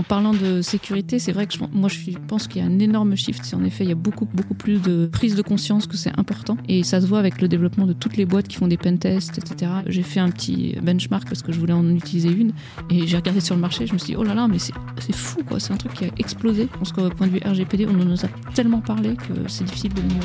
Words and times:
en 0.00 0.02
parlant 0.02 0.32
de 0.32 0.62
sécurité, 0.62 1.18
c'est 1.18 1.32
vrai 1.32 1.46
que 1.46 1.54
moi 1.74 1.90
je 1.90 2.12
pense 2.26 2.48
qu'il 2.48 2.62
y 2.62 2.64
a 2.64 2.66
un 2.66 2.78
énorme 2.78 3.16
shift. 3.16 3.52
En 3.52 3.62
effet 3.64 3.84
il 3.84 3.90
y 3.90 3.92
a 3.92 3.96
beaucoup 3.96 4.24
beaucoup 4.24 4.54
plus 4.54 4.80
de 4.80 5.04
prise 5.12 5.34
de 5.34 5.42
conscience 5.42 5.86
que 5.86 5.98
c'est 5.98 6.18
important 6.18 6.56
et 6.68 6.84
ça 6.84 7.02
se 7.02 7.06
voit 7.06 7.18
avec 7.18 7.42
le 7.42 7.48
développement 7.48 7.84
de 7.84 7.92
toutes 7.92 8.16
les 8.16 8.24
boîtes 8.24 8.48
qui 8.48 8.56
font 8.56 8.66
des 8.66 8.78
pentests, 8.78 9.36
etc. 9.36 9.70
J'ai 9.86 10.02
fait 10.02 10.20
un 10.20 10.30
petit 10.30 10.74
benchmark 10.82 11.28
parce 11.28 11.42
que 11.42 11.52
je 11.52 11.60
voulais 11.60 11.74
en 11.74 11.86
utiliser 11.90 12.30
une 12.30 12.52
et 12.88 13.06
j'ai 13.06 13.16
regardé 13.18 13.40
sur 13.40 13.54
le 13.54 13.60
marché. 13.60 13.86
Je 13.86 13.92
me 13.92 13.98
suis 13.98 14.14
dit 14.14 14.16
oh 14.16 14.24
là 14.24 14.32
là 14.32 14.48
mais 14.48 14.58
c'est 14.58 14.72
fou 15.14 15.44
quoi, 15.46 15.60
c'est 15.60 15.74
un 15.74 15.76
truc 15.76 15.92
qui 15.92 16.06
a 16.06 16.08
explosé. 16.16 16.66
Je 16.72 16.78
pense 16.78 16.92
qu'au 16.92 17.10
point 17.10 17.26
de 17.26 17.32
vue 17.32 17.40
RGPD, 17.44 17.84
on 17.84 17.92
nous 17.92 18.24
a 18.24 18.28
tellement 18.54 18.80
parlé 18.80 19.16
que 19.16 19.34
c'est 19.48 19.64
difficile 19.64 19.92
de 19.92 20.00
venir. 20.00 20.22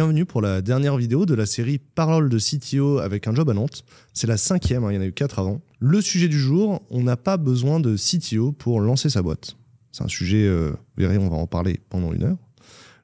Bienvenue 0.00 0.24
pour 0.24 0.40
la 0.40 0.62
dernière 0.62 0.96
vidéo 0.96 1.26
de 1.26 1.34
la 1.34 1.44
série 1.44 1.76
Parole 1.76 2.30
de 2.30 2.38
CTO 2.38 3.00
avec 3.00 3.28
un 3.28 3.34
job 3.34 3.50
à 3.50 3.52
Nantes. 3.52 3.84
C'est 4.14 4.26
la 4.26 4.38
cinquième, 4.38 4.82
hein, 4.82 4.92
il 4.92 4.94
y 4.94 4.98
en 4.98 5.02
a 5.02 5.04
eu 5.04 5.12
quatre 5.12 5.38
avant. 5.38 5.60
Le 5.78 6.00
sujet 6.00 6.26
du 6.26 6.38
jour, 6.38 6.80
on 6.88 7.02
n'a 7.02 7.18
pas 7.18 7.36
besoin 7.36 7.80
de 7.80 7.96
CTO 7.96 8.50
pour 8.50 8.80
lancer 8.80 9.10
sa 9.10 9.20
boîte. 9.20 9.58
C'est 9.92 10.02
un 10.02 10.08
sujet, 10.08 10.46
euh, 10.46 10.70
vous 10.70 11.02
verrez, 11.02 11.18
on 11.18 11.28
va 11.28 11.36
en 11.36 11.46
parler 11.46 11.80
pendant 11.90 12.14
une 12.14 12.22
heure. 12.22 12.38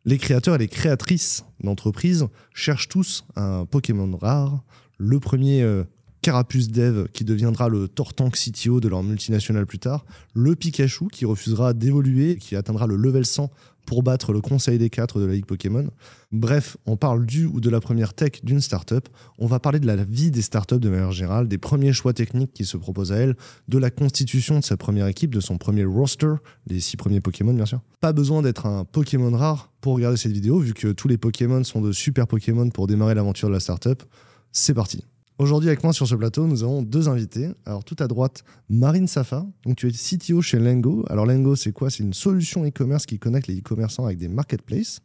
Les 0.06 0.16
créateurs 0.16 0.54
et 0.54 0.58
les 0.58 0.68
créatrices 0.68 1.44
d'entreprises 1.62 2.28
cherchent 2.54 2.88
tous 2.88 3.26
un 3.36 3.66
Pokémon 3.66 4.16
rare. 4.16 4.64
Le 4.96 5.20
premier 5.20 5.60
euh, 5.60 5.84
Carapuce 6.22 6.70
Dev 6.70 7.08
qui 7.12 7.24
deviendra 7.24 7.68
le 7.68 7.88
Tortank 7.88 8.36
CTO 8.36 8.80
de 8.80 8.88
leur 8.88 9.02
multinationale 9.02 9.66
plus 9.66 9.78
tard. 9.78 10.06
Le 10.34 10.56
Pikachu 10.56 11.08
qui 11.08 11.26
refusera 11.26 11.74
d'évoluer 11.74 12.36
qui 12.36 12.56
atteindra 12.56 12.86
le 12.86 12.96
level 12.96 13.26
100 13.26 13.50
pour 13.86 14.02
battre 14.02 14.32
le 14.32 14.40
conseil 14.40 14.78
des 14.78 14.90
quatre 14.90 15.20
de 15.20 15.24
la 15.24 15.32
Ligue 15.32 15.46
Pokémon. 15.46 15.88
Bref, 16.32 16.76
on 16.84 16.96
parle 16.96 17.24
du 17.24 17.46
ou 17.46 17.60
de 17.60 17.70
la 17.70 17.80
première 17.80 18.12
tech 18.12 18.42
d'une 18.42 18.60
startup. 18.60 19.08
On 19.38 19.46
va 19.46 19.60
parler 19.60 19.80
de 19.80 19.86
la 19.86 19.96
vie 19.96 20.30
des 20.30 20.42
startups 20.42 20.78
de 20.78 20.88
manière 20.90 21.12
générale, 21.12 21.48
des 21.48 21.56
premiers 21.56 21.92
choix 21.92 22.12
techniques 22.12 22.52
qui 22.52 22.64
se 22.64 22.76
proposent 22.76 23.12
à 23.12 23.16
elle, 23.16 23.36
de 23.68 23.78
la 23.78 23.90
constitution 23.90 24.58
de 24.58 24.64
sa 24.64 24.76
première 24.76 25.06
équipe, 25.06 25.34
de 25.34 25.40
son 25.40 25.56
premier 25.56 25.84
roster, 25.84 26.34
les 26.66 26.80
six 26.80 26.96
premiers 26.96 27.20
Pokémon 27.20 27.54
bien 27.54 27.66
sûr. 27.66 27.80
Pas 28.00 28.12
besoin 28.12 28.42
d'être 28.42 28.66
un 28.66 28.84
Pokémon 28.84 29.30
rare 29.30 29.72
pour 29.80 29.94
regarder 29.94 30.16
cette 30.16 30.32
vidéo, 30.32 30.58
vu 30.58 30.74
que 30.74 30.88
tous 30.88 31.08
les 31.08 31.16
Pokémon 31.16 31.62
sont 31.64 31.80
de 31.80 31.92
super 31.92 32.26
Pokémon 32.26 32.68
pour 32.70 32.88
démarrer 32.88 33.14
l'aventure 33.14 33.48
de 33.48 33.54
la 33.54 33.60
startup. 33.60 34.02
C'est 34.52 34.74
parti. 34.74 35.04
Aujourd'hui, 35.38 35.68
avec 35.68 35.84
moi 35.84 35.92
sur 35.92 36.06
ce 36.08 36.14
plateau, 36.14 36.46
nous 36.46 36.62
avons 36.62 36.82
deux 36.82 37.10
invités. 37.10 37.48
Alors, 37.66 37.84
tout 37.84 37.96
à 37.98 38.08
droite, 38.08 38.42
Marine 38.70 39.06
Safa. 39.06 39.46
Donc, 39.66 39.76
tu 39.76 39.86
es 39.86 39.90
CTO 39.90 40.40
chez 40.40 40.58
Lengo. 40.58 41.04
Alors, 41.10 41.26
Lengo, 41.26 41.56
c'est 41.56 41.72
quoi? 41.72 41.90
C'est 41.90 42.02
une 42.02 42.14
solution 42.14 42.64
e-commerce 42.64 43.04
qui 43.04 43.18
connecte 43.18 43.46
les 43.46 43.58
e-commerçants 43.58 44.06
avec 44.06 44.16
des 44.16 44.28
marketplaces. 44.28 45.00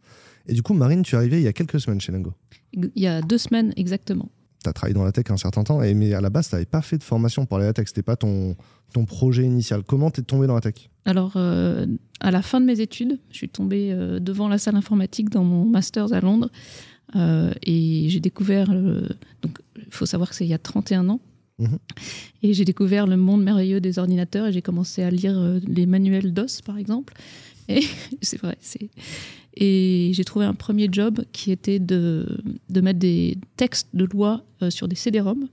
Et 0.48 0.54
du 0.54 0.64
coup, 0.64 0.74
Marine, 0.74 1.04
tu 1.04 1.16
es 1.16 1.18
arrivée 1.18 1.38
il 1.38 1.44
y 1.44 1.48
a 1.48 1.54
quelques 1.54 1.82
semaines 1.82 2.00
chez 2.00 2.14
Lengo. 2.14 2.32
Il 2.72 2.92
y 2.96 3.08
a 3.08 3.22
deux 3.22 3.38
semaines 3.38 3.74
exactement. 3.76 4.30
Tu 4.64 4.70
as 4.70 4.74
travaillé 4.74 4.94
dans 4.94 5.04
la 5.04 5.12
tech 5.12 5.26
un 5.32 5.38
certain 5.38 5.64
temps, 5.64 5.80
mais 5.80 6.14
à 6.14 6.22
la 6.22 6.30
base, 6.30 6.48
tu 6.48 6.56
n'avais 6.56 6.66
pas 6.66 6.82
fait 6.82 6.98
de 6.98 7.04
formation 7.04 7.46
pour 7.46 7.58
aller 7.58 7.66
à 7.66 7.70
la 7.70 7.74
tech. 7.74 7.88
Ce 7.88 7.92
n'était 7.92 8.04
pas 8.04 8.16
ton, 8.16 8.56
ton 8.94 9.04
projet 9.04 9.44
initial. 9.44 9.84
Comment 9.84 10.12
tu 10.12 10.22
es 10.22 10.24
tombé 10.24 10.48
dans 10.48 10.56
la 10.56 10.62
tech? 10.62 10.90
Alors, 11.04 11.34
euh, 11.36 11.88
à 12.22 12.32
la 12.32 12.42
fin 12.42 12.62
de 12.62 12.66
mes 12.66 12.80
études, 12.80 13.20
je 13.32 13.38
suis 13.38 13.50
tombée 13.50 13.92
euh, 13.92 14.20
devant 14.20 14.48
la 14.48 14.60
salle 14.60 14.76
informatique 14.76 15.30
dans 15.30 15.44
mon 15.44 15.66
master 15.66 16.14
à 16.14 16.22
Londres. 16.22 16.50
Euh, 17.16 17.54
et 17.64 18.08
j'ai 18.10 18.20
découvert, 18.20 18.68
donc 18.68 19.60
il 19.76 19.92
faut 19.92 20.06
savoir 20.06 20.30
que 20.30 20.36
c'est 20.36 20.46
il 20.46 20.50
y 20.50 20.54
a 20.54 20.60
31 20.60 21.10
ans, 21.10 21.20
mhm. 21.60 21.78
et 22.44 22.54
j'ai 22.54 22.66
découvert 22.66 23.08
le 23.08 23.18
monde 23.18 23.44
merveilleux 23.44 23.82
des 23.82 24.00
ordinateurs 24.00 24.48
et 24.48 24.54
j'ai 24.54 24.62
commencé 24.62 25.04
à 25.04 25.12
lire 25.12 25.38
euh, 25.38 25.60
les 25.68 25.86
manuels 25.86 26.34
DOS 26.34 26.62
par 26.66 26.78
exemple. 26.78 27.14
Et 27.68 27.82
c'est 28.22 28.40
vrai, 28.40 28.58
c'est. 28.60 28.90
Et 29.56 30.12
j'ai 30.14 30.24
trouvé 30.24 30.46
un 30.46 30.54
premier 30.54 30.88
job 30.90 31.26
qui 31.34 31.52
était 31.52 31.80
de, 31.80 32.42
de 32.70 32.82
mettre 32.82 33.00
des 33.00 33.38
textes 33.58 33.90
de 33.94 34.06
loi 34.06 34.46
euh, 34.62 34.70
sur 34.70 34.88
des 34.88 34.96
CD-ROM 34.96 35.50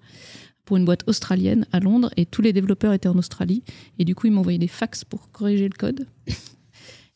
pour 0.64 0.76
une 0.76 0.84
boîte 0.84 1.02
australienne 1.08 1.66
à 1.72 1.80
Londres 1.80 2.10
et 2.16 2.24
tous 2.24 2.42
les 2.42 2.52
développeurs 2.52 2.92
étaient 2.92 3.08
en 3.08 3.18
Australie 3.18 3.64
et 3.98 4.04
du 4.04 4.14
coup 4.14 4.28
ils 4.28 4.32
m'envoyaient 4.32 4.58
des 4.58 4.68
fax 4.68 5.02
pour 5.02 5.30
corriger 5.32 5.64
le 5.64 5.76
code 5.76 6.06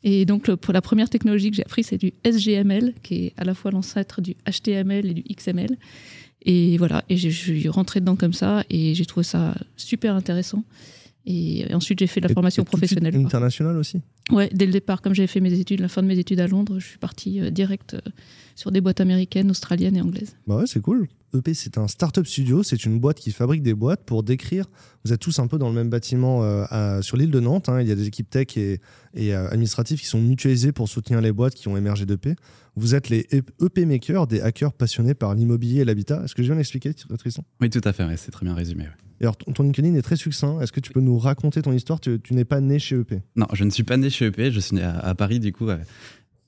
et 0.04 0.24
donc, 0.24 0.52
pour 0.56 0.72
la 0.72 0.82
première 0.82 1.08
technologie 1.08 1.50
que 1.50 1.56
j'ai 1.56 1.64
appris, 1.64 1.84
c'est 1.84 1.98
du 1.98 2.12
SGML, 2.24 2.94
qui 3.02 3.26
est 3.26 3.32
à 3.36 3.44
la 3.44 3.54
fois 3.54 3.70
l'ancêtre 3.70 4.20
du 4.20 4.34
HTML 4.50 5.06
et 5.06 5.14
du 5.14 5.22
XML. 5.22 5.76
Et 6.44 6.76
voilà, 6.76 7.04
et 7.08 7.16
je 7.16 7.28
suis 7.28 7.68
rentrée 7.68 8.00
dedans 8.00 8.16
comme 8.16 8.32
ça, 8.32 8.64
et 8.68 8.94
j'ai 8.94 9.06
trouvé 9.06 9.22
ça 9.22 9.54
super 9.76 10.16
intéressant. 10.16 10.64
Et 11.25 11.72
ensuite, 11.72 12.00
j'ai 12.00 12.06
fait 12.06 12.21
la 12.21 12.28
formation 12.28 12.65
professionnelle. 12.65 13.15
Internationale 13.15 13.77
aussi 13.77 14.00
Ouais, 14.31 14.49
dès 14.53 14.66
le 14.66 14.72
départ, 14.72 15.03
comme 15.03 15.15
j'avais 15.15 15.28
fait 15.28 15.41
mes 15.41 15.53
études, 15.53 15.81
la 15.81 15.88
fin 15.88 16.03
de 16.03 16.09
mes 16.09 16.19
études 16.19 16.41
à 16.41 16.47
Londres, 16.47 16.78
je 16.78 16.87
suis 16.87 16.99
partie 16.99 17.41
euh, 17.41 17.50
direct 17.50 17.94
euh, 17.94 18.00
sur 18.56 18.72
des 18.72 18.81
boîtes 18.81 19.00
américaines, 19.00 19.50
australiennes 19.50 19.97
et 19.97 20.00
anglaises. 20.00 20.37
Bah 20.47 20.56
ouais, 20.56 20.66
c'est 20.66 20.81
cool. 20.81 21.09
EP, 21.34 21.55
c'est 21.55 21.78
un 21.78 21.88
startup 21.88 22.27
studio, 22.27 22.62
c'est 22.62 22.84
une 22.84 22.99
boîte 22.99 23.19
qui 23.19 23.31
fabrique 23.31 23.62
des 23.62 23.72
boîtes 23.72 24.05
pour 24.05 24.22
décrire. 24.22 24.66
Vous 25.05 25.12
êtes 25.12 25.21
tous 25.21 25.38
un 25.38 25.47
peu 25.47 25.59
dans 25.59 25.69
le 25.69 25.75
même 25.75 25.91
bâtiment 25.91 26.43
euh, 26.43 27.00
sur 27.03 27.16
l'île 27.16 27.31
de 27.31 27.41
Nantes. 27.41 27.69
Hein. 27.69 27.81
il 27.81 27.88
y 27.88 27.93
a 27.93 27.94
des 27.94 28.06
équipes 28.06 28.28
tech 28.28 28.56
et, 28.56 28.81
et 29.15 29.32
administratives 29.32 29.99
qui 29.99 30.06
sont 30.06 30.21
mutualisées 30.21 30.72
pour 30.72 30.88
soutenir 30.88 31.21
les 31.21 31.32
boîtes 31.32 31.55
qui 31.55 31.69
ont 31.69 31.77
émergé 31.77 32.05
d'EP. 32.05 32.37
Vous 32.77 32.94
êtes 32.94 33.09
les 33.09 33.27
EP 33.32 33.87
makers, 33.87 34.27
des 34.27 34.41
hackers 34.41 34.72
passionnés 34.72 35.15
par 35.15 35.34
l'immobilier 35.34 35.81
et 35.81 35.84
l'habitat. 35.84 36.22
Est-ce 36.25 36.34
que 36.34 36.43
je 36.43 36.49
viens 36.49 36.56
d'expliquer, 36.56 36.93
Tristan? 37.19 37.44
Oui, 37.61 37.71
tout 37.71 37.81
à 37.84 37.93
fait, 37.93 38.05
c'est 38.16 38.31
très 38.31 38.44
bien 38.44 38.55
résumé. 38.55 38.87
Et 39.22 39.25
alors, 39.25 39.37
ton 39.37 39.62
LinkedIn 39.62 39.94
est 39.94 40.03
très 40.03 40.16
succinct. 40.16 40.60
Est-ce 40.60 40.72
que 40.72 40.81
tu 40.81 40.93
peux 40.93 41.00
nous 41.00 41.16
raconter 41.16 41.62
ton 41.62 41.72
histoire? 41.72 42.00
Tu, 42.00 42.21
n'es 42.33 42.44
pas 42.44 42.60
né 42.60 42.81
chez 42.81 42.97
EP 42.97 43.22
Non, 43.37 43.47
je 43.53 43.62
ne 43.62 43.71
suis 43.71 43.84
pas 43.84 43.97
né 43.97 44.10
chez 44.10 44.27
EP. 44.27 44.50
Je 44.50 44.59
suis 44.59 44.75
né 44.75 44.83
à, 44.83 45.15
Paris, 45.15 45.38
du 45.38 45.53
coup. 45.53 45.69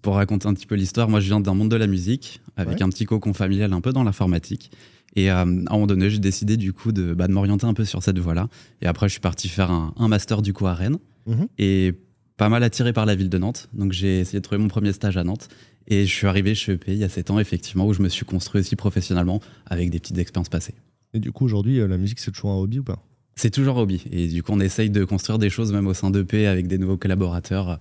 pour 0.02 0.16
raconter 0.16 0.48
un 0.48 0.54
petit 0.54 0.66
peu 0.66 0.74
l'histoire, 0.74 1.08
moi, 1.08 1.20
je 1.20 1.26
viens 1.26 1.38
d'un 1.38 1.54
monde 1.54 1.70
de 1.70 1.76
la 1.76 1.86
musique, 1.86 2.40
avec 2.56 2.82
un 2.82 2.88
petit 2.88 3.04
cocon 3.04 3.32
familial 3.32 3.72
un 3.72 3.80
peu 3.80 3.92
dans 3.92 4.02
l'informatique. 4.02 4.72
Et 5.14 5.30
euh, 5.30 5.36
à 5.36 5.42
un 5.42 5.46
moment 5.46 5.86
donné, 5.86 6.10
j'ai 6.10 6.18
décidé 6.18 6.56
du 6.56 6.72
coup 6.72 6.90
de, 6.90 7.14
bah, 7.14 7.28
de 7.28 7.32
m'orienter 7.32 7.66
un 7.66 7.74
peu 7.74 7.84
sur 7.84 8.02
cette 8.02 8.18
voie-là. 8.18 8.48
Et 8.82 8.86
après, 8.86 9.08
je 9.08 9.12
suis 9.12 9.20
parti 9.20 9.48
faire 9.48 9.70
un, 9.70 10.08
master 10.08 10.42
du 10.42 10.52
coup 10.52 10.66
à 10.66 10.74
Rennes. 10.74 10.98
Mhm. 11.26 11.46
Et 11.58 11.94
pas 12.36 12.48
mal 12.48 12.64
attiré 12.64 12.92
par 12.92 13.06
la 13.06 13.14
ville 13.14 13.28
de 13.28 13.38
Nantes. 13.38 13.68
Donc 13.72 13.92
j'ai 13.92 14.18
essayé 14.18 14.40
de 14.40 14.42
trouver 14.42 14.60
mon 14.60 14.66
premier 14.66 14.92
stage 14.92 15.16
à 15.16 15.22
Nantes. 15.22 15.48
Et 15.86 16.06
je 16.06 16.12
suis 16.12 16.26
arrivé 16.26 16.56
chez 16.56 16.72
EP 16.72 16.92
il 16.92 16.98
y 16.98 17.04
a 17.04 17.08
7 17.08 17.30
ans, 17.30 17.38
effectivement, 17.38 17.86
où 17.86 17.92
je 17.92 18.02
me 18.02 18.08
suis 18.08 18.24
construit 18.24 18.60
aussi 18.60 18.74
professionnellement 18.74 19.40
avec 19.66 19.90
des 19.90 20.00
petites 20.00 20.18
expériences 20.18 20.48
passées. 20.48 20.74
Et 21.14 21.20
du 21.20 21.32
coup, 21.32 21.44
aujourd'hui, 21.44 21.80
euh, 21.80 21.86
la 21.86 21.96
musique, 21.96 22.18
c'est 22.18 22.32
toujours 22.32 22.50
un 22.50 22.56
hobby 22.56 22.80
ou 22.80 22.84
pas? 22.84 22.98
C'est 23.36 23.50
toujours 23.50 23.78
un 23.78 23.82
hobby. 23.82 24.04
Et 24.10 24.28
du 24.28 24.42
coup, 24.42 24.52
on 24.52 24.60
essaye 24.60 24.90
de 24.90 25.04
construire 25.04 25.38
des 25.38 25.48
choses 25.48 25.72
même 25.72 25.86
au 25.86 25.94
sein 25.94 26.10
d'EP 26.10 26.46
avec 26.46 26.66
des 26.66 26.76
nouveaux 26.76 26.96
collaborateurs. 26.96 27.78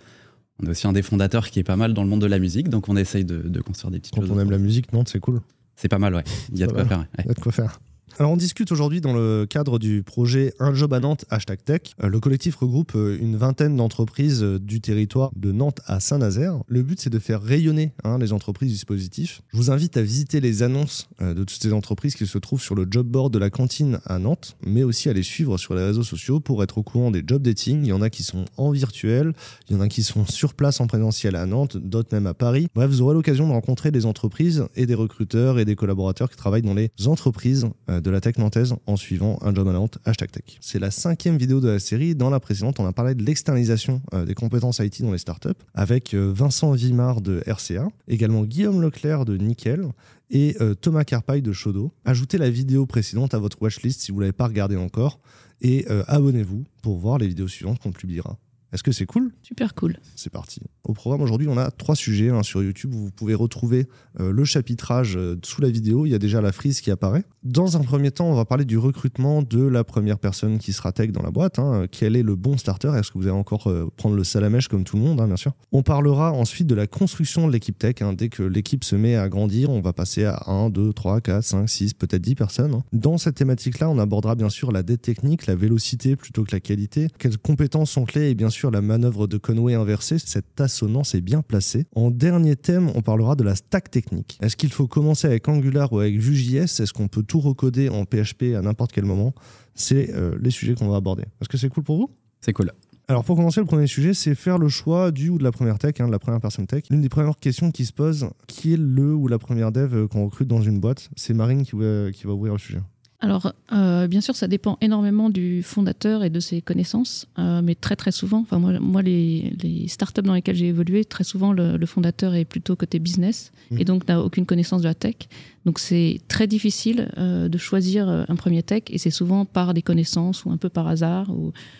On 0.61 0.67
est 0.67 0.69
aussi 0.69 0.87
un 0.87 0.93
des 0.93 1.01
fondateurs 1.01 1.49
qui 1.49 1.59
est 1.59 1.63
pas 1.63 1.75
mal 1.75 1.93
dans 1.93 2.03
le 2.03 2.09
monde 2.09 2.21
de 2.21 2.27
la 2.27 2.39
musique, 2.39 2.69
donc 2.69 2.89
on 2.89 2.95
essaye 2.95 3.25
de, 3.25 3.59
construire 3.61 3.91
des 3.91 3.99
petites 3.99 4.15
choses. 4.15 4.29
Quand 4.29 4.35
on 4.35 4.39
aime 4.39 4.51
la 4.51 4.59
musique, 4.59 4.93
Nantes, 4.93 5.09
c'est 5.09 5.19
cool. 5.19 5.41
C'est 5.75 5.87
pas 5.87 5.99
mal, 5.99 6.13
ouais. 6.13 6.23
Il 6.51 6.59
y 6.59 6.63
a 6.63 6.67
de 6.67 6.71
quoi 6.71 6.85
faire. 6.85 7.05
Il 7.19 7.25
y 7.25 7.31
a 7.31 7.33
de 7.33 7.39
quoi 7.39 7.51
faire. 7.51 7.79
Alors 8.19 8.31
on 8.31 8.37
discute 8.37 8.71
aujourd'hui 8.71 9.01
dans 9.01 9.13
le 9.13 9.47
cadre 9.49 9.79
du 9.79 10.03
projet 10.03 10.53
Un 10.59 10.71
job 10.75 10.93
à 10.93 10.99
Nantes, 10.99 11.25
hashtag 11.31 11.63
tech. 11.63 11.81
Euh, 12.03 12.09
le 12.09 12.19
collectif 12.19 12.55
regroupe 12.55 12.91
euh, 12.95 13.17
une 13.19 13.37
vingtaine 13.37 13.75
d'entreprises 13.75 14.43
euh, 14.43 14.59
du 14.59 14.81
territoire 14.81 15.31
de 15.35 15.51
Nantes 15.51 15.81
à 15.87 15.99
Saint-Nazaire. 15.99 16.59
Le 16.67 16.83
but 16.83 17.01
c'est 17.01 17.09
de 17.09 17.17
faire 17.17 17.41
rayonner 17.41 17.91
hein, 18.03 18.19
les 18.19 18.31
entreprises 18.31 18.71
du. 18.71 19.41
Je 19.51 19.57
vous 19.57 19.71
invite 19.71 19.97
à 19.97 20.03
visiter 20.03 20.41
les 20.41 20.61
annonces 20.61 21.09
de 21.21 21.43
toutes 21.43 21.59
ces 21.59 21.73
entreprises 21.73 22.13
qui 22.13 22.27
se 22.27 22.37
trouvent 22.37 22.61
sur 22.61 22.75
le 22.75 22.85
job 22.89 23.07
board 23.07 23.33
de 23.33 23.39
la 23.39 23.49
cantine 23.49 23.99
à 24.05 24.19
Nantes, 24.19 24.57
mais 24.63 24.83
aussi 24.83 25.09
à 25.09 25.13
les 25.13 25.23
suivre 25.23 25.57
sur 25.57 25.73
les 25.73 25.83
réseaux 25.83 26.03
sociaux 26.03 26.39
pour 26.39 26.61
être 26.61 26.77
au 26.77 26.83
courant 26.83 27.09
des 27.09 27.23
job 27.25 27.41
dating. 27.41 27.79
Il 27.83 27.87
y 27.87 27.93
en 27.93 28.01
a 28.03 28.11
qui 28.11 28.21
sont 28.21 28.45
en 28.57 28.69
virtuel, 28.69 29.33
il 29.69 29.75
y 29.75 29.79
en 29.79 29.81
a 29.81 29.87
qui 29.87 30.03
sont 30.03 30.25
sur 30.27 30.53
place 30.53 30.79
en 30.81 30.85
présentiel 30.85 31.35
à 31.35 31.47
Nantes, 31.47 31.77
d'autres 31.77 32.13
même 32.13 32.27
à 32.27 32.35
Paris. 32.35 32.67
Bref, 32.75 32.91
vous 32.91 33.01
aurez 33.01 33.15
l'occasion 33.15 33.47
de 33.47 33.53
rencontrer 33.53 33.89
des 33.89 34.05
entreprises 34.05 34.65
et 34.75 34.85
des 34.85 34.95
recruteurs 34.95 35.57
et 35.57 35.65
des 35.65 35.75
collaborateurs 35.75 36.29
qui 36.29 36.37
travaillent 36.37 36.61
dans 36.61 36.75
les 36.75 36.91
entreprises 37.07 37.65
de 38.03 38.11
la 38.11 38.21
tech 38.21 38.37
nantaise 38.37 38.75
en 38.85 38.95
suivant 38.95 39.39
un 39.41 39.55
job 39.55 39.67
à 39.67 40.09
hashtag 40.09 40.29
tech. 40.29 40.57
C'est 40.61 40.77
la 40.77 40.91
cinquième 40.91 41.37
vidéo 41.37 41.59
de 41.59 41.69
la 41.69 41.79
série. 41.79 42.13
Dans 42.13 42.29
la 42.29 42.39
précédente, 42.39 42.79
on 42.79 42.85
a 42.85 42.93
parlé 42.93 43.15
de 43.15 43.23
l'externalisation 43.23 44.01
euh, 44.13 44.25
des 44.25 44.35
compétences 44.35 44.79
IT 44.79 45.01
dans 45.01 45.11
les 45.11 45.17
startups 45.17 45.49
avec 45.73 46.13
euh, 46.13 46.31
Vincent 46.35 46.73
Vimard 46.73 47.21
de 47.21 47.41
RCA, 47.47 47.87
également 48.07 48.43
Guillaume 48.43 48.81
Leclerc 48.81 49.25
de 49.25 49.37
Nickel 49.37 49.87
et 50.29 50.55
euh, 50.61 50.75
Thomas 50.75 51.05
Carpaille 51.05 51.41
de 51.41 51.53
Chodo. 51.53 51.91
Ajoutez 52.05 52.37
la 52.37 52.49
vidéo 52.49 52.85
précédente 52.85 53.33
à 53.33 53.39
votre 53.39 53.61
watchlist 53.61 54.01
si 54.01 54.11
vous 54.11 54.17
ne 54.17 54.23
l'avez 54.23 54.33
pas 54.33 54.47
regardée 54.47 54.77
encore 54.77 55.19
et 55.61 55.85
abonnez-vous 56.07 56.65
pour 56.81 56.97
voir 56.97 57.17
les 57.19 57.27
vidéos 57.27 57.47
suivantes 57.47 57.79
qu'on 57.79 57.93
publiera. 57.93 58.37
Est-ce 58.73 58.81
que 58.81 58.91
c'est 58.91 59.05
cool? 59.05 59.31
Super 59.43 59.75
cool. 59.75 59.97
C'est 60.15 60.31
parti. 60.31 60.61
Au 60.83 60.93
programme 60.93 61.21
aujourd'hui, 61.21 61.47
on 61.47 61.57
a 61.57 61.69
trois 61.69 61.95
sujets 61.95 62.29
hein, 62.29 62.41
sur 62.41 62.63
YouTube. 62.63 62.91
Vous 62.91 63.11
pouvez 63.11 63.35
retrouver 63.35 63.87
euh, 64.19 64.31
le 64.31 64.45
chapitrage 64.45 65.15
euh, 65.15 65.39
sous 65.43 65.61
la 65.61 65.69
vidéo. 65.69 66.07
Il 66.07 66.09
y 66.09 66.15
a 66.15 66.19
déjà 66.19 66.41
la 66.41 66.51
frise 66.51 66.81
qui 66.81 66.89
apparaît. 66.89 67.23
Dans 67.43 67.77
un 67.77 67.81
premier 67.81 68.09
temps, 68.09 68.25
on 68.25 68.33
va 68.33 68.45
parler 68.45 68.65
du 68.65 68.79
recrutement 68.79 69.43
de 69.43 69.61
la 69.61 69.83
première 69.83 70.17
personne 70.17 70.57
qui 70.57 70.73
sera 70.73 70.91
tech 70.91 71.11
dans 71.11 71.21
la 71.21 71.29
boîte. 71.29 71.59
Hein. 71.59 71.85
Quel 71.91 72.15
est 72.15 72.23
le 72.23 72.35
bon 72.35 72.57
starter? 72.57 72.91
Est-ce 72.97 73.11
que 73.11 73.19
vous 73.19 73.27
allez 73.27 73.37
encore 73.37 73.67
euh, 73.67 73.91
prendre 73.95 74.15
le 74.15 74.23
salamèche 74.23 74.69
comme 74.69 74.83
tout 74.83 74.97
le 74.97 75.03
monde, 75.03 75.21
hein, 75.21 75.27
bien 75.27 75.35
sûr? 75.35 75.53
On 75.71 75.83
parlera 75.83 76.31
ensuite 76.31 76.65
de 76.65 76.73
la 76.73 76.87
construction 76.87 77.45
de 77.45 77.51
l'équipe 77.53 77.77
tech. 77.77 77.95
Dès 78.17 78.29
que 78.29 78.41
l'équipe 78.41 78.83
se 78.83 78.95
met 78.95 79.15
à 79.15 79.29
grandir, 79.29 79.69
on 79.69 79.81
va 79.81 79.93
passer 79.93 80.25
à 80.25 80.49
1, 80.49 80.71
2, 80.71 80.93
3, 80.93 81.21
4, 81.21 81.43
5, 81.43 81.69
6, 81.69 81.93
peut-être 81.93 82.23
10 82.23 82.33
personnes. 82.33 82.81
Dans 82.91 83.19
cette 83.19 83.35
thématique-là, 83.35 83.87
on 83.87 83.99
abordera 83.99 84.33
bien 84.33 84.49
sûr 84.49 84.71
la 84.71 84.81
dette 84.81 85.03
technique, 85.03 85.45
la 85.45 85.53
vélocité 85.53 86.15
plutôt 86.15 86.43
que 86.43 86.53
la 86.53 86.59
qualité. 86.59 87.09
Quelles 87.19 87.37
compétences 87.37 87.91
sont 87.91 88.05
clés? 88.05 88.31
Et 88.31 88.35
bien 88.35 88.49
sûr 88.49 88.62
sûr 88.63 88.71
la 88.71 88.81
manœuvre 88.81 89.27
de 89.27 89.37
Conway 89.37 89.73
inversée, 89.73 90.19
cette 90.19 90.61
assonance 90.61 91.15
est 91.15 91.21
bien 91.21 91.41
placée. 91.41 91.85
En 91.95 92.11
dernier 92.11 92.55
thème, 92.55 92.89
on 92.95 93.01
parlera 93.01 93.35
de 93.35 93.43
la 93.43 93.55
stack 93.55 93.91
technique. 93.91 94.39
Est-ce 94.41 94.55
qu'il 94.55 94.71
faut 94.71 94.87
commencer 94.87 95.27
avec 95.27 95.49
Angular 95.49 95.91
ou 95.91 95.99
avec 95.99 96.17
Vue.js 96.17 96.79
Est-ce 96.79 96.93
qu'on 96.93 97.09
peut 97.09 97.23
tout 97.23 97.41
recoder 97.41 97.89
en 97.89 98.05
PHP 98.05 98.55
à 98.57 98.61
n'importe 98.61 98.93
quel 98.93 99.03
moment? 99.03 99.33
C'est 99.75 100.15
euh, 100.15 100.37
les 100.39 100.49
sujets 100.49 100.75
qu'on 100.75 100.87
va 100.87 100.95
aborder. 100.95 101.23
Est-ce 101.41 101.49
que 101.49 101.57
c'est 101.57 101.67
cool 101.67 101.83
pour 101.83 101.97
vous? 101.97 102.09
C'est 102.39 102.53
cool. 102.53 102.71
Alors 103.09 103.25
pour 103.25 103.35
commencer, 103.35 103.59
le 103.59 103.65
premier 103.65 103.87
sujet, 103.87 104.13
c'est 104.13 104.33
faire 104.33 104.57
le 104.57 104.69
choix 104.69 105.11
du 105.11 105.27
ou 105.27 105.37
de 105.37 105.43
la 105.43 105.51
première 105.51 105.77
tech, 105.77 105.95
hein, 105.99 106.07
de 106.07 106.11
la 106.13 106.19
première 106.19 106.39
personne 106.39 106.65
tech. 106.65 106.83
L'une 106.89 107.01
des 107.01 107.09
premières 107.09 107.35
questions 107.35 107.69
qui 107.69 107.83
se 107.83 107.91
pose, 107.91 108.29
qui 108.47 108.75
est 108.75 108.79
le 108.79 109.13
ou 109.13 109.27
la 109.27 109.39
première 109.39 109.73
dev 109.73 109.93
euh, 109.93 110.07
qu'on 110.07 110.23
recrute 110.23 110.47
dans 110.47 110.61
une 110.61 110.79
boîte? 110.79 111.09
C'est 111.17 111.33
Marine 111.33 111.63
qui 111.63 111.71
qui 111.71 112.27
va 112.27 112.33
ouvrir 112.33 112.53
le 112.53 112.59
sujet. 112.59 112.79
Alors, 113.23 113.53
euh, 113.71 114.05
bien 114.07 114.19
sûr, 114.19 114.35
ça 114.35 114.49
dépend 114.49 114.77
énormément 114.81 115.29
du 115.29 115.63
fondateur 115.63 116.25
et 116.25 116.29
de 116.29 116.41
ses 116.41 116.61
connaissances, 116.61 117.25
euh, 117.39 117.61
mais 117.63 117.73
très 117.73 117.95
très 117.95 118.11
souvent, 118.11 118.39
enfin 118.39 118.59
moi, 118.59 118.77
moi 118.81 119.01
les, 119.01 119.55
les, 119.63 119.87
startups 119.87 120.23
dans 120.23 120.33
lesquelles 120.33 120.57
j'ai 120.57 120.67
évolué, 120.67 121.05
très 121.05 121.23
souvent 121.23 121.53
le, 121.53 121.85
fondateur 121.85 122.35
est 122.35 122.43
plutôt 122.43 122.75
côté 122.75 122.99
business 122.99 123.53
mmh. 123.71 123.77
et 123.79 123.85
donc 123.85 124.05
n'a 124.09 124.21
aucune 124.21 124.45
connaissance 124.45 124.81
de 124.81 124.89
la 124.89 124.93
tech. 124.93 125.15
Donc 125.63 125.79
c'est 125.79 126.19
très 126.27 126.47
difficile 126.47 127.11
euh, 127.17 127.47
de 127.47 127.57
choisir 127.57 128.09
un 128.09 128.35
premier 128.35 128.61
tech 128.61 128.83
et 128.89 128.97
c'est 128.97 129.09
souvent 129.09 129.45
par 129.45 129.73
des 129.73 129.81
connaissances 129.81 130.43
ou 130.43 130.51
un 130.51 130.57
peu 130.57 130.67
par 130.67 130.89
hasard. 130.89 131.31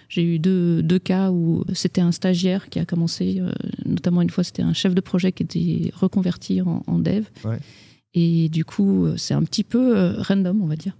J'ai 0.07 0.23
eu 0.23 0.39
deux, 0.39 0.81
deux, 0.81 0.99
cas 0.99 1.29
où 1.29 1.65
c'était 1.73 1.99
un 1.99 2.13
stagiaire 2.13 2.69
qui 2.69 2.79
a 2.79 2.85
commencé, 2.85 3.41
notamment 3.83 4.21
une 4.21 4.29
fois 4.29 4.45
c'était 4.45 4.63
un 4.63 4.71
chef 4.71 4.95
de 4.95 5.01
projet 5.01 5.33
qui 5.33 5.43
était 5.43 5.91
reconverti 5.93 6.61
en, 6.61 6.83
en 6.87 6.99
dev. 6.99 7.25
Ouais. 7.43 7.59
Et 8.13 8.47
du 8.47 8.63
coup, 8.63 9.07
c'est 9.17 9.33
un 9.33 9.43
petit 9.43 9.65
peu 9.65 10.13
random, 10.19 10.61
on 10.61 10.67
va 10.67 10.77
dire. 10.77 10.93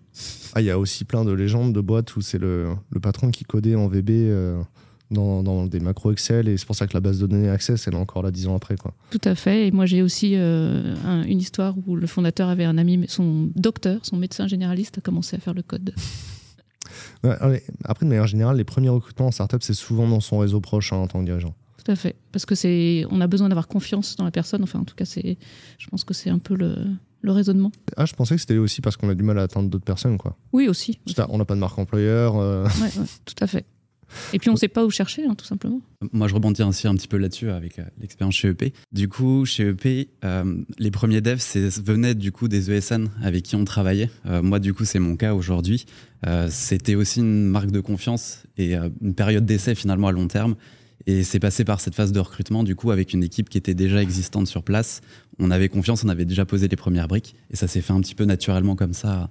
Ah, 0.53 0.61
il 0.61 0.65
y 0.65 0.69
a 0.69 0.77
aussi 0.77 1.05
plein 1.05 1.25
de 1.25 1.31
légendes 1.31 1.73
de 1.73 1.81
boîtes 1.81 2.15
où 2.15 2.21
c'est 2.21 2.37
le, 2.37 2.75
le, 2.91 2.99
patron 2.99 3.31
qui 3.31 3.43
codait 3.43 3.75
en 3.75 3.87
VB 3.87 4.09
euh, 4.11 4.61
dans, 5.09 5.41
dans, 5.41 5.65
des 5.65 5.79
macros 5.79 6.11
Excel 6.11 6.47
et 6.47 6.57
c'est 6.57 6.65
pour 6.65 6.75
ça 6.75 6.85
que 6.85 6.93
la 6.93 6.99
base 6.99 7.19
de 7.19 7.25
données 7.25 7.49
Access, 7.49 7.87
elle 7.87 7.95
est 7.95 7.97
encore 7.97 8.21
là 8.21 8.29
dix 8.29 8.47
ans 8.47 8.55
après. 8.55 8.75
Quoi. 8.75 8.93
Tout 9.09 9.21
à 9.23 9.33
fait. 9.33 9.67
Et 9.67 9.71
moi, 9.71 9.85
j'ai 9.85 10.01
aussi 10.01 10.33
euh, 10.35 10.95
une 11.25 11.39
histoire 11.39 11.75
où 11.87 11.95
le 11.95 12.05
fondateur 12.05 12.49
avait 12.49 12.65
un 12.65 12.77
ami, 12.77 13.05
son 13.07 13.49
docteur, 13.55 13.99
son 14.03 14.17
médecin 14.17 14.47
généraliste, 14.47 14.99
a 14.99 15.01
commencé 15.01 15.35
à 15.35 15.39
faire 15.39 15.53
le 15.55 15.63
code. 15.63 15.95
après, 17.23 18.05
de 18.05 18.09
manière 18.09 18.27
générale, 18.27 18.57
les 18.57 18.63
premiers 18.63 18.89
recrutements 18.89 19.27
en 19.27 19.31
startup, 19.31 19.63
c'est 19.63 19.73
souvent 19.73 20.07
dans 20.07 20.19
son 20.19 20.37
réseau 20.37 20.61
proche 20.61 20.93
hein, 20.93 20.97
en 20.97 21.07
tant 21.07 21.19
que 21.19 21.25
dirigeant. 21.25 21.55
Tout 21.83 21.91
à 21.91 21.95
fait. 21.95 22.15
Parce 22.31 22.45
que 22.45 22.53
c'est, 22.53 23.05
on 23.09 23.19
a 23.21 23.27
besoin 23.27 23.49
d'avoir 23.49 23.67
confiance 23.67 24.15
dans 24.15 24.23
la 24.23 24.31
personne. 24.31 24.61
Enfin, 24.63 24.79
en 24.79 24.85
tout 24.85 24.95
cas, 24.95 25.05
c'est, 25.05 25.37
je 25.79 25.87
pense 25.87 26.03
que 26.03 26.13
c'est 26.13 26.29
un 26.29 26.37
peu 26.37 26.55
le, 26.55 26.75
le 27.23 27.31
raisonnement. 27.31 27.71
Ah, 27.97 28.05
je 28.05 28.13
pensais 28.13 28.35
que 28.35 28.41
c'était 28.41 28.57
aussi 28.57 28.81
parce 28.81 28.97
qu'on 28.97 29.09
a 29.09 29.15
du 29.15 29.23
mal 29.23 29.39
à 29.39 29.43
atteindre 29.43 29.69
d'autres 29.69 29.85
personnes, 29.85 30.17
quoi. 30.17 30.37
Oui, 30.51 30.67
aussi. 30.67 30.99
On 31.29 31.37
n'a 31.37 31.45
pas 31.45 31.55
de 31.55 31.59
marque 31.59 31.79
employeur. 31.79 32.37
Euh. 32.37 32.67
Oui, 32.81 32.89
tout 33.25 33.35
à 33.39 33.47
fait. 33.47 33.65
Et 34.31 34.37
puis 34.37 34.49
on 34.49 34.53
ne 34.53 34.57
sait 34.57 34.67
pas 34.67 34.85
où 34.85 34.91
chercher, 34.91 35.25
hein, 35.25 35.33
tout 35.33 35.45
simplement. 35.45 35.81
Moi, 36.11 36.27
je 36.27 36.35
rebondis 36.35 36.61
ainsi 36.61 36.87
un 36.87 36.93
petit 36.93 37.07
peu 37.07 37.17
là-dessus 37.17 37.49
avec 37.49 37.79
euh, 37.79 37.83
l'expérience 37.99 38.35
chez 38.35 38.49
EP. 38.49 38.71
Du 38.91 39.07
coup, 39.07 39.45
chez 39.45 39.69
EP, 39.69 40.09
euh, 40.23 40.57
les 40.77 40.91
premiers 40.91 41.21
devs 41.21 41.41
venaient 41.83 42.13
du 42.13 42.31
coup 42.31 42.47
des 42.47 42.69
ESN 42.69 43.09
avec 43.23 43.43
qui 43.43 43.55
on 43.55 43.65
travaillait. 43.65 44.11
moi, 44.25 44.59
du 44.59 44.73
coup, 44.73 44.85
c'est 44.85 44.99
mon 44.99 45.15
cas 45.15 45.33
aujourd'hui. 45.33 45.85
C'était 46.49 46.95
aussi 46.95 47.21
une 47.21 47.47
marque 47.47 47.71
de 47.71 47.79
confiance 47.79 48.43
et 48.57 48.75
une 48.75 49.15
période 49.15 49.45
d'essai 49.45 49.75
finalement 49.75 50.09
à 50.09 50.11
long 50.11 50.27
terme. 50.27 50.55
Et 51.05 51.23
c'est 51.23 51.39
passé 51.39 51.65
par 51.65 51.81
cette 51.81 51.95
phase 51.95 52.11
de 52.11 52.19
recrutement, 52.19 52.63
du 52.63 52.75
coup, 52.75 52.91
avec 52.91 53.13
une 53.13 53.23
équipe 53.23 53.49
qui 53.49 53.57
était 53.57 53.73
déjà 53.73 54.01
existante 54.01 54.47
sur 54.47 54.63
place. 54.63 55.01
On 55.39 55.51
avait 55.51 55.69
confiance, 55.69 56.03
on 56.03 56.09
avait 56.09 56.25
déjà 56.25 56.45
posé 56.45 56.67
les 56.67 56.75
premières 56.75 57.07
briques. 57.07 57.35
Et 57.51 57.55
ça 57.55 57.67
s'est 57.67 57.81
fait 57.81 57.93
un 57.93 57.99
petit 57.99 58.15
peu 58.15 58.25
naturellement 58.25 58.75
comme 58.75 58.93
ça, 58.93 59.29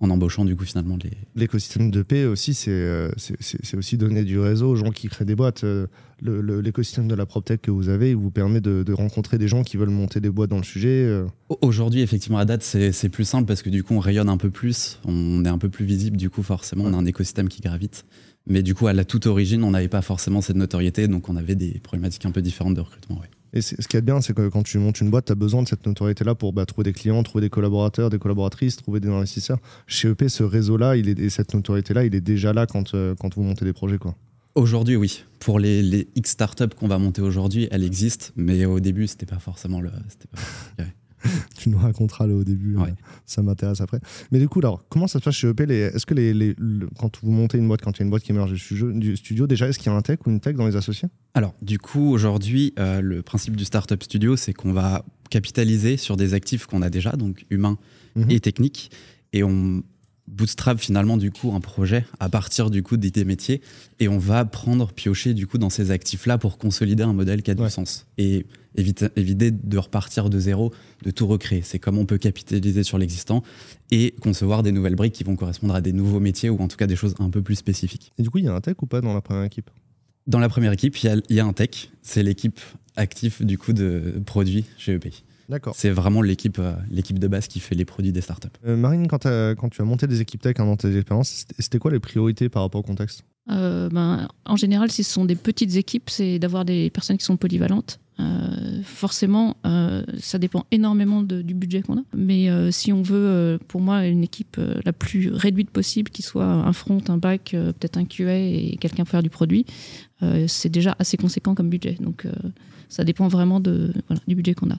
en 0.00 0.08
embauchant, 0.08 0.46
du 0.46 0.56
coup, 0.56 0.64
finalement, 0.64 0.96
les. 1.02 1.10
L'écosystème 1.36 1.90
de 1.90 2.02
paix 2.02 2.24
aussi, 2.24 2.54
c'est 2.54 2.70
euh, 2.70 3.10
aussi 3.74 3.98
donner 3.98 4.24
du 4.24 4.38
réseau 4.38 4.70
aux 4.70 4.76
gens 4.76 4.90
qui 4.90 5.08
créent 5.08 5.26
des 5.26 5.34
boîtes. 5.34 5.64
Euh, 5.64 5.86
l'écosystème 6.22 7.06
de 7.06 7.14
la 7.14 7.26
PropTech 7.26 7.60
que 7.60 7.70
vous 7.70 7.90
avez, 7.90 8.10
il 8.10 8.16
vous 8.16 8.30
permet 8.30 8.60
de, 8.60 8.92
rencontrer 8.92 9.36
des 9.36 9.48
gens 9.48 9.62
qui 9.62 9.76
veulent 9.76 9.90
monter 9.90 10.20
des 10.20 10.30
boîtes 10.30 10.50
dans 10.50 10.56
le 10.56 10.62
sujet. 10.62 11.04
Euh. 11.06 11.26
Aujourd'hui, 11.60 12.00
effectivement, 12.00 12.38
à 12.38 12.46
date, 12.46 12.62
c'est 12.62 13.08
plus 13.10 13.24
simple 13.24 13.46
parce 13.46 13.62
que 13.62 13.70
du 13.70 13.82
coup, 13.82 13.94
on 13.94 14.00
rayonne 14.00 14.30
un 14.30 14.38
peu 14.38 14.50
plus, 14.50 14.98
on 15.04 15.44
est 15.44 15.48
un 15.48 15.58
peu 15.58 15.68
plus 15.68 15.84
visible, 15.84 16.16
du 16.16 16.30
coup, 16.30 16.42
forcément, 16.42 16.84
on 16.84 16.94
a 16.94 16.96
un 16.96 17.06
écosystème 17.06 17.48
qui 17.48 17.60
gravite. 17.60 18.04
Mais 18.50 18.64
du 18.64 18.74
coup, 18.74 18.88
à 18.88 18.92
la 18.92 19.04
toute 19.04 19.28
origine, 19.28 19.62
on 19.62 19.70
n'avait 19.70 19.86
pas 19.86 20.02
forcément 20.02 20.40
cette 20.40 20.56
notoriété, 20.56 21.06
donc 21.06 21.28
on 21.28 21.36
avait 21.36 21.54
des 21.54 21.78
problématiques 21.78 22.26
un 22.26 22.32
peu 22.32 22.42
différentes 22.42 22.74
de 22.74 22.80
recrutement. 22.80 23.22
Et 23.52 23.62
ce 23.62 23.86
qui 23.86 23.96
est 23.96 24.00
bien, 24.02 24.20
c'est 24.20 24.34
que 24.34 24.48
quand 24.48 24.64
tu 24.64 24.78
montes 24.78 25.00
une 25.00 25.08
boîte, 25.08 25.26
tu 25.26 25.32
as 25.32 25.36
besoin 25.36 25.62
de 25.62 25.68
cette 25.68 25.86
notoriété-là 25.86 26.34
pour 26.34 26.52
bah, 26.52 26.66
trouver 26.66 26.90
des 26.90 26.92
clients, 26.92 27.22
trouver 27.22 27.42
des 27.42 27.48
collaborateurs, 27.48 28.10
des 28.10 28.18
collaboratrices, 28.18 28.74
trouver 28.74 28.98
des 28.98 29.08
investisseurs. 29.08 29.58
Chez 29.86 30.08
EP, 30.08 30.28
ce 30.28 30.42
réseau-là, 30.42 30.96
il 30.96 31.08
est, 31.08 31.20
et 31.20 31.30
cette 31.30 31.54
notoriété-là, 31.54 32.04
il 32.04 32.12
est 32.16 32.20
déjà 32.20 32.52
là 32.52 32.66
quand, 32.66 32.94
euh, 32.94 33.14
quand 33.14 33.36
vous 33.36 33.44
montez 33.44 33.64
des 33.64 33.72
projets. 33.72 33.98
Quoi. 33.98 34.16
Aujourd'hui, 34.56 34.96
oui. 34.96 35.22
Pour 35.38 35.60
les, 35.60 35.80
les 35.80 36.08
X 36.16 36.30
startups 36.32 36.74
qu'on 36.76 36.88
va 36.88 36.98
monter 36.98 37.22
aujourd'hui, 37.22 37.68
elle 37.70 37.84
existe, 37.84 38.32
mais 38.34 38.64
au 38.64 38.80
début, 38.80 39.06
c'était 39.06 39.26
pas 39.26 39.38
forcément 39.38 39.80
le. 39.80 39.90
Pas... 39.90 40.82
tu 41.56 41.68
nous 41.68 41.78
raconteras 41.78 42.26
là, 42.26 42.34
au 42.34 42.44
début, 42.44 42.76
euh, 42.76 42.86
ça 43.26 43.42
m'intéresse 43.42 43.80
après. 43.80 44.00
Mais 44.30 44.38
du 44.38 44.48
coup, 44.48 44.60
alors, 44.60 44.84
comment 44.88 45.06
ça 45.06 45.18
se 45.18 45.24
passe 45.24 45.34
chez 45.34 45.48
EP 45.48 45.64
Est-ce 45.64 46.06
que 46.06 46.14
les, 46.14 46.54
quand 46.98 47.18
vous 47.22 47.30
montez 47.30 47.58
une 47.58 47.68
boîte, 47.68 47.82
quand 47.82 47.92
il 47.96 48.00
y 48.00 48.02
a 48.02 48.04
une 48.04 48.10
boîte 48.10 48.22
qui 48.22 48.32
émerge 48.32 48.52
du 48.52 49.16
studio, 49.16 49.46
déjà, 49.46 49.68
est-ce 49.68 49.78
qu'il 49.78 49.90
y 49.90 49.94
a 49.94 49.96
un 49.96 50.02
tech 50.02 50.18
ou 50.26 50.30
une 50.30 50.40
tech 50.40 50.56
dans 50.56 50.66
les 50.66 50.76
associés? 50.76 51.08
Alors, 51.34 51.54
du 51.62 51.78
coup, 51.78 52.10
aujourd'hui, 52.10 52.74
euh, 52.78 53.00
le 53.00 53.22
principe 53.22 53.56
du 53.56 53.64
Startup 53.64 54.02
Studio, 54.02 54.36
c'est 54.36 54.52
qu'on 54.52 54.72
va 54.72 55.04
capitaliser 55.30 55.96
sur 55.96 56.16
des 56.16 56.34
actifs 56.34 56.66
qu'on 56.66 56.82
a 56.82 56.90
déjà, 56.90 57.12
donc 57.12 57.46
humains 57.50 57.78
mhm. 58.16 58.30
et 58.30 58.40
techniques, 58.40 58.90
et 59.32 59.44
on 59.44 59.82
bootstrap 60.30 60.78
finalement 60.78 61.16
du 61.16 61.30
coup 61.30 61.52
un 61.52 61.60
projet 61.60 62.04
à 62.20 62.28
partir 62.28 62.70
du 62.70 62.82
coup 62.82 62.96
des 62.96 63.24
métiers 63.24 63.60
et 63.98 64.08
on 64.08 64.18
va 64.18 64.44
prendre 64.44 64.92
piocher 64.92 65.34
du 65.34 65.46
coup 65.46 65.58
dans 65.58 65.70
ces 65.70 65.90
actifs 65.90 66.26
là 66.26 66.38
pour 66.38 66.56
consolider 66.56 67.02
un 67.02 67.12
modèle 67.12 67.42
qui 67.42 67.50
a 67.50 67.54
du 67.54 67.68
sens. 67.68 68.06
Et 68.16 68.46
éviter, 68.74 69.08
éviter 69.16 69.50
de 69.50 69.78
repartir 69.78 70.30
de 70.30 70.38
zéro 70.38 70.72
de 71.02 71.10
tout 71.10 71.26
recréer. 71.26 71.62
C'est 71.62 71.78
comment 71.78 72.02
on 72.02 72.06
peut 72.06 72.18
capitaliser 72.18 72.82
sur 72.82 72.98
l'existant 72.98 73.42
et 73.90 74.14
concevoir 74.20 74.62
des 74.62 74.72
nouvelles 74.72 74.96
briques 74.96 75.14
qui 75.14 75.24
vont 75.24 75.36
correspondre 75.36 75.74
à 75.74 75.80
des 75.80 75.92
nouveaux 75.92 76.20
métiers 76.20 76.50
ou 76.50 76.60
en 76.60 76.68
tout 76.68 76.76
cas 76.76 76.86
des 76.86 76.96
choses 76.96 77.14
un 77.18 77.30
peu 77.30 77.42
plus 77.42 77.56
spécifiques. 77.56 78.12
Et 78.18 78.22
du 78.22 78.30
coup 78.30 78.38
il 78.38 78.44
y 78.44 78.48
a 78.48 78.54
un 78.54 78.60
tech 78.60 78.76
ou 78.82 78.86
pas 78.86 79.00
dans 79.00 79.14
la 79.14 79.20
première 79.20 79.44
équipe? 79.44 79.70
Dans 80.26 80.38
la 80.38 80.48
première 80.48 80.72
équipe 80.72 80.96
il 81.02 81.22
y 81.30 81.40
a, 81.40 81.44
un 81.44 81.52
tech. 81.52 81.90
C'est 82.02 82.22
l'équipe 82.22 82.60
active 82.96 83.44
du 83.44 83.58
coup 83.58 83.72
de 83.72 84.20
produits 84.24 84.64
chez 84.76 84.94
EP 84.94 85.12
c'est 85.74 85.90
vraiment 85.90 86.22
l'équipe 86.22 86.58
euh, 86.58 86.74
l'équipe 86.90 87.18
de 87.18 87.28
base 87.28 87.48
qui 87.48 87.60
fait 87.60 87.74
les 87.74 87.84
produits 87.84 88.12
des 88.12 88.20
startups. 88.20 88.48
Euh, 88.66 88.76
Marine, 88.76 89.08
quand, 89.08 89.24
quand, 89.24 89.68
tu 89.68 89.82
as 89.82 89.84
monté 89.84 90.06
des 90.06 90.20
équipes 90.20 90.42
tech 90.42 90.54
hein, 90.58 90.66
dans 90.66 90.76
tes 90.76 90.96
expériences, 90.96 91.46
c'était 91.58 91.78
quoi 91.78 91.90
les 91.90 92.00
priorités 92.00 92.48
par 92.48 92.62
rapport 92.62 92.80
au 92.80 92.84
contexte? 92.84 93.24
Euh, 93.50 93.88
ben, 93.88 94.28
En 94.44 94.56
général, 94.56 94.90
si 94.90 95.02
ce 95.02 95.12
sont 95.12 95.24
des 95.24 95.34
petites 95.34 95.76
équipes, 95.76 96.10
c'est 96.10 96.38
d'avoir 96.38 96.64
des 96.64 96.90
personnes 96.90 97.18
qui 97.18 97.24
sont 97.24 97.36
polyvalentes. 97.36 97.98
Forcément, 98.84 99.56
ça 100.18 100.38
dépend 100.38 100.66
énormément 100.70 101.22
du 101.22 101.54
budget 101.54 101.82
qu'on 101.82 101.98
a. 101.98 102.04
Mais 102.14 102.48
si 102.72 102.92
on 102.92 103.02
veut, 103.02 103.58
pour 103.68 103.80
moi, 103.80 104.06
une 104.06 104.22
équipe 104.22 104.60
la 104.84 104.92
plus 104.92 105.30
réduite 105.32 105.70
possible, 105.70 106.10
qui 106.10 106.22
soit 106.22 106.44
un 106.44 106.72
front, 106.72 107.02
un 107.08 107.18
back, 107.18 107.50
peut-être 107.52 107.98
un 107.98 108.04
QA 108.04 108.36
et 108.36 108.76
quelqu'un 108.80 109.04
pour 109.04 109.10
faire 109.10 109.22
du 109.22 109.30
produit, 109.30 109.66
c'est 110.46 110.68
déjà 110.68 110.96
assez 110.98 111.16
conséquent 111.16 111.54
comme 111.54 111.70
budget. 111.70 111.96
Donc, 112.00 112.26
ça 112.88 113.04
dépend 113.04 113.28
vraiment 113.28 113.60
du 113.60 114.34
budget 114.34 114.54
qu'on 114.54 114.70
a. 114.70 114.78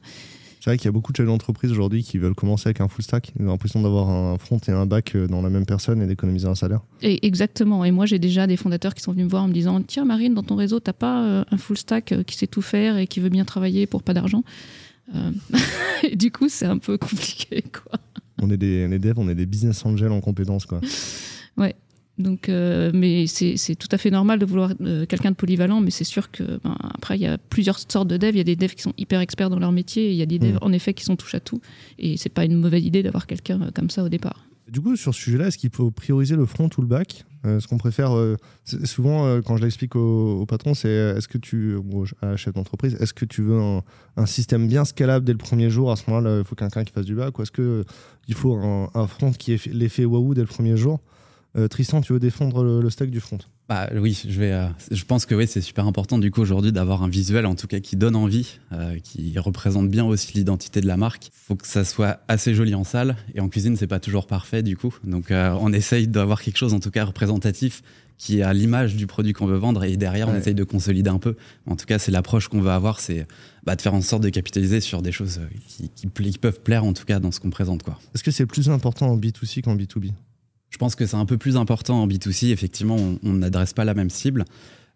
C'est 0.62 0.70
vrai 0.70 0.78
qu'il 0.78 0.86
y 0.86 0.90
a 0.90 0.92
beaucoup 0.92 1.12
de 1.12 1.18
chefs 1.18 1.26
d'entreprise 1.26 1.72
aujourd'hui 1.72 2.04
qui 2.04 2.20
veulent 2.20 2.36
commencer 2.36 2.68
avec 2.68 2.82
un 2.82 2.88
full 2.88 3.04
stack. 3.04 3.32
Ils 3.40 3.48
ont 3.48 3.50
l'impression 3.50 3.82
d'avoir 3.82 4.12
un 4.12 4.38
front 4.38 4.60
et 4.68 4.72
un 4.72 4.86
back 4.86 5.16
euh, 5.16 5.26
dans 5.26 5.42
la 5.42 5.50
même 5.50 5.66
personne 5.66 6.04
et 6.04 6.06
d'économiser 6.06 6.48
un 6.48 6.54
salaire. 6.54 6.82
Et 7.02 7.26
exactement. 7.26 7.84
Et 7.84 7.90
moi, 7.90 8.06
j'ai 8.06 8.20
déjà 8.20 8.46
des 8.46 8.58
fondateurs 8.58 8.94
qui 8.94 9.02
sont 9.02 9.12
venus 9.12 9.26
me 9.26 9.30
voir 9.32 9.44
en 9.44 9.48
me 9.48 9.54
disant 9.54 9.82
Tiens, 9.82 10.06
Marine, 10.06 10.36
dans 10.36 10.44
ton 10.44 10.56
réseau, 10.56 10.80
t'as 10.80 10.94
pas 10.94 11.26
euh, 11.26 11.44
un 11.50 11.58
full 11.58 11.78
stack 11.78 12.12
euh, 12.12 12.22
qui 12.22 12.38
sait 12.38 12.46
tout 12.46 12.62
faire 12.62 13.00
et 13.00 13.08
qui 13.08 13.20
veut 13.20 13.30
bien 13.30 13.44
travailler 13.44 13.88
pour 13.88 14.04
pas 14.04 14.14
d'argent? 14.14 14.44
Et 16.04 16.16
Du 16.16 16.32
coup, 16.32 16.48
c'est 16.48 16.68
un 16.68 16.78
peu 16.78 16.96
compliqué. 17.00 17.64
Quoi. 17.64 18.00
On 18.40 18.52
est 18.52 18.58
des, 18.58 18.86
on 18.88 18.92
est 18.92 19.00
devs, 19.00 19.18
on 19.18 19.30
est 19.30 19.36
des 19.36 19.48
business 19.48 19.84
angels 19.84 20.12
en 20.12 20.22
compétences. 20.22 20.68
Quoi. 20.68 20.80
Ouais. 21.58 21.76
Donc, 22.22 22.50
euh, 22.50 22.92
mais 22.94 23.26
c'est 23.28 23.76
tout 23.76 23.88
à 23.92 23.98
fait 23.98 24.12
normal 24.12 24.40
de 24.40 24.46
vouloir 24.46 24.72
euh, 24.82 25.06
quelqu'un 25.06 25.32
de 25.32 25.36
polyvalent, 25.36 25.82
mais 25.82 25.92
c'est 25.92 26.04
sûr 26.04 26.32
que 26.32 26.44
ben, 26.64 26.78
après 26.94 27.18
il 27.18 27.22
y 27.22 27.28
a 27.28 27.38
plusieurs 27.38 27.80
sortes 27.80 28.08
de 28.08 28.18
devs. 28.18 28.36
Il 28.36 28.38
y 28.38 28.42
a 28.42 28.46
des 28.46 28.56
devs 28.56 28.74
qui 28.74 28.82
sont 28.82 28.94
hyper 28.98 29.20
experts 29.20 29.50
dans 29.50 29.60
leur 29.60 29.72
métier, 29.72 30.08
et 30.08 30.12
il 30.12 30.18
y 30.18 30.22
a 30.22 30.26
des 30.26 30.40
devs 30.40 30.56
mm. 30.56 30.60
en 30.62 30.72
effet 30.72 30.94
qui 30.94 31.04
sont 31.04 31.16
touche 31.16 31.36
à 31.36 31.40
tout. 31.40 31.62
Et 32.00 32.18
c'est 32.18 32.30
pas 32.30 32.46
une 32.46 32.56
mauvaise 32.56 32.84
idée 32.84 33.04
d'avoir 33.04 33.28
quelqu'un 33.28 33.62
euh, 33.62 33.72
comme 33.74 33.90
ça 33.90 34.04
au 34.04 34.10
départ. 34.10 34.46
Du 34.70 34.80
coup, 34.80 34.96
sur 34.96 35.14
ce 35.14 35.22
sujet-là, 35.22 35.48
est-ce 35.48 35.58
qu'il 35.58 35.72
faut 35.72 35.92
prioriser 35.92 36.36
le 36.36 36.46
front 36.46 36.70
ou 36.78 36.82
le 36.82 36.88
back? 36.88 37.26
Ce 37.44 37.68
qu'on 37.68 37.80
préfère, 37.80 38.12
souvent 38.84 39.42
quand 39.42 39.58
je 39.58 39.64
l'explique 39.64 39.96
au, 39.96 40.46
patron, 40.46 40.76
c'est 40.76 40.90
est-ce 40.90 41.28
que 41.28 41.40
tu, 41.40 41.76
à 42.22 42.28
la 42.28 42.38
chef 42.38 42.54
d'entreprise, 42.54 42.96
est-ce 43.00 43.16
que 43.16 43.26
tu 43.26 43.42
veux 43.42 43.60
un, 43.60 44.26
système 44.28 44.68
bien 44.68 44.86
scalable 44.86 45.26
dès 45.26 45.32
le 45.32 45.40
premier 45.40 45.72
jour? 45.72 45.92
À 45.92 45.96
ce 45.96 46.04
moment-là, 46.08 46.38
il 46.38 46.44
faut 46.46 46.56
quelqu'un 46.56 46.84
qui 46.84 46.94
fasse 46.94 47.08
du 47.08 47.16
back, 47.16 47.38
ou 47.38 47.42
est-ce 47.42 47.52
qu'il 47.52 48.36
faut 48.36 48.54
un, 48.54 48.92
un 48.94 49.08
front 49.08 49.32
qui 49.32 49.54
ait 49.54 49.60
l'effet 49.74 50.06
waouh 50.06 50.36
dès 50.36 50.42
le 50.42 50.48
premier 50.48 50.78
jour? 50.78 51.02
Tristan, 51.70 52.02
tu 52.02 52.14
veux 52.14 52.20
défendre 52.20 52.64
le, 52.64 52.90
stack 52.90 53.10
du 53.10 53.20
front 53.20 53.40
bah, 53.68 53.90
oui, 53.96 54.22
je, 54.28 54.40
vais, 54.40 54.68
je 54.90 55.04
pense 55.06 55.26
que 55.26 55.34
oui, 55.34 55.48
c'est 55.48 55.62
super 55.62 55.88
important 55.88 56.18
du 56.18 56.30
coup 56.30 56.42
aujourd'hui 56.42 56.74
d'avoir 56.74 57.04
un 57.04 57.08
visuel 57.08 57.46
en 57.46 57.56
tout 57.56 57.68
cas 57.68 57.80
qui 57.80 57.96
donne 57.96 58.16
envie, 58.18 58.60
qui 59.04 59.38
représente 59.40 59.90
bien 59.90 60.04
aussi 60.04 60.34
l'identité 60.34 60.82
de 60.82 60.88
la 60.88 60.98
marque. 60.98 61.28
Il 61.28 61.32
faut 61.34 61.56
que 61.56 61.68
ça 61.68 61.86
soit 61.86 62.20
assez 62.28 62.54
joli 62.54 62.76
en 62.76 62.84
salle 62.84 63.16
et 63.34 63.40
en 63.40 63.48
cuisine 63.48 63.78
c'est 63.78 63.88
pas 63.88 64.00
toujours 64.00 64.28
parfait 64.28 64.62
du 64.62 64.76
coup. 64.76 64.94
Donc 65.06 65.32
on 65.32 65.72
essaye 65.72 66.08
d'avoir 66.08 66.42
quelque 66.42 66.58
chose 66.58 66.74
en 66.74 66.80
tout 66.80 66.92
cas 66.92 67.06
représentatif 67.06 67.82
qui 68.22 68.44
a 68.44 68.54
l'image 68.54 68.96
du 68.96 69.08
produit 69.08 69.34
qu'on 69.34 69.48
veut 69.48 69.58
vendre 69.58 69.84
et 69.84 69.98
derrière 69.98 70.30
on 70.30 70.36
essaye 70.36 70.54
de 70.54 70.64
consolider 70.64 71.10
un 71.10 71.18
peu. 71.18 71.36
En 71.66 71.76
tout 71.76 71.88
cas, 71.88 71.98
c'est 71.98 72.12
l'approche 72.12 72.50
qu'on 72.50 72.62
veut 72.62 72.70
avoir, 72.70 73.00
c'est 73.00 73.26
bah, 73.64 73.76
de 73.76 73.82
faire 73.82 73.96
en 73.96 74.02
sorte 74.02 74.22
de 74.22 74.30
capitaliser 74.30 74.80
sur 74.80 75.02
des 75.02 75.12
choses 75.12 75.42
qui, 75.68 75.90
qui, 75.90 76.08
peuvent 76.38 76.62
plaire 76.62 76.86
en 76.86 76.94
tout 76.94 77.06
cas 77.06 77.20
dans 77.20 77.32
ce 77.32 77.40
qu'on 77.40 77.50
présente. 77.50 77.82
Est-ce 78.14 78.24
que 78.24 78.30
c'est 78.30 78.46
plus 78.46 78.70
important 78.70 79.08
en 79.08 79.18
B2C 79.18 79.64
qu'en 79.64 79.76
B2B 79.76 80.12
Je 80.72 80.78
pense 80.78 80.96
que 80.96 81.06
c'est 81.06 81.18
un 81.18 81.26
peu 81.26 81.38
plus 81.38 81.58
important 81.58 82.02
en 82.02 82.08
B2C. 82.08 82.52
Effectivement, 82.52 82.98
on 83.24 83.34
n'adresse 83.34 83.74
pas 83.74 83.86
la 83.86 83.94
même 83.94 84.10
cible. 84.10 84.46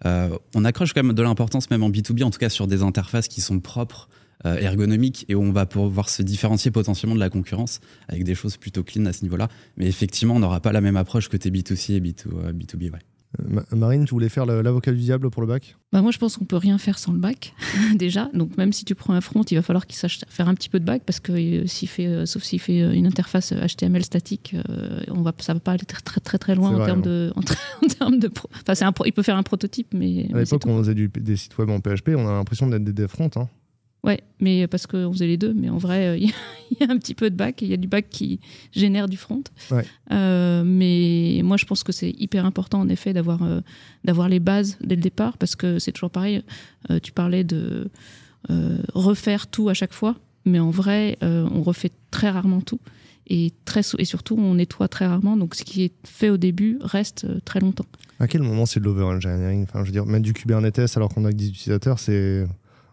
Euh, 0.06 0.36
on 0.56 0.66
accroche 0.66 0.94
quand 0.94 1.04
même 1.04 1.14
de 1.14 1.22
l'importance 1.22 1.70
même 1.70 1.84
en 1.84 1.90
B2B, 1.90 2.24
en 2.24 2.32
tout 2.32 2.40
cas 2.40 2.50
sur 2.50 2.68
des 2.68 2.82
interfaces 2.82 3.28
qui 3.28 3.42
sont 3.42 3.60
propres 3.60 4.10
euh, 4.46 4.58
ergonomique 4.58 5.26
et 5.30 5.36
où 5.36 5.42
on 5.42 5.52
va 5.52 5.66
pouvoir 5.66 6.10
se 6.10 6.22
différencier 6.22 6.72
potentiellement 6.72 7.16
de 7.16 7.20
la 7.20 7.30
concurrence 7.30 7.80
avec 8.08 8.24
des 8.24 8.36
choses 8.36 8.58
plutôt 8.58 8.84
clean 8.84 9.06
à 9.06 9.14
ce 9.14 9.24
niveau-là. 9.24 9.48
Mais 9.78 9.88
effectivement, 9.88 10.36
on 10.36 10.40
n'aura 10.40 10.60
pas 10.60 10.72
la 10.72 10.82
même 10.82 10.98
approche 10.98 11.30
que 11.30 11.38
tes 11.38 11.50
B2C 11.50 11.94
et 11.94 12.02
B2, 12.02 12.52
B2B. 12.52 12.92
Ouais. 12.92 13.00
Euh, 13.40 13.62
Marine, 13.76 14.06
tu 14.06 14.12
voulais 14.12 14.30
faire 14.30 14.46
l'avocat 14.46 14.92
du 14.92 15.00
diable 15.00 15.30
pour 15.30 15.42
le 15.42 15.48
bac? 15.48 15.76
Bah 15.92 16.02
Moi, 16.02 16.12
je 16.12 16.18
pense 16.18 16.38
qu'on 16.38 16.46
peut 16.46 16.58
rien 16.58 16.78
faire 16.78 16.98
sans 16.98 17.12
le 17.12 17.20
bac, 17.20 17.54
déjà. 17.96 18.30
Donc, 18.34 18.58
même 18.58 18.74
si 18.74 18.86
tu 18.86 18.96
prends 18.96 19.14
un 19.14 19.22
front, 19.22 19.44
il 19.44 19.56
va 19.56 19.62
falloir 19.62 19.86
qu'il 19.86 19.96
sache 19.96 20.20
faire 20.30 20.48
un 20.48 20.54
petit 20.54 20.70
peu 20.70 20.80
de 20.80 20.86
bac, 20.86 21.04
parce 21.06 21.20
que 21.20 21.32
euh, 21.32 21.68
s'il 21.68 21.88
fait, 21.88 22.08
euh, 22.08 22.26
sauf 22.26 22.44
s'il 22.44 22.60
fait 22.60 22.96
une 22.96 23.08
interface 23.08 23.54
HTML 23.54 24.04
statique, 24.04 24.56
on 25.10 25.22
va, 25.22 25.34
ça 25.40 25.54
va 25.54 25.60
pas 25.60 25.72
aller 25.74 25.86
très 25.86 26.02
très 26.02 26.38
très, 26.38 26.56
loin 26.56 26.76
en, 26.82 26.86
termes 26.86 27.02
de, 27.02 27.32
en, 27.36 27.88
termes 27.88 28.20
de. 28.20 28.32
Enfin, 28.68 28.88
un, 28.88 28.94
il 29.06 29.14
peut 29.14 29.24
faire 29.24 29.38
un 29.38 29.44
prototype, 29.44 29.94
mais. 29.94 30.28
À 30.34 30.40
l'époque, 30.40 30.64
on 30.66 30.78
faisait 30.80 30.96
des 30.96 31.36
sites 31.38 31.58
web 31.58 31.70
en 31.70 31.80
PHP, 31.80 32.10
on 32.16 32.28
a 32.28 32.34
l'impression 32.34 32.68
d'être 32.68 32.84
des 32.84 33.08
front. 33.08 33.30
Hein. 33.36 33.48
Ouais, 34.06 34.22
mais 34.40 34.68
parce 34.68 34.86
qu'on 34.86 35.12
faisait 35.12 35.26
les 35.26 35.38
deux. 35.38 35.54
Mais 35.54 35.70
en 35.70 35.78
vrai, 35.78 36.08
euh, 36.08 36.18
il 36.72 36.78
y, 36.80 36.84
a 36.84 36.92
un 36.92 36.98
petit 36.98 37.16
peu 37.16 37.30
de 37.30 37.36
bac 37.36 37.62
il 37.62 37.68
y 37.70 37.74
a 37.74 37.78
du 37.78 37.88
bac 37.88 38.06
qui 38.10 38.40
génère 38.72 39.10
du 39.10 39.18
front. 39.18 39.44
Euh, 40.12 40.64
mais 40.64 41.42
moi, 41.44 41.58
je 41.58 41.66
pense 41.66 41.84
que 41.84 41.92
c'est 41.92 42.12
hyper 42.12 42.46
important, 42.46 42.80
en 42.80 42.90
effet, 42.90 43.14
d'avoir 43.14 43.42
euh, 43.44 43.62
d'avoir 44.04 44.30
les 44.30 44.40
bases 44.40 44.78
dès 44.82 44.96
le 44.96 45.02
départ 45.02 45.38
parce 45.38 45.56
que 45.56 45.80
c'est 45.80 45.92
toujours 45.92 46.12
pareil. 46.12 46.44
tu 47.02 47.12
parlais 47.12 47.44
de 47.44 47.90
refaire 48.94 49.48
tout 49.48 49.70
à 49.70 49.74
chaque 49.74 49.94
fois, 49.94 50.16
mais 50.46 50.60
en 50.60 50.70
vrai, 50.70 51.18
on 51.22 51.64
refait 51.64 51.92
très 52.12 52.30
rarement 52.30 52.62
tout. 52.62 52.80
Et, 53.28 53.54
très, 53.66 53.82
et 53.98 54.06
surtout, 54.06 54.36
on 54.38 54.54
nettoie 54.54 54.88
très 54.88 55.08
rarement. 55.08 55.36
Donc, 55.36 55.56
ce 55.56 55.64
qui 55.64 55.84
est 55.84 55.94
fait 56.04 56.30
au 56.30 56.38
début 56.38 56.78
reste 56.82 57.26
très 57.44 57.60
longtemps. 57.60 57.88
À 58.20 58.28
quel 58.28 58.44
moment 58.44 58.68
c'est 58.68 58.80
de 58.80 58.86
l'over-engineering? 58.86 59.64
Enfin, 59.64 59.80
je 59.80 59.88
veux 59.88 59.92
dire, 59.92 60.06
mettre 60.06 60.24
du 60.24 60.34
Kubernetes 60.34 60.96
alors 60.96 61.10
qu'on 61.10 61.26
a 61.26 61.32
que 61.32 61.36
10 61.36 61.50
utilisateurs, 61.50 61.98
c'est 61.98 62.46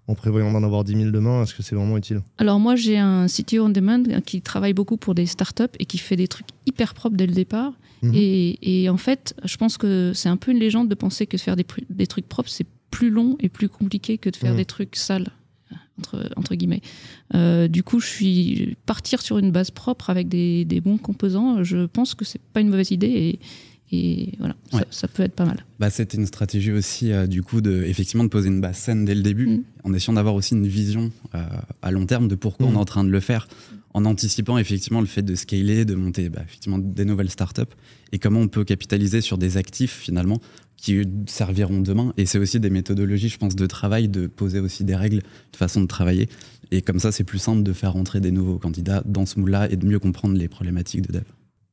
en 0.09 0.14
prévoyant 0.14 0.52
d'en 0.52 0.62
avoir 0.62 0.85
10 0.85 0.97
000 0.97 1.11
demain 1.11 1.42
Est-ce 1.42 1.54
que 1.54 1.62
c'est 1.62 1.75
vraiment 1.75 1.97
utile? 1.97 2.23
Alors 2.38 2.59
moi, 2.59 2.76
j'ai 2.76 2.99
un 2.99 3.26
CTO 3.26 3.66
on 3.66 3.68
demand 3.68 4.02
qui 4.25 4.42
travaille 4.42 4.73
beaucoup 4.73 4.97
pour 4.97 5.14
des 5.14 5.26
startups 5.26 5.64
et 5.78 5.85
qui 5.85 5.99
fait 5.99 6.16
des 6.16 6.28
trucs 6.28 6.49
hyper 6.66 6.94
propres 6.94 7.16
dès 7.16 7.26
le 7.26 7.35
départ. 7.35 7.73
Mhm. 8.02 8.12
Et, 8.14 8.88
en 8.90 8.97
fait, 8.97 9.35
je 9.44 9.56
pense 9.56 9.78
que 9.78 10.12
c'est 10.14 10.28
un 10.28 10.37
peu 10.37 10.50
une 10.50 10.59
légende 10.59 10.88
de 10.88 10.94
penser 10.94 11.26
que 11.26 11.38
faire 11.38 11.54
des, 11.54 11.66
des 11.88 12.06
trucs 12.06 12.28
propres, 12.28 12.49
c'est 12.49 12.66
plus 12.90 13.11
long 13.11 13.37
et 13.40 13.49
plus 13.49 13.68
compliqué 13.68 14.18
que 14.18 14.28
de 14.28 14.37
faire 14.37 14.52
mhm. 14.52 14.59
des 14.59 14.64
trucs 14.64 14.97
sales. 14.97 15.28
Entre, 15.99 16.30
entre 16.37 16.54
guillemets. 16.54 16.80
Euh, 17.35 17.68
du 17.68 17.82
coup, 17.82 18.00
je 18.00 18.06
suis 18.06 18.76
partir 18.87 19.21
sur 19.21 19.37
une 19.37 19.52
base 19.52 19.71
propre 19.71 20.09
avec 20.09 20.26
des, 20.26 20.64
des 20.64 20.80
bons 20.80 20.97
composants. 20.97 21.62
Je 21.62 21.85
pense 21.85 22.14
que 22.14 22.25
c'est 22.25 22.40
pas 22.40 22.62
une 22.62 22.71
mauvaise 22.71 22.90
idée 22.90 23.09
et, 23.09 23.40
et 23.95 24.33
voilà, 24.39 24.57
ça, 24.91 25.07
peut 25.07 25.23
être 25.23 25.35
pas 25.35 25.45
mal. 25.45 25.67
Bah, 25.79 25.91
C'était 25.91 26.17
une 26.17 26.25
stratégie 26.25 26.73
aussi, 26.73 27.13
euh, 27.13 27.27
du 27.27 27.43
coup, 27.43 27.61
de, 27.61 27.83
effectivement, 27.83 28.25
de 28.25 28.31
poser 28.31 28.49
une 28.49 28.63
base 28.63 28.79
saine 28.79 29.05
dès 29.05 29.15
le 29.15 29.21
début, 29.21 29.47
mm. 29.47 29.65
en 29.85 29.93
essayant 29.93 30.15
d'avoir 30.15 30.35
aussi 30.35 30.55
une 30.55 30.67
vision 30.67 31.13
euh, 31.35 31.45
à 31.83 31.91
long 31.91 32.07
terme 32.07 32.27
de 32.27 32.35
pourquoi 32.35 32.67
on 32.67 32.71
est 32.71 32.75
mm. 32.75 32.79
en 32.79 32.85
train 32.87 33.05
de 33.05 33.11
le 33.11 33.21
faire, 33.21 33.49
en 33.93 34.07
anticipant 34.07 34.57
effectivement 34.57 35.01
le 35.01 35.07
fait 35.07 35.21
de 35.21 35.35
scaler, 35.35 35.85
de 35.85 35.95
monter 35.95 36.31
bah, 36.31 36.41
effectivement 36.43 36.79
des 36.79 37.05
nouvelles 37.05 37.29
startups, 37.29 37.61
et 38.13 38.19
comment 38.19 38.41
on 38.41 38.49
peut 38.49 38.65
capitaliser 38.65 39.21
sur 39.21 39.37
des 39.37 39.59
actifs 39.59 39.99
finalement 39.99 40.41
qui 40.79 41.03
serviront 41.27 41.81
demain. 41.81 42.15
Et 42.17 42.25
c'est 42.25 42.39
aussi 42.39 42.61
des 42.61 42.71
méthodologies, 42.71 43.29
je 43.29 43.39
pense, 43.39 43.55
de 43.55 43.67
travail, 43.67 44.09
de 44.09 44.27
poser 44.27 44.59
aussi 44.59 44.85
des 44.85 44.97
règles, 44.97 45.19
de 45.19 45.57
façon 45.57 45.83
de 45.83 45.87
travailler. 45.87 46.31
Et 46.71 46.81
comme 46.81 46.99
ça, 46.99 47.13
c'est 47.13 47.25
plus 47.25 47.39
simple 47.39 47.63
de 47.63 47.73
faire 47.75 47.95
entrer 47.95 48.21
des 48.21 48.33
nouveaux 48.33 48.59
candidats 48.59 49.03
dans 49.05 49.27
ce 49.27 49.39
moule-là 49.39 49.71
et 49.71 49.77
de 49.77 49.87
mieux 49.87 49.99
comprendre 49.99 50.37
les 50.37 50.49
problématiques 50.49 51.03
de 51.03 51.13
dev 51.13 51.25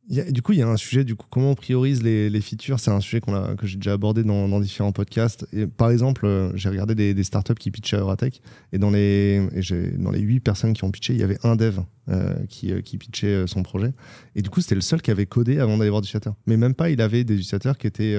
du 0.10 0.42
coup, 0.42 0.54
il 0.54 0.60
y 0.60 0.62
a 0.64 0.68
un 0.68 0.78
sujet, 0.78 1.04
du 1.04 1.16
coup, 1.16 1.28
comment 1.30 1.52
on 1.52 1.56
priorise 1.56 2.02
les, 2.02 2.32
les 2.32 2.42
features? 2.42 2.80
C'est 2.80 2.90
un 2.90 3.00
sujet 3.00 3.22
que 3.22 3.68
j'ai 3.68 3.78
déjà 3.78 3.94
abordé 3.94 4.24
dans, 4.24 4.60
différents 4.60 4.92
podcasts. 4.92 5.46
Par 5.78 5.92
exemple, 5.92 6.26
euh, 6.26 6.52
j'ai 6.56 6.70
regardé 6.70 6.96
des, 7.14 7.24
startups 7.24 7.54
qui 7.54 7.70
pitchaient 7.70 7.98
à 7.98 8.00
Euratech, 8.00 8.42
et 8.74 8.80
dans 8.80 8.90
les, 8.90 9.48
et 9.54 9.98
dans 9.98 10.10
les 10.10 10.20
8 10.20 10.40
personnes 10.40 10.74
qui 10.74 10.84
ont 10.84 10.90
pitché, 10.90 11.14
il 11.14 11.20
y 11.20 11.24
avait 11.24 11.38
un 11.44 11.56
dev 11.56 11.80
euh, 12.10 12.34
qui, 12.48 12.72
euh, 12.72 12.82
qui 12.82 12.98
pitchait 12.98 13.46
son 13.46 13.62
projet. 13.62 13.94
Et 14.36 14.42
du 14.42 14.50
coup, 14.50 14.62
c'était 14.62 14.76
le 14.76 14.82
seul 14.82 15.02
qui 15.02 15.12
avait 15.12 15.28
codé 15.28 15.60
avant 15.60 15.78
d'aller 15.78 15.92
voir 15.92 16.02
des 16.02 16.08
utilisateurs. 16.08 16.36
Mais 16.48 16.58
même 16.58 16.74
pas, 16.74 16.90
il 16.90 17.02
avait 17.02 17.24
des 17.24 17.36
utilisateurs 17.36 17.78
qui, 17.78 17.86
étaient, 17.86 18.18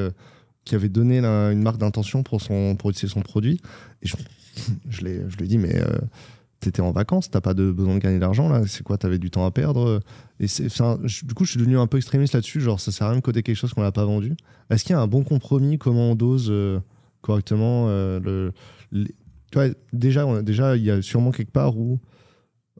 qui 0.65 0.77
avaient 0.77 0.89
donné 0.89 1.19
une 1.19 1.63
marque 1.63 1.79
d'intention 1.79 2.23
pour, 2.23 2.41
pour 2.79 2.91
utiliser 2.91 3.13
son 3.13 3.23
produit. 3.23 3.61
Et 4.03 4.07
je, 4.07 4.15
je, 4.89 5.03
lui 5.03 5.45
ai 5.45 5.49
dit, 5.49 5.59
mais 5.59 5.83
t'étais 6.61 6.83
en 6.83 6.93
vacances, 6.93 7.31
t'as 7.31 7.41
pas 7.41 7.55
de 7.55 7.73
besoin 7.73 7.95
de 7.95 8.01
gagner 8.01 8.17
de 8.17 8.21
l'argent 8.21 8.49
là, 8.49 8.63
c'est 8.67 8.83
quoi, 8.83 8.99
t'avais 8.99 9.19
du 9.19 9.31
temps 9.31 9.47
à 9.47 9.51
perdre? 9.51 10.01
Et 10.39 10.47
c'est, 10.47 10.67
du 10.67 11.35
coup, 11.35 11.45
je 11.45 11.51
suis 11.51 11.59
devenu 11.59 11.79
un 11.79 11.87
peu 11.87 11.97
extrémiste 11.97 12.35
là-dessus, 12.35 12.61
genre 12.61 12.81
ça 12.81 12.93
sert 12.93 13.07
à 13.07 13.11
rien 13.11 13.19
de 13.19 13.23
coder 13.23 13.43
quelque 13.43 13.57
chose 13.57 13.73
qu'on 13.73 13.83
n'a 13.83 13.93
pas 13.93 14.05
vendu. 14.05 14.37
Est-ce 14.71 14.85
qu'il 14.85 14.93
y 14.93 14.97
a 14.97 15.01
un 15.01 15.07
bon 15.07 15.25
compromis? 15.25 15.79
Comment 15.79 16.13
on 16.13 16.15
dose 16.15 16.49
euh, 16.51 16.81
correctement 17.23 17.87
euh, 17.89 18.21
le, 18.21 18.53
tu 19.51 19.59
vois, 19.59 19.69
déjà, 19.93 20.43
déjà, 20.43 20.77
il 20.77 20.85
y 20.85 20.91
a 20.91 21.03
sûrement 21.03 21.33
quelque 21.33 21.51
part 21.51 21.77
où 21.77 21.99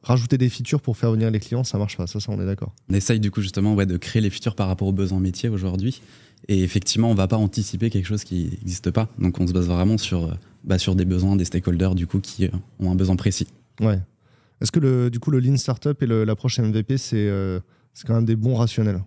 rajouter 0.03 0.37
des 0.37 0.49
features 0.49 0.81
pour 0.81 0.97
faire 0.97 1.11
venir 1.11 1.29
les 1.29 1.39
clients, 1.39 1.63
ça 1.63 1.77
marche 1.77 1.97
pas. 1.97 2.07
Ça, 2.07 2.19
ça 2.19 2.31
on 2.31 2.41
est 2.41 2.45
d'accord. 2.45 2.73
On 2.89 2.93
essaye 2.93 3.19
du 3.19 3.29
coup 3.29 3.41
justement 3.41 3.75
ouais, 3.75 3.85
de 3.85 3.97
créer 3.97 4.21
les 4.21 4.29
features 4.29 4.55
par 4.55 4.67
rapport 4.67 4.87
aux 4.87 4.93
besoins 4.93 5.19
métiers 5.19 5.49
aujourd'hui. 5.49 6.01
Et 6.47 6.63
effectivement, 6.63 7.11
on 7.11 7.13
va 7.13 7.27
pas 7.27 7.37
anticiper 7.37 7.89
quelque 7.89 8.07
chose 8.07 8.23
qui 8.23 8.45
n'existe 8.45 8.89
pas. 8.89 9.09
Donc 9.19 9.39
on 9.39 9.45
se 9.45 9.53
base 9.53 9.67
vraiment 9.67 9.97
sur, 9.97 10.23
euh, 10.23 10.33
bah, 10.63 10.79
sur 10.79 10.95
des 10.95 11.05
besoins 11.05 11.35
des 11.35 11.45
stakeholders 11.45 11.93
du 11.93 12.07
coup 12.07 12.19
qui 12.19 12.49
ont 12.79 12.91
un 12.91 12.95
besoin 12.95 13.15
précis. 13.15 13.47
Ouais. 13.79 13.99
Est-ce 14.61 14.71
que 14.71 14.79
le, 14.79 15.09
du 15.09 15.19
coup, 15.19 15.31
le 15.31 15.39
Lean 15.39 15.57
Startup 15.57 16.01
et 16.01 16.05
l'approche 16.05 16.59
MVP, 16.59 16.95
euh, 17.13 17.59
c'est 17.93 18.07
quand 18.07 18.13
même 18.13 18.25
des 18.25 18.35
bons 18.35 18.55
rationnels? 18.55 19.03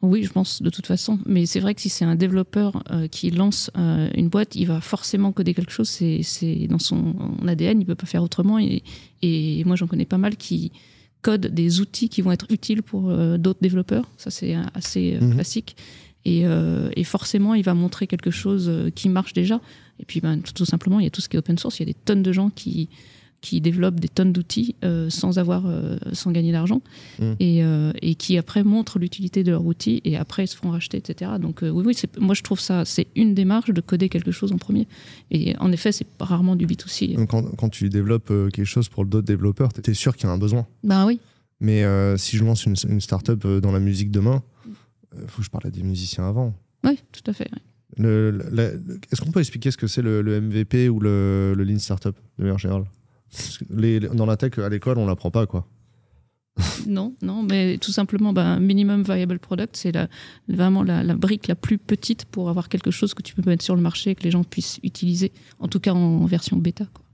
Oui, 0.00 0.24
je 0.24 0.30
pense 0.30 0.62
de 0.62 0.70
toute 0.70 0.86
façon. 0.86 1.18
Mais 1.26 1.44
c'est 1.44 1.60
vrai 1.60 1.74
que 1.74 1.80
si 1.80 1.88
c'est 1.88 2.04
un 2.04 2.14
développeur 2.14 2.82
euh, 2.90 3.06
qui 3.08 3.30
lance 3.30 3.70
euh, 3.76 4.08
une 4.14 4.28
boîte, 4.28 4.54
il 4.54 4.66
va 4.66 4.80
forcément 4.80 5.32
coder 5.32 5.54
quelque 5.54 5.72
chose. 5.72 5.88
C'est 5.88 6.66
dans 6.68 6.78
son 6.78 7.16
ADN, 7.46 7.80
il 7.80 7.84
peut 7.84 7.96
pas 7.96 8.06
faire 8.06 8.22
autrement. 8.22 8.58
Et, 8.58 8.82
et 9.22 9.62
moi, 9.64 9.76
j'en 9.76 9.86
connais 9.86 10.06
pas 10.06 10.18
mal 10.18 10.36
qui 10.36 10.72
codent 11.20 11.48
des 11.48 11.80
outils 11.80 12.08
qui 12.08 12.22
vont 12.22 12.32
être 12.32 12.46
utiles 12.48 12.82
pour 12.82 13.12
d'autres 13.38 13.60
développeurs. 13.60 14.08
Ça, 14.16 14.30
c'est 14.30 14.56
assez 14.72 15.18
mhm. 15.20 15.34
classique. 15.34 15.76
Et, 16.24 16.44
et, 16.96 17.04
forcément, 17.04 17.54
il 17.54 17.64
va 17.64 17.74
montrer 17.74 18.06
quelque 18.06 18.30
chose 18.30 18.70
qui 18.94 19.08
marche 19.08 19.32
déjà. 19.32 19.60
Et 19.98 20.04
puis, 20.04 20.20
ben, 20.20 20.40
tout, 20.40 20.52
tout, 20.52 20.64
simplement, 20.64 21.00
il 21.00 21.04
y 21.04 21.06
a 21.08 21.10
tout 21.10 21.20
ce 21.20 21.28
qui 21.28 21.36
est 21.36 21.40
open 21.40 21.58
source. 21.58 21.80
Il 21.80 21.88
y 21.88 21.90
a 21.90 21.92
des 21.92 21.98
tonnes 21.98 22.22
de 22.22 22.32
gens 22.32 22.50
qui, 22.50 22.88
qui 23.40 23.60
développent 23.60 24.00
des 24.00 24.08
tonnes 24.08 24.32
d'outils 24.32 24.74
euh, 24.84 25.10
sans 25.10 25.38
avoir 25.38 25.64
euh, 25.66 25.96
sans 26.12 26.32
gagner 26.32 26.52
d'argent. 26.52 26.80
Mmh. 27.18 27.32
et, 27.40 27.62
euh, 27.62 27.92
et, 28.02 28.14
qui 28.14 28.36
après 28.36 28.64
montrent 28.64 28.98
l'utilité 28.98 29.44
de 29.44 29.52
leurs 29.52 29.64
outils 29.64 30.00
et 30.04 30.16
après 30.16 30.46
se 30.46 30.56
font 30.56 30.70
racheter 30.70 30.96
etc 30.96 31.32
donc 31.40 31.60
oui 31.62 31.82
oui 31.84 31.96
moi 32.18 32.34
je 32.34 32.42
trouve 32.42 32.60
ça 32.60 32.84
c'est 32.84 33.06
une 33.14 33.34
démarche 33.34 33.70
de 33.70 33.80
coder 33.80 34.08
quelque 34.08 34.32
chose 34.32 34.52
en 34.52 34.58
premier. 34.58 34.88
Et 35.30 35.56
en 35.58 35.70
effet 35.72 35.92
c'est 35.92 36.06
rarement 36.18 36.56
du 36.56 36.66
B2C 36.66 37.26
quand, 37.26 37.42
quand, 37.56 37.68
tu 37.68 37.88
développes 37.88 38.32
quelque 38.52 38.64
chose 38.64 38.88
pour 38.88 39.04
d'autres 39.04 39.26
développeurs 39.26 39.72
tu 39.72 39.90
es 39.90 39.94
sûr 39.94 40.16
qu'il 40.16 40.26
y 40.26 40.30
a 40.30 40.32
un 40.32 40.38
besoin. 40.38 40.66
Bah 40.82 41.06
oui. 41.06 41.20
Mais 41.60 41.84
si 42.16 42.36
je 42.36 42.44
lance 42.44 42.64
une, 42.66 42.76
une 42.88 43.00
start-up 43.00 43.46
dans 43.46 43.72
la 43.72 43.80
musique 43.80 44.10
demain 44.10 44.42
il 45.16 45.28
faut 45.28 45.38
que 45.38 45.44
je 45.44 45.50
parle 45.50 45.66
à 45.66 45.70
des 45.70 45.82
musiciens 45.82 46.28
avant. 46.28 46.54
Oui 46.84 46.98
tout 47.12 47.30
à 47.30 47.32
fait 47.32 47.48
Est-ce 47.98 49.20
qu'on 49.20 49.30
peut 49.30 49.40
expliquer 49.40 49.70
ce 49.70 49.76
que 49.76 49.86
c'est 49.86 50.02
le, 50.02 50.40
MVP 50.40 50.88
ou 50.88 50.98
le, 51.00 51.54
le 51.56 51.64
Lean 51.64 51.78
Startup 51.78 52.16
de 52.38 52.44
manière 52.44 52.58
générale? 52.58 52.84
Les, 53.70 54.00
dans 54.00 54.26
la 54.26 54.36
tech, 54.36 54.58
à 54.58 54.68
l'école, 54.68 54.98
on 54.98 55.06
l'apprend 55.06 55.30
pas, 55.30 55.46
quoi. 55.46 55.66
non, 56.86 57.14
non, 57.22 57.42
mais 57.42 57.78
tout 57.78 57.92
simplement, 57.92 58.32
bah, 58.32 58.58
minimum 58.58 59.02
viable 59.02 59.38
product, 59.38 59.76
c'est 59.76 59.92
la, 59.92 60.08
vraiment 60.48 60.82
la, 60.82 61.02
brique 61.14 61.48
la 61.48 61.54
plus 61.54 61.78
petite 61.78 62.24
pour 62.24 62.48
avoir 62.48 62.68
quelque 62.68 62.90
chose 62.90 63.14
que 63.14 63.22
tu 63.22 63.34
peux 63.34 63.48
mettre 63.48 63.64
sur 63.64 63.76
le 63.76 63.82
marché 63.82 64.10
et 64.10 64.14
que 64.14 64.24
les 64.24 64.30
gens 64.30 64.44
puissent 64.44 64.80
utiliser, 64.82 65.32
en 65.58 65.68
tout 65.68 65.80
cas 65.80 65.92
en, 65.92 66.26
version 66.26 66.56
bêta. 66.56 66.86
Quoi. 66.92 67.04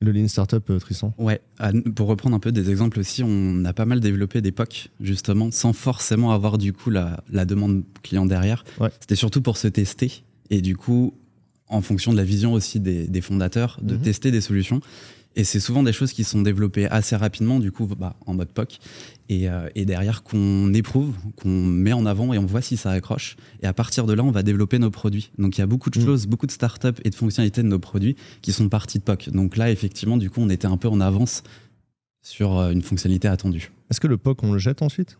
Le 0.00 0.10
Lean 0.10 0.28
Startup, 0.28 0.68
euh, 0.68 0.78
Tristan 0.78 1.14
Ouais, 1.16 1.40
pour 1.94 2.08
reprendre 2.08 2.34
un 2.34 2.40
peu 2.40 2.50
des 2.50 2.70
exemples 2.70 2.98
aussi, 2.98 3.22
on 3.24 3.64
a 3.64 3.72
pas 3.72 3.86
mal 3.86 4.00
développé 4.00 4.40
des 4.40 4.52
POC, 4.52 4.90
justement, 5.00 5.50
sans 5.50 5.72
forcément 5.72 6.32
avoir 6.32 6.58
du 6.58 6.72
coup 6.72 6.90
la, 6.90 7.22
la 7.30 7.44
demande 7.44 7.84
client 8.02 8.26
derrière. 8.26 8.64
C'était 9.00 9.16
surtout 9.16 9.42
pour 9.42 9.56
se 9.56 9.68
tester. 9.68 10.24
Et 10.50 10.60
du 10.60 10.76
coup, 10.76 11.14
en 11.72 11.80
fonction 11.80 12.12
de 12.12 12.16
la 12.16 12.24
vision 12.24 12.52
aussi 12.52 12.80
des, 12.80 13.20
fondateurs, 13.20 13.78
de 13.82 13.94
mhm. 13.94 14.02
tester 14.02 14.30
des 14.30 14.40
solutions. 14.40 14.80
Et 15.34 15.44
c'est 15.44 15.60
souvent 15.60 15.82
des 15.82 15.94
choses 15.94 16.12
qui 16.12 16.24
sont 16.24 16.42
développées 16.42 16.86
assez 16.88 17.16
rapidement, 17.16 17.58
du 17.58 17.72
coup, 17.72 17.86
bah, 17.86 18.16
en 18.26 18.34
mode 18.34 18.48
POC. 18.48 18.78
Et, 19.30 19.48
euh, 19.48 19.68
et 19.74 19.86
derrière, 19.86 20.22
qu'on 20.22 20.74
éprouve, 20.74 21.14
qu'on 21.36 21.48
met 21.48 21.94
en 21.94 22.04
avant 22.04 22.34
et 22.34 22.38
on 22.38 22.44
voit 22.44 22.60
si 22.60 22.76
ça 22.76 22.90
accroche. 22.90 23.36
Et 23.62 23.66
à 23.66 23.72
partir 23.72 24.04
de 24.04 24.12
là, 24.12 24.22
on 24.24 24.30
va 24.30 24.42
développer 24.42 24.78
nos 24.78 24.90
produits. 24.90 25.30
Donc 25.38 25.56
il 25.56 25.62
y 25.62 25.64
a 25.64 25.66
beaucoup 25.66 25.88
de 25.88 25.98
Mm. 25.98 26.04
choses, 26.04 26.26
beaucoup 26.26 26.46
de 26.46 26.52
startups 26.52 27.00
et 27.04 27.08
de 27.08 27.14
fonctionnalités 27.14 27.62
de 27.62 27.68
nos 27.68 27.78
produits 27.78 28.16
qui 28.42 28.52
sont 28.52 28.68
partis 28.68 28.98
de 28.98 29.04
POC. 29.04 29.30
Donc 29.30 29.56
là, 29.56 29.70
effectivement, 29.70 30.18
du 30.18 30.28
coup, 30.28 30.42
on 30.42 30.50
était 30.50 30.66
un 30.66 30.76
peu 30.76 30.88
en 30.88 31.00
avance 31.00 31.42
sur 32.20 32.58
euh, 32.58 32.70
une 32.70 32.82
fonctionnalité 32.82 33.26
attendue. 33.26 33.72
Est-ce 33.90 34.00
que 34.00 34.08
le 34.08 34.18
POC, 34.18 34.42
on 34.42 34.52
le 34.52 34.58
jette 34.58 34.82
ensuite? 34.82 35.18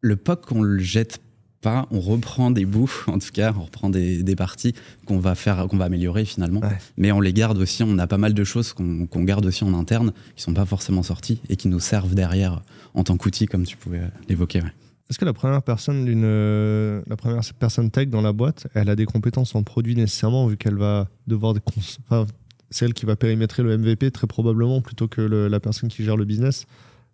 Le 0.00 0.14
POC, 0.14 0.52
on 0.52 0.62
le 0.62 0.78
jette 0.78 1.20
pas, 1.60 1.86
on 1.90 2.00
reprend 2.00 2.50
des 2.50 2.64
bouts, 2.64 2.90
en 3.06 3.18
tout 3.18 3.30
cas, 3.32 3.52
on 3.56 3.64
reprend 3.64 3.90
des, 3.90 4.22
des 4.22 4.36
parties 4.36 4.74
qu'on 5.06 5.18
va 5.18 5.34
faire, 5.34 5.66
qu'on 5.68 5.76
va 5.76 5.84
améliorer 5.86 6.24
finalement. 6.24 6.60
Ouais. 6.60 6.78
Mais 6.96 7.12
on 7.12 7.20
les 7.20 7.32
garde 7.32 7.58
aussi. 7.58 7.82
On 7.82 7.98
a 7.98 8.06
pas 8.06 8.18
mal 8.18 8.34
de 8.34 8.44
choses 8.44 8.72
qu'on 8.72 9.24
garde 9.24 9.44
aussi 9.46 9.64
en 9.64 9.74
interne, 9.74 10.12
qui 10.36 10.42
sont 10.42 10.54
pas 10.54 10.64
forcément 10.66 11.02
sorties 11.02 11.40
et 11.48 11.56
qui 11.56 11.68
nous 11.68 11.80
servent 11.80 12.14
derrière 12.14 12.62
en 12.94 13.04
tant 13.04 13.16
qu'outil, 13.16 13.46
comme 13.46 13.64
tu 13.64 13.76
pouvais 13.76 14.00
l'évoquer. 14.28 14.60
ouais. 14.62 14.72
Est-ce 15.10 15.18
que 15.18 15.24
la 15.24 15.32
première 15.32 15.62
personne 15.62 16.04
d'une 16.04 17.02
la 17.06 17.16
première 17.16 17.40
personne 17.58 17.90
tech 17.90 18.08
dans 18.08 18.22
la 18.22 18.32
boîte, 18.32 18.68
elle 18.74 18.88
a 18.88 18.94
des 18.94 19.06
compétences 19.06 19.54
en 19.56 19.64
produit 19.64 19.96
nécessairement 19.96 20.46
vu 20.46 20.56
qu'elle 20.56 20.76
va 20.76 21.08
devoir 21.26 21.52
des 21.52 21.60
enfin, 22.08 22.26
c'est 22.70 22.84
elle 22.84 22.94
qui 22.94 23.06
va 23.06 23.16
périmétrer 23.16 23.64
le 23.64 23.76
MVP 23.76 24.12
très 24.12 24.28
probablement 24.28 24.80
plutôt 24.80 25.08
que 25.08 25.20
le- 25.20 25.48
la 25.48 25.58
personne 25.58 25.88
qui 25.88 26.04
gère 26.04 26.16
le 26.16 26.24
business? 26.24 26.64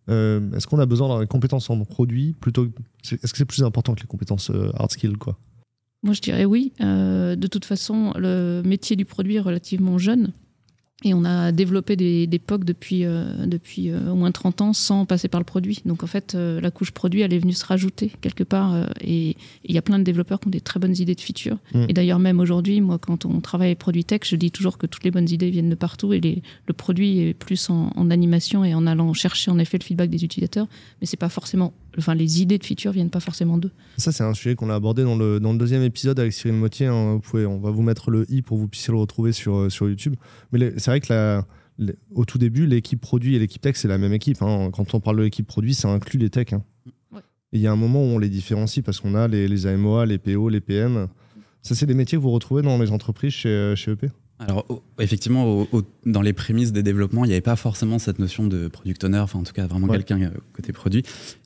Euh, 0.08 0.52
Est-ce 0.52 0.66
qu'on 0.66 0.78
a 0.78 0.86
besoin 0.86 1.08
d'avoir 1.08 1.20
des 1.22 1.26
compétences 1.28 1.68
en 1.70 1.84
produit 1.84 2.34
plutôt 2.40 2.68
c'est- 3.02 3.22
Est-ce 3.24 3.32
que 3.32 3.38
c'est 3.38 3.44
plus 3.44 3.62
important 3.64 3.94
que 3.94 4.00
les 4.00 4.06
compétences 4.06 4.50
euh, 4.50 4.70
hard 4.74 4.90
skill 4.92 5.16
quoi? 5.16 5.38
Moi, 6.02 6.14
je 6.14 6.20
dirais 6.20 6.44
oui. 6.44 6.72
Euh, 6.80 7.34
de 7.34 7.46
toute 7.48 7.64
façon, 7.64 8.12
le 8.16 8.62
métier 8.64 8.94
du 8.94 9.04
produit 9.04 9.36
est 9.36 9.40
relativement 9.40 9.98
jeune. 9.98 10.32
Et 11.04 11.12
on 11.12 11.26
a 11.26 11.52
développé 11.52 11.94
des, 11.94 12.26
des 12.26 12.38
POC 12.38 12.64
depuis, 12.64 13.04
euh, 13.04 13.44
depuis 13.44 13.90
euh, 13.90 14.10
au 14.10 14.14
moins 14.14 14.32
30 14.32 14.62
ans 14.62 14.72
sans 14.72 15.04
passer 15.04 15.28
par 15.28 15.38
le 15.40 15.44
produit. 15.44 15.82
Donc 15.84 16.02
en 16.02 16.06
fait, 16.06 16.34
euh, 16.34 16.58
la 16.58 16.70
couche 16.70 16.90
produit, 16.90 17.20
elle 17.20 17.34
est 17.34 17.38
venue 17.38 17.52
se 17.52 17.66
rajouter 17.66 18.10
quelque 18.22 18.44
part. 18.44 18.72
euh, 18.74 18.86
et 19.02 19.36
il 19.66 19.74
y 19.74 19.76
a 19.76 19.82
plein 19.82 19.98
de 19.98 20.04
développeurs 20.04 20.40
qui 20.40 20.46
ont 20.48 20.50
des 20.50 20.62
très 20.62 20.80
bonnes 20.80 20.96
idées 20.98 21.14
de 21.14 21.20
features. 21.20 21.58
Mm. 21.74 21.84
Et 21.90 21.92
d'ailleurs, 21.92 22.18
même 22.18 22.40
aujourd'hui, 22.40 22.80
moi, 22.80 22.98
quand 22.98 23.26
on 23.26 23.40
travaille 23.42 23.68
avec 23.68 23.78
Produit 23.78 24.04
Tech, 24.06 24.20
je 24.24 24.36
dis 24.36 24.50
toujours 24.50 24.78
que 24.78 24.86
toutes 24.86 25.04
les 25.04 25.10
bonnes 25.10 25.28
idées 25.28 25.50
viennent 25.50 25.68
de 25.68 25.74
partout. 25.74 26.14
Et 26.14 26.20
les- 26.20 26.42
le 26.66 26.72
produit 26.72 27.18
est 27.20 27.34
plus 27.34 27.68
en, 27.68 27.90
en 27.94 28.10
animation 28.10 28.64
et 28.64 28.74
en 28.74 28.86
allant 28.86 29.12
chercher 29.12 29.50
en 29.50 29.58
effet 29.58 29.76
le 29.78 29.84
feedback 29.84 30.08
des 30.08 30.24
utilisateurs. 30.24 30.66
Mais 31.02 31.06
c'est 31.06 31.18
pas 31.18 31.28
forcément. 31.28 31.74
Enfin, 31.98 32.14
les 32.14 32.42
idées 32.42 32.58
de 32.58 32.64
features 32.64 32.92
viennent 32.92 33.10
pas 33.10 33.20
forcément 33.20 33.58
d'eux. 33.58 33.70
Ça, 33.96 34.12
c'est 34.12 34.22
un 34.24 34.34
sujet 34.34 34.54
qu'on 34.54 34.70
a 34.70 34.74
abordé 34.74 35.02
dans 35.02 35.16
le, 35.16 35.40
dans 35.40 35.52
le 35.52 35.58
deuxième 35.58 35.82
épisode 35.82 36.18
avec 36.20 36.32
Cyril 36.32 36.54
Mottier. 36.56 36.86
hein. 36.86 37.14
Vous 37.14 37.20
pouvez, 37.20 37.46
on 37.46 37.58
va 37.58 37.70
vous 37.70 37.82
mettre 37.82 38.10
le 38.10 38.24
i 38.30 38.42
pour 38.42 38.56
que 38.56 38.62
vous 38.62 38.68
puissiez 38.68 38.92
le 38.92 38.98
retrouver 38.98 39.32
sur, 39.32 39.56
euh, 39.56 39.70
sur 39.70 39.88
YouTube. 39.88 40.14
Mais 40.52 40.72
c'est 40.78 40.90
vrai 40.90 41.00
que 41.00 41.12
la- 41.12 41.46
les- 41.78 41.94
au 42.14 42.24
tout 42.24 42.38
début, 42.38 42.66
l'équipe 42.66 43.00
produit 43.00 43.34
et 43.36 43.38
l'équipe 43.38 43.60
tech, 43.62 43.76
c'est 43.76 43.88
la 43.88 43.98
même 43.98 44.12
équipe. 44.12 44.42
hein. 44.42 44.70
Quand 44.72 44.94
on 44.94 45.00
parle 45.00 45.18
de 45.18 45.22
l'équipe 45.22 45.46
produit, 45.46 45.74
ça 45.74 45.88
inclut 45.88 46.18
les 46.18 46.30
techs. 46.30 46.52
hein. 46.52 46.62
Ouais. 47.12 47.20
Il 47.52 47.60
y 47.60 47.66
a 47.66 47.72
un 47.72 47.76
moment 47.76 48.00
où 48.00 48.06
on 48.06 48.18
les 48.18 48.28
différencie 48.28 48.84
parce 48.84 49.00
qu'on 49.00 49.14
a 49.14 49.28
les, 49.28 49.48
les 49.48 49.66
AMOA, 49.66 50.06
les 50.06 50.18
PO, 50.18 50.48
les 50.48 50.60
PM. 50.60 51.08
Ça, 51.62 51.74
c'est 51.74 51.86
des 51.86 51.94
métiers 51.94 52.16
que 52.18 52.22
vous 52.22 52.30
retrouvez 52.30 52.62
dans 52.62 52.78
les 52.78 52.92
entreprises 52.92 53.32
chez, 53.32 53.48
euh, 53.48 53.74
chez 53.76 53.90
EP 53.92 54.08
Alors, 54.38 54.66
effectivement, 55.00 55.44
au- 55.46 55.68
au- 55.72 55.82
dans 56.04 56.20
les 56.20 56.34
prémices 56.34 56.70
des 56.72 56.82
développements, 56.82 57.24
il 57.24 57.28
n'y 57.28 57.32
avait 57.34 57.40
pas 57.40 57.56
forcément 57.56 57.98
cette 57.98 58.18
notion 58.18 58.46
de 58.46 58.68
product 58.68 59.02
owner, 59.04 59.18
enfin, 59.18 59.38
en 59.38 59.42
tout 59.44 59.54
cas, 59.54 59.66
vraiment 59.66 59.86
Ouais. 59.86 59.96
quelqu'un 59.96 60.20
euh, 60.20 60.30
côté 60.52 60.72
produit. 60.74 61.04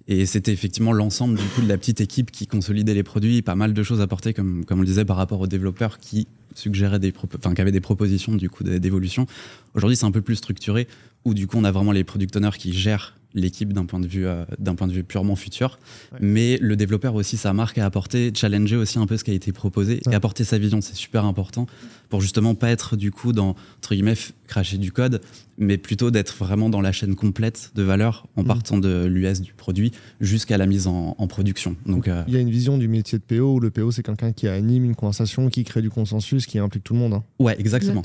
Et 0.09 0.27
c'était 0.27 0.53
effectivement 0.53 0.93
l'ensemble 0.93 1.37
du 1.39 1.45
coup 1.55 1.63
de 1.63 1.69
la 1.69 1.79
petite 1.79 2.01
équipe 2.01 2.33
qui 2.33 2.49
consolidait 2.49 2.95
les 2.95 3.05
produits, 3.05 3.43
pas 3.43 3.55
mal 3.55 3.75
de 3.75 3.83
choses 3.85 4.01
apportées, 4.01 4.35
comme, 4.35 4.65
comme 4.65 4.79
on 4.79 4.83
le 4.83 4.89
disait, 4.89 5.05
par 5.05 5.17
rapport 5.17 5.41
aux 5.41 5.47
développeurs 5.47 5.99
qui 5.99 6.27
suggéraient 6.57 6.99
des, 6.99 7.13
enfin, 7.39 7.55
qui 7.55 7.61
avaient 7.61 7.71
des 7.71 7.81
propositions 7.81 8.35
du 8.35 8.51
coup 8.51 8.65
d'é- 8.65 8.81
d'évolution. 8.81 9.27
Aujourd'hui, 9.75 9.97
c'est 9.97 10.07
un 10.07 10.11
peu 10.11 10.21
plus 10.23 10.35
structuré, 10.37 10.89
où 11.25 11.33
du 11.33 11.47
coup, 11.47 11.59
on 11.59 11.65
a 11.65 11.71
vraiment 11.71 11.93
les 11.93 12.03
product 12.03 12.35
owners 12.37 12.57
qui 12.59 12.73
gèrent 12.73 13.15
l'équipe 13.35 13.73
d'un 13.73 13.85
point 13.85 14.01
de 14.01 14.07
vue 14.07 14.27
euh, 14.27 14.45
d'un 14.59 14.75
point 14.75 14.87
de 14.89 14.93
vue 14.93 15.05
purement 15.05 15.37
futur 15.37 15.79
Ouais. 16.13 16.19
mais 16.21 16.59
le 16.61 16.75
développeur 16.77 17.15
aussi 17.15 17.37
sa 17.37 17.53
marque 17.53 17.79
à 17.79 17.85
apporter 17.87 18.33
challenger 18.35 18.77
aussi 18.77 18.99
un 18.99 19.07
peu 19.07 19.17
ce 19.17 19.23
qui 19.25 19.31
a 19.31 19.35
été 19.35 19.53
proposé 19.53 20.01
Ouais. 20.07 20.13
et 20.13 20.15
apporter 20.17 20.43
sa 20.45 20.59
vision 20.59 20.81
c'est 20.81 20.97
super 20.97 21.25
important 21.25 21.67
pour 22.09 22.21
justement 22.21 22.55
pas 22.57 22.71
être 22.71 22.97
du 22.97 23.11
coup 23.13 23.33
dans 23.33 23.51
entre 23.79 23.95
guillemets 23.95 24.15
cracher 24.49 24.79
du 24.79 24.91
code 24.91 25.21
mais 25.59 25.79
plutôt 25.79 26.11
d'être 26.11 26.37
vraiment 26.39 26.69
dans 26.71 26.81
la 26.81 26.91
chaîne 26.91 27.15
complète 27.15 27.71
de 27.75 27.83
valeur 27.83 28.27
en 28.37 28.43
Mhm. 28.43 28.47
partant 28.49 28.79
de 28.79 29.05
l'US 29.07 29.41
du 29.41 29.53
produit 29.53 29.93
jusqu'à 30.21 30.59
la 30.59 30.67
mise 30.67 30.87
en, 30.89 31.15
en 31.19 31.27
production 31.29 31.77
donc 31.87 32.09
euh, 32.09 32.25
Il 32.27 32.35
y 32.35 32.37
a 32.37 32.41
une 32.41 32.51
vision 32.51 32.79
du 32.79 32.89
métier 32.89 33.19
de 33.19 33.23
PO 33.25 33.55
où 33.55 33.61
le 33.61 33.71
PO, 33.71 33.91
c'est 33.93 34.03
quelqu'un 34.03 34.33
qui 34.33 34.49
anime 34.49 34.85
une 34.85 34.95
conversation, 34.97 35.49
qui 35.51 35.63
crée 35.65 35.83
du 35.83 35.91
consensus, 35.91 36.47
qui 36.47 36.59
implique 36.59 36.83
tout 36.85 36.95
le 36.95 36.99
monde. 37.01 37.15
hein. 37.15 37.25
ouais 37.39 37.55
exactement 37.61 38.03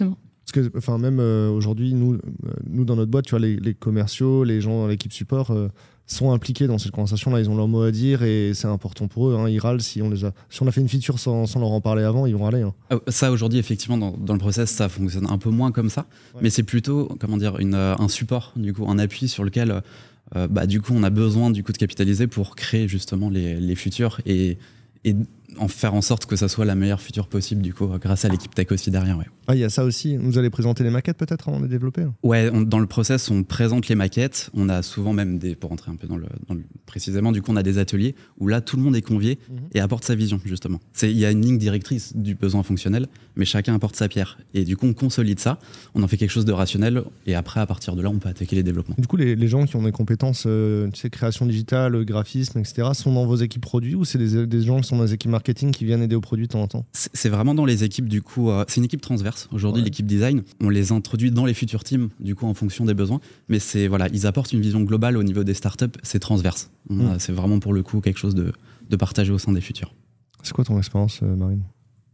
Parce 0.52 0.68
que, 0.70 0.78
enfin, 0.78 0.98
même 0.98 1.20
euh, 1.20 1.50
aujourd'hui, 1.50 1.94
nous, 1.94 2.14
euh, 2.14 2.20
nous, 2.70 2.86
dans 2.86 2.96
notre 2.96 3.10
boîte, 3.12 3.25
tu 3.25 3.32
vois, 3.32 3.40
les, 3.40 3.56
les 3.58 3.74
commerciaux, 3.74 4.44
les 4.44 4.62
gens 4.62 4.82
dans 4.82 4.88
l'équipe 4.88 5.12
support 5.12 5.50
euh, 5.52 5.70
sont 6.06 6.32
impliqués 6.34 6.68
dans 6.68 6.78
cette 6.78 6.92
conversation-là. 6.92 7.40
Ils 7.40 7.50
ont 7.50 7.56
leur 7.58 7.68
mot 7.68 7.81
à 7.81 7.92
dire 7.92 8.22
et 8.22 8.51
c'est 8.53 8.68
important 8.68 9.08
pour 9.08 9.27
eux. 9.29 9.36
hein. 9.36 9.50
Ils 9.50 9.58
râlent 9.58 9.81
si 9.81 10.03
on, 10.03 10.10
les 10.12 10.24
a, 10.24 10.34
si 10.51 10.62
on 10.62 10.68
a 10.68 10.72
fait 10.72 10.81
une 10.81 10.88
feature 10.88 11.18
sans, 11.18 11.48
sans 11.48 11.60
leur 11.60 11.72
en 11.72 11.81
parler 11.81 12.03
avant, 12.03 12.27
ils 12.27 12.36
vont 12.36 12.44
râler. 12.44 12.62
hein. 12.62 12.75
Ah, 12.92 12.98
Ça 13.08 13.31
aujourd'hui 13.31 13.58
effectivement 13.58 13.98
dans, 13.98 14.12
dans 14.12 14.34
le 14.34 14.40
process 14.40 14.70
ça 14.70 14.88
fonctionne 14.88 15.25
un 15.27 15.40
peu 15.40 15.50
moins 15.50 15.72
comme 15.72 15.90
ça, 15.90 16.05
Ouais. 16.36 16.42
mais 16.44 16.51
c'est 16.51 16.62
plutôt 16.62 17.10
comment 17.20 17.38
dire 17.38 17.58
une, 17.58 17.74
un 17.74 18.08
support 18.08 18.53
du 18.55 18.72
coup 18.72 18.86
un 18.88 19.00
appui 19.00 19.27
sur 19.27 19.44
lequel 19.44 19.81
euh, 20.36 20.48
bah, 20.48 20.68
du 20.68 20.79
coup 20.79 20.94
on 20.96 21.01
a 21.01 21.10
besoin 21.10 21.50
du 21.50 21.64
coup 21.64 21.72
de 21.72 21.77
capitaliser 21.79 22.27
pour 22.27 22.55
créer 22.55 22.88
justement 22.88 23.31
les, 23.31 23.55
les 23.60 23.75
futurs 23.75 24.22
et, 24.27 24.60
et 25.05 25.16
en 25.58 25.68
faire 25.68 25.94
en 25.94 26.01
sorte 26.01 26.25
que 26.25 26.36
ça 26.36 26.48
soit 26.48 26.66
la 26.66 26.75
meilleure 26.75 27.01
future 27.01 27.27
possible 27.27 27.62
du 27.62 27.74
coup 27.74 27.88
grâce 28.00 28.25
à 28.25 28.29
l'équipe 28.29 28.53
tech 28.53 28.68
aussi 28.72 28.92
derrière. 28.92 29.18
Ouais, 29.18 29.25
Ah, 29.48 29.55
il 29.55 29.60
y 29.60 29.64
a 29.64 29.70
ça 29.70 29.84
aussi. 29.86 30.18
Vous 30.18 30.38
allez 30.38 30.50
présenter 30.50 30.84
les 30.84 30.90
maquettes 30.90 31.18
peut-être 31.18 31.48
avant 31.50 31.60
de 31.60 31.66
les 31.66 31.70
développer 31.70 32.01
hein? 32.01 32.14
Ouais 32.24 32.50
on- 32.53 32.62
dans 32.62 32.79
le 32.79 32.88
process 32.88 33.29
on 33.31 33.44
présente 33.44 33.88
les 33.88 33.96
maquettes, 33.96 34.50
on 34.53 34.70
a 34.70 34.81
souvent 34.81 35.14
même 35.14 35.38
des 35.38 35.55
pour 35.55 35.70
rentrer 35.70 35.92
un 35.92 35.96
peu 35.96 36.08
dans 36.08 36.18
le, 36.18 36.27
dans 36.48 36.55
le- 36.55 36.64
précisément 36.86 37.31
du 37.31 37.42
coup 37.42 37.51
on 37.51 37.55
a 37.55 37.64
des 37.64 37.77
ateliers 37.77 38.16
où 38.40 38.48
là 38.48 38.60
tout 38.62 38.75
le 38.77 38.84
monde 38.84 38.96
est 38.96 39.01
convié 39.01 39.40
Mhm. 39.50 39.58
et 39.74 39.79
apporte 39.79 40.03
sa 40.03 40.16
vision 40.16 40.40
justement. 40.46 40.79
C'est 40.94 41.12
il 41.12 41.18
y 41.18 41.25
a 41.25 41.31
une 41.31 41.42
ligne 41.42 41.58
directrice 41.58 42.16
du 42.16 42.36
besoin 42.36 42.64
fonctionnel, 42.64 43.08
mais 43.36 43.46
chacun 43.46 43.75
apporte 43.75 43.96
sa 43.96 44.08
pierre 44.08 44.38
et 44.53 44.64
du 44.66 44.75
coup 44.77 44.88
on 44.88 44.94
consolide 44.94 45.40
ça, 45.40 45.60
on 45.94 46.03
en 46.03 46.08
fait 46.08 46.18
quelque 46.18 46.31
chose 46.31 46.46
de 46.46 46.51
rationnel 46.53 47.03
et 47.27 47.36
après 47.36 47.60
à 47.60 47.66
partir 47.66 47.96
de 47.96 48.01
là 48.01 48.10
on 48.10 48.20
peut 48.20 48.29
attaquer 48.29 48.55
les 48.55 48.64
développements. 48.64 48.96
Du 48.98 49.08
coup, 49.08 49.18
les, 49.18 49.36
les 49.36 49.48
gens 49.48 49.66
qui 49.66 49.75
ont 49.75 49.84
des 49.84 49.92
compétences, 49.92 50.46
euh, 50.48 50.90
tu 50.92 51.00
sais, 51.01 51.10
création 51.10 51.46
digitale, 51.46 52.03
graphisme, 52.05 52.60
etc., 52.60 52.90
sont 52.94 53.14
dans 53.14 53.25
vos 53.25 53.36
équipes 53.36 53.62
produits 53.62 53.96
ou 53.96 54.05
c'est 54.05 54.18
des, 54.18 54.48
des 54.48 54.62
gens 54.62 54.79
qui 54.81 54.88
sont 54.88 54.98
dans 54.98 55.03
les 55.03 55.14
équipes 55.14 55.31
marketing 55.35 55.71
qui 55.71 55.85
viennent 55.85 56.01
aider 56.01 56.15
au 56.15 56.21
produit 56.21 56.48
de 56.48 56.51
temps 56.51 56.61
en 56.61 56.67
temps 56.67 56.85
C'est 56.93 57.29
vraiment 57.29 57.53
dans 57.53 57.65
les 57.65 57.83
équipes 57.83 58.07
du 58.09 58.21
coup, 58.21 58.50
euh, 58.50 58.63
c'est 58.67 58.77
une 58.81 58.85
équipe 58.85 59.01
transverse 59.01 59.48
aujourd'hui 59.51 59.81
Ouais. 59.81 59.85
l'équipe 59.85 60.05
design, 60.05 60.43
on 60.61 60.69
les 60.69 60.91
introduit 60.91 61.31
dans 61.31 61.45
les 61.45 61.53
futurs 61.53 61.83
teams 61.83 62.09
du 62.19 62.33
coup 62.35 62.45
en 62.48 62.53
fonction 62.53 62.85
des 62.85 62.93
besoins, 62.93 63.19
mais 63.50 63.59
c'est 63.59 63.87
voilà 63.87 64.07
ils 64.13 64.25
apportent 64.25 64.53
une 64.53 64.61
vision 64.61 64.81
globale 64.81 65.17
au 65.17 65.24
niveau 65.24 65.43
des 65.43 65.53
startups, 65.53 65.95
c'est 66.03 66.19
transverse, 66.19 66.71
Mm. 66.89 67.01
a- 67.07 67.19
c'est 67.19 67.31
vraiment 67.33 67.59
pour 67.59 67.74
le 67.74 67.83
coup 67.83 68.01
quelque 68.01 68.19
chose 68.19 68.35
de, 68.35 68.53
de 68.89 68.95
partagé 68.95 69.31
au 69.31 69.37
sein 69.39 69.51
des 69.51 69.61
futurs. 69.61 69.93
C'est 70.43 70.53
quoi 70.53 70.63
ton 70.63 70.77
expérience, 70.77 71.19
euh, 71.24 71.35
Marine? 71.35 71.63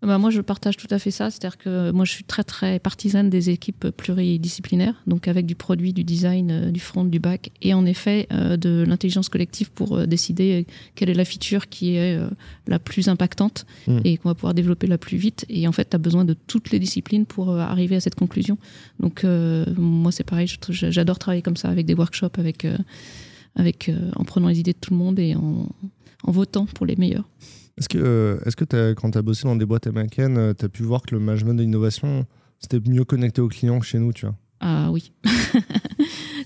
Bah, 0.02 0.18
moi, 0.18 0.30
je 0.32 0.42
partage 0.42 0.78
tout 0.78 0.88
à 0.90 1.00
fait 1.00 1.12
ça. 1.12 1.30
C'est-à-dire 1.30 1.58
que 1.58 1.92
moi, 1.92 2.06
je 2.06 2.12
suis 2.12 2.24
très, 2.24 2.44
très 2.44 2.80
partisane 2.80 3.30
des 3.30 3.50
équipes 3.50 3.90
pluridisciplinaires, 3.90 4.96
donc 5.06 5.28
avec 5.28 5.46
du 5.46 5.56
produit, 5.56 5.94
du 5.94 6.04
design, 6.04 6.52
euh, 6.52 6.72
du 6.72 6.80
front, 6.80 7.06
du 7.06 7.20
back, 7.20 7.52
et 7.62 7.74
en 7.74 7.86
effet, 7.86 8.28
euh, 8.32 8.58
de 8.58 8.84
l'intelligence 8.88 9.30
collective 9.30 9.72
pour 9.72 9.98
euh, 9.98 10.06
décider 10.06 10.66
quelle 10.96 11.10
est 11.10 11.14
la 11.14 11.26
feature 11.26 11.70
qui 11.70 11.96
est 11.96 12.18
euh, 12.18 12.30
la 12.68 12.80
plus 12.80 13.08
impactante 13.10 13.66
Mm. 13.88 14.00
et 14.04 14.18
qu'on 14.18 14.30
va 14.30 14.36
pouvoir 14.36 14.54
développer 14.54 14.88
la 14.88 14.98
plus 14.98 15.18
vite. 15.18 15.46
Et 15.50 15.68
en 15.68 15.72
fait, 15.72 15.90
tu 15.90 15.96
as 15.96 16.00
besoin 16.00 16.26
de 16.26 16.34
toutes 16.34 16.72
les 16.72 16.80
disciplines 16.80 17.26
pour 17.26 17.50
euh, 17.52 17.60
arriver 17.60 17.96
à 17.96 18.00
cette 18.00 18.16
conclusion. 18.16 18.58
Donc, 19.00 19.24
euh, 19.24 19.66
moi, 19.78 20.12
c'est 20.12 20.24
pareil. 20.24 20.48
J'adore 20.70 21.20
travailler 21.20 21.42
comme 21.42 21.58
ça, 21.58 21.70
avec 21.70 21.86
des 21.86 21.94
workshops, 21.94 22.38
avec, 22.38 22.66
euh, 22.66 22.78
avec, 23.56 23.90
euh, 23.90 24.12
en 24.16 24.24
prenant 24.24 24.48
les 24.48 24.60
idées 24.60 24.74
de 24.74 24.78
tout 24.80 24.92
le 24.92 24.98
monde 24.98 25.20
et 25.20 25.36
en, 25.36 25.68
en 26.24 26.32
votant 26.32 26.66
pour 26.66 26.86
les 26.86 26.96
meilleurs. 26.96 27.28
Est-ce 27.82 27.90
que, 27.90 27.98
euh, 27.98 28.38
est-ce 28.46 28.56
que 28.56 28.94
quand 28.94 29.10
tu 29.10 29.18
as 29.18 29.24
bossé 29.24 29.46
dans 29.46 29.56
des 29.56 29.66
boîtes 29.66 29.88
américaines, 29.88 30.54
tu 30.56 30.66
as 30.66 30.70
pu 30.70 30.84
voir 30.84 31.02
que 31.02 31.16
le 31.16 31.20
management 31.20 31.56
de 31.56 31.64
l'innovation, 31.64 32.28
c'était 32.60 32.80
mieux 32.88 33.06
connecté 33.06 33.42
aux 33.42 33.48
clients 33.48 33.80
que 33.80 33.88
chez 33.88 33.98
nous, 33.98 34.14
tu 34.14 34.28
vois? 34.28 34.36
Ah 34.64 34.90
oui. 34.92 35.12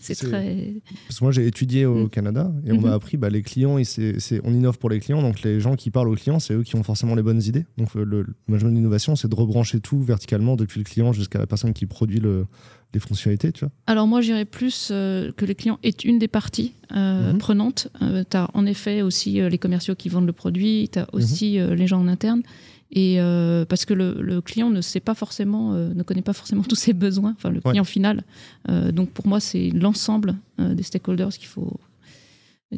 c'est 0.01 0.15
très. 0.15 0.73
Parce 1.07 1.19
que 1.19 1.23
moi, 1.25 1.31
j'ai 1.31 1.45
étudié 1.47 1.85
au 1.85 2.05
Mm. 2.05 2.09
Canada 2.09 2.51
et 2.65 2.71
on 2.71 2.79
m'a 2.81 2.93
appris, 2.93 3.17
bah, 3.17 3.29
les 3.29 3.41
clients, 3.41 3.77
c'est- 3.83 4.19
c'est- 4.19 4.39
on 4.43 4.53
innove 4.53 4.77
pour 4.77 4.89
les 4.89 4.99
clients, 4.99 5.21
donc 5.21 5.41
les 5.41 5.59
gens 5.59 5.75
qui 5.75 5.91
parlent 5.91 6.09
aux 6.09 6.15
clients, 6.15 6.39
c'est 6.39 6.53
eux 6.53 6.63
qui 6.63 6.75
ont 6.75 6.83
forcément 6.83 7.15
les 7.15 7.23
bonnes 7.23 7.41
idées. 7.43 7.65
Donc 7.77 7.89
euh, 7.95 8.03
le, 8.05 8.21
le 8.21 8.33
management 8.47 8.71
de 8.71 8.75
l'innovation, 8.75 9.15
c'est 9.15 9.27
de 9.27 9.35
rebrancher 9.35 9.79
tout 9.79 10.01
verticalement 10.01 10.55
depuis 10.55 10.79
le 10.79 10.85
client 10.85 11.13
jusqu'à 11.13 11.39
la 11.39 11.47
personne 11.47 11.73
qui 11.73 11.85
produit 11.85 12.19
le, 12.19 12.45
les 12.93 12.99
fonctionnalités, 12.99 13.51
tu 13.51 13.65
vois. 13.65 13.71
Alors 13.87 14.07
moi, 14.07 14.21
j'irais 14.21 14.45
plus 14.45 14.89
euh, 14.91 15.31
que 15.35 15.45
les 15.45 15.55
clients 15.55 15.79
est 15.83 16.05
une 16.05 16.19
des 16.19 16.27
parties 16.29 16.73
euh, 16.95 17.33
Mhm. 17.33 17.37
prenantes. 17.39 17.87
tu 17.99 18.37
as 18.37 18.49
en 18.53 18.65
effet 18.65 19.01
aussi 19.01 19.33
les 19.41 19.57
commerciaux 19.57 19.95
qui 19.95 20.07
vendent 20.09 20.27
le 20.27 20.33
produit, 20.33 20.89
tu 20.91 20.99
as 20.99 21.07
aussi 21.13 21.59
euh, 21.59 21.75
les 21.75 21.87
gens 21.87 21.99
en 21.99 22.07
interne. 22.07 22.43
Et 22.91 23.19
euh, 23.19 23.65
parce 23.65 23.83
que 23.85 23.93
le, 23.93 24.21
le 24.21 24.41
client 24.41 24.69
ne 24.69 24.79
sait 24.81 24.99
pas 24.99 25.15
forcément, 25.15 25.73
euh, 25.73 25.93
ne 25.93 26.03
connaît 26.03 26.21
pas 26.21 26.33
forcément 26.33 26.63
tous 26.69 26.75
ses 26.75 26.93
besoins, 26.93 27.33
enfin 27.37 27.49
le 27.49 27.55
Ouais. 27.65 27.71
client 27.71 27.83
final. 27.83 28.23
Euh, 28.69 28.91
donc 28.91 29.09
pour 29.09 29.27
moi, 29.27 29.39
c'est 29.39 29.69
l'ensemble 29.71 30.35
des 30.59 30.83
stakeholders 30.83 31.29
qu'il 31.29 31.47
faut 31.47 31.79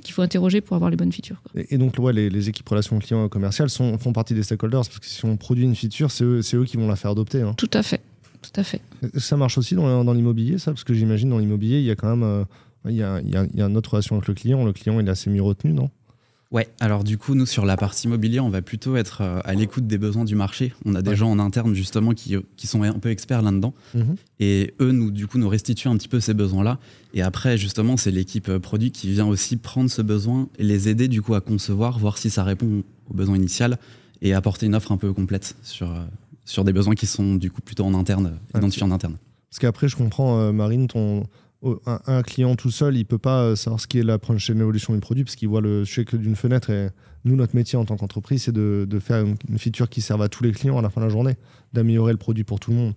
qu'il 0.03 0.13
faut 0.13 0.21
interroger 0.21 0.61
pour 0.61 0.75
avoir 0.75 0.91
les 0.91 0.97
bonnes 0.97 1.11
features. 1.11 1.41
quoi. 1.41 1.59
Et, 1.61 1.73
et 1.75 1.77
donc, 1.77 1.97
ouais, 1.97 2.13
les, 2.13 2.29
les 2.29 2.49
équipes 2.49 2.67
relations 2.69 2.99
clients 2.99 3.27
commerciales 3.29 3.69
sont, 3.69 3.97
font 3.97 4.13
partie 4.13 4.33
des 4.35 4.43
stakeholders 4.43 4.81
parce 4.81 4.99
que 4.99 5.05
si 5.05 5.23
on 5.25 5.37
produit 5.37 5.63
une 5.63 5.75
feature, 5.75 6.11
c'est 6.11 6.23
eux, 6.25 6.65
qui 6.65 6.77
vont 6.77 6.87
la 6.87 6.95
faire 6.95 7.11
adopter. 7.11 7.41
hein. 7.41 7.53
Tout 7.57 7.69
à 7.73 7.81
fait. 7.81 8.01
tout 8.41 8.51
à 8.59 8.63
fait. 8.63 8.81
Ça 9.17 9.37
marche 9.37 9.57
aussi 9.57 9.75
dans, 9.75 10.03
dans 10.03 10.13
l'immobilier, 10.13 10.57
ça? 10.59 10.71
Parce 10.71 10.83
que 10.83 10.93
j'imagine 10.93 11.29
dans 11.29 11.39
l'immobilier, 11.39 11.79
il 11.79 11.85
y 11.85 11.89
a 11.91 11.95
quand 11.95 12.15
même 12.15 12.45
y 12.85 13.01
a, 13.01 13.19
il 13.21 13.29
y 13.55 13.61
a 13.61 13.65
une 13.65 13.77
autre 13.77 13.91
relation 13.91 14.15
avec 14.17 14.27
le 14.27 14.33
client. 14.33 14.63
Le 14.65 14.73
client, 14.73 14.99
il 14.99 15.07
est 15.07 15.11
assez 15.11 15.29
mieux 15.29 15.41
retenu, 15.41 15.73
non? 15.73 15.89
Ouais, 16.49 16.69
alors 16.79 17.03
du 17.03 17.17
coup, 17.17 17.35
nous, 17.35 17.45
sur 17.45 17.65
la 17.65 17.75
partie 17.75 18.07
immobilier, 18.07 18.39
on 18.39 18.49
va 18.49 18.61
plutôt 18.61 18.95
être 18.95 19.21
euh, 19.21 19.41
à 19.43 19.53
l'écoute 19.53 19.85
des 19.85 19.97
besoins 19.97 20.23
du 20.23 20.35
marché. 20.35 20.73
On 20.85 20.95
a 20.95 21.01
des 21.01 21.15
gens 21.15 21.29
en 21.29 21.39
interne, 21.39 21.73
justement, 21.73 22.13
qui, 22.13 22.37
qui 22.55 22.67
sont 22.67 22.83
un 22.83 22.93
peu 22.93 23.09
experts 23.09 23.41
là-dedans. 23.41 23.73
Mhm. 23.93 24.15
Et 24.39 24.73
eux, 24.79 24.91
nous, 24.91 25.11
du 25.11 25.27
coup, 25.27 25.39
nous 25.39 25.49
restituent 25.49 25.89
un 25.89 25.97
petit 25.97 26.07
peu 26.07 26.21
ces 26.21 26.33
besoins-là. 26.33 26.79
Et 27.13 27.21
après, 27.21 27.57
justement, 27.57 27.97
c'est 27.97 28.11
l'équipe 28.11 28.47
euh, 28.47 28.59
produit 28.59 28.91
qui 28.91 29.11
vient 29.11 29.27
aussi 29.27 29.57
prendre 29.57 29.89
ce 29.89 30.01
besoin 30.01 30.47
et 30.57 30.63
les 30.63 30.87
aider, 30.87 31.09
du 31.09 31.21
coup, 31.21 31.35
à 31.35 31.41
concevoir, 31.41 31.99
voir 31.99 32.17
si 32.17 32.29
ça 32.29 32.43
répond 32.43 32.83
au 33.09 33.13
besoin 33.13 33.35
initial 33.35 33.77
et 34.21 34.33
apporter 34.33 34.67
une 34.67 34.75
offre 34.75 34.93
un 34.93 34.97
peu 34.97 35.11
complète 35.11 35.55
sur, 35.63 35.91
euh, 35.91 35.99
sur 36.45 36.63
des 36.63 36.71
besoins 36.71 36.95
qui 36.95 37.07
sont, 37.07 37.35
du 37.35 37.51
coup, 37.51 37.61
plutôt 37.61 37.83
en 37.83 37.93
interne, 37.93 38.39
identifiés 38.55 38.83
en 38.83 38.91
interne. 38.91 39.17
Parce 39.49 39.59
qu'après, 39.59 39.89
je 39.89 39.97
comprends, 39.97 40.51
Marine, 40.53 40.87
ton 40.87 41.25
un, 41.85 42.21
client 42.21 42.55
tout 42.55 42.71
seul, 42.71 42.97
il 42.97 43.05
peut 43.05 43.17
pas 43.17 43.55
savoir 43.55 43.79
ce 43.79 43.87
qui 43.87 43.99
est 43.99 44.03
la 44.03 44.19
prochaine 44.19 44.59
évolution 44.59 44.93
du 44.93 44.99
produit 44.99 45.23
parce 45.23 45.35
qu'il 45.35 45.47
voit 45.47 45.61
le 45.61 45.85
sujet 45.85 46.05
que 46.05 46.17
d'une 46.17 46.35
fenêtre. 46.35 46.69
Et 46.69 46.89
nous, 47.25 47.35
notre 47.35 47.55
métier 47.55 47.77
en 47.77 47.85
tant 47.85 47.97
qu'entreprise, 47.97 48.43
c'est 48.43 48.53
de, 48.53 48.99
faire 48.99 49.25
une, 49.25 49.57
feature 49.57 49.89
qui 49.89 50.01
serve 50.01 50.21
à 50.21 50.29
tous 50.29 50.43
les 50.43 50.51
clients 50.51 50.77
à 50.77 50.81
la 50.81 50.89
fin 50.89 51.01
de 51.01 51.05
la 51.05 51.11
journée, 51.11 51.35
d'améliorer 51.73 52.11
le 52.11 52.17
produit 52.17 52.43
pour 52.43 52.59
tout 52.59 52.71
le 52.71 52.77
monde. 52.77 52.93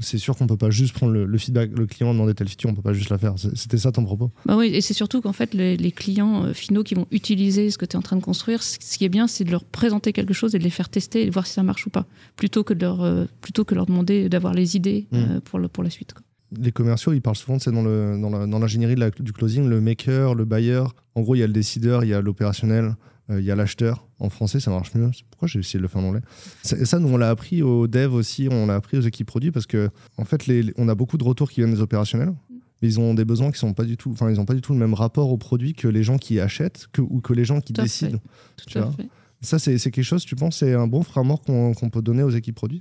C'est 0.00 0.18
sûr 0.18 0.36
qu'on 0.36 0.48
peut 0.48 0.56
pas 0.56 0.70
juste 0.70 0.92
prendre 0.92 1.12
le, 1.12 1.38
feedback, 1.38 1.70
le 1.70 1.86
client 1.86 2.12
demander 2.12 2.34
telle 2.34 2.48
feature, 2.48 2.68
on 2.68 2.74
peut 2.74 2.82
pas 2.82 2.94
juste 2.94 3.10
la 3.10 3.18
faire. 3.18 3.34
C'était 3.54 3.78
ça 3.78 3.92
ton 3.92 4.04
propos? 4.04 4.32
Bah 4.44 4.56
Oui, 4.56 4.66
et 4.66 4.80
c'est 4.80 4.94
surtout 4.94 5.20
qu'en 5.20 5.32
fait, 5.32 5.54
les, 5.54 5.92
clients 5.92 6.46
euh, 6.46 6.52
finaux 6.52 6.82
qui 6.82 6.96
vont 6.96 7.06
utiliser 7.12 7.70
ce 7.70 7.78
que 7.78 7.84
tu 7.84 7.92
es 7.92 7.96
en 7.96 8.02
train 8.02 8.16
de 8.16 8.22
construire, 8.22 8.62
ce 8.64 8.78
qui 8.78 9.04
est 9.04 9.08
bien, 9.08 9.28
c'est 9.28 9.44
de 9.44 9.52
leur 9.52 9.64
présenter 9.64 10.12
quelque 10.12 10.34
chose 10.34 10.56
et 10.56 10.58
de 10.58 10.64
les 10.64 10.70
faire 10.70 10.88
tester 10.88 11.22
et 11.22 11.26
de 11.26 11.30
voir 11.30 11.46
si 11.46 11.52
ça 11.52 11.62
marche 11.62 11.86
ou 11.86 11.90
pas, 11.90 12.06
plutôt 12.34 12.64
que 12.64 12.74
de 12.74 12.80
leur, 12.80 13.02
euh, 13.02 13.26
plutôt 13.40 13.64
que 13.64 13.76
leur 13.76 13.86
demander 13.86 14.28
d'avoir 14.28 14.52
les 14.52 14.76
idées 14.76 15.06
mmh. 15.12 15.16
euh, 15.16 15.40
pour, 15.40 15.60
le, 15.60 15.68
pour 15.68 15.84
la 15.84 15.90
suite 15.90 16.14
les 16.58 16.72
commerciaux, 16.72 17.12
ils 17.12 17.20
parlent 17.20 17.36
souvent, 17.36 17.58
c'est 17.58 17.72
dans, 17.72 17.82
le, 17.82 18.18
dans, 18.20 18.58
l'ingénierie 18.58 18.96
du 19.20 19.32
closing, 19.32 19.68
le 19.68 19.80
maker, 19.80 20.34
le 20.34 20.44
buyer. 20.44 20.82
En 21.14 21.22
gros, 21.22 21.34
il 21.34 21.38
y 21.38 21.42
a 21.42 21.46
le 21.46 21.52
décideur, 21.52 22.04
il 22.04 22.10
y 22.10 22.14
a 22.14 22.20
l'opérationnel, 22.20 22.96
euh, 23.30 23.40
il 23.40 23.46
y 23.46 23.50
a 23.50 23.56
l'acheteur. 23.56 24.06
En 24.18 24.30
français, 24.30 24.60
ça 24.60 24.70
marche 24.70 24.94
mieux. 24.94 25.10
Pourquoi 25.30 25.48
j'ai 25.48 25.58
essayé 25.58 25.78
de 25.78 25.82
le 25.82 25.88
faire 25.88 26.02
en 26.02 26.08
anglais 26.08 26.20
ça, 26.62 26.84
ça, 26.84 26.98
nous, 26.98 27.08
on 27.08 27.16
l'a 27.16 27.30
appris 27.30 27.62
aux 27.62 27.86
devs 27.86 28.14
aussi, 28.14 28.48
on 28.50 28.66
l'a 28.66 28.76
appris 28.76 28.98
aux 28.98 29.02
équipes 29.02 29.26
produits 29.26 29.50
parce 29.50 29.66
que, 29.66 29.90
en 30.16 30.24
fait, 30.24 30.46
les, 30.46 30.72
on 30.76 30.88
a 30.88 30.94
beaucoup 30.94 31.18
de 31.18 31.24
retours 31.24 31.50
qui 31.50 31.60
viennent 31.60 31.74
des 31.74 31.80
opérationnels. 31.80 32.34
Mais 32.82 32.88
ils 32.88 33.00
ont 33.00 33.14
des 33.14 33.24
besoins 33.24 33.52
qui 33.52 33.58
sont 33.58 33.72
pas 33.72 33.84
du 33.84 33.96
tout, 33.96 34.10
enfin, 34.10 34.30
ils 34.30 34.36
n'ont 34.36 34.44
pas 34.44 34.54
du 34.54 34.60
tout 34.60 34.72
le 34.72 34.78
même 34.78 34.94
rapport 34.94 35.30
au 35.30 35.36
produit 35.36 35.74
que 35.74 35.88
les 35.88 36.02
gens 36.02 36.18
qui 36.18 36.40
achètent 36.40 36.88
que, 36.92 37.00
ou 37.00 37.20
que 37.20 37.32
les 37.32 37.44
gens 37.44 37.60
qui 37.60 37.72
décident. 37.72 38.18
Ça, 39.40 39.58
c'est, 39.58 39.78
quelque 39.78 40.02
chose, 40.02 40.24
tu 40.24 40.36
penses, 40.36 40.58
c'est 40.58 40.72
un 40.72 40.86
bon 40.86 41.02
framework 41.02 41.44
qu'on 41.44 41.90
peut 41.90 42.02
donner 42.02 42.22
aux 42.22 42.30
équipes 42.30 42.54
produits? 42.54 42.80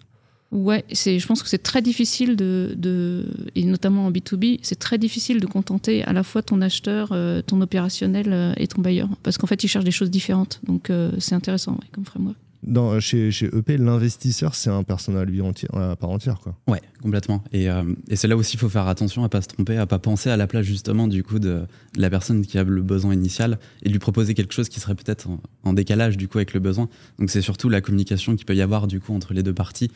Ouais, 0.54 0.86
c'est, 0.92 1.18
je 1.18 1.26
pense 1.26 1.42
que 1.42 1.50
c'est 1.50 1.63
très 1.63 1.82
difficile 1.82 2.36
de, 2.36 3.26
et 3.56 3.66
notamment 3.66 4.06
en 4.06 4.12
B2B, 4.12 4.60
c'est 4.62 4.78
très 4.78 5.00
difficile 5.00 5.42
de 5.42 5.48
contenter 5.48 6.04
à 6.04 6.13
la 6.13 6.22
fois 6.22 6.44
ton 6.44 6.62
acheteur, 6.62 7.10
euh, 7.12 7.42
ton 7.42 7.60
opérationnel 7.60 8.28
euh, 8.32 8.54
et 8.58 8.68
ton 8.68 8.82
bailleur, 8.82 9.10
parce 9.24 9.39
qu'en 9.39 9.48
fait, 9.48 9.63
ils 9.63 9.68
cherchent 9.68 9.84
des 9.84 9.92
choses 9.92 10.12
différentes. 10.12 10.62
Donc, 10.63 10.92
euh, 10.92 11.12
c'est 11.18 11.34
intéressant 11.34 11.80
comme 11.92 12.06
framework. 12.06 12.38
Dans, 12.62 12.98
chez, 13.00 13.32
chez 13.32 13.48
EP, 13.48 13.78
l'investisseur, 13.78 14.54
c'est 14.54 14.70
un 14.70 14.84
personnel 14.84 15.28
lui 15.28 15.42
à 15.74 15.96
part 15.98 16.12
entière. 16.12 16.39
Quoi. 16.39 16.56
Ouais, 16.68 16.82
complètement. 17.02 17.44
Et, 17.52 17.66
et 18.08 18.16
c'est 18.16 18.30
là 18.30 18.38
aussi 18.38 18.56
il 18.56 18.60
faut 18.60 18.70
faire 18.70 18.88
attention 18.88 19.26
à 19.26 19.30
pas 19.30 19.42
se 19.42 19.50
tromper, 19.50 19.76
à 19.76 19.86
pas 19.86 20.00
penser 20.00 20.30
à 20.30 20.38
la 20.38 20.48
place 20.48 20.66
justement 20.66 21.10
du 21.10 21.24
coup 21.24 21.39
de, 21.39 21.63
la 21.98 22.10
personne 22.10 22.46
qui 22.46 22.58
a 22.58 22.63
le 22.63 22.82
besoin 22.82 23.13
initial 23.13 23.60
et 23.82 23.89
lui 23.89 24.00
proposer 24.00 24.34
quelque 24.34 24.54
chose 24.54 24.70
qui 24.70 24.80
serait 24.80 24.96
peut-être 24.96 25.30
en, 25.30 25.42
en, 25.66 25.74
décalage 25.74 26.16
du 26.16 26.30
coup 26.30 26.38
avec 26.38 26.54
le 26.54 26.62
besoin. 26.62 26.88
Donc 27.20 27.32
c'est 27.32 27.42
surtout 27.42 27.68
la 27.68 27.82
communication 27.82 28.38
qui 28.38 28.46
peut 28.46 28.56
y 28.56 28.62
avoir 28.62 28.88
du 28.88 29.02
coup 29.02 29.13
entre 29.13 29.34
les 29.34 29.44
deux 29.44 29.54
parties 29.54 29.92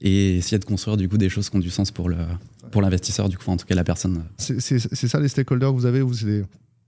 et 0.00 0.38
essayer 0.38 0.58
de 0.58 0.64
construire 0.64 0.96
du 0.96 1.08
coup 1.08 1.18
des 1.18 1.28
choses 1.28 1.50
qui 1.50 1.56
ont 1.56 1.60
du 1.60 1.70
sens 1.70 1.90
pour 1.90 2.08
le 2.08 2.16
pour 2.70 2.82
l'investisseur 2.82 3.28
du 3.28 3.36
coup 3.36 3.50
en 3.50 3.56
tout 3.56 3.66
cas 3.66 3.74
la 3.74 3.84
personne. 3.84 4.24
C'est 4.38 4.60
ça 4.78 5.20
les 5.20 5.28
stakeholders 5.28 5.70
que 5.70 5.76
vous 5.76 5.86
avez 5.86 6.00
vous 6.00 6.14
c'est 6.14 6.26
des, 6.26 6.44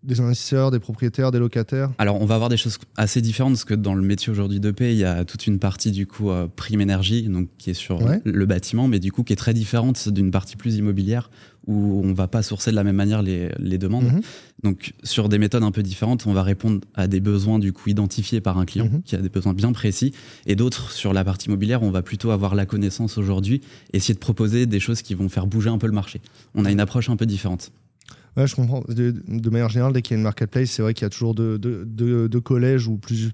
investisseurs 0.09 0.71
des 0.71 0.81
propriétaires 0.81 1.31
des 1.31 1.39
locataires 1.39 1.91
alors 1.99 2.21
on 2.21 2.27
va 2.27 2.35
avoir 2.35 2.51
des 2.51 2.57
choses 2.57 2.79
assez 2.97 3.21
différentes 3.21 3.53
parce 3.53 3.65
que 3.65 3.75
dans 3.75 3.95
le 3.95 4.03
métier 4.03 4.31
aujourd'hui 4.31 4.61
d'EP 4.61 4.93
il 4.93 4.99
y 4.99 5.05
a 5.05 5.25
toute 5.25 5.47
une 5.47 5.59
partie 5.59 5.91
du 5.91 6.07
coup 6.07 6.31
euh, 6.31 6.49
prime 6.55 6.81
énergie 6.81 7.29
donc 7.29 7.49
qui 7.59 7.71
est 7.71 7.75
sur 7.75 8.01
le 8.25 8.47
bâtiment 8.47 8.89
mais 8.89 8.99
du 8.99 9.13
coup 9.13 9.23
qui 9.23 9.33
est 9.33 9.37
très 9.37 9.55
différente 9.55 10.09
d'une 10.09 10.31
partie 10.31 10.57
plus 10.57 10.77
immobilière 10.77 11.31
où 11.67 12.03
on 12.05 12.13
va 12.13 12.29
pas 12.29 12.43
sourcer 12.43 12.71
de 12.71 12.77
la 12.77 12.85
même 12.85 12.97
manière 12.97 13.23
les, 13.23 13.51
les 13.59 13.79
demandes. 13.79 14.05
Mhm. 14.05 14.21
Donc 14.63 14.95
sur 15.03 15.29
des 15.29 15.39
méthodes 15.39 15.63
un 15.63 15.71
peu 15.71 15.83
différentes, 15.83 16.27
on 16.27 16.33
va 16.33 16.43
répondre 16.43 16.81
à 16.95 17.07
des 17.07 17.21
besoins 17.21 17.59
du 17.59 17.73
coup 17.73 17.89
identifiés 17.89 18.41
par 18.41 18.59
un 18.59 18.65
client 18.65 18.87
mhm. 18.87 19.03
qui 19.03 19.17
a 19.17 19.21
des 19.21 19.29
besoins 19.29 19.55
bien 19.55 19.73
précis, 19.73 20.13
et 20.47 20.57
d'autres 20.57 20.91
sur 20.91 21.13
la 21.13 21.25
partie 21.25 21.47
immobilière, 21.47 21.83
on 21.83 21.91
va 21.91 22.03
plutôt 22.03 22.31
avoir 22.31 22.55
la 22.55 22.67
connaissance 22.67 23.19
aujourd'hui, 23.19 23.61
essayer 23.93 24.15
de 24.15 24.21
proposer 24.21 24.67
des 24.67 24.81
choses 24.81 25.03
qui 25.03 25.15
vont 25.15 25.29
faire 25.29 25.47
bouger 25.47 25.71
un 25.71 25.79
peu 25.79 25.87
le 25.87 25.93
marché. 25.93 26.21
On 26.55 26.65
a 26.65 26.71
une 26.71 26.81
approche 26.81 27.11
un 27.11 27.17
peu 27.17 27.27
différente. 27.27 27.73
Ouais, 28.37 28.47
je 28.47 28.55
comprends. 28.55 28.83
De, 28.89 29.51
manière 29.51 29.69
générale, 29.69 29.93
dès 29.93 30.03
qu'il 30.03 30.15
y 30.15 30.17
a 30.17 30.19
une 30.19 30.23
marketplace, 30.23 30.71
c'est 30.71 30.83
vrai 30.83 30.95
qu'il 30.95 31.05
y 31.05 31.07
a 31.07 31.11
toujours 31.11 31.35
deux 31.35 31.59
de, 31.59 32.39
collèges 32.39 32.89
ou 32.89 32.97
plus, 32.97 33.31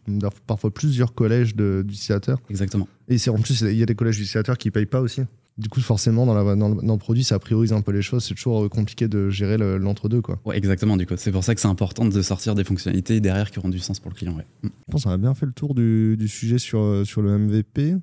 parfois 0.47 0.73
plusieurs 0.73 1.15
collèges 1.15 1.55
d'utilisateurs. 1.55 2.41
Exactement. 2.51 2.89
Et 3.09 3.19
c'est 3.19 3.31
en 3.31 3.39
plus, 3.39 3.61
il 3.61 3.77
y 3.77 3.83
a 3.83 3.87
des 3.87 3.95
collèges 3.95 4.17
d'utilisateurs 4.17 4.59
qui 4.59 4.69
ne 4.69 4.73
payent 4.73 4.87
pas 4.87 5.01
aussi. 5.01 5.23
Du 5.59 5.69
coup, 5.69 5.81
forcément, 5.81 6.25
dans, 6.25 6.35
la, 6.35 6.55
dans, 6.55 6.69
le, 6.69 6.99
produit, 6.99 7.25
ça 7.25 7.41
priorise 7.41 7.73
un 7.73 7.81
peu 7.81 7.91
les 7.91 8.01
choses. 8.01 8.25
C'est 8.25 8.35
toujours 8.35 8.65
euh, 8.65 8.69
compliqué 8.69 9.09
de 9.09 9.29
gérer 9.29 9.59
l'entre-deux. 9.59 10.21
quoi. 10.21 10.39
Ouais, 10.45 10.57
exactement. 10.57 10.97
Du 10.97 11.05
coup, 11.05 11.15
c'est 11.17 11.33
pour 11.33 11.43
ça 11.43 11.55
que 11.57 11.61
c'est 11.61 11.69
important 11.69 12.05
de 12.05 12.23
sortir 12.23 12.55
des 12.55 12.63
fonctionnalités 12.63 13.21
derrière 13.21 13.51
qui 13.51 13.59
auront 13.59 13.69
du 13.69 13.81
sens 13.81 13.99
pour 13.99 14.13
le 14.13 14.17
client. 14.17 14.35
Ouais. 14.35 14.47
Je 14.63 14.69
pense 14.89 15.03
qu'on 15.03 15.11
a 15.11 15.19
bien 15.19 15.35
fait 15.35 15.47
le 15.47 15.53
tour 15.53 15.75
du, 15.75 16.17
du 16.17 16.29
sujet 16.29 16.59
sur, 16.59 16.79
euh, 16.79 17.05
sur 17.05 17.23
le 17.23 17.37
MVP. 17.37 17.97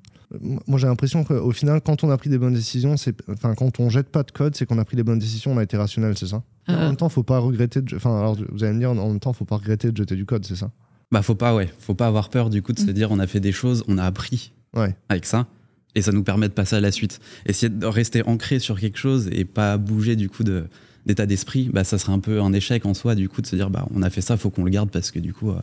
Moi, 0.66 0.78
j'ai 0.78 0.86
l'impression 0.86 1.24
qu'au 1.24 1.52
final, 1.52 1.80
quand 1.80 2.04
on 2.04 2.10
a 2.10 2.18
pris 2.18 2.28
des 2.28 2.36
bonnes 2.36 2.52
décisions, 2.52 2.98
c'est, 2.98 3.16
enfin, 3.30 3.54
quand 3.54 3.80
on 3.80 3.88
jette 3.88 4.10
pas 4.10 4.22
de 4.22 4.32
code, 4.32 4.54
c'est 4.54 4.66
qu'on 4.66 4.78
a 4.78 4.84
pris 4.84 4.96
des 4.96 5.02
bonnes 5.02 5.18
décisions, 5.18 5.52
on 5.52 5.58
a 5.58 5.62
été 5.62 5.78
rationnel, 5.78 6.18
c'est 6.18 6.26
ça? 6.26 6.42
En 6.68 6.74
euh. 6.74 6.86
même 6.88 6.96
temps, 6.96 7.08
faut 7.08 7.22
pas 7.22 7.38
regretter. 7.38 7.80
De... 7.80 7.96
Enfin, 7.96 8.18
alors, 8.18 8.36
vous 8.52 8.64
allez 8.64 8.74
me 8.74 8.80
dire, 8.80 8.90
en 8.90 9.08
même 9.08 9.20
temps, 9.20 9.32
faut 9.32 9.46
pas 9.46 9.56
regretter 9.56 9.92
de 9.92 9.96
jeter 9.96 10.14
du 10.14 10.26
code, 10.26 10.44
c'est 10.44 10.56
ça? 10.56 10.70
Bah, 11.10 11.22
faut 11.22 11.36
pas, 11.36 11.54
ouais. 11.54 11.72
Faut 11.78 11.94
pas 11.94 12.08
avoir 12.08 12.28
peur 12.28 12.50
du 12.50 12.60
coup 12.60 12.74
de 12.74 12.80
se 12.80 12.84
mm. 12.84 12.92
dire, 12.92 13.10
on 13.12 13.18
a 13.18 13.26
fait 13.26 13.40
des 13.40 13.52
choses, 13.52 13.82
on 13.88 13.96
a 13.96 14.04
appris 14.04 14.52
ouais. 14.74 14.94
avec 15.08 15.24
ça 15.24 15.46
et 15.96 16.02
ça 16.02 16.12
nous 16.12 16.22
permet 16.22 16.48
de 16.48 16.52
passer 16.52 16.76
à 16.76 16.80
la 16.80 16.92
suite. 16.92 17.18
Essayer 17.46 17.70
de 17.70 17.86
rester 17.86 18.22
ancré 18.28 18.60
sur 18.60 18.78
quelque 18.78 18.98
chose 18.98 19.28
et 19.32 19.44
pas 19.44 19.78
bouger 19.78 20.14
du 20.14 20.28
coup 20.28 20.44
d'état 20.44 21.26
d'esprit, 21.26 21.70
bah, 21.72 21.82
ça 21.82 21.98
serait 21.98 22.12
un 22.12 22.20
peu 22.20 22.40
un 22.40 22.52
échec 22.52 22.86
en 22.86 22.94
soi 22.94 23.16
du 23.16 23.28
coup 23.28 23.42
de 23.42 23.46
se 23.46 23.56
dire 23.56 23.70
bah 23.70 23.88
on 23.92 24.02
a 24.02 24.10
fait 24.10 24.20
ça, 24.20 24.36
faut 24.36 24.50
qu'on 24.50 24.62
le 24.62 24.70
garde 24.70 24.90
parce 24.90 25.10
que 25.10 25.18
du 25.18 25.32
coup 25.32 25.50
euh, 25.50 25.60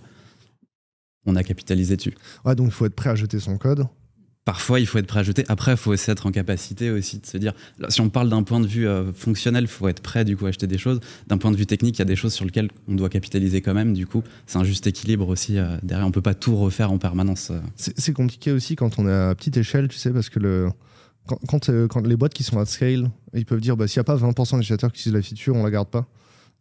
on 1.25 1.35
a 1.35 1.43
capitalisé 1.43 1.95
dessus. 1.95 2.15
Ouais, 2.43 2.55
donc 2.55 2.67
il 2.67 2.73
faut 2.73 2.85
être 2.85 2.95
prêt 2.95 3.11
à 3.11 3.15
jeter 3.15 3.39
son 3.39 3.57
code 3.57 3.85
parfois 4.45 4.79
il 4.79 4.85
faut 4.85 4.97
être 4.97 5.07
prêt 5.07 5.19
à 5.19 5.23
jeter. 5.23 5.45
Après, 5.47 5.71
il 5.71 5.77
faut 5.77 5.91
aussi 5.91 6.11
être 6.11 6.25
en 6.25 6.31
capacité 6.31 6.89
aussi 6.89 7.19
de 7.19 7.25
se 7.25 7.37
dire. 7.37 7.53
si 7.89 8.01
on 8.01 8.09
parle 8.09 8.29
d'un 8.29 8.43
point 8.43 8.59
de 8.59 8.67
vue 8.67 8.87
euh, 8.87 9.11
fonctionnel, 9.13 9.63
il 9.63 9.67
faut 9.67 9.87
être 9.87 10.01
prêt 10.01 10.25
du 10.25 10.35
coup 10.35 10.45
à 10.45 10.49
acheter 10.49 10.67
des 10.67 10.77
choses. 10.77 10.99
D'un 11.27 11.37
point 11.37 11.51
de 11.51 11.55
vue 11.55 11.65
technique, 11.65 11.97
il 11.97 11.99
y 11.99 12.03
a 12.03 12.05
des 12.05 12.15
choses 12.15 12.33
sur 12.33 12.45
lesquelles 12.45 12.69
on 12.87 12.95
doit 12.95 13.09
capitaliser 13.09 13.61
quand 13.61 13.73
même. 13.73 13.93
Du 13.93 14.05
coup, 14.05 14.23
c'est 14.45 14.57
un 14.57 14.63
juste 14.63 14.87
équilibre 14.87 15.27
aussi 15.29 15.57
euh, 15.57 15.77
derrière. 15.83 16.07
On 16.07 16.11
peut 16.11 16.21
pas 16.21 16.33
tout 16.33 16.55
refaire 16.55 16.91
en 16.91 16.97
permanence. 16.97 17.51
Euh. 17.51 17.59
C'est 17.75 18.13
compliqué 18.13 18.51
aussi 18.51 18.75
quand 18.75 18.99
on 18.99 19.07
est 19.07 19.13
à 19.13 19.33
petite 19.35 19.57
échelle, 19.57 19.87
tu 19.87 19.97
sais, 19.97 20.11
parce 20.11 20.29
que 20.29 20.39
le 20.39 20.69
quand, 21.25 21.69
quand, 21.87 22.05
les 22.05 22.17
boîtes 22.17 22.33
qui 22.33 22.43
sont 22.43 22.59
à 22.59 22.65
scale, 22.65 23.09
ils 23.33 23.45
peuvent 23.45 23.61
dire 23.61 23.77
bah, 23.77 23.87
s'il 23.87 23.99
n'y 23.99 24.01
a 24.01 24.03
pas 24.03 24.17
20% 24.17 24.57
d'utilisateurs 24.57 24.91
qui 24.91 24.99
utilisent 24.99 25.15
la 25.15 25.21
feature, 25.21 25.55
on 25.55 25.63
la 25.63 25.71
garde 25.71 25.87
pas. 25.87 26.05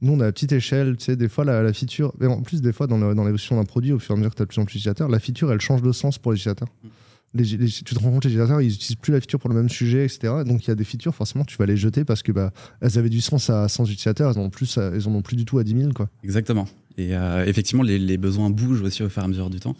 Nous, 0.02 0.12
on 0.12 0.20
a 0.20 0.26
à 0.26 0.32
petite 0.32 0.52
échelle, 0.52 0.96
tu 0.96 1.06
sais, 1.06 1.16
des 1.16 1.28
fois, 1.28 1.44
la, 1.44 1.72
feature, 1.72 2.12
mais 2.20 2.26
en 2.26 2.42
plus, 2.42 2.60
des 2.60 2.72
fois, 2.72 2.86
dans 2.86 2.96
l'évolution 2.96 3.56
d'un 3.56 3.64
produit, 3.64 3.92
au 3.92 3.98
fur 3.98 4.14
et 4.14 4.14
à 4.14 4.18
mesure 4.18 4.30
que 4.30 4.36
tu 4.36 4.42
as 4.42 4.46
de 4.46 4.48
plus 4.48 4.60
en 4.60 4.64
plus 4.64 4.74
d'utilisateurs, 4.74 5.08
la 5.08 5.18
feature, 5.18 5.52
elle 5.52 5.60
change 5.60 5.82
de 5.82 5.92
sens 5.92 6.18
pour 6.18 6.32
l'utilisateur. 6.32 6.68
Mm 6.82 6.88
tu 7.36 7.84
te 7.84 7.98
rends 7.98 8.10
compte, 8.10 8.24
les 8.24 8.30
utilisateurs, 8.30 8.60
ils 8.60 8.68
n'utilisent 8.68 8.96
plus 8.96 9.12
la 9.12 9.20
feature 9.20 9.38
pour 9.38 9.48
le 9.50 9.56
même 9.56 9.68
sujet, 9.68 10.04
etc. 10.04 10.32
Donc 10.46 10.64
il 10.64 10.68
y 10.68 10.70
a 10.70 10.74
des 10.74 10.84
features, 10.84 11.14
forcément, 11.14 11.44
tu 11.44 11.56
vas 11.56 11.66
les 11.66 11.76
jeter 11.76 12.04
parce 12.04 12.22
que 12.22 12.32
bah, 12.32 12.52
elles 12.80 12.98
avaient 12.98 13.08
du 13.08 13.20
sens 13.20 13.50
à 13.50 13.68
100 13.68 13.84
utilisateurs, 13.84 14.30
elles 14.30 14.38
en 14.38 14.44
ont 14.44 14.50
plus, 14.50 14.76
elles 14.76 15.08
en 15.08 15.14
ont 15.14 15.22
plus 15.22 15.36
du 15.36 15.44
tout 15.44 15.58
à 15.58 15.64
10 15.64 15.78
000. 15.78 15.92
Quoi. 15.92 16.08
Exactement. 16.24 16.68
Et 16.98 17.16
euh, 17.16 17.46
effectivement, 17.46 17.82
les, 17.82 18.16
besoins 18.18 18.50
bougent 18.50 18.82
aussi 18.82 19.02
au 19.02 19.08
fur 19.08 19.22
et 19.22 19.24
à 19.24 19.28
mesure 19.28 19.50
du 19.50 19.60
temps. 19.60 19.76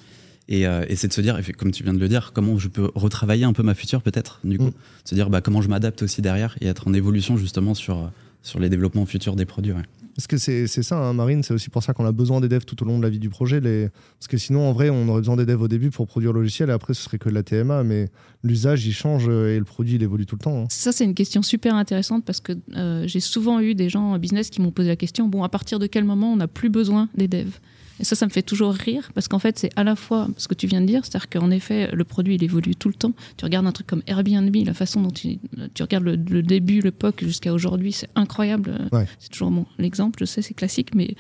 Et, 0.49 0.67
euh, 0.67 0.85
c'est 0.95 1.09
de 1.09 1.13
se 1.13 1.21
dire, 1.21 1.39
comme 1.57 1.71
tu 1.71 1.83
viens 1.85 1.95
de 1.95 1.99
le 1.99 2.09
dire, 2.09 2.33
comment 2.35 2.59
je 2.59 2.69
peux 2.69 2.91
retravailler 2.95 3.45
un 3.45 3.53
peu 3.53 3.63
ma 3.63 3.75
feature 3.75 4.03
peut-être, 4.03 4.41
du 4.45 4.59
coup. 4.59 4.67
Mm. 4.67 4.75
Se 5.05 5.15
dire 5.15 5.31
bah, 5.31 5.41
comment 5.41 5.63
je 5.63 5.69
m'adapte 5.69 6.03
aussi 6.03 6.23
derrière 6.23 6.57
et 6.61 6.67
être 6.67 6.89
en 6.89 6.95
évolution 6.95 7.37
justement 7.37 7.75
sur, 7.75 8.11
sur 8.43 8.59
les 8.61 8.69
développements 8.69 9.07
futurs 9.07 9.37
des 9.37 9.47
produits. 9.47 9.73
Ouais. 9.73 9.83
Parce 10.15 10.27
que 10.27 10.37
c'est 10.37 10.67
ça, 10.67 10.99
hein, 10.99 11.15
Marine, 11.15 11.43
c'est 11.43 11.55
aussi 11.55 11.71
pour 11.71 11.83
ça 11.83 11.95
qu'on 11.95 12.05
a 12.05 12.13
besoin 12.13 12.41
des 12.41 12.49
devs 12.49 12.65
tout 12.67 12.83
au 12.83 12.87
long 12.87 12.99
de 12.99 13.03
la 13.03 13.09
vie 13.09 13.19
du 13.19 13.31
projet. 13.31 13.61
Les... 13.61 13.89
Parce 14.19 14.29
que 14.29 14.37
sinon, 14.37 14.69
en 14.69 14.73
vrai, 14.73 14.91
on 14.91 15.09
aurait 15.09 15.21
besoin 15.21 15.37
des 15.37 15.47
devs 15.47 15.63
au 15.63 15.69
début 15.69 15.91
pour 15.91 16.07
produire 16.07 16.33
le 16.33 16.41
logiciel 16.41 16.69
et 16.69 16.73
après, 16.73 16.93
ce 16.93 17.03
serait 17.03 17.19
que 17.19 17.31
de 17.31 17.35
la 17.35 17.43
TMA. 17.43 17.83
Mais 17.83 18.11
l'usage, 18.43 18.87
il 18.87 18.93
change 18.93 19.29
et 19.29 19.59
le 19.59 19.65
produit, 19.65 19.95
il 19.95 20.03
évolue 20.03 20.27
tout 20.27 20.37
le 20.37 20.43
temps. 20.43 20.65
Hein. 20.65 20.67
Ça, 20.69 20.93
c'est 20.93 21.05
une 21.05 21.15
question 21.15 21.41
super 21.43 21.75
intéressante 21.75 22.25
parce 22.27 22.41
que 22.41 22.53
euh, 22.77 23.07
j'ai 23.07 23.21
souvent 23.21 23.61
eu 23.61 23.75
des 23.75 23.89
gens 23.89 24.13
en 24.13 24.19
business 24.19 24.51
qui 24.51 24.61
m'ont 24.61 24.71
posé 24.71 24.89
la 24.89 24.97
question 24.97 25.29
bon, 25.29 25.45
à 25.45 25.49
partir 25.49 25.79
de 25.79 25.87
quel 25.87 26.05
moment 26.05 26.33
on 26.33 26.37
n'a 26.37 26.49
plus 26.49 26.69
besoin 26.69 27.09
des 27.17 27.29
devs? 27.29 27.59
Et 28.03 28.05
ça, 28.05 28.17
ça 28.17 28.27
me 28.27 28.33
fait 28.33 28.43
toujours 28.43 28.75
rire 28.75 29.13
parce 29.15 29.29
qu'en 29.29 29.39
fait, 29.39 29.61
c'est 29.61 29.71
à 29.77 29.85
la 29.85 29.95
fois 29.95 30.29
ce 30.37 30.49
que 30.49 30.55
tu 30.55 30.67
viens 30.67 30.81
de 30.81 30.87
dire, 30.87 31.05
c'est-à-dire 31.05 31.31
qu'en 31.31 31.53
effet, 31.53 31.89
le 31.93 32.03
produit, 32.03 32.35
il 32.35 32.43
évolue 32.43 32.75
tout 32.75 32.89
le 32.89 32.95
temps. 32.95 33.13
Tu 33.37 33.45
regardes 33.45 33.65
un 33.65 33.71
truc 33.71 33.87
comme 33.87 34.03
Airbnb, 34.09 34.53
la 34.67 34.75
façon 34.75 35.03
dont 35.03 35.13
tu, 35.13 35.39
tu 35.73 35.83
regardes 35.85 36.03
le, 36.03 36.43
début, 36.43 36.81
l'époque 36.81 37.23
jusqu'à 37.23 37.53
aujourd'hui, 37.53 37.93
c'est 37.93 38.09
incroyable. 38.17 38.89
C'est 39.21 39.31
toujours 39.31 39.53
mon 39.53 39.67
l'exemple, 39.79 40.19
je 40.19 40.25
sais, 40.25 40.43
c'est 40.43 40.53
classique, 40.53 40.97
mais 40.97 41.15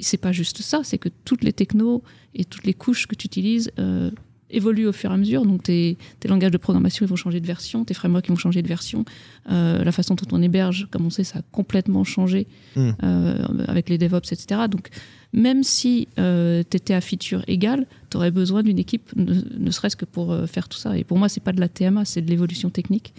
c'est 0.00 0.16
pas 0.16 0.32
juste 0.32 0.62
ça, 0.62 0.80
c'est 0.82 0.98
que 0.98 1.10
toutes 1.24 1.44
les 1.44 1.52
technos 1.52 2.02
et 2.34 2.44
toutes 2.44 2.64
les 2.64 2.74
couches 2.74 3.06
que 3.06 3.14
tu 3.14 3.26
utilises 3.26 3.70
euh, 3.78 4.10
évoluent 4.50 4.88
au 4.88 4.92
fur 4.92 5.12
et 5.12 5.14
à 5.14 5.16
mesure. 5.16 5.46
Donc 5.46 5.62
tes, 5.62 5.96
langages 6.24 6.50
de 6.50 6.58
programmation 6.58 7.06
ils 7.06 7.08
vont 7.08 7.14
changer 7.14 7.38
de 7.38 7.46
version, 7.46 7.84
tes 7.84 7.94
frameworks 7.94 8.26
ils 8.26 8.32
vont 8.32 8.36
changer 8.36 8.62
de 8.62 8.68
version. 8.68 9.04
Euh, 9.52 9.84
la 9.84 9.92
façon 9.92 10.16
dont 10.16 10.36
on 10.36 10.42
héberge, 10.42 10.88
comme 10.90 11.06
on 11.06 11.10
sait, 11.10 11.22
ça 11.22 11.38
a 11.38 11.42
complètement 11.52 12.02
changé 12.02 12.48
hmm. 12.74 12.90
euh, 13.04 13.46
avec 13.68 13.88
les 13.88 13.96
DevOps, 13.96 14.32
etc. 14.32 14.62
Donc 14.68 14.88
même 15.32 15.62
si 15.62 16.08
euh, 16.18 16.62
tu 16.68 16.76
étais 16.76 16.94
à 16.94 17.00
feature 17.00 17.42
égale, 17.46 17.86
tu 18.10 18.16
aurais 18.16 18.30
besoin 18.30 18.62
d'une 18.62 18.78
équipe, 18.78 19.10
ne, 19.16 19.70
serait-ce 19.70 19.96
que 19.96 20.04
pour 20.04 20.36
faire 20.46 20.68
tout 20.68 20.78
ça. 20.78 20.96
Et 20.96 21.04
pour 21.04 21.18
moi, 21.18 21.28
c'est 21.28 21.42
pas 21.42 21.52
de 21.52 21.60
la 21.60 21.68
TMA, 21.68 22.04
c'est 22.04 22.22
de 22.22 22.30
l'évolution 22.30 22.70
technique. 22.70 23.12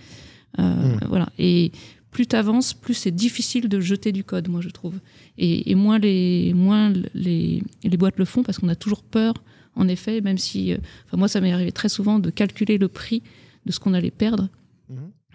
Hmm. 0.57 0.97
Voilà. 1.07 1.29
Et 1.37 1.71
plus 2.11 2.25
tu 2.25 2.35
avances, 2.35 2.73
plus 2.73 2.95
c'est 2.95 3.11
difficile 3.11 3.69
de 3.69 3.79
jeter 3.79 4.11
du 4.11 4.23
code, 4.23 4.47
moi 4.47 4.61
je 4.61 4.69
trouve. 4.69 4.95
Et, 5.37 5.75
moins, 5.75 5.99
les, 5.99 6.53
moins 6.53 6.91
les, 7.13 7.61
les 7.83 7.97
boîtes 7.97 8.17
le 8.17 8.25
font 8.25 8.41
parce 8.41 8.57
qu'on 8.57 8.69
a 8.69 8.75
toujours 8.75 9.03
peur 9.03 9.35
en 9.77 9.87
effet, 9.87 10.21
même 10.21 10.37
si, 10.37 10.73
euh, 10.73 10.77
moi, 11.13 11.27
ça 11.27 11.39
m'est 11.39 11.51
arrivé 11.51 11.71
très 11.71 11.89
souvent 11.89 12.19
de 12.19 12.29
calculer 12.29 12.77
le 12.77 12.87
prix 12.87 13.21
de 13.65 13.71
ce 13.71 13.79
qu'on 13.79 13.93
allait 13.93 14.11
perdre. 14.11 14.49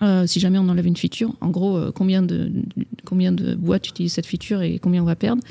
Euh, 0.01 0.27
si 0.27 0.41
jamais 0.41 0.59
on 0.59 0.69
enlève 0.69 0.87
une 0.87 0.97
feature, 0.97 1.33
en 1.41 1.51
gros, 1.51 1.77
euh, 1.77 1.93
combien, 1.93 2.23
de, 2.23 2.51
combien 3.05 3.31
de 3.31 3.55
boîtes 3.55 3.89
utilisent 3.89 4.15
cette 4.15 4.27
feature 4.27 4.61
et 4.61 4.81
combien 4.81 5.01
on 5.01 5.07
va 5.07 5.15
perdre. 5.15 5.43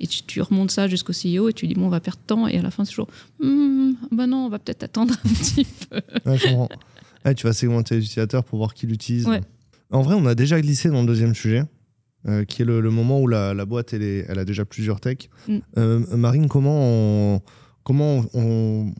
Et 0.00 0.06
tu, 0.06 0.40
remontes 0.40 0.70
ça 0.70 0.86
jusqu'au 0.86 1.12
CEO 1.12 1.48
et 1.48 1.52
tu 1.52 1.66
dis, 1.66 1.74
bon, 1.74 1.86
on 1.86 1.90
va 1.90 2.00
perdre 2.00 2.20
tant. 2.26 2.46
Et 2.46 2.58
à 2.58 2.62
la 2.62 2.70
fin, 2.70 2.84
c'est 2.84 2.90
toujours, 2.90 3.08
hmm, 3.40 3.92
bah 4.12 4.26
non, 4.26 4.46
on 4.46 4.48
va 4.48 4.58
peut-être 4.58 4.84
attendre 4.84 5.14
un 5.14 5.28
petit 5.28 5.66
peu. 5.88 6.00
tu 7.34 7.46
vas 7.46 7.52
segmenter 7.52 7.96
les 7.96 8.02
utilisateurs 8.02 8.44
pour 8.44 8.58
voir 8.58 8.74
qui 8.74 8.86
l'utilise. 8.86 9.28
En 9.90 10.02
vrai, 10.02 10.14
on 10.14 10.26
a 10.26 10.34
déjà 10.34 10.60
glissé 10.60 10.90
dans 10.90 11.00
le 11.00 11.06
deuxième 11.06 11.34
sujet. 11.34 11.64
qui 12.46 12.62
est 12.62 12.64
le, 12.64 12.90
moment 12.90 13.20
où 13.20 13.26
la, 13.26 13.64
boîte 13.64 13.92
elle, 13.92 14.02
elle, 14.02 14.38
a 14.38 14.44
déjà 14.44 14.64
plusieurs 14.64 15.00
techs. 15.00 15.30
Mm. 15.48 16.16
Marine, 16.16 16.48
comment 16.48 16.78
on, 16.80 17.42
comment 17.88 18.22
on, 18.34 18.92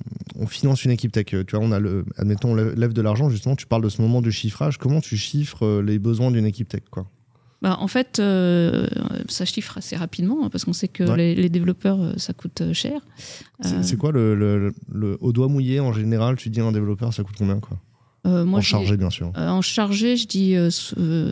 finance 0.46 0.86
une 0.86 0.90
équipe 0.90 1.12
tech? 1.12 1.26
Tu 1.26 1.44
vois, 1.52 1.60
on 1.60 1.72
a 1.72 1.78
le, 1.78 2.06
admettons, 2.16 2.52
on 2.52 2.54
lève 2.54 2.94
de 2.94 3.02
l'argent, 3.02 3.28
justement, 3.28 3.54
tu 3.54 3.66
parles 3.66 3.82
de 3.82 3.90
ce 3.90 4.00
moment 4.00 4.22
du 4.22 4.32
chiffrage. 4.32 4.78
Comment 4.78 5.02
tu 5.02 5.18
chiffres 5.18 5.66
euh, 5.66 5.82
les 5.82 5.98
besoins 5.98 6.30
d'une 6.30 6.46
équipe 6.46 6.68
tech 6.68 6.80
quoi? 6.90 7.06
Bah, 7.60 7.76
en 7.80 7.88
fait, 7.88 8.20
euh, 8.20 8.86
ça 9.28 9.44
chiffre 9.44 9.78
assez 9.78 9.96
rapidement 9.96 10.44
hein, 10.44 10.48
parce 10.50 10.64
qu'on 10.64 10.72
sait 10.72 10.88
que 10.88 11.02
les, 11.02 11.48
développeurs, 11.48 12.00
euh, 12.00 12.12
ça 12.16 12.32
coûte 12.32 12.72
cher. 12.72 13.00
C'est 13.82 13.96
quoi 13.96 14.12
le, 14.12 14.72
au 15.20 15.32
doigt 15.32 15.48
mouillé 15.48 15.80
en 15.80 15.92
général 15.92 16.36
Tu 16.36 16.50
dis 16.50 16.60
un 16.60 16.72
développeur, 16.72 17.12
ça 17.12 17.24
coûte 17.24 17.36
combien 17.36 17.58
quoi 17.58 17.76
En 18.24 18.60
chargé, 18.60 18.96
bien 18.96 19.10
sûr. 19.10 19.32
en 19.34 19.62
chargé, 19.62 20.16
je 20.16 20.26
dis 20.26 20.56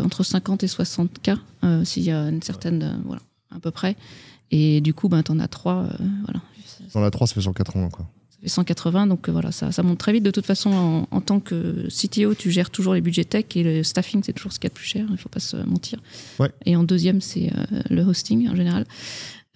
entre 0.04 0.24
50 0.24 0.64
et 0.64 0.68
60 0.68 1.20
k 1.22 1.30
s'il 1.84 2.02
y 2.02 2.10
a 2.10 2.28
une 2.28 2.42
certaine, 2.42 3.02
voilà, 3.04 3.22
à 3.54 3.60
peu 3.60 3.70
près. 3.70 3.96
Et 4.52 4.80
du 4.80 4.94
coup, 4.94 5.08
ben, 5.08 5.22
tu 5.22 5.32
en 5.32 5.40
as 5.40 5.48
trois. 5.48 5.88
voilà, 6.24 6.40
dans 6.94 7.00
la 7.00 7.10
3, 7.10 7.26
ça 7.26 7.34
fait 7.34 7.40
180, 7.40 7.90
quoi. 7.90 8.06
Ça 8.46 8.50
fait 8.50 8.54
180, 8.54 9.06
donc 9.06 9.28
euh, 9.28 9.32
voilà, 9.32 9.52
ça, 9.52 9.72
ça, 9.72 9.82
monte 9.82 9.98
très 9.98 10.12
vite. 10.12 10.22
De 10.22 10.30
toute 10.30 10.46
façon, 10.46 11.06
en, 11.10 11.20
tant 11.20 11.40
que 11.40 11.88
CTO, 11.88 12.34
tu 12.34 12.50
gères 12.50 12.70
toujours 12.70 12.94
les 12.94 13.00
budgets 13.00 13.24
tech 13.24 13.44
et 13.54 13.62
le 13.62 13.82
staffing, 13.82 14.22
c'est 14.24 14.32
toujours 14.32 14.52
ce 14.52 14.58
qu'il 14.58 14.68
y 14.68 14.70
a 14.70 14.74
de 14.74 14.74
plus 14.74 14.86
cher, 14.86 15.04
il 15.08 15.12
ne 15.12 15.16
faut 15.16 15.28
pas 15.28 15.40
se 15.40 15.56
mentir. 15.56 15.98
Et 16.64 16.76
en 16.76 16.84
deuxième, 16.84 17.20
c'est 17.20 17.50
euh, 17.52 17.82
le 17.90 18.02
hosting 18.02 18.48
en 18.48 18.56
général. 18.56 18.84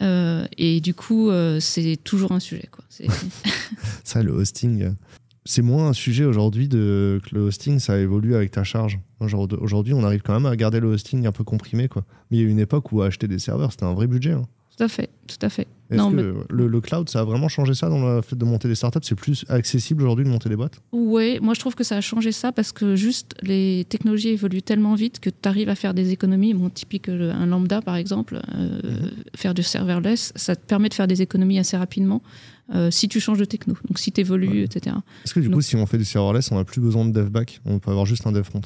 Euh, 0.02 0.46
et 0.56 0.80
du 0.80 0.94
coup, 0.94 1.30
c'est 1.60 1.98
toujours 2.02 2.32
un 2.32 2.40
sujet. 2.40 2.68
Quoi. 2.70 2.84
ça, 4.04 4.22
le 4.22 4.32
hosting, 4.32 4.94
c'est 5.44 5.62
moins 5.62 5.88
un 5.88 5.92
sujet 5.92 6.24
aujourd'hui 6.24 6.68
que 6.68 7.20
le 7.32 7.40
hosting, 7.40 7.78
ça 7.78 7.98
évolue 7.98 8.34
avec 8.34 8.50
ta 8.50 8.64
charge. 8.64 8.98
Aujourd'hui, 9.20 9.94
on 9.94 10.04
arrive 10.04 10.22
quand 10.22 10.34
même 10.34 10.46
à 10.46 10.56
garder 10.56 10.80
le 10.80 10.88
hosting 10.88 11.26
un 11.26 11.32
peu 11.32 11.44
comprimé. 11.44 11.88
Quoi. 11.88 12.04
Mais 12.30 12.38
il 12.38 12.40
y 12.40 12.42
a 12.44 12.46
eu 12.46 12.50
une 12.50 12.58
époque 12.58 12.92
où 12.92 13.02
acheter 13.02 13.28
des 13.28 13.38
serveurs, 13.38 13.72
c'était 13.72 13.84
un 13.84 13.94
vrai 13.94 14.06
budget. 14.06 14.32
Hein. 14.32 14.46
Tout 14.80 14.84
à 14.84 14.88
fait, 14.88 15.10
tout 15.26 15.36
à 15.42 15.50
fait. 15.50 15.66
Non, 15.90 16.08
mais... 16.08 16.22
le, 16.48 16.80
cloud, 16.80 17.10
ça 17.10 17.20
a 17.20 17.24
vraiment 17.24 17.48
changé 17.48 17.74
ça 17.74 17.90
dans 17.90 18.16
le 18.16 18.22
fait 18.22 18.34
de 18.34 18.44
monter 18.46 18.66
des 18.66 18.74
startups? 18.74 19.00
C'est 19.02 19.14
plus 19.14 19.44
accessible 19.50 20.04
aujourd'hui 20.04 20.24
de 20.24 20.30
monter 20.30 20.48
des 20.48 20.56
boîtes? 20.56 20.80
Oui, 20.92 21.38
moi 21.42 21.52
je 21.52 21.60
trouve 21.60 21.74
que 21.74 21.84
ça 21.84 21.98
a 21.98 22.00
changé 22.00 22.32
ça 22.32 22.50
parce 22.50 22.72
que 22.72 22.96
juste 22.96 23.34
les 23.42 23.84
technologies 23.90 24.30
évoluent 24.30 24.62
tellement 24.62 24.94
vite 24.94 25.20
que 25.20 25.28
tu 25.28 25.46
arrives 25.46 25.68
à 25.68 25.74
faire 25.74 25.92
des 25.92 26.12
économies. 26.12 26.54
Bon, 26.54 26.70
typique 26.70 27.10
un 27.10 27.44
lambda 27.44 27.82
par 27.82 27.96
exemple, 27.96 28.40
euh, 28.54 28.80
mhm. 28.82 29.10
faire 29.36 29.52
du 29.52 29.62
serverless, 29.62 30.32
ça 30.34 30.56
te 30.56 30.64
permet 30.64 30.88
de 30.88 30.94
faire 30.94 31.08
des 31.08 31.20
économies 31.20 31.58
assez 31.58 31.76
rapidement. 31.76 32.22
Euh, 32.74 32.90
si 32.90 33.06
tu 33.08 33.20
changes 33.20 33.38
de 33.38 33.44
techno, 33.44 33.74
donc 33.86 33.98
si 33.98 34.12
tu 34.12 34.22
évolues, 34.22 34.62
etc. 34.62 34.96
Est-ce 35.26 35.34
que 35.34 35.40
du 35.40 35.50
coup, 35.50 35.60
si 35.60 35.76
on 35.76 35.84
fait 35.84 35.98
du 35.98 36.06
serverless, 36.06 36.50
on 36.52 36.56
n'a 36.56 36.64
plus 36.64 36.80
besoin 36.80 37.04
de 37.04 37.12
dev 37.12 37.28
back? 37.28 37.60
On 37.66 37.80
peut 37.80 37.90
avoir 37.90 38.06
juste 38.06 38.26
un 38.26 38.32
dev 38.32 38.44
front? 38.44 38.62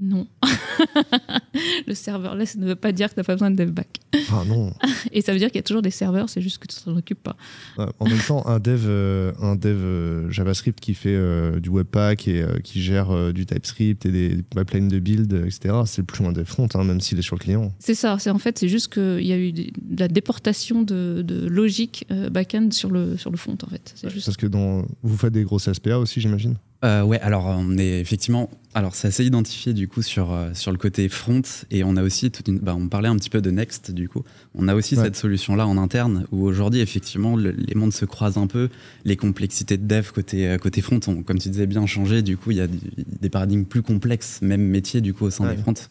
Non. 0.00 0.26
le 1.86 1.94
serverless 1.94 2.56
ne 2.56 2.66
veut 2.66 2.74
pas 2.74 2.90
dire 2.90 3.08
que 3.08 3.14
tu 3.14 3.20
n'as 3.20 3.24
pas 3.24 3.34
besoin 3.34 3.50
de 3.52 3.56
dev 3.56 3.70
back. 3.70 4.00
Ah 4.32 4.42
non. 4.46 4.72
Et 5.12 5.22
ça 5.22 5.32
veut 5.32 5.38
dire 5.38 5.48
qu'il 5.48 5.58
y 5.58 5.60
a 5.60 5.62
toujours 5.62 5.82
des 5.82 5.92
serveurs, 5.92 6.28
c'est 6.28 6.40
juste 6.40 6.58
que 6.58 6.66
tu 6.66 6.76
t'en 6.82 6.96
occupes 6.96 7.22
pas. 7.22 7.36
en 7.78 8.08
même 8.08 8.18
temps, 8.18 8.44
un 8.46 8.58
dev, 8.58 8.82
euh, 8.86 9.32
un 9.40 9.54
dev 9.54 9.76
euh, 9.76 10.30
JavaScript 10.30 10.80
qui 10.80 10.94
fait 10.94 11.14
euh, 11.14 11.60
du 11.60 11.68
webpack 11.68 12.26
et 12.26 12.44
qui 12.64 12.82
gère 12.82 13.32
du 13.32 13.46
TypeScript 13.46 14.04
et 14.06 14.10
des 14.10 14.42
pipelines 14.42 14.88
de 14.88 14.98
build, 14.98 15.32
etc., 15.46 15.74
c'est 15.86 16.02
plus 16.02 16.24
un 16.24 16.32
dev 16.32 16.44
front, 16.44 16.68
hein, 16.74 16.82
même 16.82 17.00
s'il 17.00 17.18
est 17.18 17.22
sur 17.22 17.36
le 17.36 17.40
client. 17.40 17.72
C'est 17.78 17.94
ça. 17.94 18.18
C'est 18.18 18.30
en 18.30 18.38
fait, 18.38 18.58
c'est 18.58 18.68
juste 18.68 18.92
qu'il 18.92 19.26
y 19.26 19.32
a 19.32 19.38
eu 19.38 19.52
de 19.52 19.70
la 19.96 20.08
déportation 20.08 20.82
de, 20.82 21.24
logique 21.48 22.06
back-end 22.30 22.68
sur 22.72 22.90
le, 22.90 23.16
sur 23.16 23.30
le 23.30 23.36
front, 23.36 23.56
en 23.62 23.68
fait. 23.68 23.94
Juste... 24.08 24.26
Parce 24.26 24.36
que 24.36 24.46
dans, 24.46 24.84
vous 25.02 25.16
faites 25.16 25.32
des 25.32 25.44
grosses 25.44 25.72
SPA 25.72 25.98
aussi, 25.98 26.20
j'imagine? 26.20 26.56
Euh, 26.84 27.02
ouais, 27.02 27.18
alors 27.20 27.46
on 27.46 27.78
est 27.78 27.98
effectivement, 28.00 28.50
alors 28.74 28.94
c'est 28.94 29.08
assez 29.08 29.24
identifié 29.24 29.72
du 29.72 29.88
coup 29.88 30.02
sur, 30.02 30.32
euh, 30.32 30.50
sur 30.52 30.70
le 30.70 30.76
côté 30.76 31.08
front 31.08 31.40
et 31.70 31.82
on 31.82 31.96
a 31.96 32.02
aussi 32.02 32.30
toute 32.30 32.46
une, 32.48 32.58
bah, 32.58 32.76
on 32.78 32.88
parlait 32.88 33.08
un 33.08 33.16
petit 33.16 33.30
peu 33.30 33.40
de 33.40 33.50
Next 33.50 33.90
du 33.90 34.08
coup, 34.08 34.22
on 34.54 34.68
a 34.68 34.74
aussi 34.74 34.94
cette 34.94 35.16
solution 35.16 35.56
là 35.56 35.66
en 35.66 35.78
interne 35.78 36.26
où 36.30 36.44
aujourd'hui 36.44 36.80
effectivement 36.80 37.36
les 37.36 37.74
mondes 37.74 37.94
se 37.94 38.04
croisent 38.04 38.38
un 38.38 38.46
peu, 38.46 38.68
les 39.06 39.16
complexités 39.16 39.78
de 39.78 39.86
dev 39.86 40.10
côté, 40.12 40.46
euh, 40.46 40.58
côté 40.58 40.82
front 40.82 41.00
ont 41.06 41.22
comme 41.22 41.38
tu 41.38 41.48
disais 41.48 41.66
bien 41.66 41.86
changé, 41.86 42.20
du 42.20 42.36
coup 42.36 42.50
il 42.50 42.58
y 42.58 42.60
a 42.60 42.68
des 42.68 43.30
paradigmes 43.30 43.64
plus 43.64 43.82
complexes, 43.82 44.40
même 44.42 44.62
métier 44.62 45.00
du 45.00 45.14
coup 45.14 45.24
au 45.24 45.30
sein 45.30 45.48
des 45.50 45.56
fronts. 45.56 45.88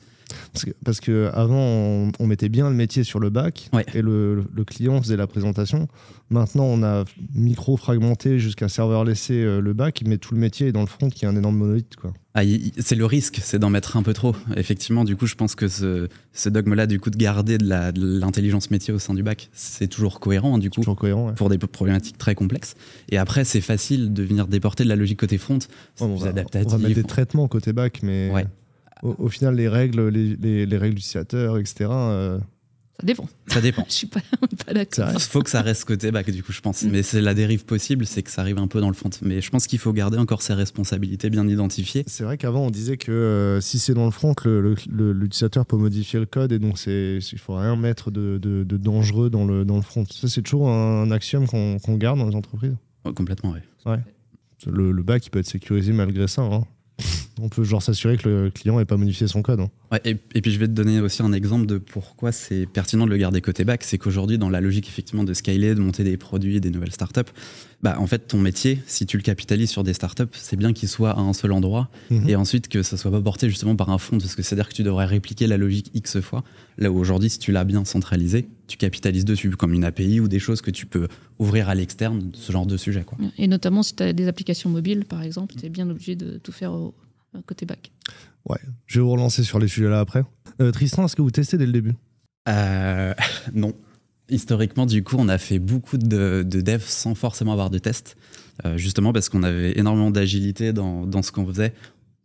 Parce 0.84 1.00
que, 1.00 1.30
avant, 1.34 2.12
on, 2.20 2.28
mettait 2.28 2.50
bien 2.50 2.70
le 2.70 2.76
métier 2.76 3.04
sur 3.04 3.20
le 3.20 3.30
bac 3.30 3.70
et 3.94 4.02
le, 4.02 4.44
client 4.66 5.02
faisait 5.02 5.18
la 5.18 5.28
présentation. 5.28 5.88
Maintenant, 6.30 6.64
on 6.64 6.84
a 6.84 7.04
micro-fragmenté 7.36 8.40
jusqu'à 8.40 8.70
serveur 8.70 9.04
laissé 9.04 9.34
euh, 9.34 9.60
le 9.60 9.74
bac, 9.74 10.02
mais 10.06 10.18
tout 10.18 10.34
le 10.34 10.40
métier 10.40 10.68
est 10.68 10.72
dans 10.72 10.82
le 10.82 10.88
front 10.88 11.10
qui 11.10 11.26
est 11.26 11.28
un 11.28 11.36
énorme 11.36 11.58
monolithe. 11.58 11.96
Quoi. 11.96 12.14
Ah, 12.36 12.42
c'est 12.80 12.96
le 12.96 13.06
risque, 13.06 13.40
c'est 13.44 13.60
d'en 13.60 13.70
mettre 13.70 13.96
un 13.96 14.02
peu 14.02 14.14
trop. 14.14 14.36
Effectivement, 14.56 15.04
du 15.04 15.16
coup, 15.16 15.28
je 15.28 15.36
pense 15.36 15.54
que 15.54 15.68
ce, 15.68 16.10
dogme-là, 16.50 16.88
du 16.88 17.00
coup, 17.00 17.12
de 17.12 17.18
garder 17.18 17.60
de 17.60 18.20
l'intelligence 18.20 18.72
métier 18.72 18.92
au 18.92 18.98
sein 18.98 19.14
du 19.14 19.22
bac, 19.22 19.50
c'est 19.54 19.88
toujours 19.88 20.20
cohérent, 20.20 20.58
du 20.58 20.72
coup, 20.72 20.82
cohérent, 20.96 21.34
pour 21.34 21.50
des 21.50 21.60
problématiques 21.60 22.18
très 22.18 22.34
complexes. 22.34 22.74
Et 23.10 23.18
après, 23.18 23.44
c'est 23.44 23.62
facile 23.62 24.14
de 24.14 24.24
venir 24.24 24.48
déporter 24.48 24.84
de 24.84 24.90
la 24.90 24.96
logique 24.96 25.20
côté 25.20 25.38
front. 25.38 25.60
on, 26.00 26.16
va, 26.16 26.32
on, 26.32 26.68
va, 26.68 26.78
mettre 26.80 26.96
des 26.96 27.04
traitements 27.04 27.48
côté 27.48 27.72
bac, 27.72 28.00
mais 28.02 28.32
au, 29.04 29.30
final, 29.30 29.56
les 29.56 29.68
règles, 29.68 30.08
les, 30.08 30.66
les, 30.66 30.78
règles 30.78 30.96
d'utilisateur, 30.96 31.58
etc. 31.58 31.90
Euh, 31.92 32.40
ça 33.00 33.06
dépend. 33.06 33.28
Ça 33.48 33.60
dépend. 33.60 33.86
je 33.90 33.94
suis 33.94 34.08
pas, 34.08 34.22
pas 34.66 34.74
d'accord. 34.74 35.10
Il 35.14 35.20
faut 35.20 35.42
que 35.42 35.50
ça 35.50 35.62
reste 35.62 35.84
côté 35.84 36.12
bac, 36.12 36.30
du 36.30 36.42
coup, 36.42 36.54
je 36.54 36.62
pense. 36.62 36.84
Mm. 36.84 36.90
Mais 36.90 37.04
c'est 37.04 37.22
la 37.22 37.34
dérive 37.34 37.66
possible, 37.66 38.06
c'est 38.06 38.24
que 38.24 38.30
ça 38.30 38.42
arrive 38.42 38.60
un 38.60 38.68
peu 38.68 38.80
dans 38.80 38.88
le 38.88 38.94
front. 38.94 39.10
Mais 39.22 39.42
je 39.42 39.50
pense 39.50 39.68
qu'il 39.68 39.80
faut 39.80 39.92
garder 39.92 40.18
encore 40.18 40.42
ses 40.42 40.54
responsabilités 40.54 41.30
bien 41.30 41.48
identifiées. 41.48 42.04
C'est 42.08 42.24
vrai 42.24 42.38
qu'avant, 42.38 42.68
on 42.68 42.72
disait 42.72 42.98
que 42.98 43.12
euh, 43.12 43.62
si 43.62 43.78
c'est 43.78 43.94
dans 43.94 44.06
le 44.06 44.12
front, 44.12 44.36
l'utilisateur 44.46 45.66
peut 45.66 45.78
modifier 45.78 46.20
le 46.20 46.26
code 46.26 46.52
et 46.52 46.60
donc 46.60 46.80
il 46.86 47.18
ne 47.18 47.38
faut 47.38 47.56
rien 47.56 47.76
mettre 47.76 48.10
de, 48.10 48.38
de, 48.38 48.78
dangereux 48.78 49.30
dans 49.30 49.46
le, 49.46 49.66
dans 49.66 49.76
le 49.76 49.82
front. 49.82 50.06
Ça, 50.10 50.30
c'est 50.30 50.42
toujours 50.42 50.70
un, 50.70 51.12
axiome 51.12 51.48
qu'on 51.48 51.96
garde 51.96 52.20
dans 52.20 52.30
les 52.30 52.36
entreprises. 52.36 52.76
complètement, 53.16 53.52
oui. 53.52 53.60
Ouais. 53.86 54.00
Le, 54.66 54.94
le, 54.94 55.04
bac, 55.04 55.26
il 55.26 55.30
peut 55.30 55.40
être 55.40 55.48
sécurisé 55.48 55.92
malgré 55.92 56.28
ça. 56.28 56.44
Hein 56.44 56.64
on 57.42 57.50
peut 57.50 57.64
genre 57.64 57.82
s'assurer 57.82 58.18
que 58.18 58.30
le 58.30 58.52
client 58.52 58.78
n'ait 58.78 58.86
pas 58.86 58.98
modifié 58.98 59.28
son 59.28 59.42
code. 59.42 59.60
Hein. 59.60 60.00
et, 60.06 60.16
puis 60.16 60.52
je 60.52 60.60
vais 60.60 60.68
te 60.68 60.74
donner 60.74 61.00
aussi 61.00 61.22
un 61.22 61.34
exemple 61.34 61.66
de 61.66 61.78
pourquoi 61.78 62.32
c'est 62.32 62.66
pertinent 62.68 63.06
de 63.06 63.12
le 63.12 63.18
garder 63.18 63.42
côté 63.42 63.66
back. 63.66 63.84
C'est 63.84 63.98
qu'aujourd'hui, 63.98 64.38
dans 64.38 64.50
la 64.50 64.62
logique 64.62 64.88
effectivement 64.88 65.24
de 65.24 65.34
scaler, 65.34 65.76
de 65.76 65.80
monter 65.80 66.04
des 66.04 66.18
produits, 66.18 66.62
des 66.62 66.70
nouvelles 66.70 66.92
startups, 66.92 67.32
bah, 67.84 67.98
en 68.00 68.08
fait, 68.08 68.20
ton 68.20 68.40
métier, 68.40 68.82
si 68.88 69.06
tu 69.06 69.18
le 69.18 69.24
capitalises 69.24 69.70
sur 69.70 69.84
des 69.84 69.94
startups, 69.94 70.24
c'est 70.32 70.56
bien 70.56 70.72
qu'il 70.72 70.88
soit 70.88 71.12
à 71.12 71.20
un 71.20 71.34
seul 71.34 71.52
endroit 71.52 71.90
mhm. 72.10 72.30
et 72.30 72.38
ensuite 72.38 72.70
que 72.70 72.82
ça 72.82 72.96
soit 72.96 73.12
pas 73.12 73.20
porté 73.20 73.50
justement 73.50 73.76
par 73.76 73.90
un 73.90 73.98
fond, 73.98 74.18
parce 74.20 74.36
que 74.36 74.42
c'est-à-dire 74.42 74.70
que 74.70 74.74
tu 74.74 74.84
devrais 74.84 75.06
répliquer 75.06 75.48
la 75.48 75.58
logique 75.58 75.92
X 75.94 76.22
fois. 76.22 76.46
Là 76.78 76.90
où 76.90 76.98
aujourd'hui, 76.98 77.30
si 77.30 77.40
tu 77.40 77.52
l'as 77.52 77.66
bien 77.66 77.84
centralisé, 77.84 78.48
tu 78.68 78.78
capitalises 78.78 79.26
dessus, 79.26 79.50
comme 79.52 79.74
une 79.74 79.84
API 79.84 80.22
ou 80.22 80.30
des 80.30 80.40
choses 80.40 80.62
que 80.62 80.72
tu 80.72 80.86
peux 80.86 81.10
ouvrir 81.40 81.68
à 81.68 81.76
l'externe, 81.76 82.32
ce 82.34 82.54
genre 82.54 82.66
de 82.66 82.78
sujet. 82.78 83.04
Quoi. 83.04 83.18
Et 83.38 83.48
notamment 83.48 83.84
si 83.84 83.98
tu 83.98 84.04
as 84.04 84.14
des 84.14 84.30
applications 84.30 84.70
mobiles, 84.70 85.04
par 85.04 85.22
exemple, 85.22 85.54
tu 85.60 85.66
es 85.66 85.70
bien 85.70 85.90
obligé 85.90 86.16
de 86.16 86.38
tout 86.38 86.54
faire 86.54 86.72
au, 86.72 86.96
côté 87.46 87.66
back. 87.66 87.92
Ouais, 88.48 88.60
je 88.86 89.00
vais 89.00 89.04
vous 89.04 89.12
relancer 89.12 89.44
sur 89.44 89.60
les 89.60 89.68
sujets 89.68 89.90
là 89.90 90.00
après. 90.00 90.24
Euh, 90.62 90.72
Tristan, 90.72 91.04
est-ce 91.04 91.18
que 91.18 91.22
vous 91.22 91.32
testez 91.32 91.58
dès 91.58 91.66
le 91.66 91.74
début? 91.74 91.96
Euh, 92.48 93.14
Non. 93.54 93.74
Historiquement, 94.34 94.88
du 94.88 95.04
coup, 95.04 95.18
on 95.20 95.30
a 95.30 95.38
fait 95.38 95.60
beaucoup 95.60 96.00
de, 96.00 96.44
de 96.44 96.62
dev 96.62 96.82
sans 96.84 97.14
forcément 97.14 97.52
avoir 97.52 97.70
de 97.70 97.78
tests, 97.78 98.18
euh, 98.66 98.78
justement 98.78 99.14
parce 99.14 99.30
qu'on 99.30 99.44
avait 99.44 99.78
énormément 99.78 100.10
d'agilité 100.10 100.74
dans, 100.74 101.06
dans, 101.06 101.22
ce 101.22 101.32
qu'on 101.32 101.46
faisait. 101.46 101.72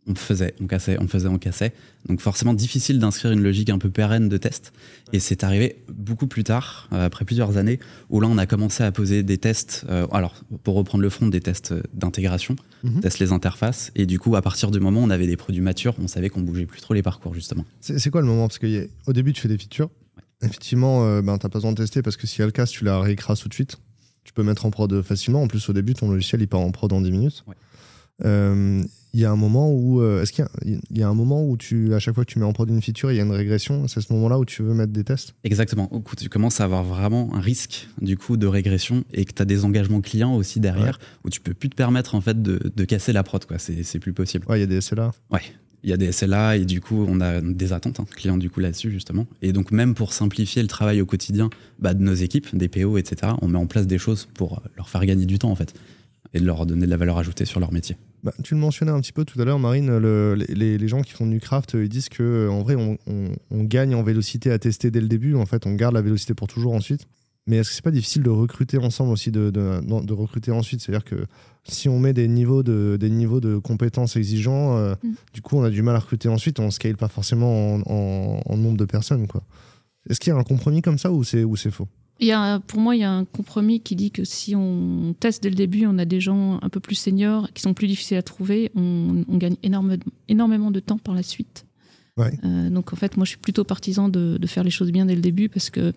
on 0.07 0.15
faisait, 0.15 0.55
on 0.59 0.65
cassait, 0.65 0.97
on 0.99 1.07
faisait, 1.07 1.27
on 1.27 1.37
cassait. 1.37 1.71
Donc 2.07 2.19
forcément 2.19 2.55
difficile 2.55 2.97
d'inscrire 2.97 3.31
une 3.31 3.43
logique 3.43 3.69
un 3.69 3.77
peu 3.77 3.91
pérenne 3.91 4.27
de 4.27 4.37
test. 4.37 4.73
Et 5.13 5.19
c'est 5.19 5.43
arrivé 5.43 5.83
beaucoup 5.87 6.25
plus 6.25 6.43
tard, 6.43 6.89
euh, 6.93 7.05
après 7.05 7.25
plusieurs 7.25 7.57
années, 7.57 7.79
où 8.09 8.19
là 8.21 8.27
on 8.27 8.39
a 8.39 8.47
commencé 8.47 8.83
à 8.83 8.91
poser 8.91 9.21
des 9.21 9.37
tests, 9.37 9.85
euh, 9.89 10.07
alors 10.11 10.33
pour 10.63 10.73
reprendre 10.73 11.03
le 11.03 11.11
front, 11.11 11.27
des 11.27 11.41
tests 11.41 11.75
d'intégration, 11.93 12.55
mhm. 12.81 13.01
tests 13.01 13.19
les 13.19 13.33
interfaces. 13.33 13.91
Et 13.95 14.07
du 14.07 14.17
coup, 14.17 14.35
à 14.35 14.41
partir 14.41 14.71
du 14.71 14.79
moment 14.79 15.01
où 15.01 15.03
on 15.03 15.11
avait 15.11 15.27
des 15.27 15.37
produits 15.37 15.61
matures, 15.61 15.93
on 16.01 16.07
savait 16.07 16.29
qu'on 16.29 16.41
bougeait 16.41 16.65
plus 16.65 16.81
trop 16.81 16.95
les 16.95 17.03
parcours 17.03 17.35
justement. 17.35 17.65
C'est 17.81 18.09
quoi 18.09 18.21
le 18.21 18.27
moment? 18.27 18.47
Parce 18.47 18.57
qu'au 18.57 19.13
début 19.13 19.31
tu 19.31 19.41
fais 19.41 19.47
des 19.47 19.59
features. 19.59 19.91
Effectivement, 20.41 21.05
euh, 21.05 21.21
ben, 21.21 21.37
tu 21.37 21.45
n'as 21.45 21.49
pas 21.49 21.59
besoin 21.59 21.71
de 21.71 21.77
tester 21.77 22.01
parce 22.01 22.17
que 22.17 22.27
si 22.27 22.41
elle 22.41 22.47
le 22.47 22.51
casse, 22.51 22.71
tu 22.71 22.83
la 22.83 22.99
réécrases 22.99 23.39
tout 23.39 23.49
de 23.49 23.53
suite. 23.53 23.77
Tu 24.23 24.33
peux 24.33 24.43
mettre 24.43 24.65
en 24.65 24.71
prod 24.71 25.01
facilement. 25.01 25.41
En 25.41 25.47
plus, 25.47 25.67
au 25.69 25.73
début, 25.73 25.93
ton 25.93 26.09
logiciel 26.09 26.41
il 26.41 26.47
part 26.47 26.59
en 26.59 26.71
prod 26.71 26.91
en 26.93 27.01
10 27.01 27.11
minutes. 27.11 27.43
Ouais. 27.47 27.55
Il 29.13 29.19
y 29.19 29.25
a 29.25 29.31
un 29.31 29.35
moment 29.35 29.71
où 29.71 30.01
euh, 30.01 30.21
est-ce 30.21 30.31
qu'il 30.31 30.45
y, 30.91 31.01
a 31.01 31.07
un 31.07 31.13
moment 31.15 31.43
où 31.43 31.57
tu 31.57 31.95
à 31.95 31.99
chaque 31.99 32.13
fois 32.13 32.25
que 32.25 32.31
tu 32.31 32.37
mets 32.37 32.45
en 32.45 32.53
prod 32.53 32.69
une 32.69 32.81
feature 32.81 33.11
il 33.11 33.15
y 33.15 33.19
a 33.19 33.23
une 33.23 33.31
régression? 33.31 33.87
C'est 33.87 34.01
ce 34.01 34.13
moment 34.13 34.29
là 34.29 34.37
où 34.37 34.45
tu 34.45 34.61
veux 34.61 34.75
mettre 34.75 34.93
des 34.93 35.03
tests? 35.03 35.33
Exactement. 35.43 35.89
Où 35.91 36.03
tu 36.15 36.29
commences 36.29 36.61
à 36.61 36.65
avoir 36.65 36.83
vraiment 36.83 37.33
un 37.33 37.39
risque 37.39 37.87
du 38.01 38.17
coup 38.17 38.37
de 38.37 38.45
régression 38.45 39.03
et 39.11 39.25
que 39.25 39.33
tu 39.33 39.41
as 39.41 39.45
des 39.45 39.65
engagements 39.65 40.01
clients 40.01 40.35
aussi 40.35 40.59
derrière 40.59 40.99
où 41.23 41.31
tu 41.31 41.41
peux 41.41 41.55
plus 41.55 41.69
te 41.69 41.75
permettre 41.75 42.13
en 42.13 42.21
fait 42.21 42.39
de, 42.43 42.71
de 42.73 42.85
casser 42.85 43.11
la 43.11 43.23
prod 43.23 43.43
quoi. 43.45 43.57
C'est 43.57 43.99
plus 43.99 44.13
possible. 44.13 44.45
Ouais 44.47 44.59
il 44.59 44.61
y 44.61 44.63
a 44.63 44.67
des 44.67 44.79
SLA 44.79 45.11
ouais 45.31 45.41
il 45.83 45.89
y 45.89 45.93
a 45.93 45.97
des 45.97 46.11
SLA 46.11 46.57
et 46.57 46.65
du 46.65 46.81
coup 46.81 47.05
on 47.07 47.21
a 47.21 47.41
des 47.41 47.73
attentes 47.73 47.99
hein, 47.99 48.05
clients 48.15 48.37
du 48.37 48.49
coup 48.49 48.59
là-dessus 48.59 48.91
justement 48.91 49.27
et 49.41 49.53
donc 49.53 49.71
même 49.71 49.93
pour 49.93 50.13
simplifier 50.13 50.61
le 50.61 50.67
travail 50.67 51.01
au 51.01 51.05
quotidien 51.05 51.49
bah, 51.79 51.93
de 51.93 52.03
nos 52.03 52.13
équipes 52.13 52.55
des 52.55 52.67
PO 52.67 52.97
etc 52.97 53.33
on 53.41 53.47
met 53.47 53.57
en 53.57 53.67
place 53.67 53.87
des 53.87 53.97
choses 53.97 54.27
pour 54.33 54.61
leur 54.75 54.89
faire 54.89 55.05
gagner 55.05 55.25
du 55.25 55.39
temps 55.39 55.51
en 55.51 55.55
fait 55.55 55.73
et 56.33 56.39
de 56.39 56.45
leur 56.45 56.65
donner 56.65 56.85
de 56.85 56.91
la 56.91 56.97
valeur 56.97 57.17
ajoutée 57.17 57.45
sur 57.45 57.59
leur 57.59 57.71
métier 57.71 57.95
bah, 58.23 58.33
tu 58.43 58.53
le 58.53 58.59
mentionnais 58.59 58.91
un 58.91 58.99
petit 58.99 59.13
peu 59.13 59.23
tout 59.23 59.39
à 59.41 59.45
l'heure, 59.45 59.59
Marine, 59.59 59.97
les, 60.49 60.87
gens 60.87 61.01
qui 61.01 61.13
font 61.13 61.25
du 61.25 61.39
craft, 61.39 61.75
ils 61.75 61.87
disent 61.87 62.09
que 62.09 62.49
en 62.49 62.61
vrai, 62.61 62.75
on, 62.75 63.63
gagne 63.63 63.95
en 63.95 64.03
vélocité 64.03 64.51
à 64.51 64.59
tester 64.59 64.91
dès 64.91 64.99
le 64.99 65.07
début. 65.07 65.35
En 65.35 65.45
fait, 65.45 65.65
on 65.65 65.73
garde 65.73 65.93
la 65.93 66.01
vélocité 66.01 66.33
pour 66.33 66.47
toujours 66.47 66.73
ensuite. 66.73 67.07
Mais 67.47 67.57
est-ce 67.57 67.69
que 67.69 67.75
c'est 67.75 67.83
pas 67.83 67.91
difficile 67.91 68.21
de 68.21 68.29
recruter 68.29 68.77
ensemble 68.77 69.11
aussi, 69.11 69.31
de, 69.31 69.49
de, 69.49 70.13
recruter 70.13 70.51
ensuite? 70.51 70.81
C'est-à-dire 70.81 71.03
que 71.03 71.25
si 71.63 71.89
on 71.89 71.97
met 71.99 72.13
des 72.13 72.27
niveaux 72.27 72.61
de, 72.61 72.97
des 72.99 73.09
niveaux 73.09 73.39
de 73.39 73.57
compétences 73.57 74.15
exigeants, 74.17 74.77
euh, 74.77 74.93
mm. 75.01 75.13
du 75.33 75.41
coup, 75.41 75.57
on 75.57 75.63
a 75.63 75.69
du 75.69 75.81
mal 75.81 75.95
à 75.95 75.99
recruter 75.99 76.29
ensuite. 76.29 76.59
On 76.59 76.65
ne 76.65 76.71
scale 76.71 76.97
pas 76.97 77.07
forcément 77.07 77.75
en, 77.75 78.41
en 78.45 78.57
nombre 78.57 78.77
de 78.77 78.85
personnes. 78.85 79.25
Est-ce 80.09 80.19
qu'il 80.19 80.31
y 80.31 80.35
a 80.35 80.39
un 80.39 80.43
compromis 80.43 80.81
comme 80.81 80.97
ça 80.97 81.11
ou 81.11 81.23
c'est 81.23 81.71
faux? 81.71 81.87
Il 82.21 82.27
y 82.27 82.33
a, 82.33 82.59
pour 82.59 82.81
moi, 82.81 82.95
il 82.97 82.99
y 82.99 83.05
a 83.05 83.11
un 83.11 83.23
compromis 83.23 83.79
qui 83.79 83.95
dit 83.95 84.11
que 84.11 84.25
si 84.25 84.53
on 84.53 85.15
teste 85.17 85.41
dès 85.41 85.49
le 85.49 85.55
début, 85.55 85.85
on 85.85 85.97
a 85.97 86.05
des 86.05 86.19
gens 86.19 86.59
un 86.61 86.69
peu 86.69 86.81
plus 86.81 86.95
seniors 86.95 87.47
qui 87.53 87.61
sont 87.61 87.73
plus 87.73 87.87
difficiles 87.87 88.17
à 88.17 88.21
trouver, 88.21 88.71
on, 88.75 89.23
gagne 89.37 89.55
énormément 89.63 90.71
de 90.71 90.79
temps 90.81 90.97
par 90.97 91.15
la 91.15 91.23
suite. 91.23 91.65
Euh, 92.43 92.69
donc 92.69 92.91
en 92.91 92.97
fait, 92.97 93.15
moi, 93.15 93.23
je 93.23 93.29
suis 93.29 93.39
plutôt 93.39 93.63
partisan 93.63 94.09
de, 94.09 94.37
faire 94.47 94.65
les 94.65 94.69
choses 94.69 94.91
bien 94.91 95.05
dès 95.05 95.15
le 95.15 95.21
début 95.21 95.47
parce 95.47 95.69
que 95.69 95.93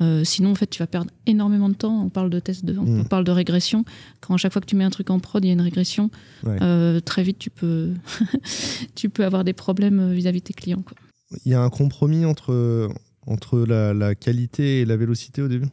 euh, 0.00 0.24
sinon, 0.24 0.50
en 0.50 0.54
fait, 0.54 0.68
tu 0.68 0.78
vas 0.78 0.86
perdre 0.86 1.10
énormément 1.26 1.68
de 1.68 1.74
temps. 1.74 2.04
On 2.04 2.08
parle 2.08 2.30
de 2.30 2.40
test, 2.40 2.64
de, 2.64 2.78
on 2.78 3.02
mm. 3.02 3.08
parle 3.08 3.24
de 3.24 3.32
régression. 3.32 3.84
Quand 4.20 4.34
à 4.34 4.36
chaque 4.36 4.52
fois 4.52 4.60
que 4.60 4.66
tu 4.66 4.76
mets 4.76 4.84
un 4.84 4.90
truc 4.90 5.10
en 5.10 5.18
prod, 5.18 5.44
il 5.44 5.48
y 5.48 5.50
a 5.50 5.54
une 5.54 5.60
régression. 5.60 6.10
Euh, 6.46 7.00
très 7.00 7.22
vite, 7.22 7.38
tu 7.38 7.50
peux, 7.50 7.92
tu 8.94 9.08
peux 9.08 9.24
avoir 9.24 9.44
des 9.44 9.52
problèmes 9.52 10.12
vis-à-vis 10.12 10.40
de 10.40 10.44
tes 10.44 10.54
clients. 10.54 10.84
Il 11.44 11.52
y 11.52 11.54
a 11.54 11.60
un 11.60 11.70
compromis 11.70 12.24
entre 12.24 12.88
entre 13.28 13.60
la, 13.60 14.14
qualité 14.14 14.80
et 14.80 14.84
la 14.84 14.96
vélocité 14.96 15.42
au 15.42 15.48
début? 15.48 15.68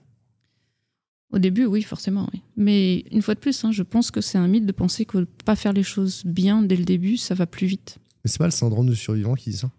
Au 1.31 1.39
début, 1.39 1.65
oui, 1.65 1.81
forcément. 1.81 2.29
Oui. 2.33 2.41
Mais 2.57 2.99
une 3.11 3.21
fois 3.21 3.33
de 3.33 3.39
plus, 3.39 3.63
hein, 3.63 3.71
je 3.71 3.81
pense 3.81 4.11
que 4.11 4.21
c'est 4.21 4.37
un 4.37 4.47
mythe 4.47 4.65
de 4.65 4.71
penser 4.71 5.05
que 5.05 5.25
pas 5.45 5.55
faire 5.55 5.73
les 5.73 5.83
choses 5.83 6.23
bien 6.25 6.61
dès 6.61 6.75
le 6.75 6.83
début, 6.83 7.17
ça 7.17 7.33
va 7.33 7.45
plus 7.45 7.65
vite. 7.65 7.97
Mais 8.23 8.29
c'est 8.29 8.37
pas 8.37 8.45
le 8.45 8.51
syndrome 8.51 8.89
du 8.89 8.95
survivant 8.95 9.35
qui 9.35 9.49
dit 9.49 9.57
ça? 9.57 9.71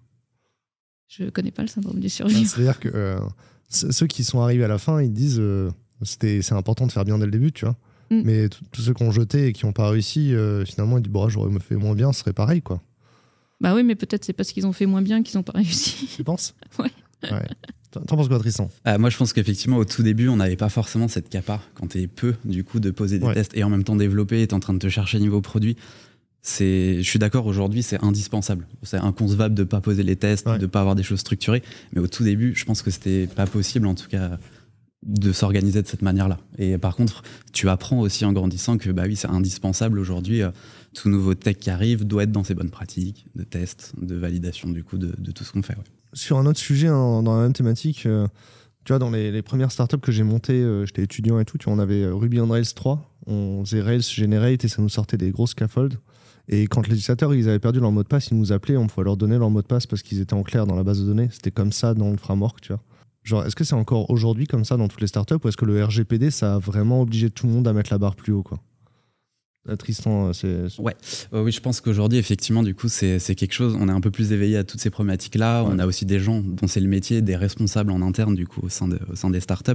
Je 1.09 1.25
connais 1.31 1.53
pas 1.53 1.63
le 1.63 1.69
syndrome 1.69 2.01
du 2.01 2.09
survivant. 2.09 2.45
C'est-à-dire 2.45 2.81
que 2.81 2.89
euh, 2.93 3.21
ceux 3.69 4.07
qui 4.07 4.25
sont 4.25 4.41
arrivés 4.41 4.65
à 4.65 4.69
la 4.69 4.79
fin, 4.79 5.03
ils 5.03 5.13
disent 5.13 5.39
euh, 5.41 5.71
c'est 6.03 6.53
important 6.53 6.87
de 6.87 6.93
faire 6.93 7.05
bien 7.05 7.19
dès 7.19 7.25
le 7.25 7.31
début, 7.31 7.53
tu 7.53 7.65
vois. 7.65 7.77
Mm. 8.11 8.23
Mais 8.25 8.49
tous 8.49 8.83
ceux 8.83 8.95
qui 8.95 9.03
ont 9.03 9.11
jeté 9.11 9.47
et 9.47 9.53
qui 9.53 9.67
n'ont 9.67 9.73
pas 9.73 9.89
réussi, 9.89 10.35
euh, 10.35 10.65
finalement, 10.65 10.99
ils 10.99 11.03
disent 11.03 11.13
bon, 11.13 11.29
j'aurais 11.29 11.51
fait 11.61 11.77
moins 11.77 11.95
bien, 11.95 12.13
ce 12.13 12.21
serait 12.21 12.33
pareil, 12.33 12.63
quoi. 12.63 12.81
Bah 13.61 13.75
oui, 13.75 13.83
mais 13.83 13.95
peut-être 13.95 14.25
c'est 14.25 14.35
parce 14.35 14.53
qu'ils 14.53 14.67
ont 14.67 14.73
fait 14.73 14.87
moins 14.87 15.03
bien 15.03 15.23
qu'ils 15.23 15.39
n'ont 15.39 15.43
pas 15.43 15.57
réussi. 15.57 16.09
Tu 16.15 16.25
penses? 16.25 16.55
Ouais. 16.79 16.91
Ouais. 17.33 17.47
T'en 17.91 18.17
penses 18.17 18.29
quoi, 18.29 18.39
Tristan? 18.39 18.71
Euh, 18.87 18.99
Moi, 18.99 19.09
je 19.09 19.17
pense 19.17 19.33
qu'effectivement, 19.33 19.79
au 19.79 19.87
tout 19.87 20.03
début, 20.03 20.29
on 20.29 20.37
n'avait 20.37 20.57
pas 20.57 20.69
forcément 20.69 21.09
cette 21.09 21.31
capa 21.31 21.63
quand 21.75 21.89
t'es 21.89 22.07
peu, 22.07 22.35
du 22.45 22.63
coup, 22.63 22.79
de 22.79 22.91
poser 22.91 23.19
des 23.19 23.33
tests 23.33 23.57
et 23.57 23.65
en 23.65 23.71
même 23.71 23.85
temps 23.85 23.97
développer 23.97 24.43
et 24.43 24.47
t'es 24.47 24.55
en 24.55 24.61
train 24.61 24.75
de 24.75 24.79
te 24.79 24.91
chercher 24.91 25.19
niveau 25.19 25.41
produit. 25.41 25.77
Je 26.47 27.03
suis 27.03 27.19
d'accord, 27.19 27.47
aujourd'hui, 27.47 27.83
c'est 27.83 28.03
indispensable. 28.03 28.67
C'est 28.83 28.99
inconcevable 28.99 29.55
de 29.55 29.65
pas 29.65 29.81
poser 29.81 30.03
les 30.03 30.17
tests, 30.17 30.49
de 30.49 30.67
pas 30.67 30.81
avoir 30.81 30.95
des 30.95 31.03
choses 31.03 31.21
structurées. 31.21 31.63
Mais 31.93 32.01
au 32.01 32.07
tout 32.07 32.25
début, 32.25 32.55
je 32.55 32.65
pense 32.65 32.83
que 32.83 32.91
c'était 32.91 33.27
pas 33.27 33.47
possible, 33.47 33.87
en 33.87 33.95
tout 33.95 34.09
cas, 34.09 34.39
de 35.07 35.33
s'organiser 35.33 35.83
de 35.83 35.87
cette 35.87 36.03
manière-là. 36.03 36.39
Et 36.59 36.79
par 36.79 36.97
contre, 36.97 37.23
tu 37.53 37.69
apprends 37.69 38.01
aussi 38.01 38.25
en 38.25 38.33
grandissant 38.33 38.77
que, 38.79 38.91
bah 38.91 39.05
oui, 39.07 39.17
c'est 39.17 39.29
indispensable 39.29 39.99
aujourd'hui. 39.99 40.43
Euh, 40.43 40.51
tout 40.95 41.09
nouveau 41.09 41.35
tech 41.35 41.59
qui 41.59 41.71
arrive 41.71 42.05
doit 42.05 42.25
être 42.25 42.33
dans 42.33 42.43
ses 42.43 42.55
bonnes 42.55 42.71
pratiques 42.71 43.27
de 43.35 43.45
tests, 43.45 43.93
de 44.01 44.15
validation, 44.17 44.71
du 44.71 44.83
coup, 44.83 44.99
de, 44.99 45.13
tout 45.33 45.45
ce 45.45 45.53
qu'on 45.53 45.63
fait 45.63 45.77
sur 46.13 46.39
un 46.39 46.47
autre 46.47 46.59
sujet, 46.59 46.89
hein, 46.89 47.23
dans 47.23 47.37
la 47.37 47.43
même 47.43 47.53
thématique, 47.53 48.07
euh, 48.07 48.27
tu 48.85 48.93
vois, 48.93 48.99
dans 48.99 49.11
les, 49.11 49.43
premières 49.43 49.71
startups 49.71 49.99
que 49.99 50.11
j'ai 50.11 50.23
montées, 50.23 50.55
euh, 50.55 50.87
j'étais 50.87 51.03
étudiant 51.03 51.39
et 51.39 51.45
tout, 51.45 51.59
tu 51.59 51.65
vois, 51.65 51.75
on 51.75 51.79
avait 51.79 52.07
Ruby 52.07 52.41
on 52.41 52.49
Rails 52.49 52.73
3, 52.75 53.03
on 53.27 53.63
faisait 53.65 53.83
Rails 53.83 54.01
Generate 54.01 54.65
et 54.65 54.69
ça 54.69 54.81
nous 54.81 54.89
sortait 54.89 55.19
des 55.19 55.31
gros 55.31 55.47
scaffolds. 55.47 55.99
Et 56.49 56.67
quand 56.67 56.87
les 56.87 56.95
utilisateurs 56.95 57.35
ils 57.35 57.49
avaient 57.49 57.59
perdu 57.59 57.81
leur 57.81 57.91
mot 57.91 58.03
de 58.03 58.09
passe, 58.09 58.29
ils 58.29 58.39
nous 58.39 58.53
appelaient, 58.53 58.77
on 58.77 58.87
pouvait 58.87 59.05
leur 59.05 59.17
donner 59.17 59.39
leur 59.39 59.51
mot 59.51 59.63
de 59.63 59.67
passe 59.67 59.87
parce 59.87 60.03
qu'ils 60.03 60.21
étaient 60.21 60.35
en 60.35 60.43
clair 60.43 60.67
dans 60.67 60.77
la 60.77 60.85
base 60.85 61.01
de 61.01 61.07
données. 61.07 61.29
C'était 61.33 61.51
comme 61.51 61.73
ça 61.73 61.95
dans 61.95 62.11
le 62.11 62.17
framework, 62.17 62.61
tu 62.61 62.73
vois. 62.73 62.83
Genre, 63.25 63.45
est-ce 63.45 63.57
que 63.57 63.65
c'est 63.65 63.75
encore 63.75 64.09
aujourd'hui 64.11 64.47
comme 64.47 64.65
ça 64.65 64.77
dans 64.77 64.87
toutes 64.87 65.01
les 65.01 65.09
startups 65.09 65.35
ou 65.43 65.49
est-ce 65.49 65.57
que 65.57 65.65
le 65.65 65.85
RGPD, 65.85 66.31
ça 66.31 66.55
a 66.55 66.59
vraiment 66.59 67.01
obligé 67.03 67.29
tout 67.29 67.49
le 67.49 67.53
monde 67.53 67.67
à 67.67 67.73
mettre 67.73 67.93
la 67.93 67.99
barre 67.99 68.15
plus 68.15 68.33
haut, 68.33 68.45
quoi? 68.45 68.61
Tristan, 69.79 70.29
euh, 70.29 70.33
c'est. 70.33 70.81
Ouais, 70.81 70.95
oui, 71.33 71.53
je 71.53 71.61
pense 71.61 71.81
qu'aujourd'hui, 71.81 72.19
effectivement, 72.19 72.63
du 72.63 72.75
coup, 72.75 72.89
c'est 72.89 73.19
quelque 73.35 73.53
chose. 73.53 73.77
On 73.79 73.89
est 73.89 73.93
un 73.93 74.01
peu 74.01 74.11
plus 74.11 74.33
éveillé 74.33 74.57
à 74.57 74.65
toutes 74.65 74.81
ces 74.81 74.91
problématiques-là. 74.91 75.65
On 75.65 75.79
a 75.79 75.87
aussi 75.87 76.07
des 76.07 76.19
gens 76.19 76.41
dont 76.41 76.67
c'est 76.67 76.81
le 76.81 76.89
métier, 76.89 77.23
des 77.23 77.37
responsables 77.37 77.91
en 77.91 78.03
interne, 78.03 78.35
du 78.35 78.47
coup, 78.47 78.61
au 78.63 78.69
sein, 78.69 78.89
de, 78.89 78.99
au 79.11 79.17
sein 79.17 79.31
des 79.31 79.41
startups. 79.41 79.73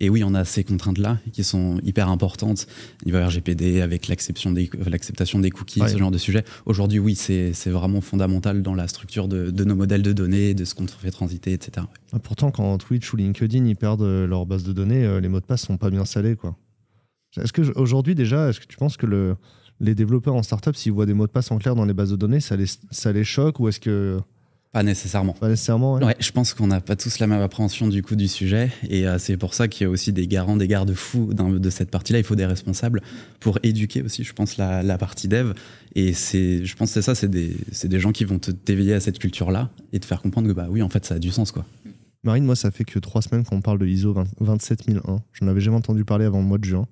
Et 0.00 0.10
oui, 0.10 0.24
on 0.24 0.34
a 0.34 0.44
ces 0.44 0.64
contraintes-là 0.64 1.18
qui 1.32 1.44
sont 1.44 1.78
hyper 1.82 2.08
importantes 2.08 2.66
niveau 3.06 3.18
RGPD, 3.24 3.80
avec 3.80 4.08
l'acceptation 4.08 4.50
des, 4.52 5.50
cookies, 5.50 5.80
ce 5.88 5.96
genre 5.96 6.10
de 6.10 6.18
sujet. 6.18 6.44
Aujourd'hui, 6.66 6.98
oui, 6.98 7.14
c'est 7.14 7.52
vraiment 7.66 8.00
fondamental 8.00 8.62
dans 8.62 8.74
la 8.74 8.88
structure 8.88 9.28
de, 9.28 9.50
de, 9.50 9.64
nos 9.64 9.74
modèles 9.74 10.02
de 10.02 10.12
données, 10.12 10.54
de 10.54 10.64
ce 10.64 10.74
qu'on 10.74 10.86
fait 10.86 11.10
transiter, 11.10 11.52
etc. 11.52 11.86
Ah, 12.12 12.18
pourtant, 12.18 12.50
quand 12.50 12.78
Twitch 12.78 13.12
ou 13.12 13.16
LinkedIn 13.16 13.64
ils 13.66 13.76
perdent 13.76 14.02
leur 14.02 14.46
base 14.46 14.64
de 14.64 14.72
données, 14.72 15.04
euh, 15.04 15.20
les 15.20 15.28
mots 15.28 15.40
de 15.40 15.44
passe 15.44 15.62
sont 15.62 15.76
pas 15.76 15.90
bien 15.90 16.04
salés, 16.04 16.36
quoi. 16.36 16.56
Est-ce 17.36 17.52
que 17.52 17.62
aujourd'hui 17.78 18.14
déjà, 18.14 18.48
est-ce 18.48 18.60
que 18.60 18.66
tu 18.66 18.76
penses 18.76 18.96
que 18.96 19.06
le, 19.06 19.36
les 19.80 19.94
développeurs 19.94 20.34
en 20.34 20.42
startup, 20.42 20.74
s'ils 20.76 20.92
voient 20.92 21.06
des 21.06 21.14
mots 21.14 21.26
de 21.26 21.32
passe 21.32 21.50
en 21.50 21.58
clair 21.58 21.74
dans 21.74 21.84
les 21.84 21.94
bases 21.94 22.10
de 22.10 22.16
données, 22.16 22.40
ça 22.40 22.56
les, 22.56 22.66
ça 22.90 23.12
les 23.12 23.24
choque 23.24 23.60
ou 23.60 23.68
est-ce 23.68 23.80
que 23.80 24.18
pas 24.72 24.82
nécessairement. 24.82 25.32
Pas 25.32 25.48
nécessairement. 25.48 25.94
Ouais. 25.94 26.14
je 26.20 26.30
pense 26.30 26.52
qu'on 26.52 26.66
n'a 26.66 26.82
pas 26.82 26.94
tous 26.94 27.20
la 27.20 27.26
même 27.26 27.40
appréhension 27.40 27.88
du 27.88 28.02
coup 28.02 28.16
du 28.16 28.28
sujet 28.28 28.70
et 28.88 29.06
euh, 29.06 29.18
c'est 29.18 29.38
pour 29.38 29.54
ça 29.54 29.66
qu'il 29.66 29.86
y 29.86 29.86
a 29.86 29.90
aussi 29.90 30.12
des 30.12 30.26
garants, 30.26 30.56
des 30.56 30.68
garde-fous 30.68 31.32
de 31.32 31.70
cette 31.70 31.90
partie-là. 31.90 32.18
Il 32.18 32.24
faut 32.24 32.34
des 32.34 32.44
responsables 32.44 33.00
pour 33.40 33.58
éduquer 33.62 34.02
aussi, 34.02 34.24
je 34.24 34.32
pense, 34.34 34.58
la, 34.58 34.82
la 34.82 34.98
partie 34.98 35.26
dev. 35.26 35.54
Et 35.94 36.12
c'est, 36.12 36.66
je 36.66 36.76
pense 36.76 36.90
que 36.90 36.94
c'est 36.94 37.02
ça, 37.02 37.14
c'est 37.14 37.30
des, 37.30 37.56
des, 37.84 38.00
gens 38.00 38.12
qui 38.12 38.26
vont 38.26 38.38
te 38.38 38.50
t'éveiller 38.50 38.92
à 38.92 39.00
cette 39.00 39.18
culture-là 39.18 39.70
et 39.94 40.00
te 40.00 40.06
faire 40.06 40.20
comprendre 40.20 40.48
que 40.48 40.52
bah 40.52 40.66
oui, 40.68 40.82
en 40.82 40.90
fait, 40.90 41.06
ça 41.06 41.14
a 41.14 41.18
du 41.18 41.30
sens 41.30 41.50
quoi. 41.50 41.64
Marine, 42.24 42.44
moi, 42.44 42.56
ça 42.56 42.70
fait 42.70 42.84
que 42.84 42.98
trois 42.98 43.22
semaines 43.22 43.44
qu'on 43.44 43.62
parle 43.62 43.78
de 43.78 43.86
ISO 43.86 44.14
27001. 44.40 45.22
Je 45.32 45.44
n'en 45.44 45.50
avais 45.50 45.60
jamais 45.60 45.76
entendu 45.76 46.04
parler 46.04 46.26
avant 46.26 46.40
le 46.40 46.44
mois 46.44 46.58
de 46.58 46.64
juin. 46.64 46.86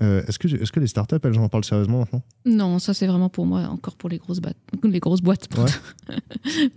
Euh, 0.00 0.24
est-ce 0.26 0.38
que, 0.38 0.48
est 0.48 0.70
que 0.70 0.80
les 0.80 0.86
startups, 0.86 1.16
elles 1.22 1.38
en 1.38 1.48
parlent 1.48 1.64
sérieusement 1.64 1.98
maintenant? 1.98 2.22
Non, 2.46 2.78
ça 2.78 2.94
c'est 2.94 3.06
vraiment 3.06 3.28
pour 3.28 3.44
moi 3.44 3.62
encore 3.68 3.96
pour 3.96 4.08
les 4.08 4.18
grosses, 4.18 4.40
les 4.82 5.00
grosses 5.00 5.20
boîtes. 5.20 5.48
Ouais, 5.58 6.16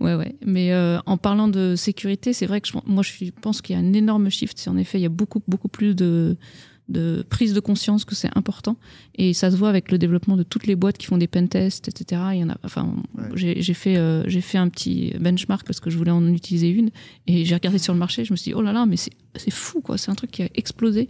ouais, 0.00 0.14
ouais. 0.14 0.36
Mais 0.44 0.72
euh, 0.72 0.98
en 1.06 1.16
parlant 1.16 1.48
de 1.48 1.76
sécurité, 1.76 2.34
c'est 2.34 2.46
vrai 2.46 2.60
que 2.60 2.68
je, 2.68 2.74
moi 2.84 3.02
je 3.02 3.30
pense 3.40 3.62
qu'il 3.62 3.74
y 3.74 3.78
a 3.78 3.82
un 3.82 3.92
énorme 3.94 4.28
shift. 4.28 4.62
En 4.68 4.76
effet, 4.76 4.98
il 4.98 5.02
y 5.02 5.06
a 5.06 5.10
beaucoup, 5.10 5.42
beaucoup 5.48 5.68
plus 5.68 5.94
de, 5.94 6.36
de 6.88 7.24
prise 7.28 7.52
de 7.52 7.60
conscience 7.60 8.04
que 8.04 8.14
c'est 8.14 8.30
important. 8.36 8.76
Et 9.16 9.32
ça 9.32 9.50
se 9.50 9.56
voit 9.56 9.68
avec 9.68 9.90
le 9.90 9.98
développement 9.98 10.36
de 10.36 10.42
toutes 10.42 10.66
les 10.66 10.76
boîtes 10.76 10.98
qui 10.98 11.06
font 11.06 11.18
des 11.18 11.26
pentests, 11.26 11.88
etc. 11.88 12.22
Il 12.34 12.38
y 12.40 12.44
en 12.44 12.50
a, 12.50 12.58
enfin, 12.64 12.94
j'ai 13.34 13.74
fait, 13.74 13.96
euh, 13.96 14.24
j'ai 14.28 14.40
fait 14.40 14.58
un 14.58 14.68
petit 14.68 15.14
benchmark 15.18 15.66
parce 15.66 15.80
que 15.80 15.90
je 15.90 15.96
voulais 15.96 16.10
en 16.10 16.26
utiliser 16.28 16.68
une. 16.68 16.90
Et 17.26 17.44
j'ai 17.44 17.54
regardé 17.54 17.78
sur 17.78 17.92
le 17.92 17.98
marché, 17.98 18.24
je 18.24 18.32
me 18.32 18.36
suis 18.36 18.50
dit, 18.50 18.54
oh 18.54 18.62
là 18.62 18.72
là, 18.72 18.86
mais 18.86 18.96
c'est 18.96 19.50
fou, 19.50 19.80
quoi. 19.80 19.98
C'est 19.98 20.10
un 20.10 20.14
truc 20.14 20.30
qui 20.30 20.42
a 20.42 20.48
explosé. 20.54 21.08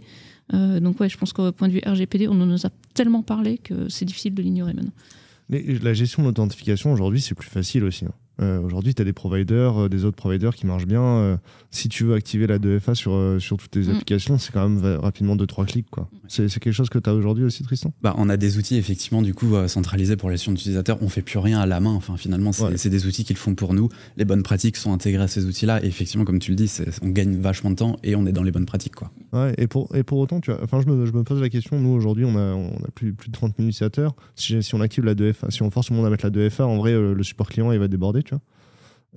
Euh, 0.53 0.79
donc 0.79 0.99
ouais, 0.99 1.09
je 1.09 1.17
pense 1.17 1.33
qu'au 1.33 1.51
point 1.51 1.67
de 1.67 1.73
vue 1.73 1.81
RGPD, 1.85 2.27
on 2.27 2.33
nous 2.33 2.65
a 2.65 2.69
tellement 2.93 3.23
parlé 3.23 3.57
que 3.57 3.89
c'est 3.89 4.05
difficile 4.05 4.33
de 4.33 4.41
l'ignorer 4.41 4.73
maintenant. 4.73 4.93
Mais 5.49 5.61
la 5.81 5.93
gestion 5.93 6.23
de 6.23 6.27
l'authentification 6.27 6.91
aujourd'hui, 6.91 7.21
c'est 7.21 7.35
plus 7.35 7.49
facile 7.49 7.83
aussi. 7.83 8.05
Hein. 8.05 8.13
Euh, 8.41 8.59
aujourd'hui, 8.61 8.93
tu 8.93 9.01
as 9.01 9.05
des 9.05 9.13
providers, 9.13 9.83
euh, 9.85 9.89
des 9.89 10.05
autres 10.05 10.15
providers 10.17 10.55
qui 10.55 10.65
marchent 10.67 10.85
bien. 10.85 11.01
Euh, 11.01 11.37
si 11.71 11.89
tu 11.89 12.03
veux 12.03 12.13
activer 12.13 12.47
la 12.47 12.59
2FA 12.59 12.93
sur, 12.95 13.37
sur 13.39 13.57
toutes 13.57 13.71
tes 13.71 13.81
Mm. 13.81 13.89
applications, 13.91 14.37
c'est 14.37 14.51
quand 14.51 14.67
même 14.69 14.97
rapidement 14.99 15.35
2-3 15.35 15.65
clics. 15.65 15.89
quoi. 15.89 16.09
C'est 16.27 16.47
quelque 16.59 16.71
chose 16.73 16.89
que 16.89 16.99
tu 16.99 17.09
as 17.09 17.13
aujourd'hui 17.13 17.43
aussi, 17.43 17.63
Tristan? 17.63 17.93
Bah, 18.01 18.13
on 18.17 18.29
a 18.29 18.37
des 18.37 18.57
outils 18.57 18.75
effectivement 18.77 19.21
du 19.21 19.33
coup 19.33 19.55
euh, 19.55 19.67
centralisés 19.67 20.15
pour 20.17 20.29
les 20.29 20.35
gestion 20.37 20.51
d'utilisateurs. 20.51 20.97
On 21.01 21.09
fait 21.09 21.21
plus 21.23 21.39
rien 21.39 21.59
à 21.59 21.65
la 21.65 21.79
main. 21.79 21.93
Enfin, 21.93 22.15
finalement, 22.17 22.51
c'est 22.51 22.63
Ouais. 22.65 22.89
des 22.91 23.07
outils 23.07 23.23
qu'ils 23.23 23.37
font 23.37 23.55
pour 23.55 23.73
nous. 23.73 23.89
Les 24.17 24.25
bonnes 24.25 24.43
pratiques 24.43 24.77
sont 24.77 24.93
intégrées 24.93 25.23
à 25.23 25.27
ces 25.27 25.45
outils-là. 25.45 25.83
Et 25.83 25.87
effectivement, 25.87 26.25
comme 26.25 26.39
tu 26.39 26.51
le 26.51 26.55
dis, 26.57 26.71
on 27.01 27.09
gagne 27.09 27.35
vachement 27.37 27.71
de 27.71 27.75
temps 27.75 27.97
et 28.03 28.15
on 28.15 28.25
est 28.27 28.31
dans 28.33 28.43
les 28.43 28.51
bonnes 28.51 28.65
pratiques. 28.67 28.95
Quoi. 28.95 29.11
Ouais, 29.33 29.53
et 29.57 29.65
pour, 29.67 29.93
et 29.95 30.03
pour 30.03 30.19
autant, 30.19 30.39
tu 30.41 30.51
vois, 30.51 30.63
enfin, 30.63 30.79
je, 30.81 30.87
me, 30.91 31.05
je 31.07 31.11
me 31.11 31.23
pose 31.23 31.41
la 31.41 31.49
question, 31.49 31.79
nous 31.79 31.89
aujourd'hui, 31.89 32.25
on 32.25 32.35
a, 32.35 32.53
on 32.53 32.69
a 32.85 32.91
plus, 32.93 33.13
plus 33.13 33.29
de 33.29 33.33
30 33.33 33.53
000 33.57 33.67
utilisateurs. 33.69 34.15
Si, 34.35 34.61
si 34.61 34.75
on 34.75 34.81
active 34.81 35.03
la 35.05 35.15
2FA, 35.15 35.49
si 35.49 35.63
on 35.63 35.71
force 35.71 35.87
tout 35.87 35.93
le 35.93 35.97
monde 35.97 36.05
à 36.05 36.09
mettre 36.11 36.25
la 36.25 36.31
2FA, 36.31 36.63
en 36.63 36.77
vrai, 36.77 36.91
le 36.93 37.23
support 37.23 37.49
client, 37.49 37.71
il 37.71 37.79
va 37.79 37.87
déborder, 37.87 38.21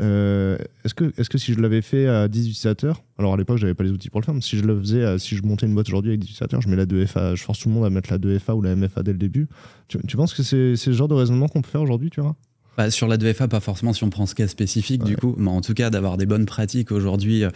Euh, 0.00 0.56
est-ce 0.84 0.94
que, 0.94 1.12
est 1.20 1.28
que 1.28 1.36
si 1.36 1.52
je 1.52 1.60
l'avais 1.60 1.82
fait 1.82 2.06
à 2.06 2.26
10 2.28 2.40
utilisateurs, 2.48 3.02
alors 3.18 3.34
à 3.34 3.36
l'époque, 3.36 3.58
j'avais 3.58 3.74
pas 3.74 3.84
les 3.84 3.90
outils 3.90 4.08
pour 4.08 4.20
le 4.20 4.24
faire, 4.24 4.34
mais 4.34 4.40
si 4.40 4.56
je 4.56 4.62
le 4.64 4.78
faisais, 4.80 5.04
à- 5.04 5.18
si 5.18 5.36
je 5.36 5.42
montais 5.42 5.66
une 5.66 5.74
boîte 5.74 5.88
aujourd'hui 5.88 6.12
avec 6.12 6.20
10 6.20 6.26
utilisateurs, 6.28 6.62
je 6.62 6.68
mets 6.68 6.76
la 6.76 6.86
2FA, 6.86 7.34
je 7.34 7.42
force 7.42 7.58
tout 7.58 7.68
le 7.68 7.74
monde 7.74 7.84
à 7.84 7.90
mettre 7.90 8.10
la 8.10 8.18
2FA 8.18 8.54
ou 8.54 8.62
la 8.62 8.70
MFA 8.76 9.02
dès 9.02 9.12
le 9.12 9.18
début. 9.18 9.46
Tu, 9.88 9.98
tu 10.06 10.16
penses 10.16 10.32
que 10.32 10.42
c'est 10.42 10.76
c'est 10.76 10.90
le 10.90 10.96
genre 10.96 11.08
de 11.08 11.14
raisonnement 11.14 11.48
qu'on 11.48 11.60
peut 11.60 11.68
faire 11.68 11.82
aujourd'hui, 11.82 12.08
tu 12.08 12.20
vois? 12.22 12.34
Bah, 12.80 12.90
sur 12.90 13.08
la 13.08 13.18
2FA, 13.18 13.46
pas 13.46 13.60
forcément 13.60 13.92
si 13.92 14.04
on 14.04 14.08
prend 14.08 14.24
ce 14.24 14.34
cas 14.34 14.48
spécifique, 14.48 15.04
du 15.04 15.14
coup, 15.14 15.34
mais 15.36 15.50
en 15.50 15.60
tout 15.60 15.74
cas, 15.74 15.90
d'avoir 15.90 16.16
des 16.16 16.24
bonnes 16.24 16.46
pratiques 16.46 16.92
aujourd'hui, 16.92 17.44
euh, 17.44 17.50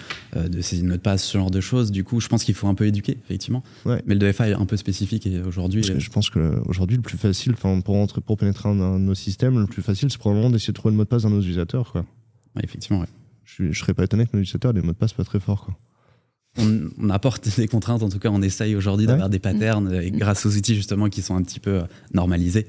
de 0.48 0.60
saisir 0.60 0.84
notre 0.84 1.02
passe, 1.02 1.24
ce 1.24 1.38
genre 1.38 1.50
de 1.50 1.62
choses, 1.62 1.90
du 1.90 2.04
coup, 2.04 2.20
je 2.20 2.28
pense 2.28 2.44
qu'il 2.44 2.54
faut 2.54 2.66
un 2.68 2.74
peu 2.74 2.86
éduquer, 2.86 3.16
effectivement. 3.24 3.62
Ouais. 3.86 4.02
Mais 4.04 4.14
le 4.14 4.20
2FA 4.30 4.50
est 4.50 4.52
un 4.52 4.66
peu 4.66 4.76
spécifique 4.76 5.26
et 5.26 5.40
aujourd'hui. 5.40 5.80
Parce 5.80 5.92
que 5.92 5.96
euh, 5.96 6.00
je 6.00 6.10
pense 6.10 6.28
qu'aujourd'hui, 6.28 6.96
le 6.98 7.02
plus 7.02 7.16
facile, 7.16 7.52
enfin, 7.54 7.80
pour, 7.80 7.96
entrer, 7.96 8.20
pour 8.20 8.36
pénétrer 8.36 8.68
de 8.68 8.74
nos 8.74 9.14
systèmes, 9.14 9.58
le 9.58 9.66
plus 9.66 9.80
facile, 9.80 10.10
c'est 10.10 10.18
probablement 10.18 10.50
d'essayer 10.50 10.72
de 10.72 10.76
trouver 10.76 10.92
le 10.92 10.98
mot 10.98 11.04
de 11.04 11.08
passe 11.08 11.22
d'un 11.22 11.30
de 11.30 11.36
nos 11.36 11.40
utilisateurs, 11.40 11.90
quoi. 11.90 12.02
ouais, 12.56 12.62
effectivement, 12.62 13.00
ouais. 13.00 13.08
Je, 13.44 13.72
je 13.72 13.78
serais 13.80 13.94
pas 13.94 14.04
étonné 14.04 14.26
que 14.26 14.30
nos 14.36 14.42
utilisateurs 14.42 14.72
aient 14.72 14.74
des 14.74 14.86
mots 14.86 14.92
de 14.92 14.98
passe 14.98 15.14
pas 15.14 15.24
très 15.24 15.40
forts, 15.40 15.64
quoi. 15.64 15.74
on, 16.58 16.90
on 16.98 17.08
apporte 17.08 17.48
des 17.56 17.66
contraintes, 17.66 18.02
en 18.02 18.10
tout 18.10 18.18
cas, 18.18 18.28
on 18.30 18.42
essaye 18.42 18.76
aujourd'hui 18.76 19.06
Ouais. 19.06 19.12
d'avoir 19.12 19.30
des 19.30 19.38
patterns 19.38 19.90
et 19.94 20.10
grâce 20.10 20.44
aux 20.44 20.54
outils 20.54 20.74
justement 20.74 21.08
qui 21.08 21.22
sont 21.22 21.34
un 21.34 21.42
petit 21.42 21.60
peu 21.60 21.70
euh, 21.70 21.82
normalisés. 22.12 22.66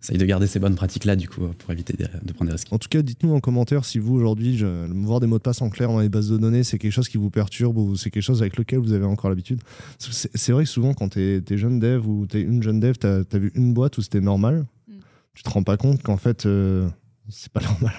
Essaye 0.00 0.16
de 0.16 0.24
garder 0.26 0.46
ces 0.46 0.60
bonnes 0.60 0.76
pratiques-là, 0.76 1.16
du 1.16 1.28
coup, 1.28 1.40
pour 1.58 1.72
éviter 1.72 1.92
de, 1.96 2.06
de 2.22 2.32
prendre 2.32 2.50
des 2.50 2.52
risques. 2.56 2.72
En 2.72 2.78
tout 2.78 2.88
cas, 2.88 3.02
dites-nous 3.02 3.32
en 3.34 3.40
commentaire 3.40 3.84
si 3.84 3.98
vous, 3.98 4.14
aujourd'hui, 4.14 4.62
voir 4.90 5.18
des 5.18 5.26
mots 5.26 5.38
de 5.38 5.42
passe 5.42 5.60
en 5.60 5.70
clair 5.70 5.88
dans 5.88 5.98
les 5.98 6.08
bases 6.08 6.28
de 6.30 6.36
données, 6.38 6.62
c'est 6.62 6.78
quelque 6.78 6.92
chose 6.92 7.08
qui 7.08 7.18
vous 7.18 7.30
perturbe 7.30 7.76
ou 7.78 7.96
c'est 7.96 8.10
quelque 8.10 8.22
chose 8.22 8.40
avec 8.40 8.56
lequel 8.56 8.78
vous 8.78 8.92
avez 8.92 9.04
encore 9.06 9.28
l'habitude. 9.28 9.60
C'est 9.98 10.52
vrai 10.52 10.62
que 10.64 10.70
souvent, 10.70 10.94
quand 10.94 11.08
tu 11.10 11.20
es, 11.20 11.56
jeune 11.56 11.80
dev 11.80 12.06
ou 12.06 12.26
tu 12.28 12.38
es 12.38 12.42
une 12.42 12.62
jeune 12.62 12.78
dev, 12.78 12.94
tu 12.98 13.06
as, 13.08 13.24
vu 13.38 13.50
une 13.56 13.74
boîte 13.74 13.98
où 13.98 14.02
c'était 14.02 14.20
normal. 14.20 14.66
Mm. 14.86 14.92
Tu 15.34 15.42
te 15.42 15.50
rends 15.50 15.64
pas 15.64 15.76
compte 15.76 16.00
qu'en 16.02 16.16
fait, 16.16 16.46
euh, 16.46 16.88
c'est 17.28 17.50
pas 17.52 17.60
normal. 17.62 17.94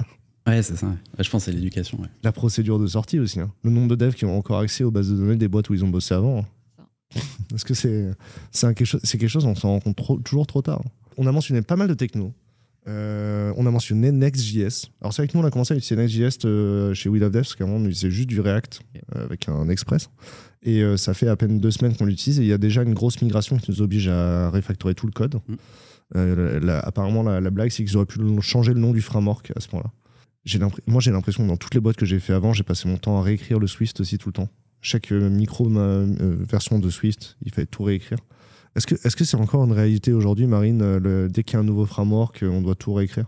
Ouais, 0.48 0.64
c'est 0.64 0.78
ça. 0.78 0.88
ouais. 0.88 0.94
Je 1.20 1.30
pense 1.30 1.46
que 1.46 1.52
c'est 1.52 1.58
l'éducation. 1.58 2.00
ouais. 2.00 2.08
La 2.24 2.32
procédure 2.32 2.80
de 2.80 2.88
sortie 2.88 3.20
aussi. 3.20 3.42
hein. 3.42 3.52
Le 3.64 3.72
nombre 3.72 3.90
de 3.90 3.96
devs 3.96 4.16
qui 4.16 4.24
ont 4.24 4.38
encore 4.38 4.60
accès 4.60 4.86
aux 4.86 4.92
bases 4.92 5.10
de 5.12 5.18
données 5.18 5.36
des 5.36 5.50
boîtes 5.50 5.70
où 5.70 5.74
ils 5.74 5.84
ont 5.84 5.90
bossé 5.90 6.14
avant. 6.14 6.40
hein. 6.40 6.46
Est-ce 7.54 7.66
que 7.66 7.74
c'est 7.74 8.12
quelque, 8.54 8.86
chose- 8.86 9.02
c'est 9.04 9.18
quelque 9.18 9.30
chose, 9.30 9.46
on 9.46 9.56
s'en 9.56 9.70
rend 9.72 9.80
compte 9.80 9.96
trop- 9.98 10.18
toujours 10.20 10.48
trop 10.48 10.62
tard. 10.62 10.82
hein. 10.86 10.90
On 11.22 11.28
a 11.28 11.32
mentionné 11.34 11.62
pas 11.62 11.76
mal 11.76 11.90
de 11.90 11.94
techno. 11.94 12.34
Euh, 12.88 13.52
on 13.58 13.66
a 13.66 13.72
mentionné 13.72 14.10
Next.js. 14.12 14.88
Alors 15.02 15.14
c'est 15.14 15.22
vrai 15.22 15.28
que 15.28 15.38
nous 15.38 15.44
on 15.44 15.46
a 15.46 15.52
commencé 15.52 15.74
à 15.74 15.78
utiliser 15.78 15.98
Next.js 15.98 16.46
euh, 16.46 16.94
chez 16.94 17.10
We 17.10 17.20
Love 17.22 17.32
Dev 17.32 17.42
parce 17.42 17.56
qu'avant 17.56 17.74
on 17.74 17.82
utilisait 17.82 18.10
juste 18.10 18.30
du 18.30 18.40
React 18.40 18.80
euh, 19.16 19.26
avec 19.26 19.50
un 19.50 19.68
Express. 19.68 20.10
Et 20.64 20.82
ça 20.98 21.14
fait 21.14 21.28
à 21.28 21.36
peine 21.36 21.60
deux 21.60 21.72
semaines 21.72 21.96
qu'on 21.96 22.06
l'utilise 22.06 22.40
et 22.40 22.44
il 22.44 22.48
y 22.48 22.54
a 22.54 22.58
déjà 22.58 22.84
une 22.84 22.94
grosse 22.94 23.22
migration 23.22 23.58
qui 23.58 23.70
nous 23.72 23.82
oblige 23.82 24.08
à 24.08 24.50
refactorer 24.50 24.96
tout 24.96 25.06
le 25.08 25.12
code. 25.12 25.36
Mm. 25.48 25.56
La- 26.16 26.60
la- 26.60 26.80
apparemment 26.80 27.22
la, 27.22 27.40
la 27.42 27.50
blague 27.50 27.70
c'est 27.70 27.84
qu'ils 27.84 27.96
auraient 27.98 28.06
pu 28.06 28.20
changer 28.42 28.74
le 28.74 28.80
nom 28.80 28.94
du 28.94 29.02
framework 29.02 29.52
à 29.56 29.60
ce 29.60 29.68
l'impr- 30.58 30.80
Moi 30.88 31.02
j'ai 31.02 31.12
l'impression 31.12 31.44
que 31.44 31.50
dans 31.50 31.58
toutes 31.58 31.76
les 31.76 31.82
boîtes 31.82 31.98
que 31.98 32.06
j'ai 32.06 32.20
fait 32.20 32.34
avant, 32.34 32.54
j'ai 32.54 32.64
passé 32.64 32.88
mon 32.88 32.98
temps 32.98 33.20
à 33.20 33.22
réécrire 33.22 33.60
le 33.60 33.68
Swift 33.68 34.00
aussi 34.00 34.18
tout 34.18 34.30
le 34.30 34.34
temps. 34.34 34.50
Chaque 34.82 35.12
micro 35.12 35.68
ma- 35.70 36.06
version 36.50 36.80
de 36.80 36.90
Swift, 36.90 37.38
il 37.46 37.52
fallait 37.54 37.68
tout 37.68 37.84
réécrire. 37.84 38.20
Est-ce 38.76 38.88
que 38.88 38.96
est-ce 39.04 39.16
que 39.16 39.26
c'est 39.26 39.38
encore 39.38 39.64
une 39.66 39.72
réalité 39.72 40.12
aujourd'hui, 40.14 40.46
Marine 40.48 40.82
euh, 40.82 41.00
le- 41.00 41.28
Dès 41.30 41.44
qu'il 41.44 41.54
y 41.56 41.58
a 41.58 41.60
un 41.60 41.64
nouveau 41.64 41.86
framework, 41.86 42.44
euh, 42.44 42.50
on 42.50 42.62
doit 42.62 42.76
tout 42.76 42.94
réécrire? 42.94 43.26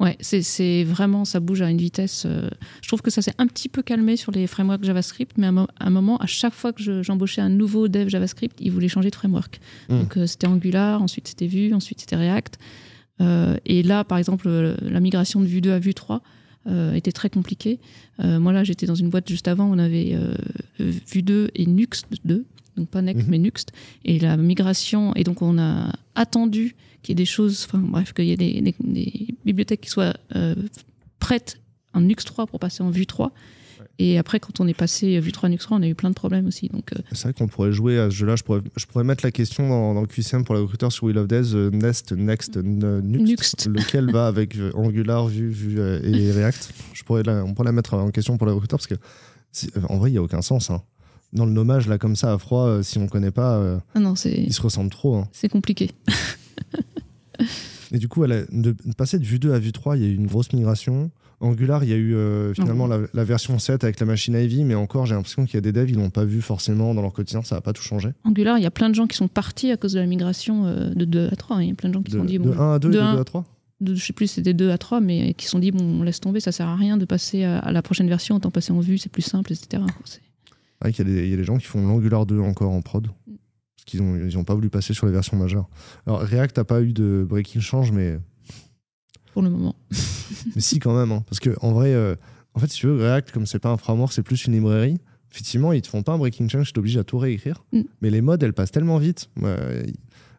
Ouais, 0.00 0.16
c'est- 0.20 0.42
c'est 0.42 0.82
vraiment, 0.84 1.24
ça 1.24 1.38
bouge 1.40 1.62
à 1.62 1.70
une 1.70 1.78
vitesse. 1.78 2.24
euh, 2.26 2.48
je 2.82 2.88
trouve 2.88 3.00
que 3.00 3.10
ça 3.10 3.22
s'est 3.22 3.32
un 3.38 3.46
petit 3.46 3.68
peu 3.68 3.82
calmé 3.82 4.16
sur 4.16 4.32
les 4.32 4.46
frameworks 4.48 4.84
JavaScript, 4.84 5.36
mais 5.38 5.46
à, 5.46 5.52
mo- 5.52 5.68
un 5.78 5.90
moment, 5.90 6.16
à 6.18 6.26
chaque 6.26 6.52
fois 6.52 6.72
que 6.72 6.82
je- 6.82 7.02
j'embauchais 7.02 7.40
un 7.40 7.48
nouveau 7.48 7.86
dev 7.88 8.08
JavaScript, 8.08 8.56
il 8.60 8.72
voulait 8.72 8.88
changer 8.88 9.10
de 9.10 9.14
framework. 9.14 9.60
Mm. 9.88 9.98
Donc 10.00 10.16
euh, 10.16 10.26
c'était 10.26 10.46
Angular, 10.48 11.00
ensuite 11.00 11.28
c'était 11.28 11.46
Vue, 11.46 11.72
ensuite 11.74 12.00
c'était 12.00 12.16
React. 12.16 12.58
Euh, 13.20 13.56
et 13.66 13.82
là, 13.84 14.02
par 14.04 14.18
exemple, 14.18 14.48
la 14.82 15.00
migration 15.00 15.40
de 15.40 15.46
Vue 15.46 15.60
2 15.60 15.72
à 15.72 15.78
Vue 15.78 15.94
3 15.94 16.22
euh, 16.66 16.94
était 16.94 17.12
très 17.12 17.30
compliquée. 17.30 17.78
Moi, 18.22 18.52
là, 18.52 18.64
j'étais 18.64 18.86
dans 18.86 18.94
une 18.94 19.10
boîte 19.10 19.28
juste 19.28 19.48
avant, 19.48 19.66
on 19.70 19.78
avait 19.78 20.16
Vue 20.78 21.22
2 21.22 21.50
et 21.54 21.66
Nuxt 21.66 22.06
2, 22.24 22.46
donc 22.76 22.88
pas 22.88 23.02
Next, 23.02 23.24
Mhm. 23.24 23.30
mais 23.30 23.38
Nuxt. 23.38 23.72
Et 24.04 24.18
la 24.18 24.36
migration, 24.36 25.14
et 25.14 25.24
donc 25.24 25.42
on 25.42 25.58
a 25.58 25.92
attendu 26.14 26.74
qu'il 27.02 27.12
y 27.12 27.12
ait 27.12 27.22
des 27.22 27.24
choses, 27.26 27.66
enfin 27.68 27.78
bref, 27.78 28.12
qu'il 28.12 28.24
y 28.26 28.32
ait 28.32 28.36
des, 28.36 28.60
des- 28.60 28.74
des 28.82 29.34
bibliothèques 29.44 29.82
qui 29.82 29.90
soient 29.90 30.14
euh, 30.36 30.54
prêtes 31.18 31.60
en 31.92 32.00
Nuxt 32.00 32.26
3 32.26 32.46
pour 32.46 32.58
passer 32.58 32.82
en 32.82 32.90
Vue 32.90 33.06
3. 33.06 33.32
Et 34.00 34.18
après, 34.18 34.40
quand 34.40 34.58
on 34.58 34.66
est 34.66 34.74
passé 34.74 35.20
Vue 35.20 35.30
3 35.30 35.48
Nuxt 35.48 35.66
3, 35.66 35.78
on 35.78 35.82
a 35.82 35.86
eu 35.86 35.94
plein 35.94 36.08
de 36.10 36.14
problèmes 36.16 36.46
aussi. 36.46 36.66
Donc, 36.68 36.92
euh, 36.92 36.98
C'est 37.12 37.24
vrai 37.24 37.32
qu'on 37.32 37.46
pourrait 37.46 37.70
jouer 37.72 37.98
à 38.00 38.10
ce 38.10 38.16
jeu-là. 38.16 38.34
Je 38.34 38.42
pourrais, 38.42 38.60
je 38.76 38.86
pourrais 38.86 39.04
mettre 39.04 39.24
la 39.24 39.30
question 39.30 39.68
dans, 39.68 39.94
dans 39.94 40.00
le 40.00 40.08
QCM 40.08 40.42
pour 40.44 40.56
les 40.56 40.60
recruteurs 40.62 40.90
sur 40.90 41.04
We 41.04 41.14
Love 41.14 41.28
Devs, 41.28 41.54
euh, 41.54 41.70
Nest, 41.70 42.10
Next, 42.12 42.56
Nuxt, 42.56 43.04
Nuxt. 43.04 43.66
lequel 43.68 44.10
va 44.10 44.26
avec 44.26 44.56
Angular, 44.74 45.28
Vue, 45.28 45.48
Vue 45.48 45.78
euh, 45.78 46.00
et 46.02 46.32
React? 46.32 46.72
Je 46.92 47.04
pourrais 47.04 47.22
la- 47.22 47.44
on 47.44 47.54
pourrait 47.54 47.66
la 47.66 47.72
mettre 47.72 47.94
en 47.94 48.10
question 48.10 48.36
pour 48.36 48.48
les 48.48 48.52
recruteurs 48.52 48.78
parce 48.80 48.88
que 48.88 48.96
en 49.88 49.98
vrai, 49.98 50.10
il 50.10 50.14
n'y 50.14 50.18
a 50.18 50.22
aucun 50.22 50.42
sens. 50.42 50.70
hein. 50.70 50.82
Dans 51.34 51.46
le 51.46 51.52
nommage, 51.52 51.88
là, 51.88 51.98
comme 51.98 52.14
ça, 52.16 52.32
à 52.32 52.38
froid, 52.38 52.66
euh, 52.66 52.82
si 52.82 52.96
on 52.98 53.02
ne 53.02 53.08
connaît 53.08 53.30
pas, 53.32 53.56
euh, 53.56 53.78
ah 53.94 54.00
non, 54.00 54.14
ils 54.14 54.52
se 54.52 54.62
ressemblent 54.62 54.90
trop. 54.90 55.16
hein. 55.16 55.28
c'est 55.32 55.48
compliqué. 55.48 55.90
Et 57.92 57.98
du 57.98 58.08
coup, 58.08 58.24
elle 58.24 58.32
a- 58.32 58.42
de, 58.50 58.72
de 58.72 58.94
passer 58.96 59.18
de 59.18 59.24
Vue 59.24 59.38
2 59.38 59.52
à 59.52 59.58
Vue 59.58 59.72
3, 59.72 59.96
il 59.96 60.02
y 60.02 60.06
a 60.06 60.08
eu 60.08 60.14
une 60.14 60.26
grosse 60.26 60.52
migration. 60.52 61.10
Angular, 61.40 61.82
il 61.84 61.90
y 61.90 61.92
a 61.92 61.96
eu 61.96 62.14
euh, 62.14 62.54
finalement 62.54 62.86
la, 62.86 63.00
la 63.12 63.24
version 63.24 63.58
7 63.58 63.84
avec 63.84 64.00
la 64.00 64.06
machine 64.06 64.34
Ivy, 64.34 64.64
mais 64.64 64.74
encore, 64.74 65.04
j'ai 65.06 65.14
l'impression 65.14 65.44
qu'il 65.44 65.54
y 65.54 65.58
a 65.58 65.60
des 65.60 65.72
devs, 65.72 65.90
ils 65.90 65.96
l'ont 65.96 66.10
pas 66.10 66.24
vu 66.24 66.40
forcément 66.40 66.94
dans 66.94 67.02
leur 67.02 67.12
quotidien, 67.12 67.42
ça 67.42 67.56
n'a 67.56 67.60
pas 67.60 67.72
tout 67.72 67.82
changé. 67.82 68.10
Angular, 68.24 68.56
il 68.58 68.62
y 68.62 68.66
a 68.66 68.70
plein 68.70 68.88
de 68.88 68.94
gens 68.94 69.06
qui 69.06 69.16
sont 69.16 69.28
partis 69.28 69.70
à 69.70 69.76
cause 69.76 69.92
de 69.92 70.00
la 70.00 70.06
migration 70.06 70.66
euh, 70.66 70.94
de 70.94 71.04
2 71.04 71.28
à 71.30 71.36
3. 71.36 71.56
hein. 71.56 71.62
Il 71.62 71.68
y 71.68 71.72
a 71.72 71.74
plein 71.74 71.88
de 71.90 71.94
gens 71.94 72.02
qui 72.02 72.12
se 72.12 72.16
De, 72.16 72.22
sont 72.22 72.26
dit, 72.26 72.38
de 72.38 72.44
bon, 72.44 72.58
1 72.58 72.74
à 72.74 72.78
2 72.78 72.88
et 72.88 72.92
de 72.92 72.96
de 72.96 73.02
2 73.02 73.06
un- 73.08 73.20
à 73.20 73.24
3 73.24 73.44
de- 73.80 73.94
je 73.94 74.04
sais 74.04 74.12
plus 74.12 74.28
c'était 74.28 74.54
2 74.54 74.70
à 74.70 74.78
3, 74.78 75.00
mais 75.00 75.34
qui 75.34 75.44
se 75.44 75.50
sont 75.50 75.58
dit, 75.58 75.72
bon, 75.72 75.84
on 75.84 76.02
laisse 76.04 76.20
tomber, 76.20 76.40
ça 76.40 76.52
sert 76.52 76.68
à 76.68 76.76
rien 76.76 76.96
de 76.96 77.04
passer 77.04 77.44
à, 77.44 77.58
à 77.58 77.72
la 77.72 77.82
prochaine 77.82 78.08
version, 78.08 78.36
autant 78.36 78.50
passer 78.52 78.72
en 78.72 78.80
vue, 78.80 78.96
c'est 78.98 79.10
plus 79.10 79.22
simple, 79.22 79.52
etc. 79.52 79.82
C'est- 80.84 80.88
Ouais, 80.88 80.92
qu'il 80.92 81.08
y, 81.08 81.10
a 81.10 81.14
des- 81.14 81.24
il 81.26 81.30
y 81.30 81.34
a 81.34 81.36
des 81.36 81.44
gens 81.44 81.56
qui 81.56 81.66
font 81.66 81.86
l'Angular 81.86 82.26
2 82.26 82.40
encore 82.40 82.70
en 82.72 82.82
prod. 82.82 83.06
Parce 83.06 83.84
qu'ils 83.86 84.02
n'ont 84.02 84.16
ils 84.16 84.36
ont 84.38 84.44
pas 84.44 84.54
voulu 84.54 84.70
passer 84.70 84.94
sur 84.94 85.06
les 85.06 85.12
versions 85.12 85.36
majeures. 85.36 85.68
Alors, 86.06 86.20
React 86.20 86.58
n'a 86.58 86.64
pas 86.64 86.82
eu 86.82 86.92
de 86.92 87.24
breaking 87.28 87.60
change, 87.60 87.90
mais, 87.92 88.18
Pour 89.32 89.42
le 89.42 89.50
moment. 89.50 89.74
mais 90.54 90.60
si 90.60 90.78
quand 90.78 90.96
même. 90.96 91.12
hein. 91.12 91.24
Parce 91.28 91.40
que 91.40 91.50
en 91.60 91.72
vrai, 91.72 91.92
euh, 91.94 92.14
en 92.54 92.60
fait, 92.60 92.70
si 92.70 92.78
tu 92.80 92.86
veux, 92.86 92.96
React, 93.02 93.32
comme 93.32 93.46
c'est 93.46 93.58
pas 93.58 93.70
un 93.70 93.76
framework, 93.76 94.12
c'est 94.12 94.22
plus 94.22 94.44
une 94.46 94.52
librairie. 94.54 94.98
Effectivement, 95.32 95.72
ils 95.72 95.82
te 95.82 95.88
font 95.88 96.02
pas 96.04 96.12
un 96.12 96.18
breaking 96.18 96.48
change, 96.48 96.68
tu 96.68 96.72
t'obliges 96.74 96.96
à 96.96 97.02
tout 97.04 97.18
réécrire. 97.18 97.64
Mm. 97.72 97.80
Mais 98.02 98.10
les 98.10 98.20
modes, 98.20 98.42
elles 98.42 98.52
passent 98.52 98.70
tellement 98.70 98.98
vite. 98.98 99.28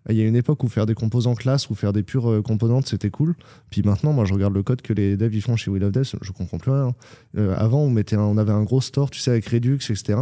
Il 0.09 0.15
y 0.15 0.21
a 0.21 0.25
une 0.25 0.35
époque 0.35 0.63
où 0.63 0.67
faire 0.67 0.85
des 0.85 0.93
composants 0.93 1.33
classes 1.33 1.69
ou 1.69 1.75
faire 1.75 1.91
des 1.91 2.03
pures 2.03 2.29
euh, 2.29 2.41
composанtes, 2.41 2.87
c'était 2.87 3.09
cool. 3.09 3.35
Puis 3.71 3.81
maintenant, 3.81 4.13
moi, 4.13 4.25
je 4.25 4.33
regarde 4.33 4.53
le 4.53 4.61
code 4.61 4.81
que 4.83 4.93
les 4.93 5.17
devs 5.17 5.33
ils 5.33 5.41
font 5.41 5.55
chez 5.55 5.71
We 5.71 5.81
Love 5.81 5.91
Devs, 5.93 6.15
je 6.21 6.31
comprends 6.31 6.57
plus 6.59 6.71
rien. 6.71 6.93
Euh, 7.37 7.55
avant, 7.57 7.81
on, 7.81 7.89
mettait 7.89 8.15
un- 8.15 8.19
on 8.21 8.37
avait 8.37 8.51
un 8.51 8.63
gros 8.63 8.81
store, 8.81 9.09
tu 9.09 9.19
sais, 9.19 9.31
avec 9.31 9.47
Redux, 9.47 9.75
etc. 9.89 10.19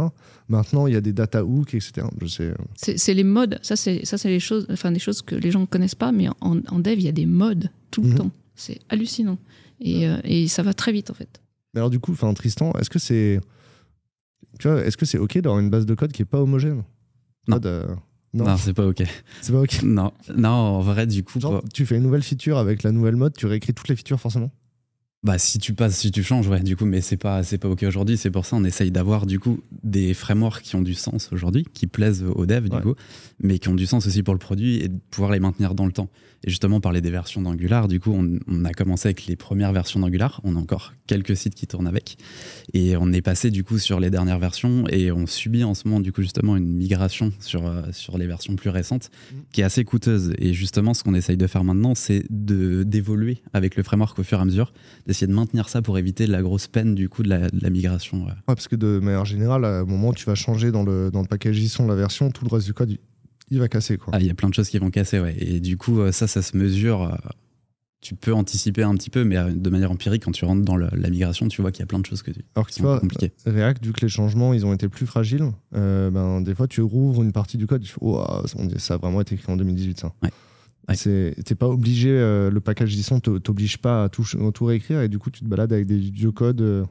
Maintenant, 0.48 0.86
il 0.86 0.94
y 0.94 0.96
a 0.96 1.00
des 1.02 1.12
data 1.12 1.44
hooks, 1.44 1.74
etc. 1.74 2.06
Je 2.20 2.26
sais. 2.26 2.44
euh, 2.44 2.54
C'est 2.96 3.14
les 3.14 3.24
modes, 3.24 3.58
ça 3.62 3.76
c'est 3.76 4.04
ça 4.06 4.16
c'est 4.18 4.28
les 4.30 4.40
choses, 4.40 4.66
enfin 4.70 4.90
des 4.90 4.98
choses 4.98 5.20
que 5.22 5.34
les 5.34 5.50
gens 5.50 5.60
ne 5.60 5.66
connaissent 5.66 5.94
pas, 5.94 6.12
mais 6.12 6.28
en, 6.40 6.60
en 6.68 6.78
dev 6.78 6.94
il 6.98 7.02
y 7.04 7.08
a 7.08 7.12
des 7.12 7.26
modes 7.26 7.68
tout 7.90 8.02
le 8.02 8.08
Mhm. 8.10 8.14
temps. 8.16 8.30
C'est 8.54 8.78
hallucinant 8.88 9.38
et, 9.80 10.06
euh, 10.08 10.16
et 10.24 10.48
ça 10.48 10.62
va 10.62 10.72
très 10.74 10.92
vite 10.92 11.10
en 11.10 11.14
fait. 11.14 11.40
Mais 11.74 11.80
alors 11.80 11.90
du 11.90 11.98
coup, 11.98 12.12
enfin 12.12 12.32
Tristan, 12.34 12.72
est-ce 12.78 12.88
que 12.88 12.98
c'est, 12.98 13.40
tu 14.58 14.68
vois, 14.68 14.84
est-ce 14.84 14.96
que 14.96 15.04
c'est 15.06 15.18
ok 15.18 15.38
d'avoir 15.38 15.60
une 15.60 15.70
base 15.70 15.86
de 15.86 15.94
code 15.94 16.12
qui 16.12 16.22
est 16.22 16.26
pas 16.26 16.40
homogène? 16.40 16.84
Non. 17.48 17.56
Code, 17.56 17.66
euh, 17.66 17.86
non, 18.34 18.44
Non, 18.44 18.56
c'est 18.56 18.74
pas 18.74 18.86
OK. 18.86 19.02
c'est 19.40 19.52
pas 19.52 19.60
ok. 19.60 19.82
Non, 19.84 20.12
non, 20.36 20.48
en 20.50 20.80
vrai, 20.80 21.06
du 21.06 21.22
coup, 21.24 21.40
Genre, 21.40 21.62
tu 21.72 21.86
fais 21.86 21.96
une 21.96 22.02
nouvelle 22.02 22.22
feature 22.22 22.58
avec 22.58 22.82
la 22.82 22.92
nouvelle 22.92 23.16
mode, 23.16 23.34
tu 23.36 23.46
réécris 23.46 23.72
toutes 23.72 23.88
les 23.88 23.96
features 23.96 24.20
forcément? 24.20 24.50
Bah, 25.24 25.38
si 25.38 25.58
tu 25.58 25.72
passes, 25.74 25.96
si 25.96 26.10
tu 26.12 26.22
changes, 26.22 26.46
ouais, 26.48 26.60
du 26.60 26.76
coup, 26.76 26.84
mais 26.84 27.00
c'est 27.00 27.16
pas, 27.16 27.42
c'est 27.42 27.58
pas 27.58 27.68
OK 27.68 27.82
aujourd'hui. 27.82 28.16
C'est 28.16 28.30
pour 28.30 28.44
ça 28.46 28.56
on 28.56 28.64
essaye 28.64 28.90
d'avoir, 28.90 29.26
du 29.26 29.40
coup, 29.40 29.60
des 29.82 30.14
frameworks 30.14 30.62
qui 30.62 30.76
ont 30.76 30.82
du 30.82 30.94
sens 30.94 31.30
aujourd'hui, 31.32 31.64
qui 31.72 31.86
plaisent 31.86 32.22
aux 32.34 32.46
devs, 32.46 32.68
du 32.68 32.76
Ouais. 32.76 32.82
coup, 32.82 32.94
mais 33.42 33.58
qui 33.58 33.68
ont 33.68 33.74
du 33.74 33.86
sens 33.86 34.06
aussi 34.06 34.22
pour 34.22 34.34
le 34.34 34.38
produit 34.38 34.76
et 34.80 34.88
de 34.88 34.98
pouvoir 35.10 35.32
les 35.32 35.40
maintenir 35.40 35.74
dans 35.74 35.86
le 35.86 35.92
temps. 35.92 36.08
Et 36.46 36.50
justement, 36.50 36.78
parler 36.78 37.00
des 37.00 37.10
versions 37.10 37.40
d'Angular, 37.40 37.88
du 37.88 38.00
coup, 38.00 38.12
on, 38.12 38.38
on 38.48 38.64
a 38.66 38.72
commencé 38.74 39.08
avec 39.08 39.24
les 39.26 39.34
premières 39.34 39.72
versions 39.72 39.98
d'Angular. 39.98 40.42
On 40.44 40.56
a 40.56 40.58
encore 40.58 40.92
quelques 41.06 41.34
sites 41.38 41.54
qui 41.54 41.66
tournent 41.66 41.86
avec. 41.86 42.18
Et 42.74 42.98
on 42.98 43.10
est 43.14 43.22
passé, 43.22 43.50
du 43.50 43.64
coup, 43.64 43.78
sur 43.78 43.98
les 43.98 44.10
dernières 44.10 44.38
versions 44.38 44.84
et 44.88 45.10
on 45.10 45.26
subit 45.26 45.64
en 45.64 45.72
ce 45.72 45.88
moment, 45.88 46.00
du 46.00 46.12
coup, 46.12 46.20
justement, 46.20 46.54
une 46.58 46.68
migration 46.74 47.32
sur, 47.40 47.66
euh, 47.66 47.80
sur 47.92 48.18
les 48.18 48.26
versions 48.26 48.56
plus 48.56 48.68
récentes 48.68 49.10
Mhm. 49.32 49.38
qui 49.52 49.62
est 49.62 49.64
assez 49.64 49.84
coûteuse. 49.84 50.34
Et 50.38 50.52
justement, 50.52 50.92
ce 50.92 51.02
qu'on 51.02 51.14
essaye 51.14 51.38
de 51.38 51.46
faire 51.46 51.64
maintenant, 51.64 51.94
c'est 51.94 52.24
de- 52.28 52.82
d'évoluer 52.82 53.38
avec 53.54 53.74
le 53.76 53.82
framework 53.82 54.18
au 54.18 54.22
fur 54.22 54.38
et 54.38 54.42
à 54.42 54.44
mesure, 54.44 54.74
d'essayer 55.14 55.26
de 55.26 55.32
maintenir 55.32 55.68
ça 55.68 55.82
pour 55.82 55.98
éviter 55.98 56.26
la 56.26 56.42
grosse 56.42 56.66
peine 56.66 56.94
du 56.94 57.08
coup 57.08 57.22
de 57.22 57.28
la, 57.28 57.70
migration. 57.70 58.26
Ouais. 58.26 58.32
parce 58.46 58.68
que 58.68 58.76
de 58.76 58.98
manière 58.98 59.24
générale, 59.24 59.64
un 59.64 59.84
moment 59.84 60.08
où 60.08 60.14
tu 60.14 60.26
vas 60.26 60.34
changer 60.34 60.70
dans 60.70 60.82
le, 60.82 61.10
dans 61.10 61.22
le 61.22 61.28
package 61.28 61.56
JSON 61.56 61.86
la 61.86 61.94
version, 61.94 62.30
tout 62.30 62.44
le 62.44 62.54
reste 62.54 62.66
du 62.66 62.74
code, 62.74 62.96
il, 63.50 63.58
va 63.58 63.68
casser. 63.68 63.98
Ah, 64.12 64.18
il 64.20 64.26
y 64.26 64.30
a 64.30 64.34
plein 64.34 64.48
de 64.48 64.54
choses 64.54 64.68
qui 64.68 64.78
vont 64.78 64.90
casser, 64.90 65.20
ouais. 65.20 65.34
Et 65.38 65.60
du 65.60 65.76
coup, 65.76 66.00
ça, 66.12 66.26
ça 66.26 66.42
se 66.42 66.56
mesure 66.56 67.16
tu 68.04 68.14
peux 68.14 68.34
anticiper 68.34 68.82
un 68.82 68.94
petit 68.94 69.08
peu, 69.08 69.24
mais 69.24 69.38
euh, 69.38 69.50
de 69.50 69.70
manière 69.70 69.90
empirique, 69.90 70.24
quand 70.24 70.30
tu 70.30 70.44
rentres 70.44 70.62
dans 70.62 70.76
la 70.76 71.10
migration, 71.10 71.48
tu 71.48 71.62
vois 71.62 71.72
qu'il 71.72 71.80
y 71.80 71.84
a 71.84 71.86
plein 71.86 71.98
de 71.98 72.06
choses 72.06 72.22
que 72.22 72.30
tu, 72.30 72.44
Alors 72.54 72.68
qui 72.68 72.76
tu 72.76 72.82
vois, 72.82 73.00
compliquées. 73.00 73.32
React, 73.46 73.86
vu 73.86 73.92
que 73.94 74.02
les 74.02 74.10
changements 74.10 74.52
ils 74.52 74.66
ont 74.66 74.74
été 74.74 74.88
plus 74.88 75.06
fragiles, 75.06 75.50
euh, 75.74 76.10
ben, 76.10 76.42
des 76.42 76.54
fois 76.54 76.68
tu 76.68 76.82
rouvres 76.82 77.22
une 77.22 77.32
partie 77.32 77.56
du 77.56 77.66
code, 77.66 77.82
tu 77.82 77.88
fais, 77.88 77.98
oh, 78.02 78.22
ça 78.76 78.94
a 78.94 78.96
vraiment 78.98 79.22
été 79.22 79.34
écrit 79.34 79.50
en 79.50 79.56
2018. 79.56 80.00
Ça. 80.00 80.12
Ouais. 80.22 80.28
T'es 80.86 81.54
pas 81.54 81.68
obligé, 81.68 82.10
euh, 82.10 82.50
le 82.50 82.60
package 82.60 82.90
JSON 82.90 83.20
t'oblige 83.20 83.78
pas 83.78 84.04
à 84.04 84.08
tout, 84.08 84.24
tout, 84.52 84.64
réécrire 84.64 85.00
et 85.00 85.08
du 85.08 85.18
coup 85.18 85.30
tu 85.30 85.40
te 85.40 85.46
balades 85.46 85.72
avec 85.72 85.86
des 85.86 85.98
vieux 85.98 86.32
codes. 86.32 86.86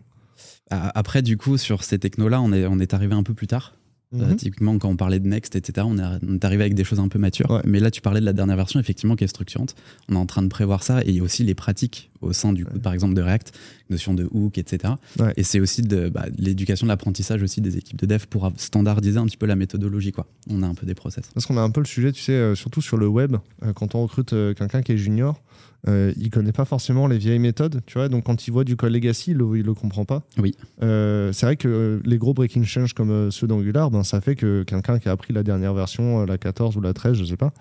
Après, 0.69 1.21
du 1.21 1.37
coup, 1.37 1.57
sur 1.57 1.83
ces 1.83 1.99
technos-là, 1.99 2.41
on 2.41 2.51
est, 2.51 2.65
on 2.65 2.79
est 2.79 2.95
arrivé 2.95 3.13
un 3.13 3.21
peu 3.21 3.35
plus 3.35 3.45
tard. 3.45 3.75
Euh, 4.13 4.27
mhm. 4.27 4.35
typiquement, 4.35 4.77
quand 4.77 4.89
on 4.89 4.95
parlait 4.95 5.19
de 5.19 5.27
Next, 5.27 5.55
etc., 5.55 5.87
on 5.89 5.97
est, 5.97 6.45
arrivé 6.45 6.63
avec 6.63 6.75
des 6.75 6.83
choses 6.83 6.99
un 6.99 7.07
peu 7.07 7.19
matures. 7.19 7.61
Mais 7.65 7.79
là, 7.79 7.91
tu 7.91 8.01
parlais 8.01 8.19
de 8.19 8.25
la 8.25 8.33
dernière 8.33 8.55
version, 8.55 8.79
effectivement, 8.79 9.15
qui 9.15 9.23
est 9.23 9.27
structurante. 9.27 9.75
On 10.09 10.15
est 10.15 10.19
en 10.19 10.25
train 10.25 10.41
de 10.41 10.47
prévoir 10.47 10.83
ça. 10.83 11.01
Et 11.01 11.09
il 11.09 11.15
y 11.15 11.19
a 11.19 11.23
aussi 11.23 11.43
les 11.43 11.55
pratiques 11.55 12.11
au 12.21 12.33
sein, 12.33 12.53
du, 12.53 12.65
par 12.65 12.93
exemple, 12.93 13.13
de 13.13 13.21
React, 13.21 13.57
notion 13.89 14.13
de 14.13 14.27
hook, 14.31 14.57
etc. 14.57 14.93
Et 15.35 15.43
c'est 15.43 15.59
aussi 15.59 15.81
de, 15.81 16.09
bah, 16.09 16.25
l'éducation, 16.37 16.85
de 16.85 16.89
l'apprentissage 16.89 17.41
aussi 17.43 17.61
des 17.61 17.77
équipes 17.77 17.99
de 17.99 18.05
dev 18.05 18.25
pour 18.29 18.51
standardiser 18.57 19.17
un 19.17 19.25
petit 19.25 19.37
peu 19.37 19.45
la 19.45 19.55
méthodologie. 19.55 20.11
Quoi. 20.11 20.27
On 20.49 20.63
a 20.63 20.67
un 20.67 20.75
peu 20.75 20.85
des 20.85 20.95
process. 20.95 21.25
Parce 21.33 21.45
qu'on 21.45 21.57
a 21.57 21.61
un 21.61 21.69
peu 21.69 21.81
le 21.81 21.85
sujet, 21.85 22.11
tu 22.11 22.21
sais, 22.21 22.33
euh, 22.33 22.55
surtout 22.55 22.81
sur 22.81 22.97
le 22.97 23.07
web, 23.07 23.37
euh, 23.63 23.73
quand 23.73 23.95
on 23.95 24.03
recrute 24.03 24.29
quelqu'un 24.29 24.81
qui 24.81 24.93
est 24.93 24.97
junior, 24.97 25.41
euh, 25.87 26.13
il 26.17 26.29
connaît 26.29 26.51
pas 26.51 26.65
forcément 26.65 27.07
les 27.07 27.17
vieilles 27.17 27.39
méthodes, 27.39 27.81
tu 27.85 27.97
vois. 27.97 28.09
Donc 28.09 28.25
quand 28.25 28.47
il 28.47 28.51
voit 28.51 28.63
du 28.63 28.75
code 28.75 28.91
legacy, 28.91 29.31
il 29.31 29.37
le, 29.37 29.61
le 29.61 29.73
comprend 29.73 30.05
pas. 30.05 30.23
Oui. 30.37 30.55
Euh, 30.81 31.31
c'est 31.33 31.45
vrai 31.45 31.57
que 31.57 32.01
les 32.05 32.17
gros 32.17 32.33
breaking 32.33 32.63
change 32.63 32.93
comme 32.93 33.11
euh, 33.11 33.31
ceux 33.31 33.47
d'Angular, 33.47 33.91
ben, 33.91 34.03
ça 34.03 34.21
fait 34.21 34.35
que 34.35 34.63
quelqu'un 34.63 34.99
qui 34.99 35.09
a 35.09 35.11
appris 35.11 35.33
la 35.33 35.43
dernière 35.43 35.73
version, 35.73 36.25
la 36.25 36.37
14 36.37 36.77
ou 36.77 36.81
la 36.81 36.93
13, 36.93 37.17
je 37.17 37.25
sais 37.25 37.37
pas, 37.37 37.53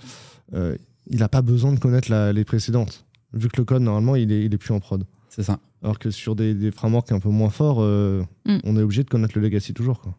il 0.54 1.18
n'a 1.18 1.28
pas 1.28 1.42
besoin 1.42 1.72
de 1.72 1.80
connaître 1.80 2.12
les 2.32 2.44
précédentes, 2.44 3.06
vu 3.32 3.48
que 3.48 3.56
le 3.56 3.64
code 3.64 3.82
normalement 3.82 4.14
il 4.14 4.30
est, 4.30 4.44
il 4.44 4.54
est 4.54 4.58
plus 4.58 4.72
en 4.72 4.80
prod. 4.80 5.04
C'est 5.28 5.42
ça. 5.42 5.58
Alors 5.82 5.98
que 5.98 6.10
sur 6.10 6.36
des, 6.36 6.54
des 6.54 6.70
frameworks 6.70 7.10
un 7.10 7.18
peu 7.18 7.30
moins 7.30 7.50
forts, 7.50 7.80
mm. 7.80 8.58
on 8.64 8.76
est 8.76 8.82
obligé 8.82 9.02
de 9.02 9.08
connaître 9.08 9.32
le 9.36 9.42
legacy 9.42 9.74
toujours. 9.74 10.00
Quoi. 10.00 10.16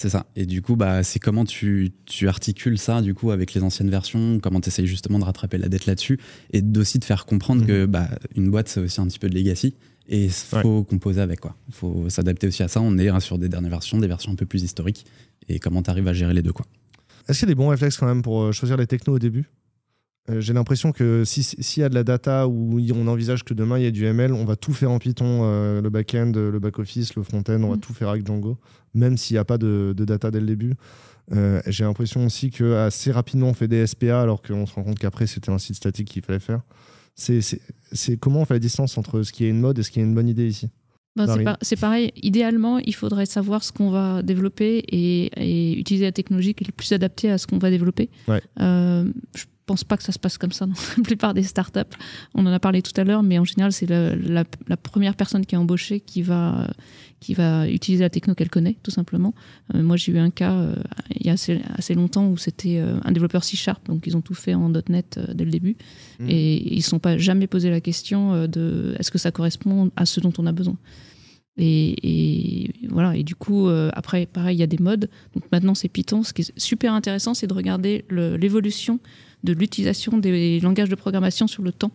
C'est 0.00 0.10
ça. 0.10 0.26
Et 0.36 0.46
du 0.46 0.62
coup, 0.62 0.76
bah, 0.76 1.02
c'est 1.02 1.18
comment 1.18 1.44
tu, 1.44 1.92
tu, 2.06 2.28
articules 2.28 2.78
ça 2.78 3.02
du 3.02 3.14
coup 3.14 3.32
avec 3.32 3.52
les 3.52 3.64
anciennes 3.64 3.90
versions, 3.90 4.38
comment 4.40 4.60
tu 4.60 4.68
essayes 4.68 4.86
justement 4.86 5.18
de 5.18 5.24
rattraper 5.24 5.58
la 5.58 5.68
dette 5.68 5.86
là-dessus 5.86 6.20
et 6.52 6.62
aussi 6.76 7.00
de 7.00 7.04
faire 7.04 7.26
comprendre 7.26 7.66
que 7.66 7.84
mhm. 7.84 7.90
bah, 7.90 8.08
une 8.36 8.48
boîte, 8.48 8.68
c'est 8.68 8.78
aussi 8.78 9.00
un 9.00 9.08
petit 9.08 9.18
peu 9.18 9.28
de 9.28 9.34
legacy 9.34 9.74
et 10.08 10.26
il 10.26 10.30
faut 10.30 10.84
composer 10.84 11.20
avec. 11.20 11.40
quoi. 11.40 11.56
Il 11.68 11.74
faut 11.74 12.08
s'adapter 12.08 12.46
aussi 12.46 12.62
à 12.62 12.68
ça. 12.68 12.80
On 12.80 12.96
est 12.96 13.08
hein, 13.08 13.18
sur 13.18 13.38
des 13.38 13.48
dernières 13.48 13.70
versions, 13.70 13.98
des 13.98 14.06
versions 14.06 14.30
un 14.32 14.36
peu 14.36 14.46
plus 14.46 14.62
historiques 14.62 15.04
et 15.48 15.58
comment 15.58 15.82
tu 15.82 15.90
arrives 15.90 16.08
à 16.08 16.12
gérer 16.12 16.32
les 16.32 16.42
deux. 16.42 16.52
quoi. 16.52 16.66
Est-ce 17.28 17.40
qu'il 17.40 17.48
y 17.48 17.50
a 17.50 17.54
des 17.54 17.58
bons 17.58 17.68
réflexes 17.68 17.96
quand 17.96 18.06
même 18.06 18.22
pour 18.22 18.42
euh, 18.42 18.52
choisir 18.52 18.76
les 18.76 18.86
technos 18.86 19.14
au 19.14 19.18
début? 19.18 19.50
J'ai 20.38 20.52
l'impression 20.52 20.92
que 20.92 21.24
s'il 21.24 21.82
y 21.82 21.84
a 21.84 21.88
de 21.88 21.94
la 21.94 22.04
data 22.04 22.46
ou 22.48 22.80
on 22.94 23.06
envisage 23.06 23.44
que 23.44 23.54
demain 23.54 23.78
il 23.78 23.84
y 23.84 23.86
a 23.86 23.90
du 23.90 24.04
ML, 24.04 24.32
on 24.32 24.44
va 24.44 24.56
tout 24.56 24.72
faire 24.72 24.90
en 24.90 24.98
Python, 24.98 25.40
euh, 25.42 25.80
le 25.80 25.90
back-end, 25.90 26.32
le 26.34 26.58
back-office, 26.58 27.14
le 27.14 27.22
front-end, 27.22 27.62
on 27.62 27.70
va 27.70 27.76
mm. 27.76 27.80
tout 27.80 27.94
faire 27.94 28.10
avec 28.10 28.26
Django, 28.26 28.58
même 28.94 29.16
s'il 29.16 29.34
n'y 29.34 29.38
a 29.38 29.44
pas 29.44 29.58
de, 29.58 29.94
data 29.96 30.30
dès 30.30 30.40
le 30.40 30.46
début. 30.46 30.74
Euh, 31.32 31.60
j'ai 31.66 31.84
l'impression 31.84 32.24
aussi 32.24 32.50
que 32.50 32.74
assez 32.74 33.12
rapidement 33.12 33.48
on 33.48 33.54
fait 33.54 33.68
des 33.68 33.86
SPA 33.86 34.22
alors 34.22 34.40
qu'on 34.40 34.64
se 34.66 34.74
rend 34.74 34.82
compte 34.82 34.98
qu'après 34.98 35.26
c'était 35.26 35.50
un 35.50 35.58
site 35.58 35.76
statique 35.76 36.08
qu'il 36.08 36.22
fallait 36.22 36.38
faire. 36.38 36.60
C'est 37.14 38.16
comment 38.18 38.40
on 38.40 38.44
fait 38.44 38.54
la 38.54 38.60
distance 38.60 38.96
entre 38.96 39.22
ce 39.22 39.32
qui 39.32 39.44
est 39.44 39.48
une 39.48 39.60
mode 39.60 39.78
et 39.78 39.82
ce 39.82 39.90
qui 39.90 39.98
est 39.98 40.04
une 40.04 40.14
bonne 40.14 40.28
idée 40.28 40.46
ici? 40.46 40.68
Ben, 41.16 41.56
c'est 41.62 41.80
pareil. 41.80 42.12
Idéalement, 42.22 42.78
il 42.78 42.94
faudrait 42.94 43.26
savoir 43.26 43.64
ce 43.64 43.72
qu'on 43.72 43.90
va 43.90 44.22
développer 44.22 44.84
et, 44.88 45.72
utiliser 45.76 46.04
la 46.04 46.12
technologie 46.12 46.54
qui 46.54 46.62
est 46.62 46.68
le 46.68 46.72
plus 46.72 46.92
adaptée 46.92 47.28
à 47.28 47.38
ce 47.38 47.48
qu'on 47.48 47.58
va 47.58 47.70
développer. 47.70 48.08
Ouais 48.28 48.40
pense 49.68 49.84
pas 49.84 49.98
que 49.98 50.02
ça 50.02 50.12
se 50.12 50.18
passe 50.18 50.38
comme 50.38 50.50
ça 50.50 50.64
dans 50.66 50.74
la 50.96 51.02
plupart 51.04 51.34
des 51.34 51.42
startups. 51.42 51.94
On 52.34 52.46
en 52.46 52.52
a 52.52 52.58
parlé 52.58 52.80
tout 52.80 52.98
à 52.98 53.04
l'heure, 53.04 53.22
mais 53.22 53.38
en 53.38 53.44
général, 53.44 53.70
c'est 53.72 53.86
la, 53.86 54.44
première 54.82 55.14
personne 55.14 55.44
qui 55.44 55.54
est 55.54 55.58
embauchée 55.58 56.00
qui 56.00 56.22
va, 56.22 56.68
qui 57.20 57.34
va 57.34 57.68
utiliser 57.68 58.02
la 58.02 58.10
techno 58.10 58.34
qu'elle 58.34 58.48
connaît, 58.48 58.76
tout 58.82 58.90
simplement. 58.90 59.34
Euh, 59.74 59.82
moi, 59.82 59.96
j'ai 59.96 60.12
eu 60.12 60.18
un 60.18 60.30
cas 60.30 60.54
euh, 60.54 60.74
il 61.14 61.26
y 61.26 61.30
a 61.30 61.34
assez, 61.34 61.60
assez 61.74 61.94
longtemps 61.94 62.28
où 62.28 62.38
c'était 62.38 62.78
euh, 62.78 62.98
un 63.04 63.12
développeur 63.12 63.44
C-Sharp, 63.44 63.86
donc 63.86 64.06
ils 64.06 64.16
ont 64.16 64.22
tout 64.22 64.34
fait 64.34 64.54
en 64.54 64.70
.NET 64.88 65.20
dès 65.34 65.44
le 65.44 65.50
début. 65.50 65.76
Mmh. 66.18 66.30
Et 66.30 66.74
ils 66.74 66.78
ne 66.78 66.82
sont 66.82 66.98
pas 66.98 67.18
jamais 67.18 67.46
posé 67.46 67.68
la 67.68 67.82
question 67.82 68.46
de 68.46 68.94
est-ce 68.98 69.10
que 69.10 69.18
ça 69.18 69.30
correspond 69.30 69.90
à 69.96 70.06
ce 70.06 70.20
dont 70.20 70.32
on 70.38 70.46
a 70.46 70.52
besoin. 70.52 70.76
Et, 71.60 72.70
voilà. 72.88 73.16
Et 73.16 73.24
du 73.24 73.34
coup, 73.34 73.68
après, 73.68 74.26
pareil, 74.26 74.56
il 74.56 74.60
y 74.60 74.62
a 74.62 74.68
des 74.68 74.78
modes. 74.78 75.10
Donc 75.34 75.44
maintenant, 75.50 75.74
c'est 75.74 75.88
Python. 75.88 76.22
Ce 76.22 76.32
qui 76.32 76.42
est 76.42 76.52
super 76.56 76.94
intéressant, 76.94 77.34
c'est 77.34 77.48
de 77.48 77.54
regarder 77.54 78.04
l'évolution 78.10 79.00
de 79.44 79.52
l'utilisation 79.52 80.18
des 80.18 80.60
langages 80.60 80.88
de 80.88 80.94
programmation 80.94 81.46
sur 81.46 81.62
le 81.62 81.72
temps. 81.72 81.92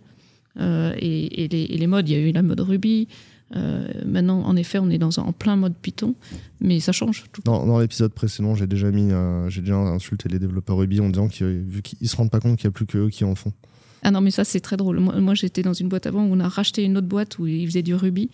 Euh, 0.59 0.93
et, 0.97 1.47
les, 1.47 1.87
modes, 1.87 2.07
il 2.09 2.13
y 2.13 2.15
a 2.15 2.19
eu 2.19 2.31
la 2.31 2.41
mode 2.41 2.59
Ruby. 2.59 3.07
Euh, 3.55 3.87
maintenant, 4.05 4.41
en 4.41 4.55
effet, 4.55 4.79
on 4.79 4.89
est 4.89 4.97
dans 4.97 5.19
un, 5.19 5.23
en 5.23 5.31
plein 5.31 5.55
mode 5.55 5.75
Python, 5.79 6.15
mais 6.59 6.79
ça 6.79 6.91
change. 6.91 7.25
Tout 7.31 7.41
dans, 7.45 7.79
l'épisode 7.79 8.11
précédent, 8.11 8.55
j'ai 8.55 8.67
déjà 8.67 8.89
mis, 8.89 9.11
euh, 9.11 9.49
j'ai 9.49 9.61
déjà 9.61 9.75
insulté 9.75 10.29
les 10.29 10.39
développeurs 10.39 10.77
Ruby 10.77 10.99
en 11.01 11.09
disant 11.09 11.27
qu'ils 11.27 11.65
ne 12.01 12.07
se 12.07 12.15
rendent 12.15 12.31
pas 12.31 12.39
compte 12.39 12.57
qu'il 12.57 12.67
n'y 12.67 12.73
a 12.73 12.75
plus 12.75 12.85
que 12.85 12.97
eux 12.97 13.09
qui 13.09 13.23
en 13.23 13.35
font. 13.35 13.53
Ah 14.01 14.11
non, 14.11 14.21
mais 14.21 14.31
ça 14.31 14.43
c'est 14.43 14.59
très 14.59 14.75
drôle. 14.75 14.99
Moi, 14.99 15.19
moi 15.19 15.33
j'étais 15.33 15.61
dans 15.61 15.73
une 15.73 15.87
boîte 15.87 16.07
avant 16.07 16.25
où 16.25 16.33
on 16.33 16.39
a 16.39 16.47
racheté 16.49 16.83
une 16.83 16.97
autre 16.97 17.07
boîte 17.07 17.39
où 17.39 17.47
ils 17.47 17.65
faisaient 17.65 17.83
du 17.83 17.95
Ruby 17.95 18.29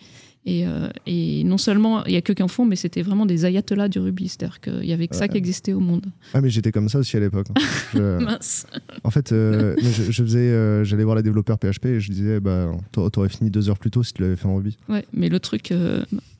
euh, 0.48 0.88
et, 1.06 1.44
non 1.44 1.58
seulement 1.58 2.04
il 2.06 2.12
y 2.12 2.16
a 2.16 2.22
que 2.22 2.32
qui 2.32 2.42
en 2.42 2.48
font, 2.48 2.64
mais 2.64 2.76
c'était 2.76 3.02
vraiment 3.02 3.26
des 3.26 3.44
ayatollahs 3.44 3.88
du 3.88 3.98
Ruby. 3.98 4.28
C'est-à-dire 4.28 4.60
qu'il 4.60 4.84
y 4.84 4.92
avait 4.92 5.06
que 5.06 5.16
ça 5.16 5.28
qui 5.28 5.36
existait 5.36 5.72
au 5.72 5.80
monde. 5.80 6.06
Ah, 6.32 6.40
mais 6.40 6.50
j'étais 6.50 6.72
comme 6.72 6.88
ça 6.88 6.98
aussi 6.98 7.16
à 7.16 7.20
l'époque. 7.20 7.48
Hein. 7.94 8.18
Mince. 8.20 8.66
En 9.04 9.10
fait, 9.10 9.32
euh, 9.32 9.76
je, 10.10 10.22
faisais, 10.22 10.38
euh, 10.38 10.84
j'allais 10.84 11.04
voir 11.04 11.16
les 11.16 11.22
développeurs 11.22 11.58
PHP 11.58 11.86
et 11.86 12.00
je 12.00 12.10
disais, 12.10 12.40
bah, 12.40 12.70
t'aurais 12.92 13.28
fini 13.28 13.50
deux 13.50 13.68
heures 13.68 13.78
plus 13.78 13.90
tôt 13.90 14.02
si 14.02 14.12
tu 14.12 14.22
l'avais 14.22 14.36
fait 14.36 14.46
en 14.46 14.56
Ruby. 14.56 14.76
Ouais, 14.88 15.04
mais 15.12 15.28
le 15.28 15.40
truc, 15.40 15.72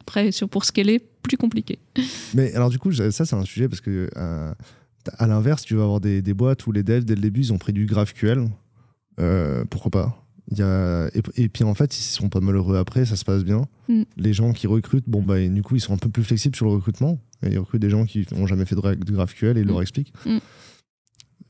après, 0.00 0.32
sur 0.32 0.48
pour 0.48 0.64
scaler, 0.64 1.00
plus 1.22 1.36
compliqué. 1.36 1.78
Mais 2.34 2.54
alors, 2.54 2.70
du 2.70 2.78
coup, 2.78 2.92
ça, 2.92 3.10
c'est 3.10 3.34
un 3.34 3.44
sujet 3.44 3.68
parce 3.68 3.80
que, 3.80 4.08
à 4.14 5.26
l'inverse, 5.26 5.62
tu 5.62 5.74
vas 5.74 5.82
avoir 5.82 6.00
des, 6.00 6.22
des, 6.22 6.34
boîtes 6.34 6.66
où 6.66 6.72
les 6.72 6.82
devs, 6.82 7.04
dès 7.04 7.14
le 7.14 7.20
début, 7.20 7.40
ils 7.40 7.52
ont 7.52 7.58
pris 7.58 7.72
du 7.72 7.86
GraphQL. 7.86 8.48
pourquoi 9.68 9.90
pas? 9.90 10.19
Y 10.58 10.62
a... 10.62 11.08
et, 11.36 11.48
puis 11.48 11.64
en 11.64 11.74
fait, 11.74 11.96
ils 11.98 12.02
sont 12.02 12.28
pas 12.28 12.40
malheureux 12.40 12.76
après, 12.76 13.04
ça 13.04 13.16
se 13.16 13.24
passe 13.24 13.44
bien. 13.44 13.66
Mm. 13.88 14.02
Les 14.16 14.32
gens 14.32 14.52
qui 14.52 14.66
recrutent, 14.66 15.08
bon, 15.08 15.22
bah, 15.22 15.40
du 15.46 15.62
coup, 15.62 15.76
ils 15.76 15.80
sont 15.80 15.94
un 15.94 15.98
peu 15.98 16.08
plus 16.08 16.24
flexibles 16.24 16.56
sur 16.56 16.66
le 16.66 16.72
recrutement. 16.72 17.18
Et 17.42 17.52
ils 17.52 17.58
recrutent 17.58 17.80
des 17.80 17.90
gens 17.90 18.04
qui 18.04 18.26
n'ont 18.32 18.46
jamais 18.46 18.64
fait 18.64 18.74
de, 18.74 18.80
GraphQL 18.80 19.56
et 19.56 19.60
ils 19.60 19.66
leur 19.66 19.78
mm. 19.78 19.82
expliquent. 19.82 20.12
Mm. 20.26 20.38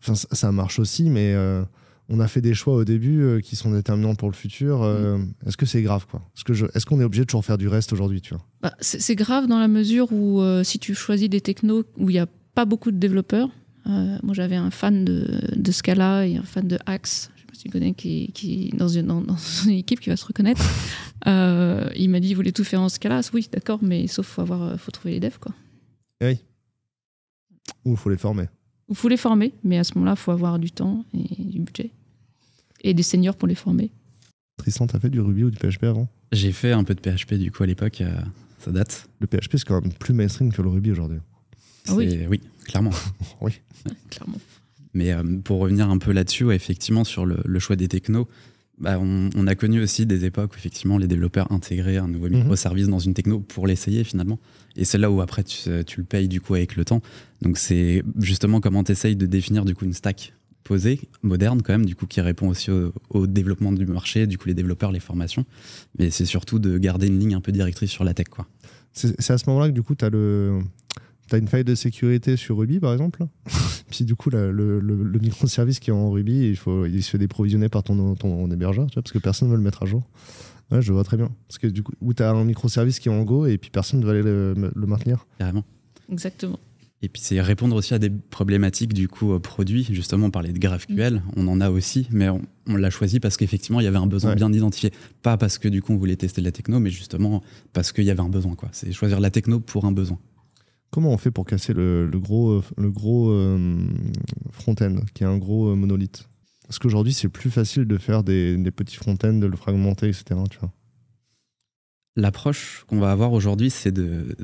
Enfin, 0.02 0.14
ça, 0.14 0.52
marche 0.52 0.78
aussi, 0.78 1.10
mais 1.10 1.34
euh, 1.34 1.62
on 2.08 2.20
a 2.20 2.28
fait 2.28 2.40
des 2.40 2.54
choix 2.54 2.74
au 2.74 2.84
début 2.84 3.22
euh, 3.22 3.40
qui 3.40 3.54
sont 3.54 3.70
déterminants 3.70 4.14
pour 4.14 4.28
le 4.28 4.34
futur. 4.34 4.82
Euh, 4.82 5.18
est-ce 5.46 5.56
que 5.56 5.66
c'est 5.66 5.82
grave 5.82 6.06
quoi? 6.10 6.22
Est-ce 6.36 6.86
qu'on 6.86 7.00
est, 7.00 7.04
obligé 7.04 7.22
de 7.22 7.26
toujours 7.26 7.44
faire 7.44 7.58
du 7.58 7.68
reste 7.68 7.92
aujourd'hui 7.92 8.20
tu 8.22 8.34
vois? 8.34 8.44
Bah, 8.62 8.74
C'est 8.80 9.14
grave 9.14 9.46
dans 9.46 9.58
la 9.58 9.68
mesure 9.68 10.10
où 10.12 10.42
si 10.64 10.78
tu 10.78 10.94
choisis 10.94 11.28
des 11.28 11.40
technos 11.40 11.84
où 11.98 12.08
il 12.08 12.14
n'y 12.14 12.18
a 12.18 12.26
pas 12.54 12.64
beaucoup 12.64 12.90
de 12.90 12.96
développeurs, 12.96 13.50
moi 13.84 14.32
j'avais 14.32 14.56
un 14.56 14.70
fan 14.70 15.04
de, 15.04 15.40
de, 15.54 15.72
Scala 15.72 16.26
et 16.26 16.36
un 16.36 16.44
fan 16.44 16.66
de 16.66 16.78
Axe 16.86 17.30
tu 17.62 17.68
connais, 17.68 17.92
qui, 17.94 18.32
qui 18.32 18.70
dans, 18.70 18.88
une, 18.88 19.06
dans, 19.06 19.36
une 19.66 19.70
équipe 19.70 20.00
qui 20.00 20.08
va 20.08 20.16
se 20.16 20.24
reconnaître. 20.24 20.62
Euh, 21.26 21.90
il 21.96 22.08
m'a 22.08 22.20
dit, 22.20 22.30
il 22.30 22.34
voulait 22.34 22.52
tout 22.52 22.64
faire 22.64 22.80
en 22.80 22.88
Scala. 22.88 23.20
Oui, 23.32 23.48
d'accord, 23.52 23.80
mais 23.82 24.06
sauf 24.06 24.26
faut 24.26 24.42
avoir, 24.42 24.80
faut 24.80 24.90
trouver 24.90 25.14
les 25.14 25.20
devs, 25.20 25.38
quoi. 25.38 25.54
Oui. 26.22 26.38
Ou 27.84 27.92
il 27.92 27.96
faut 27.96 28.10
les 28.10 28.16
former. 28.16 28.46
Il 28.88 28.96
faut 28.96 29.08
les 29.08 29.16
former, 29.16 29.52
mais 29.62 29.78
à 29.78 29.84
ce 29.84 29.94
moment-là, 29.94 30.14
il 30.16 30.20
faut 30.20 30.32
avoir 30.32 30.58
du 30.58 30.72
temps 30.72 31.04
et 31.14 31.42
du 31.42 31.60
budget. 31.60 31.90
Et 32.82 32.94
des 32.94 33.02
seniors 33.02 33.36
pour 33.36 33.48
les 33.48 33.54
former. 33.54 33.90
Tristan, 34.56 34.86
t'as 34.86 34.98
fait 34.98 35.10
du 35.10 35.20
Ruby 35.20 35.44
ou 35.44 35.50
du 35.50 35.58
PHP 35.58 35.84
avant? 35.84 36.08
J'ai 36.32 36.52
fait 36.52 36.72
un 36.72 36.84
peu 36.84 36.94
de 36.94 37.00
PHP 37.00 37.34
du 37.34 37.50
coup 37.50 37.62
à 37.62 37.66
l'époque, 37.66 38.00
euh, 38.00 38.20
ça 38.58 38.70
date. 38.70 39.08
Le 39.20 39.26
PHP 39.26 39.56
c'est 39.56 39.64
quand 39.64 39.80
même 39.80 39.92
plus 39.92 40.14
mainstream 40.14 40.52
que 40.52 40.62
le 40.62 40.68
Ruby 40.68 40.92
aujourd'hui. 40.92 41.18
Ah 41.88 41.94
oui. 41.94 42.26
oui, 42.28 42.40
clairement. 42.64 42.90
oui. 43.40 43.60
clairement. 44.10 44.38
Mais 44.94 45.12
euh, 45.12 45.22
pour 45.44 45.60
revenir 45.60 45.88
un 45.88 45.98
peu 45.98 46.12
là-dessus, 46.12 46.52
effectivement, 46.52 47.04
sur 47.04 47.24
le, 47.24 47.58
choix 47.58 47.76
des 47.76 47.88
technos, 47.88 48.28
bah, 48.78 48.98
on, 48.98 49.46
a 49.46 49.54
connu 49.54 49.82
aussi 49.82 50.06
des 50.06 50.24
époques 50.24 50.54
où 50.54 50.56
effectivement 50.56 50.96
les 50.96 51.06
développeurs 51.06 51.52
intégraient 51.52 51.98
un 51.98 52.08
nouveau 52.08 52.28
mhm. 52.28 52.36
microservice 52.36 52.88
dans 52.88 52.98
une 52.98 53.12
techno 53.12 53.40
pour 53.40 53.66
l'essayer 53.66 54.04
finalement. 54.04 54.38
Et 54.76 54.84
c'est 54.84 54.96
là 54.96 55.10
où 55.10 55.20
après 55.20 55.44
tu, 55.44 55.68
le 55.68 56.04
payes 56.04 56.28
du 56.28 56.40
coup 56.40 56.54
avec 56.54 56.76
le 56.76 56.84
temps. 56.84 57.02
Donc 57.42 57.58
c'est 57.58 58.02
justement 58.18 58.60
comment 58.60 58.82
tu 58.82 58.92
essayes 58.92 59.16
de 59.16 59.26
définir 59.26 59.66
du 59.66 59.74
coup 59.74 59.84
une 59.84 59.92
stack 59.92 60.32
posée, 60.64 61.00
moderne 61.22 61.60
quand 61.62 61.74
même, 61.74 61.84
du 61.84 61.94
coup 61.94 62.06
qui 62.06 62.22
répond 62.22 62.48
aussi 62.48 62.70
au, 62.70 63.26
développement 63.26 63.72
du 63.72 63.84
marché, 63.84 64.26
du 64.26 64.38
coup 64.38 64.48
les 64.48 64.54
développeurs, 64.54 64.92
les 64.92 65.00
formations. 65.00 65.44
Mais 65.98 66.10
c'est 66.10 66.24
surtout 66.24 66.58
de 66.58 66.78
garder 66.78 67.06
une 67.06 67.18
ligne 67.18 67.34
un 67.34 67.40
peu 67.42 67.52
directrice 67.52 67.90
sur 67.90 68.04
la 68.04 68.14
tech. 68.14 68.28
quoi. 68.28 68.46
C'est 68.92 69.30
à 69.30 69.36
ce 69.36 69.44
moment-là 69.48 69.68
que 69.68 69.74
du 69.74 69.82
coup 69.82 69.94
tu 69.94 70.06
as 70.06 70.10
le, 70.10 70.60
tu 71.30 71.36
as 71.36 71.38
une 71.38 71.48
faille 71.48 71.64
de 71.64 71.74
sécurité 71.74 72.36
sur 72.36 72.58
Ruby, 72.58 72.80
par 72.80 72.92
exemple. 72.92 73.24
Puis 73.90 74.04
du 74.04 74.14
coup, 74.14 74.30
le, 74.30 74.50
le, 74.52 75.18
microservice 75.18 75.78
qui 75.80 75.90
est 75.90 75.92
en 75.92 76.10
Ruby, 76.10 76.48
il, 76.48 76.56
faut, 76.56 76.86
il 76.86 77.02
se 77.02 77.10
fait 77.10 77.18
déprovisionner 77.18 77.68
par 77.68 77.82
ton, 77.82 78.14
ton 78.14 78.50
hébergeur, 78.50 78.86
tu 78.86 78.94
vois, 78.94 79.02
parce 79.02 79.12
que 79.12 79.18
personne 79.18 79.48
ne 79.48 79.52
veut 79.52 79.58
le 79.58 79.64
mettre 79.64 79.82
à 79.82 79.86
jour. 79.86 80.02
Ouais, 80.70 80.80
je 80.82 80.92
vois 80.92 81.02
très 81.02 81.16
bien. 81.16 81.30
Parce 81.48 81.58
que 81.58 81.66
du 81.66 81.82
coup, 81.82 81.92
où 82.00 82.14
tu 82.14 82.22
as 82.22 82.30
un 82.30 82.44
microservice 82.44 83.00
qui 83.00 83.08
est 83.08 83.12
en 83.12 83.22
Go 83.24 83.46
et 83.46 83.58
puis 83.58 83.70
personne 83.70 84.00
ne 84.00 84.04
va 84.04 84.12
aller 84.12 84.22
le, 84.22 84.54
le 84.74 84.86
maintenir. 84.86 85.26
Carrément. 85.38 85.64
Exactement. 86.12 86.58
Et 87.02 87.08
puis 87.08 87.22
c'est 87.24 87.40
répondre 87.40 87.74
aussi 87.76 87.94
à 87.94 87.98
des 87.98 88.10
problématiques 88.10 88.92
du 88.92 89.08
coup 89.08 89.32
euh, 89.32 89.38
produits. 89.38 89.88
Justement, 89.90 90.26
on 90.26 90.30
parlait 90.30 90.52
de 90.52 90.58
GraphQL, 90.58 91.22
on 91.34 91.48
en 91.48 91.60
a 91.60 91.70
aussi, 91.70 92.06
mais 92.10 92.28
on, 92.28 92.42
on 92.66 92.76
l'a 92.76 92.90
choisi 92.90 93.20
parce 93.20 93.38
qu'effectivement 93.38 93.80
il 93.80 93.84
y 93.84 93.86
avait 93.86 93.96
un 93.96 94.06
besoin 94.06 94.30
Ouais. 94.30 94.36
bien 94.36 94.52
identifié. 94.52 94.92
Pas 95.22 95.38
parce 95.38 95.56
que 95.56 95.66
du 95.68 95.80
coup 95.80 95.94
on 95.94 95.96
voulait 95.96 96.16
tester 96.16 96.42
de 96.42 96.46
la 96.46 96.52
techno, 96.52 96.78
mais 96.78 96.90
justement 96.90 97.42
parce 97.72 97.92
qu'il 97.92 98.04
y 98.04 98.10
avait 98.10 98.20
un 98.20 98.28
besoin. 98.28 98.54
C'est 98.72 98.92
choisir 98.92 99.18
la 99.18 99.30
techno 99.30 99.60
pour 99.60 99.86
un 99.86 99.92
besoin. 99.92 100.18
Comment 100.90 101.10
on 101.10 101.18
fait 101.18 101.30
pour 101.30 101.46
casser 101.46 101.72
le, 101.72 102.10
gros, 102.14 102.50
euh, 102.50 102.62
le 102.76 102.92
euh, 102.98 103.86
front-end, 104.50 104.96
qui 105.14 105.22
est 105.22 105.26
un 105.26 105.38
gros 105.38 105.68
euh, 105.68 105.76
monolithe? 105.76 106.28
Parce 106.66 106.78
qu'aujourd'hui, 106.80 107.12
c'est 107.12 107.28
plus 107.28 107.50
facile 107.50 107.84
de 107.84 107.96
faire 107.96 108.24
des, 108.24 108.56
des 108.56 108.70
petits 108.72 108.96
front-end, 108.96 109.34
de 109.34 109.46
le 109.46 109.56
fragmenter, 109.56 110.08
etc. 110.08 110.40
L'approche 112.16 112.84
qu'on 112.88 112.98
va 112.98 113.12
avoir 113.12 113.32
aujourd'hui, 113.32 113.70
c'est 113.70 113.92
de, 113.92 114.36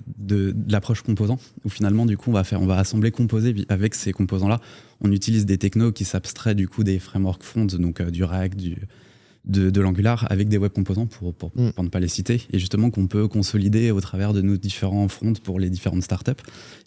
l'approche 0.68 1.02
composant, 1.02 1.38
où 1.64 1.68
finalement, 1.68 2.06
du 2.06 2.16
coup, 2.16 2.30
on 2.30 2.34
va 2.34 2.44
faire, 2.44 2.62
on 2.62 2.66
va 2.66 2.78
assembler 2.78 3.10
composer 3.10 3.54
avec 3.68 3.94
ces 3.96 4.12
composants-là. 4.12 4.60
On 5.00 5.10
utilise 5.10 5.46
des 5.46 5.58
technos 5.58 5.92
qui 5.92 6.04
s'abstraient 6.04 6.54
du 6.54 6.68
coup 6.68 6.84
des 6.84 7.00
frameworks 7.00 7.42
front, 7.42 7.66
donc 7.66 8.02
du 8.02 8.22
React, 8.22 8.56
du, 8.56 8.76
de, 9.46 9.70
de 9.70 9.80
l'Angular, 9.80 10.26
avec 10.30 10.48
des 10.48 10.58
web 10.58 10.72
composants 10.72 11.06
pour, 11.06 11.32
pour, 11.34 11.52
Mm. 11.54 11.70
pour 11.72 11.84
ne 11.84 11.88
pas 11.88 12.00
les 12.00 12.08
citer, 12.08 12.42
et 12.52 12.58
justement 12.58 12.90
qu'on 12.90 13.06
peut 13.06 13.28
consolider 13.28 13.90
au 13.92 14.00
travers 14.00 14.32
de 14.32 14.42
nos 14.42 14.56
différents 14.56 15.06
fronts 15.08 15.34
pour 15.42 15.60
les 15.60 15.70
différentes 15.70 16.02
startups. 16.02 16.32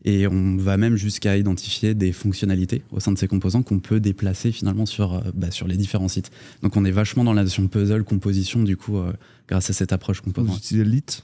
Et 0.03 0.27
on 0.27 0.57
va 0.57 0.75
même 0.77 0.95
jusqu'à 0.97 1.37
identifier 1.37 1.93
des 1.95 2.11
fonctionnalités 2.11 2.81
au 2.91 2.99
sein 2.99 3.11
de 3.13 3.17
ces 3.17 3.27
composants 3.27 3.63
qu'on 3.63 3.79
peut 3.79 3.99
déplacer 4.01 4.51
finalement 4.51 4.85
sur, 4.85 5.13
euh, 5.13 5.19
bah, 5.33 5.51
sur 5.51 5.67
les 5.67 5.77
différents 5.77 6.09
sites. 6.09 6.31
Donc 6.61 6.75
on 6.75 6.83
est 6.83 6.91
vachement 6.91 7.23
dans 7.23 7.33
la 7.33 7.43
notion 7.43 7.67
puzzle, 7.67 8.03
composition, 8.03 8.61
du 8.63 8.75
coup, 8.75 8.97
euh, 8.97 9.13
grâce 9.47 9.69
à 9.69 9.73
cette 9.73 9.93
approche 9.93 10.17
Vous 10.17 10.31
composant. 10.33 10.55
utilisez 10.57 10.83
Lit? 10.83 11.23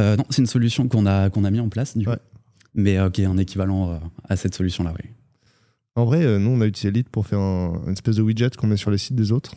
Euh, 0.00 0.16
non, 0.16 0.24
c'est 0.30 0.40
une 0.40 0.46
solution 0.46 0.88
qu'on 0.88 1.04
a, 1.04 1.28
qu'on 1.28 1.44
a 1.44 1.50
mis 1.50 1.60
en 1.60 1.68
place, 1.68 1.96
du 1.98 2.08
Ouais. 2.08 2.16
coup, 2.16 2.22
mais 2.74 2.96
euh, 2.96 3.10
qui 3.10 3.20
est 3.22 3.26
un 3.26 3.36
équivalent 3.36 4.00
à 4.26 4.36
cette 4.36 4.54
solution-là. 4.54 4.94
Oui. 4.98 5.10
En 5.96 6.06
vrai, 6.06 6.38
nous, 6.38 6.48
on 6.48 6.62
a 6.62 6.66
utilisé 6.66 6.90
Lit 6.90 7.02
pour 7.04 7.26
faire 7.26 7.38
un- 7.40 7.82
une 7.86 7.92
espèce 7.92 8.16
de 8.16 8.22
widget 8.22 8.48
qu'on 8.56 8.66
met 8.68 8.78
sur 8.78 8.90
les 8.90 8.96
sites 8.96 9.14
des 9.16 9.30
autres. 9.32 9.54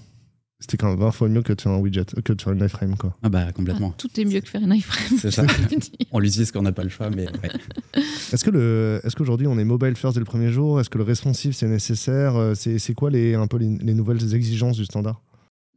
C'était 0.67 0.77
quand 0.77 0.89
même 0.89 0.97
20 0.99 1.11
fois 1.11 1.29
mieux 1.29 1.43
que 1.43 1.53
de 1.53 1.61
faire 1.61 1.71
un 1.73 1.77
widget, 1.77 2.05
que 2.23 2.33
de 2.33 2.41
faire 2.41 2.53
une 2.53 2.63
iframe, 2.65 2.97
quoi. 2.97 3.15
Ah 3.21 3.29
bah 3.29 3.45
Ah, 3.47 3.51
complètement. 3.51 3.91
tout 3.91 4.09
est 4.19 4.25
mieux 4.25 4.39
que 4.41 4.49
faire 4.49 4.63
une 4.63 4.73
iframe. 4.73 5.19
C'est 5.19 5.29
ça. 5.29 5.45
On 6.11 6.17
l'utilise 6.17 6.51
quand 6.51 6.61
on 6.61 6.63
n'a 6.63 6.71
pas 6.71 6.83
le 6.83 6.89
choix, 6.89 7.11
mais 7.11 7.27
ouais. 7.27 7.51
Est-ce 8.33 8.43
que 8.43 8.49
le, 8.49 8.99
est-ce 9.03 9.15
qu'aujourd'hui 9.15 9.45
on 9.45 9.59
est 9.59 9.63
mobile 9.63 9.95
first 9.95 10.15
dès 10.15 10.19
le 10.21 10.25
premier 10.25 10.51
jour? 10.51 10.79
Est-ce 10.79 10.89
que 10.89 10.97
le 10.97 11.03
responsive 11.03 11.53
c'est 11.53 11.67
nécessaire? 11.67 12.35
Euh, 12.35 12.55
C'est, 12.55 12.79
c'est 12.79 12.95
quoi 12.95 13.11
les, 13.11 13.35
un 13.35 13.45
peu 13.45 13.57
les, 13.57 13.77
les 13.77 13.93
nouvelles 13.93 14.33
exigences 14.33 14.77
du 14.77 14.85
standard? 14.85 15.21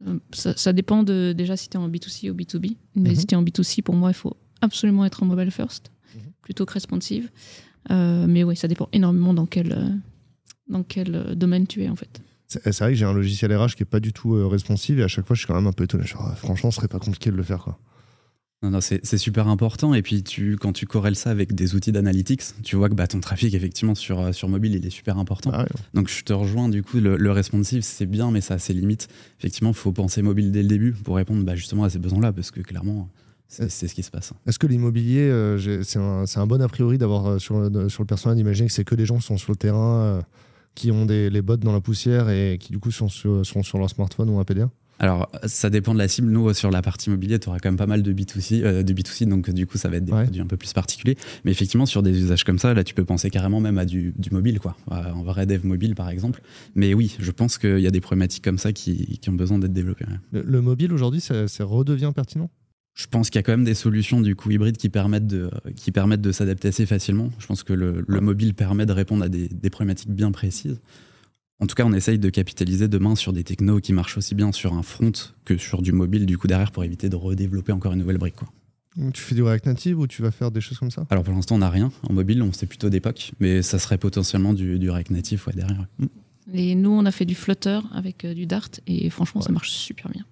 Euh, 0.07 0.17
Ça, 0.31 0.57
ça 0.57 0.73
dépend 0.73 1.03
de 1.03 1.33
déjà 1.37 1.55
si 1.55 1.69
tu 1.69 1.77
es 1.77 1.79
en 1.79 1.87
B2C 1.87 2.31
ou 2.31 2.33
B2B. 2.33 2.77
Mais 2.95 3.09
Mhm. 3.11 3.15
si 3.15 3.25
tu 3.27 3.35
es 3.35 3.37
en 3.37 3.43
B2C, 3.43 3.83
pour 3.83 3.93
moi, 3.93 4.09
il 4.09 4.15
faut 4.15 4.35
absolument 4.61 5.05
être 5.05 5.21
en 5.21 5.27
mobile 5.27 5.51
first, 5.51 5.91
Mhm. 6.15 6.21
plutôt 6.41 6.65
que 6.65 6.73
responsive. 6.73 7.29
Euh, 7.91 8.25
mais 8.27 8.43
oui, 8.43 8.55
ça 8.55 8.67
dépend 8.67 8.89
énormément 8.91 9.35
dans 9.35 9.45
quel, 9.45 9.99
dans 10.67 10.81
quel 10.81 11.35
domaine 11.35 11.67
tu 11.67 11.83
es 11.83 11.89
en 11.89 11.95
fait. 11.95 12.21
C'est, 12.49 12.79
vrai 12.79 12.91
que 12.91 12.95
j'ai 12.95 13.05
un 13.05 13.13
logiciel 13.13 13.55
RH 13.55 13.75
qui 13.75 13.83
est 13.83 13.89
pas 13.89 13.99
du 13.99 14.11
tout 14.11 14.35
euh, 14.35 14.47
responsive 14.47 14.99
et 14.99 15.03
à 15.03 15.07
chaque 15.07 15.25
fois 15.25 15.35
je 15.35 15.41
suis 15.41 15.47
quand 15.47 15.55
même 15.55 15.67
un 15.67 15.71
peu 15.71 15.83
étonné. 15.85 16.03
Ah, 16.19 16.35
franchement, 16.35 16.71
ce 16.71 16.77
serait 16.77 16.87
pas 16.87 16.99
compliqué 16.99 17.31
de 17.31 17.35
le 17.35 17.43
faire, 17.43 17.63
quoi. 17.63 17.79
Non, 18.61 18.71
non, 18.71 18.81
c'est 18.81 19.17
super 19.17 19.47
important. 19.47 19.93
Et 19.93 20.01
puis, 20.01 20.21
tu, 20.21 20.57
quand 20.57 20.73
tu 20.73 20.85
corrèles 20.85 21.15
ça 21.15 21.29
avec 21.29 21.55
des 21.55 21.75
outils 21.75 21.93
d'analytics, 21.93 22.41
tu 22.61 22.75
vois 22.75 22.89
que 22.89 22.93
bah, 22.93 23.07
ton 23.07 23.21
trafic, 23.21 23.53
effectivement, 23.53 23.95
sur, 23.95 24.19
euh, 24.19 24.31
sur 24.33 24.49
mobile, 24.49 24.75
il 24.75 24.85
est 24.85 24.89
super 24.89 25.17
important. 25.17 25.51
Ouais. 25.51 25.65
Donc, 25.93 26.09
je 26.09 26.25
te 26.25 26.33
rejoins, 26.33 26.67
du 26.67 26.83
coup, 26.83 26.99
le, 26.99 27.15
le 27.15 27.31
responsive, 27.31 27.83
c'est 27.83 28.05
bien, 28.05 28.31
mais 28.31 28.41
ça 28.41 28.55
a 28.55 28.59
ses 28.59 28.73
limites. 28.73 29.07
Effectivement, 29.39 29.69
il 29.69 29.77
faut 29.77 29.93
penser 29.93 30.21
mobile 30.21 30.51
dès 30.51 30.61
le 30.61 30.67
début 30.67 30.91
pour 30.91 31.15
répondre 31.15 31.45
bah, 31.45 31.55
justement 31.55 31.85
à 31.85 31.89
ces 31.89 31.99
besoins-là, 31.99 32.33
parce 32.33 32.51
que 32.51 32.59
clairement, 32.59 33.09
c'est 33.49 33.87
ce 33.87 33.95
qui 33.95 34.03
se 34.03 34.11
passe. 34.11 34.31
Est-ce 34.45 34.59
que 34.59 34.67
l'immobilier, 34.67 35.21
euh, 35.21 35.81
c'est, 35.83 35.97
un, 35.97 36.47
bon 36.47 36.61
a 36.61 36.67
priori 36.67 36.99
d'avoir 36.99 37.25
euh, 37.25 37.39
sur, 37.39 37.55
sur 37.89 38.03
le 38.03 38.07
personnel 38.07 38.37
d'imaginer 38.37 38.67
que 38.67 38.73
c'est 38.73 38.83
que 38.83 38.93
des 38.93 39.07
gens 39.07 39.17
qui 39.17 39.23
sont 39.23 39.37
sur 39.37 39.51
le 39.51 39.57
terrain, 39.57 40.01
euh, 40.01 40.21
qui 40.79 40.91
ont 40.91 41.05
des, 41.05 41.29
les 41.29 41.41
bottes 41.41 41.59
dans 41.59 41.73
la 41.73 41.81
poussière 41.81 42.29
et 42.29 42.57
qui 42.59 42.71
du 42.71 42.79
coup 42.79 42.91
sont 42.91 43.09
sur, 43.09 43.45
sont 43.45 43.63
sur 43.63 43.77
leur 43.79 43.89
smartphone 43.89 44.29
ou 44.29 44.39
un 44.39 44.43
PDA 44.45 44.69
Alors, 44.99 45.29
ça 45.45 45.69
dépend 45.69 45.93
de 45.93 45.99
la 45.99 46.07
cible. 46.07 46.29
Nous, 46.29 46.53
sur 46.53 46.71
la 46.71 46.81
partie 46.81 47.07
immobilier, 47.09 47.37
tu 47.39 47.49
auras 47.49 47.59
quand 47.59 47.69
même 47.69 47.77
pas 47.77 47.85
mal 47.87 48.01
de 48.03 48.13
B2C, 48.13 48.63
euh, 48.63 48.83
de 48.83 48.93
B2C, 48.93 49.27
donc 49.27 49.49
du 49.49 49.65
coup, 49.67 49.77
ça 49.77 49.89
va 49.89 49.97
être 49.97 50.05
des 50.05 50.11
Ouais. 50.13 50.23
produits 50.23 50.41
un 50.41 50.45
peu 50.47 50.57
plus 50.57 50.73
particuliers. 50.73 51.17
Mais 51.45 51.51
effectivement, 51.51 51.85
sur 51.85 52.01
des 52.03 52.11
usages 52.17 52.43
comme 52.43 52.59
ça, 52.59 52.73
là, 52.73 52.83
tu 52.83 52.93
peux 52.93 53.05
penser 53.05 53.29
carrément 53.29 53.59
même 53.59 53.77
à 53.77 53.85
du, 53.85 54.13
du 54.17 54.29
mobile, 54.31 54.59
quoi. 54.59 54.75
En 54.87 55.21
vrai 55.23 55.45
dev 55.45 55.65
mobile, 55.65 55.95
par 55.95 56.09
exemple. 56.09 56.41
Mais 56.75 56.93
oui, 56.93 57.15
je 57.19 57.31
pense 57.31 57.57
qu'il 57.57 57.79
y 57.79 57.87
a 57.87 57.91
des 57.91 58.01
problématiques 58.01 58.43
comme 58.43 58.57
ça 58.57 58.71
qui, 58.73 59.19
qui 59.19 59.29
ont 59.29 59.33
besoin 59.33 59.59
d'être 59.59 59.73
développées. 59.73 60.05
ouais. 60.05 60.17
Le, 60.31 60.41
le 60.43 60.61
mobile 60.61 60.91
aujourd'hui, 60.93 61.21
ça, 61.21 61.47
ça 61.47 61.63
redevient 61.65 62.11
pertinent? 62.15 62.49
Je 62.99 63.07
pense 63.07 63.29
qu'il 63.29 63.39
y 63.39 63.39
a 63.39 63.43
quand 63.43 63.53
même 63.53 63.63
des 63.63 63.75
solutions 63.75 64.19
du 64.19 64.35
coup 64.35 64.51
hybrides 64.51 64.75
qui 64.75 64.89
permettent 64.89 65.25
de, 65.25 65.49
qui 65.77 65.93
permettent 65.93 66.19
de 66.19 66.33
s'adapter 66.33 66.67
assez 66.67 66.85
facilement. 66.85 67.29
Je 67.39 67.47
pense 67.47 67.63
que 67.63 67.71
le, 67.71 68.03
le 68.05 68.19
mobile 68.19 68.53
permet 68.53 68.85
de 68.85 68.91
répondre 68.91 69.23
à 69.23 69.29
des, 69.29 69.47
des 69.47 69.69
problématiques 69.69 70.11
bien 70.11 70.33
précises. 70.33 70.81
En 71.61 71.67
tout 71.67 71.75
cas, 71.75 71.85
on 71.85 71.93
essaye 71.93 72.19
de 72.19 72.29
capitaliser 72.29 72.89
demain 72.89 73.15
sur 73.15 73.31
des 73.31 73.45
technos 73.45 73.79
qui 73.79 73.93
marchent 73.93 74.17
aussi 74.17 74.35
bien 74.35 74.51
sur 74.51 74.73
un 74.73 74.83
front 74.83 75.13
que 75.45 75.57
sur 75.57 75.81
du 75.81 75.93
mobile, 75.93 76.25
du 76.25 76.37
coup 76.37 76.47
derrière, 76.47 76.73
pour 76.73 76.83
éviter 76.83 77.07
de 77.07 77.15
redévelopper 77.15 77.71
encore 77.71 77.93
une 77.93 77.99
nouvelle 77.99 78.17
brique. 78.17 78.35
Quoi. 78.35 78.49
Tu 79.13 79.21
fais 79.21 79.33
du 79.33 79.43
React 79.43 79.67
Native 79.67 79.97
ou 79.97 80.05
tu 80.05 80.21
vas 80.21 80.31
faire 80.31 80.51
des 80.51 80.59
choses 80.59 80.77
comme 80.77 80.91
ça? 80.91 81.05
Alors 81.09 81.23
pour 81.23 81.33
l'instant, 81.33 81.55
on 81.55 81.59
n'a 81.59 81.69
rien 81.69 81.93
en 82.03 82.11
mobile, 82.11 82.41
on 82.41 82.51
sait 82.51 82.65
plutôt 82.65 82.89
d'époque, 82.89 83.31
mais 83.39 83.61
ça 83.61 83.79
serait 83.79 83.97
potentiellement 83.97 84.53
du, 84.53 84.77
du 84.77 84.89
React 84.89 85.11
Native 85.11 85.41
ouais, 85.47 85.53
derrière. 85.53 85.87
Mm. 85.99 86.05
Et 86.53 86.75
nous, 86.75 86.91
on 86.91 87.05
a 87.05 87.11
fait 87.11 87.25
du 87.25 87.35
Flutter 87.35 87.79
avec 87.93 88.25
euh, 88.25 88.33
du 88.33 88.45
Dart 88.45 88.67
et 88.87 89.09
franchement, 89.09 89.39
ça 89.39 89.53
marche 89.53 89.69
super 89.69 90.09
bien. 90.11 90.25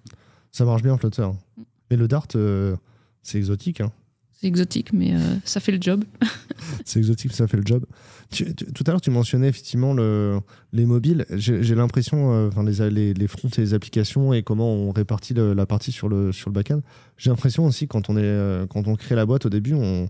Ça 0.52 0.66
marche 0.66 0.82
bien 0.82 0.98
Flutter. 0.98 1.28
Mais 1.90 1.96
le 1.96 2.08
Dart, 2.08 2.26
euh, 2.34 2.76
c'est 3.22 3.38
exotique. 3.38 3.80
hein. 3.80 3.92
C'est 4.40 4.46
exotique, 4.46 4.92
mais 4.92 5.14
euh, 5.14 5.18
ça 5.44 5.58
fait 5.58 5.72
le 5.72 5.78
job. 5.80 6.04
C'est 6.84 6.98
exotique, 7.00 7.32
ça 7.32 7.46
fait 7.48 7.56
le 7.56 7.64
job. 7.66 7.84
Tu- 8.30 8.54
tu- 8.54 8.66
tout 8.72 8.84
à 8.86 8.90
l'heure, 8.90 9.00
tu 9.00 9.10
mentionnais 9.10 9.48
effectivement 9.48 9.94
le, 9.94 10.38
les 10.72 10.86
mobiles. 10.86 11.24
J'ai 11.30 11.74
l'impression, 11.74 12.32
euh, 12.32 12.48
enfin 12.48 12.62
les, 12.62 12.88
les, 12.90 13.14
les 13.14 13.26
fronts 13.28 13.48
et 13.56 13.60
les 13.60 13.74
applications 13.74 14.32
et 14.32 14.42
comment 14.44 14.72
on 14.72 14.92
répartit 14.92 15.34
le- 15.34 15.54
la 15.54 15.66
partie 15.66 15.90
sur 15.92 16.08
le, 16.08 16.30
sur 16.32 16.50
le 16.50 16.54
back-end. 16.54 16.80
J'ai 17.16 17.30
l'impression 17.30 17.64
aussi 17.66 17.88
quand 17.88 18.10
on, 18.10 18.16
est, 18.16 18.66
quand 18.70 18.86
on 18.86 18.94
crée 18.96 19.14
la 19.16 19.26
boîte 19.26 19.46
au 19.46 19.50
début, 19.50 19.74
on, 19.74 20.08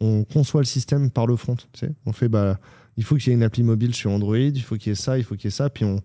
on 0.00 0.24
conçoit 0.24 0.60
le 0.60 0.66
système 0.66 1.10
par 1.10 1.26
le 1.26 1.36
front. 1.36 1.56
Tu 1.56 1.66
sais 1.74 1.92
on 2.06 2.12
fait, 2.12 2.28
bah, 2.28 2.58
il 2.98 3.04
faut 3.04 3.16
qu'il 3.16 3.28
y 3.28 3.30
ait 3.30 3.36
une 3.36 3.42
appli 3.42 3.62
mobile 3.62 3.94
sur 3.94 4.10
Android, 4.10 4.36
il 4.36 4.62
faut 4.62 4.76
qu'il 4.76 4.90
y 4.90 4.92
ait 4.92 4.94
ça, 4.96 5.16
il 5.18 5.24
faut 5.24 5.36
qu'il 5.36 5.44
y 5.46 5.48
ait 5.48 5.50
ça, 5.56 5.70
puis 5.70 5.84
on, 5.86 6.02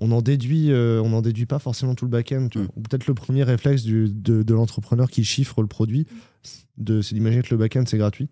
on 0.00 0.10
en 0.12 0.22
déduit, 0.22 0.72
euh, 0.72 1.00
on 1.04 1.12
en 1.12 1.22
déduit 1.22 1.46
pas 1.46 1.58
forcément 1.58 1.94
tout 1.94 2.04
le 2.06 2.10
back-end. 2.10 2.48
tu 2.50 2.58
vois. 2.58 2.66
Mm. 2.76 2.82
Peut-être 2.82 3.06
le 3.06 3.14
premier 3.14 3.42
réflexe 3.44 3.82
du, 3.82 4.08
de, 4.08 4.42
de 4.42 4.54
l'entrepreneur 4.54 5.10
qui 5.10 5.22
chiffre 5.24 5.60
le 5.60 5.68
produit, 5.68 6.06
de- 6.78 7.02
c'est 7.02 7.14
d'imaginer 7.14 7.42
que 7.42 7.54
le 7.54 7.58
back-end 7.58 7.84
c'est 7.86 7.98
gratuit. 7.98 8.28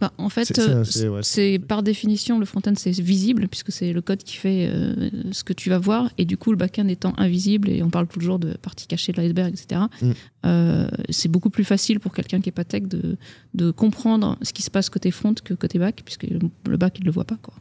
Bah, 0.00 0.12
en 0.18 0.28
fait, 0.30 0.46
C'est- 0.46 0.54
c'est- 0.54 0.68
euh, 0.68 0.82
c'est- 0.84 1.08
ouais, 1.08 1.20
c'est 1.22 1.58
par 1.60 1.84
définition 1.84 2.40
le 2.40 2.44
front-end 2.44 2.72
c'est 2.76 2.90
visible 2.90 3.46
puisque 3.46 3.70
c'est 3.70 3.92
le 3.92 4.00
code 4.02 4.24
qui 4.24 4.34
fait 4.36 4.66
euh, 4.68 5.10
ce 5.30 5.44
que 5.44 5.52
tu 5.52 5.70
vas 5.70 5.78
voir 5.78 6.10
et 6.18 6.24
du 6.24 6.36
coup 6.36 6.50
le 6.50 6.56
back-end 6.56 6.88
étant 6.88 7.12
invisible 7.18 7.68
et 7.68 7.84
on 7.84 7.90
parle 7.90 8.08
toujours 8.08 8.40
de 8.40 8.54
partie 8.54 8.88
cachée 8.88 9.12
de 9.12 9.18
l'iceberg 9.20 9.52
etc. 9.54 9.82
Mm. 10.00 10.10
euh, 10.46 10.88
c'est 11.10 11.28
beaucoup 11.28 11.50
plus 11.50 11.62
facile 11.62 12.00
pour 12.00 12.12
quelqu'un 12.12 12.40
qui 12.40 12.48
est 12.48 12.52
pas 12.52 12.64
tech 12.64 12.82
de, 12.88 13.16
de 13.54 13.70
comprendre 13.70 14.38
ce 14.42 14.52
qui 14.52 14.62
se 14.62 14.70
passe 14.72 14.90
côté 14.90 15.12
front 15.12 15.34
que 15.34 15.54
côté 15.54 15.78
back 15.78 16.02
puisque 16.04 16.24
le, 16.24 16.40
le 16.68 16.76
back 16.76 16.96
il 16.98 17.04
le 17.04 17.12
voit 17.12 17.24
pas 17.24 17.36
quoi. 17.40 17.54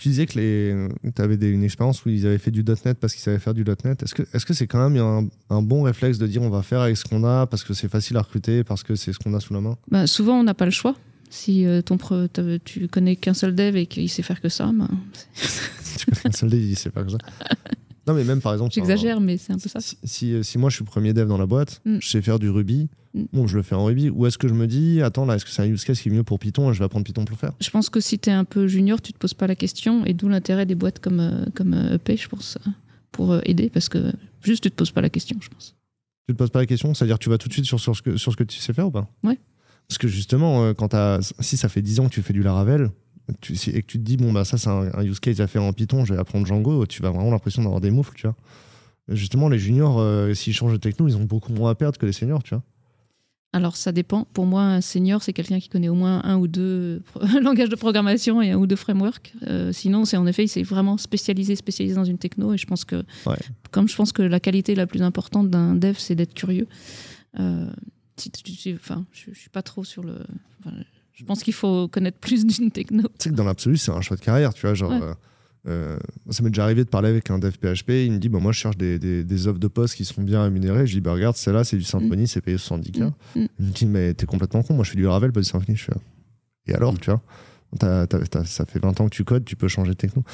Tu 0.00 0.08
disais 0.08 0.24
que 0.24 0.32
tu 0.32 1.22
avais 1.22 1.34
une 1.50 1.62
expérience 1.62 2.02
où 2.06 2.08
ils 2.08 2.26
avaient 2.26 2.38
fait 2.38 2.50
du 2.50 2.64
.NET 2.64 2.98
parce 2.98 3.12
qu'ils 3.12 3.22
savaient 3.22 3.38
faire 3.38 3.52
du 3.52 3.64
.NET. 3.64 4.02
Est-ce 4.02 4.14
que 4.14 4.22
est-ce 4.32 4.46
que 4.46 4.54
c'est 4.54 4.66
quand 4.66 4.88
même 4.88 5.00
un, 5.02 5.28
un 5.54 5.60
bon 5.60 5.82
réflexe 5.82 6.16
de 6.16 6.26
dire 6.26 6.40
on 6.40 6.48
va 6.48 6.62
faire 6.62 6.80
avec 6.80 6.96
ce 6.96 7.04
qu'on 7.04 7.22
a 7.22 7.46
parce 7.46 7.64
que 7.64 7.74
c'est 7.74 7.88
facile 7.88 8.16
à 8.16 8.22
recruter, 8.22 8.64
parce 8.64 8.82
que 8.82 8.94
c'est 8.94 9.12
ce 9.12 9.18
qu'on 9.18 9.34
a 9.34 9.40
sous 9.40 9.52
la 9.52 9.60
main? 9.60 9.76
Bah, 9.90 10.06
souvent 10.06 10.40
on 10.40 10.42
n'a 10.42 10.54
pas 10.54 10.64
le 10.64 10.70
choix. 10.70 10.96
Si 11.28 11.66
euh, 11.66 11.82
ton 11.82 11.96
pre- 11.96 12.28
tu 12.64 12.88
connais 12.88 13.14
qu'un 13.14 13.34
seul 13.34 13.54
dev 13.54 13.76
et 13.76 13.84
qu'il 13.84 14.08
sait 14.08 14.22
faire 14.22 14.40
que 14.40 14.48
ça, 14.48 14.70
bah, 14.74 14.88
Tu 15.98 16.06
connais 16.06 16.20
un 16.28 16.32
seul 16.32 16.48
dev, 16.48 16.58
il 16.60 16.68
dit 16.68 16.74
c'est 16.76 16.88
pas 16.90 17.04
que 17.04 17.10
ça. 17.10 17.18
Non 18.06 18.14
mais 18.14 18.24
même 18.24 18.40
par 18.40 18.52
exemple... 18.52 18.72
j'exagère 18.72 19.20
mais 19.20 19.36
c'est 19.36 19.52
un 19.52 19.58
peu 19.58 19.68
ça. 19.68 19.80
Si, 19.80 19.96
si, 20.04 20.42
si 20.42 20.58
moi 20.58 20.70
je 20.70 20.76
suis 20.76 20.84
premier 20.84 21.12
dev 21.12 21.28
dans 21.28 21.38
la 21.38 21.46
boîte, 21.46 21.80
Mm. 21.84 21.98
je 22.00 22.08
sais 22.08 22.22
faire 22.22 22.38
du 22.38 22.48
Ruby, 22.50 22.88
Mm. 23.14 23.22
bon 23.32 23.46
je 23.46 23.56
le 23.56 23.62
fais 23.62 23.74
en 23.74 23.84
Ruby, 23.84 24.08
ou 24.10 24.26
est-ce 24.26 24.38
que 24.38 24.46
je 24.48 24.54
me 24.54 24.66
dis, 24.66 25.02
attends 25.02 25.26
là, 25.26 25.34
est-ce 25.36 25.44
que 25.44 25.50
c'est 25.50 25.62
un 25.62 25.66
use 25.66 25.84
case 25.84 26.00
qui 26.00 26.08
est 26.08 26.12
mieux 26.12 26.22
pour 26.22 26.38
Python 26.38 26.70
et 26.70 26.74
je 26.74 26.78
vais 26.78 26.84
apprendre 26.84 27.04
Python 27.04 27.24
pour 27.24 27.34
le 27.36 27.40
faire? 27.40 27.52
Je 27.60 27.70
pense 27.70 27.90
que 27.90 28.00
si 28.00 28.18
tu 28.18 28.30
es 28.30 28.32
un 28.32 28.44
peu 28.44 28.66
junior, 28.68 29.00
tu 29.02 29.12
te 29.12 29.18
poses 29.18 29.34
pas 29.34 29.46
la 29.46 29.54
question, 29.56 30.04
et 30.06 30.14
d'où 30.14 30.28
l'intérêt 30.28 30.64
des 30.66 30.74
boîtes 30.76 30.98
comme, 31.00 31.20
euh, 31.20 31.44
comme 31.54 31.74
euh, 31.74 31.94
EP, 31.96 32.16
je 32.16 32.28
pense, 32.28 32.56
euh, 32.66 32.70
pour 33.12 33.32
euh, 33.32 33.40
aider, 33.44 33.68
parce 33.68 33.88
que 33.88 34.12
juste 34.42 34.62
tu 34.62 34.70
te 34.70 34.76
poses 34.76 34.92
pas 34.92 35.00
la 35.00 35.10
question, 35.10 35.36
je 35.40 35.48
pense. 35.48 35.74
Tu 36.28 36.34
te 36.34 36.38
poses 36.38 36.50
pas 36.50 36.60
la 36.60 36.66
question 36.66 36.94
C'est-à-dire 36.94 37.18
tu 37.18 37.28
vas 37.28 37.38
tout 37.38 37.48
de 37.48 37.52
suite 37.52 37.64
sur, 37.66 37.80
sur, 37.80 37.96
ce 37.96 38.02
que, 38.02 38.16
sur 38.16 38.30
ce 38.32 38.36
que 38.36 38.44
tu 38.44 38.58
sais 38.58 38.72
faire 38.72 38.86
ou 38.86 38.90
pas? 38.92 39.10
Ouais. 39.24 39.38
Parce 39.88 39.98
que 39.98 40.06
justement, 40.06 40.72
quand 40.74 40.88
t'as- 40.88 41.18
si 41.40 41.56
ça 41.56 41.68
fait 41.68 41.82
10 41.82 41.98
ans 41.98 42.04
que 42.08 42.14
tu 42.14 42.22
fais 42.22 42.32
du 42.32 42.42
Laravel, 42.44 42.90
tu, 43.40 43.56
si- 43.56 43.70
et 43.70 43.82
que 43.82 43.86
tu 43.86 43.98
te 43.98 44.04
dis, 44.04 44.16
bon, 44.16 44.32
bah 44.32 44.44
ça 44.44 44.58
c'est 44.58 44.68
un, 44.70 44.90
un 44.94 45.02
use 45.04 45.20
case 45.20 45.40
à 45.40 45.46
faire 45.46 45.62
en 45.62 45.72
Python, 45.72 46.04
je 46.04 46.12
vais 46.14 46.20
apprendre 46.20 46.46
Django, 46.46 46.86
tu 46.86 47.02
vas 47.02 47.10
vraiment 47.10 47.30
l'impression 47.30 47.62
d'avoir 47.62 47.80
des 47.80 47.90
moufles, 47.90 48.14
tu 48.16 48.26
vois. 48.26 48.36
Justement, 49.08 49.48
les 49.48 49.58
juniors, 49.58 49.98
euh, 49.98 50.34
s'ils 50.34 50.54
changent 50.54 50.72
de 50.72 50.76
techno, 50.78 51.08
ils 51.08 51.16
ont 51.16 51.24
beaucoup 51.24 51.52
moins 51.52 51.70
à 51.70 51.74
perdre 51.74 51.98
que 51.98 52.06
les 52.06 52.12
seniors, 52.12 52.42
tu 52.42 52.54
vois. 52.54 52.62
Alors 53.52 53.74
ça 53.76 53.90
dépend. 53.90 54.26
Pour 54.32 54.46
moi, 54.46 54.62
un 54.62 54.80
senior, 54.80 55.24
c'est 55.24 55.32
quelqu'un 55.32 55.58
qui 55.58 55.68
connaît 55.68 55.88
au 55.88 55.96
moins 55.96 56.20
un 56.22 56.36
ou 56.36 56.46
deux 56.46 57.02
langages 57.42 57.68
de 57.68 57.74
programmation 57.74 58.40
et 58.40 58.52
un 58.52 58.56
ou 58.58 58.68
deux 58.68 58.76
frameworks. 58.76 59.32
Euh, 59.48 59.72
sinon, 59.72 60.04
c'est 60.04 60.16
en 60.16 60.26
effet, 60.28 60.44
il 60.44 60.48
s'est 60.48 60.62
vraiment 60.62 60.96
spécialisé, 60.98 61.56
spécialisé 61.56 61.96
dans 61.96 62.04
une 62.04 62.18
techno. 62.18 62.54
Et 62.54 62.58
je 62.58 62.66
pense 62.66 62.84
que, 62.84 63.02
Ouais. 63.26 63.34
comme 63.72 63.88
je 63.88 63.96
pense 63.96 64.12
que 64.12 64.22
la 64.22 64.38
qualité 64.38 64.76
la 64.76 64.86
plus 64.86 65.02
importante 65.02 65.50
d'un 65.50 65.74
dev, 65.74 65.96
c'est 65.98 66.14
d'être 66.14 66.34
curieux. 66.34 66.68
enfin, 67.36 69.04
je, 69.12 69.30
ne 69.30 69.34
suis 69.34 69.50
pas 69.50 69.62
trop 69.62 69.82
sur 69.82 70.04
le. 70.04 70.18
Je 71.20 71.24
pense 71.26 71.42
qu'il 71.42 71.52
faut 71.52 71.86
connaître 71.86 72.18
plus 72.18 72.46
d'une 72.46 72.70
techno. 72.70 73.02
Tu 73.02 73.08
sais 73.18 73.30
que 73.30 73.34
dans 73.34 73.44
l'absolu, 73.44 73.76
c'est 73.76 73.90
un 73.90 74.00
choix 74.00 74.16
de 74.16 74.22
carrière, 74.22 74.54
tu 74.54 74.62
vois. 74.62 74.72
Genre, 74.72 75.14
euh, 75.68 75.98
ça 76.30 76.42
m'est 76.42 76.48
déjà 76.48 76.64
arrivé 76.64 76.82
de 76.82 76.88
parler 76.88 77.10
avec 77.10 77.30
un 77.30 77.38
dev 77.38 77.52
PHP. 77.52 77.90
Il 77.90 78.12
me 78.12 78.18
dit 78.18 78.30
bon, 78.30 78.40
Moi, 78.40 78.52
je 78.52 78.58
cherche 78.58 78.78
des, 78.78 78.98
des, 78.98 79.46
offres 79.46 79.58
de 79.58 79.68
poste 79.68 79.96
qui 79.96 80.06
sont 80.06 80.22
bien 80.22 80.42
rémunérées. 80.42 80.86
Je 80.86 80.94
dis 80.94 81.02
bah, 81.02 81.12
Regarde, 81.12 81.36
celle-là, 81.36 81.64
c'est 81.64 81.76
du 81.76 81.84
Symfony, 81.84 82.22
mm. 82.22 82.26
c'est 82.26 82.40
payé 82.40 82.56
70K. 82.56 83.02
Mm. 83.02 83.40
Mm. 83.40 83.46
Il 83.58 83.66
me 83.66 83.70
dit 83.70 83.86
Mais 83.86 84.14
t'es 84.14 84.24
complètement 84.24 84.62
con. 84.62 84.72
Moi, 84.72 84.84
je 84.84 84.92
fais 84.92 84.96
du 84.96 85.06
Ravel, 85.06 85.30
pas 85.30 85.40
du 85.40 85.46
Symfony. 85.46 85.76
Je 85.76 85.84
fais 85.84 85.92
Et 86.68 86.74
alors, 86.74 86.98
tu 86.98 87.10
vois? 87.10 87.20
Ça 87.78 88.66
fait 88.66 88.78
20 88.80 89.00
ans 89.00 89.04
que 89.04 89.14
tu 89.14 89.24
codes, 89.24 89.44
tu 89.44 89.56
peux 89.56 89.68
changer 89.68 89.90
de 89.90 89.96
techno. 89.96 90.24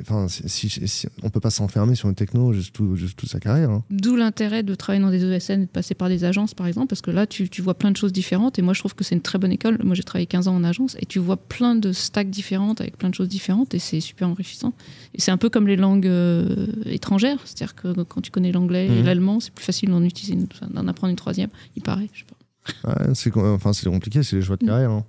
Enfin, 0.00 0.26
si, 0.28 1.06
on 1.22 1.30
peut 1.30 1.40
pas 1.40 1.50
s'enfermer 1.50 1.94
sur 1.94 2.08
une 2.08 2.14
techno 2.14 2.52
juste, 2.52 2.76
toute 3.16 3.28
sa 3.28 3.40
carrière. 3.40 3.70
Hein. 3.70 3.84
D'où 3.90 4.16
l'intérêt 4.16 4.62
de 4.62 4.74
travailler 4.74 5.02
dans 5.02 5.10
des 5.10 5.24
ESN 5.24 5.62
et 5.62 5.66
de 5.66 5.70
passer 5.70 5.94
par 5.94 6.08
des 6.08 6.24
agences, 6.24 6.54
par 6.54 6.66
exemple, 6.66 6.88
parce 6.88 7.02
que 7.02 7.10
là, 7.10 7.26
tu, 7.26 7.48
vois 7.60 7.74
plein 7.74 7.90
de 7.90 7.96
choses 7.96 8.12
différentes. 8.12 8.58
Et 8.58 8.62
moi, 8.62 8.72
je 8.72 8.80
trouve 8.80 8.94
que 8.94 9.02
c'est 9.02 9.14
une 9.14 9.20
très 9.20 9.38
bonne 9.38 9.52
école. 9.52 9.78
Moi, 9.82 9.94
j'ai 9.94 10.04
travaillé 10.04 10.26
15 10.26 10.48
ans 10.48 10.54
en 10.54 10.64
agence 10.64 10.96
et 11.00 11.06
tu 11.06 11.18
vois 11.18 11.36
plein 11.36 11.74
de 11.74 11.92
stacks 11.92 12.30
différentes 12.30 12.80
avec 12.80 12.96
plein 12.96 13.10
de 13.10 13.14
choses 13.14 13.28
différentes 13.28 13.74
et 13.74 13.78
c'est 13.78 14.00
super 14.00 14.28
enrichissant. 14.28 14.72
Et 15.14 15.20
c'est 15.20 15.32
un 15.32 15.38
peu 15.38 15.50
comme 15.50 15.66
les 15.66 15.76
langues 15.76 16.06
euh, 16.06 16.66
étrangères. 16.84 17.38
C'est-à-dire 17.44 17.74
que 17.74 18.02
quand 18.04 18.20
tu 18.20 18.30
connais 18.30 18.52
l'anglais 18.52 18.86
et 18.86 19.00
mhm. 19.00 19.04
l'allemand, 19.04 19.40
c'est 19.40 19.52
plus 19.52 19.64
facile 19.64 19.90
d'en 19.90 20.02
utiliser, 20.04 20.38
d'en 20.70 20.86
apprendre 20.86 21.10
une 21.10 21.16
troisième. 21.16 21.50
Il 21.74 21.82
paraît, 21.82 22.08
je 22.12 22.20
sais 22.20 22.26
pas. 22.26 23.14
c'est 23.14 23.36
enfin, 23.36 23.72
compliqué, 23.84 24.22
c'est 24.22 24.36
les 24.36 24.42
choix 24.42 24.56
de 24.56 24.64
mm. 24.64 24.68
carrière. 24.68 24.90
Hein. 24.90 25.04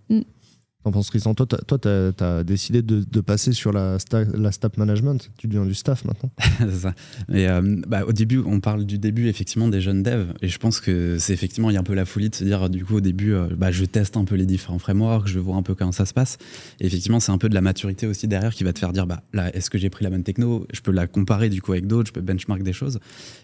Mm. 0.88 0.92
T'en 0.92 0.92
penses, 0.92 1.08
Tristan 1.08 1.34
Toi, 1.34 1.48
tu 1.48 2.24
as, 2.24 2.44
décidé 2.44 2.82
de, 2.82 3.22
passer 3.22 3.52
sur 3.52 3.74
la, 3.74 3.98
la 4.34 4.52
staff 4.52 4.78
management. 4.78 5.30
Tu 5.38 5.48
deviens 5.48 5.66
du 5.66 5.74
staff 5.74 6.06
maintenant. 6.06 6.30
c'est 6.60 6.80
ça. 6.80 6.94
Mais 7.28 7.48
euh, 7.48 7.82
bah, 7.88 8.06
au 8.06 8.14
début, 8.14 8.42
on 8.46 8.60
parle 8.60 8.86
du 8.86 8.98
début 8.98 9.28
effectivement 9.28 9.68
des 9.68 9.82
jeunes 9.82 10.04
devs. 10.04 10.34
Et 10.42 10.48
je 10.48 10.58
pense 10.58 10.80
que 10.80 11.18
c'est 11.20 11.34
effectivement, 11.34 11.70
il 11.70 11.74
y 11.74 11.78
a 11.78 11.80
un 11.80 11.84
peu 11.84 11.94
la 11.94 12.06
folie 12.06 12.30
de 12.30 12.36
se 12.36 12.44
dire, 12.44 12.70
du 12.70 12.86
coup, 12.86 12.96
au 12.96 13.02
début, 13.02 13.34
euh, 13.34 13.48
bah, 13.58 13.72
je 13.72 13.86
teste 13.86 14.18
un 14.18 14.26
peu 14.26 14.36
les 14.36 14.46
différents 14.46 14.80
frameworks, 14.80 15.28
je 15.28 15.40
vois 15.40 15.56
un 15.56 15.64
peu 15.64 15.76
comment 15.76 15.92
ça 15.92 16.06
se 16.06 16.14
passe. 16.14 16.38
Et 16.80 16.86
effectivement, 16.86 17.20
c'est 17.20 17.32
un 17.32 17.38
peu 17.38 17.50
de 17.50 17.56
la 17.56 17.62
maturité 17.62 18.08
aussi 18.08 18.28
derrière 18.28 18.54
qui 18.54 18.64
va 18.64 18.74
te 18.74 18.80
faire 18.80 18.94
dire, 18.94 19.08
bah, 19.08 19.24
là, 19.34 19.54
est-ce 19.56 19.70
que 19.70 19.78
j'ai 19.78 19.90
pris 19.90 20.04
la 20.04 20.10
bonne 20.10 20.24
techno? 20.24 20.68
Je 20.74 20.82
peux 20.82 20.92
la 20.92 21.08
comparer 21.08 21.50
du 21.50 21.62
coup 21.62 21.74
avec 21.74 21.88
d'autres, 21.88 22.08
je 22.08 22.14
peux 22.14 22.22
benchmark 22.22 22.64
des 22.64 22.74
choses. 22.74 23.00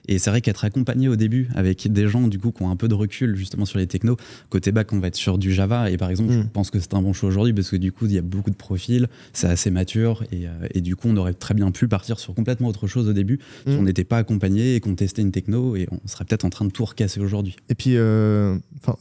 Et 0.07 0.19
c'est 0.19 0.29
vrai 0.29 0.41
qu'être 0.41 0.63
accompagné 0.65 1.07
au 1.07 1.15
début 1.15 1.49
avec 1.55 1.91
des 1.91 2.07
gens 2.07 2.27
du 2.27 2.39
coup 2.39 2.51
qui 2.51 2.63
ont 2.63 2.69
un 2.69 2.75
peu 2.75 2.87
de 2.87 2.93
recul 2.93 3.35
justement 3.35 3.65
sur 3.65 3.79
les 3.79 3.87
technos, 3.87 4.17
côté 4.49 4.71
back, 4.71 4.93
on 4.93 4.99
va 4.99 5.07
être 5.07 5.15
sur 5.15 5.37
du 5.37 5.53
Java. 5.53 5.89
Et 5.89 5.97
par 5.97 6.09
exemple, 6.09 6.33
mm. 6.33 6.43
je 6.43 6.47
pense 6.47 6.69
que 6.69 6.79
c'est 6.79 6.93
un 6.93 7.01
bon 7.01 7.13
choix 7.13 7.31
aujourd'hui 7.33 7.53
parce 7.53 7.69
que 7.69 7.75
du 7.75 7.91
coup, 7.91 8.05
il 8.05 8.13
y 8.13 8.17
a 8.17 8.21
beaucoup 8.21 8.51
de 8.51 8.55
profils, 8.55 9.07
c'est 9.33 9.47
assez 9.47 9.71
mature 9.71 10.23
et, 10.31 10.47
euh, 10.47 10.67
et, 10.73 10.81
du 10.81 10.95
coup, 10.95 11.07
on 11.09 11.17
aurait 11.17 11.33
très 11.33 11.53
bien 11.53 11.71
pu 11.71 11.87
partir 11.87 12.19
sur 12.19 12.33
complètement 12.33 12.67
autre 12.67 12.87
chose 12.87 13.07
au 13.09 13.13
début 13.13 13.39
si 13.65 13.73
mm. 13.73 13.79
on 13.79 13.83
n'était 13.83 14.03
pas 14.03 14.17
accompagné 14.17 14.75
et 14.75 14.79
qu'on 14.79 14.95
testait 14.95 15.21
une 15.21 15.31
techno 15.31 15.75
et 15.75 15.87
on 15.91 16.07
serait 16.07 16.25
peut-être 16.25 16.45
en 16.45 16.49
train 16.49 16.65
de 16.65 16.71
tout 16.71 16.85
recasser 16.85 17.19
aujourd'hui. 17.19 17.55
Et 17.69 17.75
puis, 17.75 17.97
euh, 17.97 18.57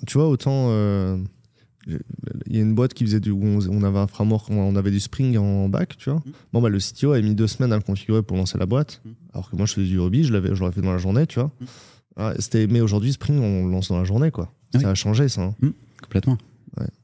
tu 0.07 0.15
vois, 0.15 0.29
autant. 0.29 0.69
Euh, 0.71 1.17
il 2.47 2.55
y 2.55 2.59
a 2.59 2.63
une 2.63 2.77
boîte 2.77 2.95
qui 2.95 3.05
faisait 3.05 3.19
du 3.19 3.33
où 3.33 3.43
on, 3.43 3.83
avait 3.83 3.99
un 3.99 4.07
framework 4.07 4.49
on 4.51 4.77
avait 4.77 4.93
du 4.93 5.01
Spring 5.01 5.37
en 5.37 5.69
bac 5.69 5.97
tu 5.97 6.11
vois 6.11 6.21
mm. 6.21 6.33
bon 6.53 6.63
bah 6.63 6.69
le 6.69 6.79
CTO 6.79 7.11
a 7.11 7.21
mis 7.21 7.35
deux 7.35 7.49
semaines 7.49 7.73
à 7.73 7.77
le 7.77 7.83
configurer 7.83 8.23
pour 8.23 8.37
lancer 8.37 8.57
la 8.57 8.67
boîte 8.67 9.03
mm. 9.05 9.11
alors 9.35 9.51
que 9.51 9.57
moi 9.57 9.67
je 9.67 9.75
faisais 9.75 9.89
du 9.89 9.99
Ruby 9.99 10.23
je 10.23 10.33
l'avais 10.33 10.55
je 10.55 10.61
l'aurais 10.61 10.71
fait 10.71 10.81
dans 10.81 10.93
la 10.93 10.99
journée 10.99 11.27
tu 11.27 11.41
vois 11.41 11.51
ah, 12.15 12.35
c'était 12.39 12.69
mais 12.69 12.81
aujourd'hui 12.81 13.13
Spring 13.13 13.41
on 13.41 13.67
lance 13.67 13.89
dans 13.89 13.99
la 13.99 14.05
journée 14.05 14.31
quoi 14.31 14.53
ça 14.81 14.91
a 14.91 14.95
changé 14.95 15.29
ça 15.29 15.43
hein. 15.43 15.73
complètement 16.01 16.39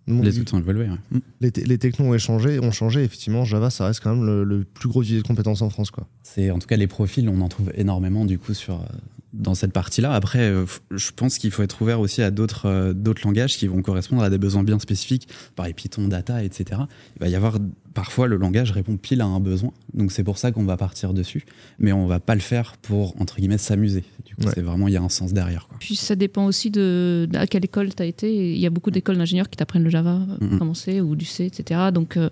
les 0.07 0.39
outils 0.41 0.55
ont 0.55 0.59
évolué. 0.59 0.87
Mm. 0.87 1.19
Les, 1.41 1.51
les, 1.51 1.79
technos 1.79 2.15
ont 2.15 2.19
changé, 2.19 2.59
ont 2.61 2.71
changé. 2.71 3.05
Effectivement, 3.05 3.45
Java, 3.45 3.71
ça 3.71 3.87
reste 3.87 4.01
quand 4.03 4.15
même 4.15 4.43
le, 4.43 4.65
plus 4.65 4.89
gros 4.89 5.01
vivier 5.01 5.23
de 5.23 5.27
compétences 5.27 5.63
en 5.63 5.71
France. 5.71 5.91
Quoi. 5.91 6.07
C'est 6.23 6.51
en 6.51 6.59
tout 6.59 6.67
cas 6.67 6.77
les 6.77 6.87
profils, 6.87 7.29
on 7.29 7.41
en 7.41 7.49
trouve 7.49 7.71
énormément 7.75 8.25
du 8.25 8.39
coup 8.39 8.55
sur 8.55 8.77
euh, 8.77 8.85
dans 9.33 9.55
cette 9.55 9.73
partie-là. 9.73 10.13
Après, 10.13 10.41
euh, 10.41 10.65
je 10.91 11.11
pense 11.15 11.39
qu'il 11.39 11.51
faut 11.51 11.63
être 11.63 11.81
ouvert 11.83 12.01
aussi 12.01 12.23
à 12.23 12.31
d'autres 12.31 12.67
euh, 12.67 12.93
d'autres 12.95 13.23
langages 13.27 13.57
qui 13.57 13.67
vont 13.67 13.83
correspondre 13.83 14.23
à 14.23 14.31
des 14.31 14.39
besoins 14.39 14.63
bien 14.63 14.79
spécifiques, 14.79 15.29
par 15.55 15.67
Python, 15.75 16.09
Data, 16.09 16.43
etc. 16.43 16.81
Il 17.17 17.21
va 17.21 17.29
y 17.29 17.35
avoir 17.35 17.59
parfois 17.99 18.27
le 18.27 18.37
langage 18.37 18.71
répond 18.71 18.97
pile 18.97 19.21
à 19.21 19.27
un 19.27 19.41
besoin, 19.41 19.73
donc 19.95 20.13
c'est 20.13 20.25
pour 20.25 20.39
ça 20.39 20.53
qu'on 20.53 20.65
va 20.65 20.77
partir 20.77 21.15
dessus, 21.15 21.45
mais 21.79 21.93
on 21.93 22.07
va 22.07 22.21
pas 22.21 22.35
le 22.35 22.41
faire 22.41 22.77
pour 22.83 23.21
entre 23.21 23.37
guillemets 23.37 23.59
s'amuser. 23.59 24.05
Du 24.25 24.35
coup, 24.35 24.43
c'est 24.55 24.63
vraiment 24.63 24.89
il 24.89 24.95
y 24.95 24.97
a 24.97 25.03
un 25.03 25.09
sens 25.09 25.33
derrière. 25.33 25.67
Quoi. 25.69 25.77
Puis 25.81 25.97
ça 25.97 26.15
dépend 26.15 26.47
aussi 26.47 26.71
de, 26.71 27.29
à 27.35 27.47
quelle 27.47 27.65
école 27.65 27.95
tu 27.95 28.03
as 28.03 28.07
été. 28.07 28.53
Il 28.55 28.59
y 28.59 28.67
a 28.67 28.71
beaucoup 28.71 28.91
d'écoles 28.91 29.17
d'ingénieurs 29.17 29.49
qui 29.49 29.57
t'apprennent 29.57 29.85
le 29.85 29.91
Java, 29.91 30.21
mm 30.41 30.59
commencer 30.59 31.01
ou 31.01 31.15
du 31.15 31.25
C, 31.25 31.45
etc. 31.45 31.91
Donc 31.93 32.17
euh, 32.17 32.31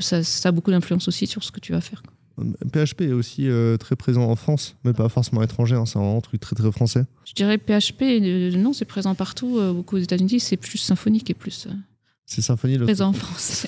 ça, 0.00 0.22
ça, 0.22 0.48
a 0.48 0.52
beaucoup 0.52 0.70
d'influence 0.70 1.06
aussi 1.06 1.26
sur 1.26 1.44
ce 1.44 1.52
que 1.52 1.60
tu 1.60 1.72
vas 1.72 1.80
faire. 1.80 2.02
Quoi. 2.02 2.12
PHP 2.72 3.02
est 3.02 3.12
aussi 3.12 3.48
euh, 3.48 3.76
très 3.76 3.96
présent 3.96 4.22
en 4.22 4.36
France, 4.36 4.76
mais 4.84 4.92
pas 4.92 5.08
forcément 5.08 5.42
étranger, 5.42 5.76
hein, 5.76 5.86
c'est 5.86 5.98
un 5.98 6.20
truc 6.20 6.40
très 6.40 6.56
très 6.56 6.70
français. 6.72 7.04
Je 7.24 7.32
dirais 7.34 7.58
PHP, 7.58 8.02
euh, 8.02 8.56
non, 8.56 8.72
c'est 8.72 8.84
présent 8.84 9.14
partout. 9.14 9.58
Euh, 9.58 9.72
beaucoup 9.72 9.96
aux 9.96 10.00
États-Unis, 10.00 10.40
c'est 10.40 10.56
plus 10.56 10.78
symphonique 10.78 11.30
et 11.30 11.34
plus. 11.34 11.68
c'est 12.26 12.42
Symfony 12.42 12.78
le 12.78 12.84
Présent 12.84 13.08
en 13.08 13.12
France. 13.12 13.66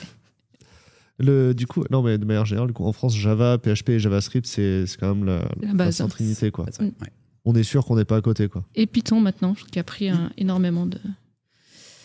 Le, 1.23 1.55
du 1.55 1.67
coup, 1.67 1.85
non, 1.91 2.03
mais 2.03 2.19
de 2.19 2.25
manière 2.25 2.45
générale, 2.45 2.73
coup, 2.73 2.85
en 2.85 2.93
France, 2.93 3.17
Java, 3.17 3.59
PHP 3.59 3.91
et 3.91 3.99
JavaScript, 3.99 4.47
c'est 4.47 4.85
quand 4.99 5.15
même 5.15 5.25
la, 5.25 5.49
la 5.61 5.73
base. 5.73 6.01
La 6.01 6.09
trinité, 6.09 6.51
quoi. 6.51 6.67
On 7.45 7.55
est 7.55 7.63
sûr 7.63 7.85
qu'on 7.85 7.97
n'est 7.97 8.05
pas 8.05 8.17
à 8.17 8.21
côté, 8.21 8.49
quoi. 8.49 8.65
Et 8.75 8.87
Python 8.87 9.21
maintenant, 9.21 9.55
qui 9.71 9.79
a 9.79 9.85
pris 9.85 10.11
énormément 10.37 10.87
de. 10.87 10.99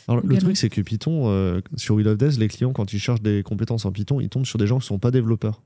Alors, 0.07 0.25
le 0.25 0.37
truc, 0.37 0.55
c'est 0.55 0.69
que 0.69 0.81
Python, 0.81 1.61
sur 1.75 1.95
Will 1.95 2.07
of 2.07 2.17
Death, 2.17 2.37
les 2.37 2.47
clients, 2.47 2.73
quand 2.73 2.93
ils 2.93 2.99
cherchent 2.99 3.21
des 3.21 3.43
compétences 3.43 3.85
en 3.85 3.91
Python, 3.91 4.21
ils 4.21 4.29
tombent 4.29 4.45
sur 4.45 4.59
des 4.59 4.67
gens 4.67 4.77
qui 4.77 4.85
ne 4.85 4.87
sont 4.87 4.99
pas 4.99 5.11
développeurs. 5.11 5.61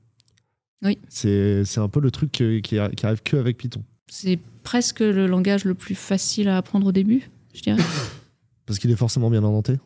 Oui. 0.82 0.98
C'est 1.08 1.78
un 1.78 1.88
peu 1.88 2.00
le 2.00 2.10
truc 2.10 2.32
qui, 2.32 2.60
qui, 2.62 2.78
arrive 2.78 3.22
que 3.22 3.36
avec 3.36 3.56
Python. 3.56 3.84
C'est 4.08 4.38
presque 4.62 5.00
le 5.00 5.26
langage 5.26 5.64
le 5.64 5.74
plus 5.74 5.94
facile 5.94 6.48
à 6.48 6.56
apprendre 6.56 6.86
au 6.88 6.92
début, 6.92 7.30
je 7.54 7.62
dirais. 7.62 7.82
Parce 8.66 8.78
qu'il 8.78 8.90
est 8.90 8.96
forcément 8.96 9.30
bien 9.30 9.44
inventé. 9.44 9.78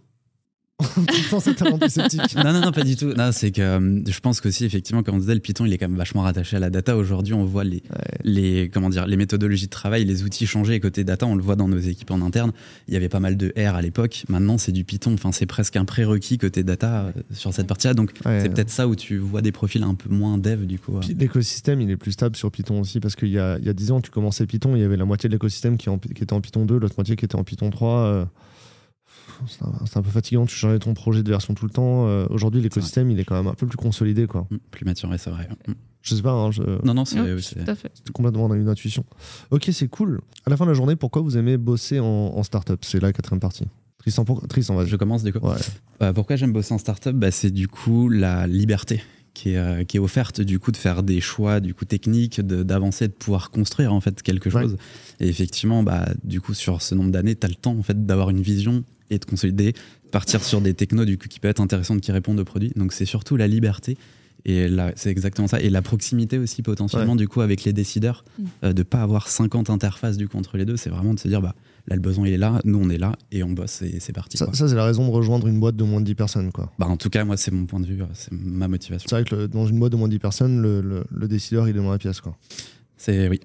non, 2.36 2.52
non, 2.52 2.60
non, 2.60 2.72
pas 2.72 2.82
du 2.82 2.96
tout. 2.96 3.14
Non, 3.14 3.30
c'est 3.32 3.50
que 3.50 3.62
euh, 3.62 4.00
je 4.06 4.20
pense 4.20 4.42
qu'aussi, 4.42 4.66
effectivement, 4.66 5.02
comme 5.02 5.14
on 5.14 5.18
disait, 5.18 5.34
le 5.34 5.40
Python, 5.40 5.64
il 5.64 5.72
est 5.72 5.78
quand 5.78 5.88
même 5.88 5.96
vachement 5.96 6.20
rattaché 6.20 6.56
à 6.56 6.60
la 6.60 6.68
data. 6.68 6.98
Aujourd'hui, 6.98 7.32
on 7.32 7.46
voit 7.46 7.64
les, 7.64 7.82
les, 8.24 8.68
comment 8.68 8.90
dire, 8.90 9.06
les 9.06 9.16
méthodologies 9.16 9.66
de 9.66 9.70
travail, 9.70 10.04
les 10.04 10.22
outils 10.22 10.46
changer. 10.46 10.78
côté 10.80 11.02
data, 11.02 11.26
on 11.26 11.34
le 11.34 11.42
voit 11.42 11.56
dans 11.56 11.68
nos 11.68 11.78
équipes 11.78 12.10
en 12.10 12.20
interne. 12.20 12.52
Il 12.88 12.94
y 12.94 12.96
avait 12.96 13.08
pas 13.08 13.20
mal 13.20 13.38
de 13.38 13.54
R 13.56 13.74
à 13.74 13.80
l'époque. 13.80 14.24
Maintenant, 14.28 14.58
c'est 14.58 14.72
du 14.72 14.84
Python. 14.84 15.14
Enfin, 15.14 15.32
c'est 15.32 15.46
presque 15.46 15.76
un 15.76 15.86
prérequis 15.86 16.36
côté 16.36 16.62
data 16.62 17.06
euh, 17.06 17.12
sur 17.32 17.54
cette 17.54 17.68
partie-là. 17.68 17.94
Donc, 17.94 18.12
c'est 18.22 18.52
peut-être 18.52 18.70
ça 18.70 18.86
où 18.86 18.94
tu 18.94 19.16
vois 19.16 19.40
des 19.40 19.52
profils 19.52 19.82
un 19.82 19.94
peu 19.94 20.10
moins 20.10 20.36
dev, 20.36 20.66
du 20.66 20.78
coup. 20.78 21.00
L'écosystème, 21.18 21.80
il 21.80 21.90
est 21.90 21.96
plus 21.96 22.12
stable 22.12 22.36
sur 22.36 22.50
Python 22.50 22.80
aussi. 22.80 23.00
Parce 23.00 23.16
qu'il 23.16 23.28
y 23.30 23.38
a, 23.38 23.58
il 23.58 23.64
y 23.64 23.70
a 23.70 23.72
10 23.72 23.92
ans, 23.92 24.00
tu 24.02 24.10
commençais 24.10 24.44
Python, 24.44 24.76
il 24.76 24.82
y 24.82 24.84
avait 24.84 24.98
la 24.98 25.06
moitié 25.06 25.30
de 25.30 25.32
l'écosystème 25.32 25.78
qui, 25.78 25.88
qui, 26.14 26.22
était 26.22 26.34
en 26.34 26.42
Python 26.42 26.66
2, 26.66 26.76
l'autre 26.76 26.96
moitié 26.98 27.16
qui 27.16 27.24
était 27.24 27.36
en 27.36 27.44
Python 27.44 27.70
3 27.70 28.28
c'est 29.46 29.96
un, 29.96 30.02
peu 30.02 30.10
fatigant, 30.10 30.46
tu 30.46 30.54
changeais 30.54 30.78
ton 30.78 30.94
projet 30.94 31.22
de 31.22 31.28
version 31.28 31.54
tout 31.54 31.64
le 31.64 31.70
temps. 31.70 32.06
Euh, 32.06 32.26
aujourd'hui, 32.30 32.60
l'écosystème, 32.60 33.10
il 33.10 33.20
est 33.20 33.24
quand 33.24 33.36
même 33.36 33.46
un 33.46 33.54
peu 33.54 33.66
plus 33.66 33.76
consolidé. 33.76 34.26
Quoi. 34.26 34.46
Mm, 34.50 34.56
plus 34.70 34.84
maturé, 34.84 35.18
c'est 35.18 35.30
vrai. 35.30 35.48
Mm. 35.66 35.72
Je 36.02 36.14
sais 36.14 36.22
pas. 36.22 36.32
Hein, 36.32 36.50
non, 36.84 36.94
non, 36.94 37.04
c'est 37.04 37.18
complètement 38.12 38.52
une 38.54 38.68
intuition. 38.68 39.04
Ok, 39.50 39.68
c'est 39.72 39.88
cool. 39.88 40.20
À 40.46 40.50
la 40.50 40.56
fin 40.56 40.64
de 40.64 40.70
la 40.70 40.74
journée, 40.74 40.96
pourquoi 40.96 41.22
vous 41.22 41.36
aimez 41.36 41.56
bosser 41.56 41.98
en, 41.98 42.04
en 42.04 42.42
start-up? 42.42 42.80
C'est 42.84 43.00
la 43.00 43.12
quatrième 43.12 43.40
partie. 43.40 43.66
Tristan, 43.98 44.24
pour... 44.24 44.46
Tristan 44.46 44.84
Je 44.86 44.94
commence 44.94 45.24
du 45.24 45.32
coup. 45.32 45.40
Euh, 46.02 46.12
pourquoi 46.12 46.36
j'aime 46.36 46.52
bosser 46.52 46.72
en 46.72 46.78
start-up? 46.78 47.16
Bah, 47.16 47.32
C'est 47.32 47.50
du 47.50 47.66
coup 47.66 48.08
la 48.08 48.46
liberté 48.46 49.02
qui 49.34 49.50
est, 49.50 49.56
euh, 49.56 49.82
qui 49.82 49.96
est, 49.96 50.00
offerte 50.00 50.40
du 50.40 50.60
coup 50.60 50.70
de 50.70 50.76
faire 50.76 51.02
des 51.02 51.20
choix 51.20 51.58
du 51.58 51.74
coup 51.74 51.84
techniques, 51.84 52.40
d'avancer, 52.40 53.08
de, 53.08 53.12
pouvoir 53.12 53.50
construire 53.50 53.92
en 53.92 54.00
fait 54.00 54.22
quelque 54.22 54.48
chose. 54.48 54.76
Et 55.18 55.28
effectivement, 55.28 55.82
bah, 55.82 56.06
du 56.22 56.40
coup 56.40 56.54
sur 56.54 56.82
ce 56.82 56.94
nombre 56.94 57.10
d'années, 57.10 57.34
tu 57.34 57.44
as 57.44 57.48
le 57.48 57.56
temps 57.56 57.76
en 57.76 57.82
fait 57.82 58.06
d'avoir 58.06 58.30
une 58.30 58.40
vision 58.40 58.84
et 59.10 59.18
de 59.18 59.24
consolider, 59.24 59.74
partir 60.12 60.42
sur 60.42 60.60
des 60.60 60.74
technos 60.74 61.04
du 61.04 61.18
coup 61.18 61.28
qui 61.28 61.40
peut 61.40 61.48
être 61.48 61.60
intéressantes 61.60 62.00
qui 62.00 62.12
répondent 62.12 62.40
aux 62.40 62.44
produits. 62.44 62.72
Donc 62.76 62.92
c'est 62.92 63.04
surtout 63.04 63.36
la 63.36 63.48
liberté 63.48 63.96
et 64.48 64.68
là, 64.68 64.92
c'est 64.94 65.10
exactement 65.10 65.48
ça. 65.48 65.60
Et 65.60 65.70
la 65.70 65.82
proximité 65.82 66.38
aussi 66.38 66.62
potentiellement 66.62 67.16
du 67.16 67.26
coup 67.26 67.40
avec 67.40 67.64
les 67.64 67.72
décideurs, 67.72 68.24
mm. 68.38 68.44
euh, 68.62 68.72
de 68.72 68.84
pas 68.84 69.02
avoir 69.02 69.26
50 69.26 69.70
interfaces 69.70 70.16
du 70.16 70.28
coup 70.28 70.38
entre 70.38 70.56
les 70.56 70.64
deux, 70.64 70.76
c'est 70.76 70.88
vraiment 70.88 71.14
de 71.14 71.18
se 71.18 71.26
dire 71.26 71.42
bah 71.42 71.56
là 71.88 71.96
le 71.96 72.00
besoin 72.00 72.28
il 72.28 72.32
est 72.32 72.38
là, 72.38 72.60
nous 72.64 72.78
on 72.78 72.88
est 72.88 72.96
là 72.96 73.16
et 73.32 73.42
on 73.42 73.50
bosse 73.50 73.82
et 73.82 73.98
c'est 73.98 74.12
parti. 74.12 74.36
Ça, 74.36 74.46
c'est 74.52 74.72
la 74.74 74.84
raison 74.84 75.04
de 75.04 75.10
rejoindre 75.10 75.48
une 75.48 75.58
boîte 75.58 75.74
de 75.74 75.82
moins 75.82 76.00
de 76.00 76.06
10 76.06 76.14
personnes 76.14 76.52
quoi. 76.52 76.72
Bah 76.78 76.86
en 76.86 76.96
tout 76.96 77.10
cas 77.10 77.24
moi 77.24 77.36
c'est 77.36 77.50
mon 77.50 77.66
point 77.66 77.80
de 77.80 77.86
vue, 77.86 78.00
c'est 78.14 78.30
ma 78.30 78.68
motivation. 78.68 79.08
C'est 79.10 79.16
vrai 79.16 79.24
que 79.24 79.46
dans 79.46 79.66
une 79.66 79.80
boîte 79.80 79.90
de 79.90 79.96
moins 79.96 80.06
de 80.06 80.12
10 80.12 80.18
personnes, 80.20 80.62
le, 80.62 81.04
le, 81.10 81.28
décideur 81.28 81.68
il 81.68 81.76
est 81.76 81.80
dans 81.80 81.90
la 81.90 81.98
pièce 81.98 82.20
quoi. 82.20 82.36
C'est 82.96 83.28
oui. 83.28 83.40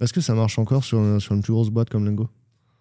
Est-ce 0.00 0.12
que 0.12 0.20
ça 0.20 0.34
marche 0.34 0.60
encore 0.60 0.84
sur, 0.84 1.20
sur 1.20 1.34
une 1.34 1.42
plus 1.42 1.52
grosse 1.52 1.70
boîte 1.70 1.90
comme 1.90 2.04
Lingo 2.04 2.28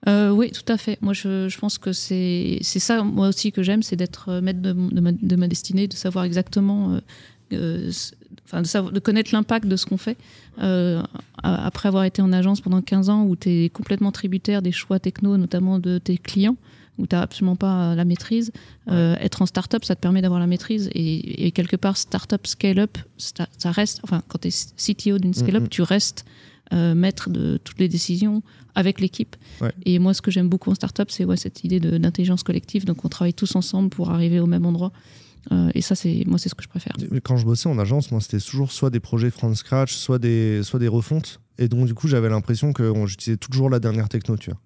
euh, 0.07 0.31
oui, 0.31 0.51
tout 0.51 0.71
à 0.71 0.77
fait. 0.77 0.97
Moi, 1.01 1.13
je, 1.13 1.47
je 1.47 1.57
pense 1.57 1.77
que 1.77 1.93
c'est 1.93 2.59
ça, 2.61 3.03
moi 3.03 3.27
aussi, 3.29 3.51
que 3.51 3.63
j'aime, 3.63 3.83
c'est 3.83 3.95
d'être 3.95 4.29
euh, 4.29 4.41
maître 4.41 4.61
de, 4.61 4.73
de, 4.73 4.99
ma, 4.99 5.11
de, 5.11 5.35
ma, 5.35 5.47
destinée, 5.47 5.87
de 5.87 5.93
savoir 5.93 6.25
exactement, 6.25 6.99
euh, 7.53 7.91
enfin, 8.45 8.61
de, 8.61 8.67
savoir, 8.67 8.91
de, 8.91 8.99
connaître 8.99 9.33
l'impact 9.33 9.67
de 9.67 9.75
ce 9.75 9.85
qu'on 9.85 9.97
fait. 9.97 10.17
après 10.57 11.87
avoir 11.87 12.03
été 12.03 12.21
en 12.21 12.33
agence 12.33 12.59
pendant 12.61 12.81
15 12.81 13.09
ans, 13.09 13.23
où 13.23 13.35
tu 13.35 13.49
es 13.49 13.69
complètement 13.69 14.11
tributaire 14.11 14.61
des 14.61 14.71
choix 14.71 14.99
techno, 14.99 15.37
notamment 15.37 15.79
de 15.79 15.99
tes 15.99 16.17
clients, 16.17 16.57
où 16.97 17.07
tu 17.07 17.15
n'as 17.15 17.21
absolument 17.21 17.55
pas 17.55 17.95
la 17.95 18.03
maîtrise. 18.03 18.51
être 18.87 19.41
en 19.41 19.45
start-up, 19.45 19.85
ça 19.85 19.95
te 19.95 20.01
permet 20.01 20.21
d'avoir 20.21 20.41
la 20.41 20.47
maîtrise. 20.47 20.89
Et, 20.93 21.51
quelque 21.51 21.77
part, 21.77 21.95
start-up, 21.95 22.45
scale-up, 22.45 22.97
ça, 23.17 23.47
reste, 23.71 24.01
enfin, 24.03 24.21
quand 24.27 24.39
tu 24.39 24.49
es 24.49 24.93
CTO 24.93 25.17
d'une 25.17 25.33
scale-up, 25.33 25.63
mm-hmm. 25.63 25.69
tu 25.69 25.81
restes 25.81 26.25
euh, 26.71 26.95
maître 26.95 27.29
de 27.29 27.57
toutes 27.57 27.79
les 27.79 27.89
décisions 27.89 28.41
avec 28.75 29.01
l'équipe. 29.01 29.35
Ouais. 29.61 29.71
Et 29.85 29.99
moi, 29.99 30.13
ce 30.13 30.21
que 30.21 30.31
j'aime 30.31 30.49
beaucoup 30.49 30.71
en 30.71 30.75
startup, 30.75 31.11
c'est 31.11 31.25
ouais, 31.25 31.37
cette 31.37 31.63
idée 31.63 31.79
d'intelligence 31.79 32.43
collective. 32.43 32.85
Donc, 32.85 33.03
on 33.05 33.09
travaille 33.09 33.33
tous 33.33 33.55
ensemble 33.55 33.89
pour 33.89 34.11
arriver 34.11 34.39
au 34.39 34.45
même 34.45 34.65
endroit. 34.65 34.91
Euh, 35.51 35.69
et 35.75 35.81
ça, 35.81 35.95
c'est 35.95 36.23
moi, 36.25 36.39
c'est 36.39 36.49
ce 36.49 36.55
que 36.55 36.63
je 36.63 36.69
préfère. 36.69 36.93
Quand 37.23 37.37
je 37.37 37.45
bossais 37.45 37.67
en 37.67 37.77
agence, 37.77 38.11
moi, 38.11 38.21
c'était 38.21 38.39
toujours 38.39 38.71
soit 38.71 38.89
des 38.89 39.01
projets 39.01 39.29
from 39.29 39.55
scratch, 39.55 39.93
soit 39.93 40.19
des, 40.19 40.63
soit 40.63 40.79
des 40.79 40.87
refontes. 40.87 41.41
Et 41.57 41.67
donc, 41.67 41.85
du 41.85 41.93
coup, 41.93 42.07
j'avais 42.07 42.29
l'impression 42.29 42.73
que 42.73 42.93
j'utilisais 43.05 43.37
toujours 43.37 43.69
la 43.69 43.79
dernière 43.79 44.09
techno, 44.09 44.37
tu 44.37 44.49
vois. 44.49 44.59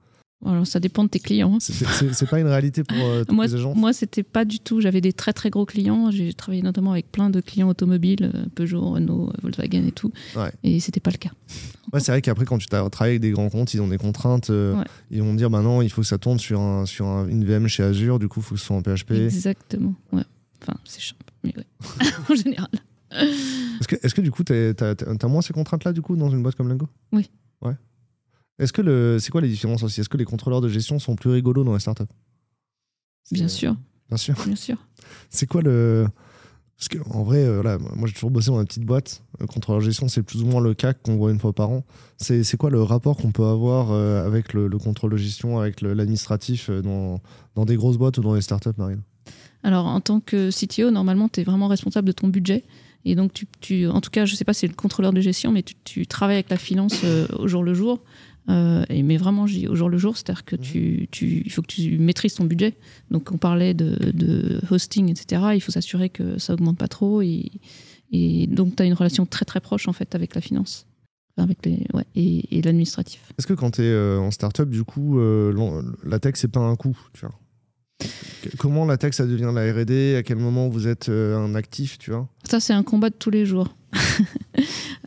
Alors, 0.46 0.68
ça 0.68 0.80
dépend 0.80 1.04
de 1.04 1.10
tes 1.10 1.20
clients. 1.20 1.56
hein. 1.56 1.58
C'est- 1.60 2.30
pas 2.30 2.40
une 2.40 2.48
réalité 2.48 2.84
pour 2.84 2.98
euh, 2.98 3.24
toutes 3.24 3.32
Moi, 3.36 3.48
les 3.48 3.56
agences 3.56 3.76
moi 3.76 3.92
c'était 3.92 4.22
pas 4.24 4.46
du 4.46 4.60
tout. 4.60 4.82
J'avais 4.82 5.02
des 5.02 5.12
très 5.12 5.34
très 5.34 5.50
gros 5.50 5.66
clients. 5.66 6.12
J'ai 6.12 6.32
travaillé 6.34 6.62
notamment 6.62 6.92
avec 6.92 7.12
plein 7.12 7.30
de 7.30 7.42
clients 7.42 7.70
automobiles, 7.70 8.32
euh, 8.34 8.46
Peugeot, 8.54 8.82
Renault, 8.92 9.30
euh, 9.30 9.34
Volkswagen 9.42 9.86
et 9.88 9.92
tout. 9.92 10.12
Ouais. 10.36 10.52
Et 10.64 10.80
c'était 10.80 11.00
pas 11.00 11.12
le 11.12 11.18
cas. 11.18 11.32
Ouais, 11.94 12.02
c'est 12.02 12.12
vrai 12.12 12.22
qu'après, 12.22 12.44
quand 12.44 12.58
tu 12.58 12.68
travailles 12.68 13.12
avec 13.12 13.22
des 13.22 13.32
grands 13.32 13.48
comptes, 13.50 13.74
ils 13.74 13.82
ont 13.82 13.88
des 13.88 13.98
contraintes. 13.98 14.50
euh, 14.50 14.76
Ouais. 14.76 14.84
Ils 15.10 15.22
vont 15.24 15.32
te 15.32 15.38
dire, 15.38 15.50
bah 15.50 15.62
non, 15.62 15.82
il 15.82 15.90
faut 15.90 16.02
que 16.02 16.08
ça 16.08 16.18
tourne 16.18 16.38
sur, 16.38 16.60
un, 16.60 16.86
sur 16.86 17.06
un- 17.08 17.30
une 17.30 17.46
VM 17.46 17.70
chez 17.70 17.82
Azure, 17.82 18.20
du 18.20 18.28
coup, 18.28 18.42
il 18.42 18.44
faut 18.44 18.56
que 18.56 18.60
ce 18.60 18.66
soit 18.68 18.76
en 18.76 18.82
PHP. 18.82 19.12
Exactement. 19.12 19.96
Ouais. 20.12 20.24
Enfin, 20.62 20.74
c'est 20.84 21.00
chiant. 21.00 21.16
Mais 21.46 21.54
ouais. 21.56 21.64
en 22.30 22.36
général. 22.36 22.68
Est-ce 24.04 24.14
que, 24.14 24.20
du 24.20 24.32
coup, 24.32 24.44
t'as 24.44 24.74
as, 24.82 25.28
moins 25.28 25.42
ces 25.42 25.54
contraintes-là, 25.54 25.94
du 25.94 26.02
coup, 26.02 26.18
dans 26.18 26.30
une 26.30 26.44
boîte 26.44 26.56
comme 26.56 26.68
Lingo? 26.68 26.90
Oui. 27.14 27.30
Ouais. 27.62 27.76
Est-ce 28.60 28.74
que 28.74 28.82
le, 28.82 29.18
c'est 29.20 29.32
quoi 29.32 29.42
les 29.42 29.50
différences 29.50 29.84
aussi? 29.84 30.02
Est-ce 30.02 30.10
que 30.10 30.18
les 30.18 30.26
contrôleurs 30.26 30.62
de 30.62 30.70
gestion 30.70 30.98
sont 31.00 31.16
plus 31.16 31.30
rigolos 31.30 31.64
dans 31.64 31.74
les 31.74 31.80
startups? 31.80 32.04
Bien 33.32 33.48
sûr. 33.48 33.76
Bien 34.10 34.18
sûr. 34.18 34.36
Bien 34.46 34.56
sûr. 34.56 34.78
C'est 35.30 35.46
quoi 35.48 35.62
le. 35.62 36.08
Parce 36.78 36.90
que, 36.90 36.98
en 37.10 37.24
vrai, 37.24 37.44
euh, 37.44 37.78
moi 37.96 38.08
j'ai 38.08 38.14
toujours 38.14 38.30
bossé 38.30 38.52
dans 38.52 38.60
une 38.60 38.68
petite 38.68 38.86
boîte. 38.86 39.24
Le 39.40 39.48
contrôleur 39.48 39.82
de 39.82 39.86
gestion, 39.86 40.08
c'est 40.08 40.22
plus 40.22 40.44
ou 40.44 40.46
moins 40.46 40.62
le 40.62 40.76
CAC 40.76 41.02
qu'on 41.02 41.18
voit 41.18 41.32
une 41.32 41.40
fois 41.40 41.52
par 41.52 41.72
an. 41.72 41.84
C'est 42.18 42.44
c'est 42.44 42.56
quoi 42.56 42.70
le 42.70 42.82
rapport 42.84 43.18
qu'on 43.18 43.32
peut 43.32 43.46
avoir 43.46 43.92
euh, 43.92 44.26
avec 44.26 44.54
le, 44.54 44.68
le 44.68 44.78
contrôle 44.78 45.12
de 45.12 45.18
gestion, 45.18 45.60
avec 45.60 45.82
le- 45.82 45.94
l'administratif 45.94 46.70
euh, 46.70 46.82
dans, 46.84 47.20
dans 47.56 47.66
des 47.66 47.76
grosses 47.78 47.98
boîtes 47.98 48.18
ou 48.20 48.22
dans 48.22 48.36
les 48.36 48.42
startups, 48.42 48.70
Marine? 48.78 49.02
Alors, 49.64 49.88
en 49.88 50.00
tant 50.02 50.20
que 50.20 50.52
CTO, 50.52 50.92
normalement, 50.92 51.30
tu 51.30 51.42
es 51.42 51.44
vraiment 51.44 51.68
responsable 51.68 52.08
de 52.08 52.12
ton 52.14 52.28
budget. 52.28 52.64
Et 53.06 53.16
donc, 53.16 53.34
tu, 53.34 53.48
tu- 53.60 53.88
en 53.88 54.00
tout 54.00 54.12
cas, 54.12 54.26
je 54.26 54.36
sais 54.36 54.46
pas 54.46 54.54
si 54.54 54.62
c'est 54.62 54.68
le 54.68 54.76
contrôleur 54.76 55.14
de 55.14 55.20
gestion, 55.20 55.52
mais 55.52 55.64
tu, 55.64 55.74
tu 55.84 56.06
travailles 56.06 56.36
avec 56.38 56.50
la 56.52 56.58
finance 56.58 57.02
euh, 57.04 57.26
au 57.38 57.48
jour 57.48 57.64
le 57.64 57.74
jour. 57.74 58.04
Euh, 58.50 58.86
et, 58.90 59.04
mais 59.04 59.18
vraiment, 59.18 59.44
au 59.44 59.76
jour 59.76 59.90
le 59.90 59.98
jour, 59.98 60.16
c'est-à-dire 60.16 60.46
que 60.46 60.56
tu, 60.56 61.08
tu, 61.12 61.44
il 61.46 61.52
faut 61.52 61.62
que 61.62 61.68
tu 61.68 61.98
maîtrises 61.98 62.36
ton 62.36 62.46
budget. 62.46 62.78
Donc, 63.12 63.32
on 63.32 63.38
parlait 63.38 63.74
de, 63.74 64.12
de 64.14 64.62
hosting, 64.72 65.10
etc. 65.10 65.52
Il 65.56 65.62
faut 65.62 65.72
s'assurer 65.72 66.10
que 66.10 66.38
ça 66.38 66.54
augmente 66.54 66.78
pas 66.78 66.88
trop. 66.88 67.22
Et, 67.22 67.52
et 68.12 68.48
donc, 68.48 68.76
tu 68.76 68.84
as 68.84 68.86
une 68.86 68.94
relation 68.94 69.26
très, 69.26 69.46
très 69.46 69.60
proche, 69.60 69.88
en 69.88 69.94
fait, 69.94 70.16
avec 70.16 70.36
la 70.36 70.42
finance. 70.42 70.86
Avec 71.38 71.66
les, 71.66 71.86
ouais, 71.94 72.06
et, 72.16 72.58
et 72.58 72.62
l'administratif. 72.62 73.22
Est-ce 73.38 73.46
que 73.46 73.54
quand 73.54 73.72
tu 73.72 73.84
es 73.84 74.18
en 74.18 74.32
startup, 74.32 74.70
du 74.70 74.84
coup, 74.84 75.20
euh, 75.20 75.84
la 76.04 76.20
tech, 76.20 76.34
c'est 76.36 76.52
pas 76.52 76.62
un 76.62 76.76
coût 76.76 76.98
tu 77.14 77.22
vois? 77.22 77.36
Comment 78.58 78.86
la 78.86 78.98
tech, 78.98 79.14
ça 79.14 79.26
devient 79.26 79.52
la 79.54 79.72
RD 79.72 80.16
À 80.18 80.24
quel 80.24 80.38
moment 80.38 80.70
vous 80.70 80.88
êtes 80.88 81.10
euh, 81.10 81.38
un 81.38 81.56
actif, 81.56 81.98
tu 81.98 82.12
vois? 82.12 82.28
Ça, 82.44 82.60
c'est 82.60 82.74
un 82.74 82.84
combat 82.84 83.10
de 83.10 83.16
tous 83.16 83.30
les 83.32 83.46
jours. 83.46 83.76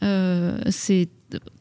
Euh, 0.02 0.58
c'est 0.70 1.10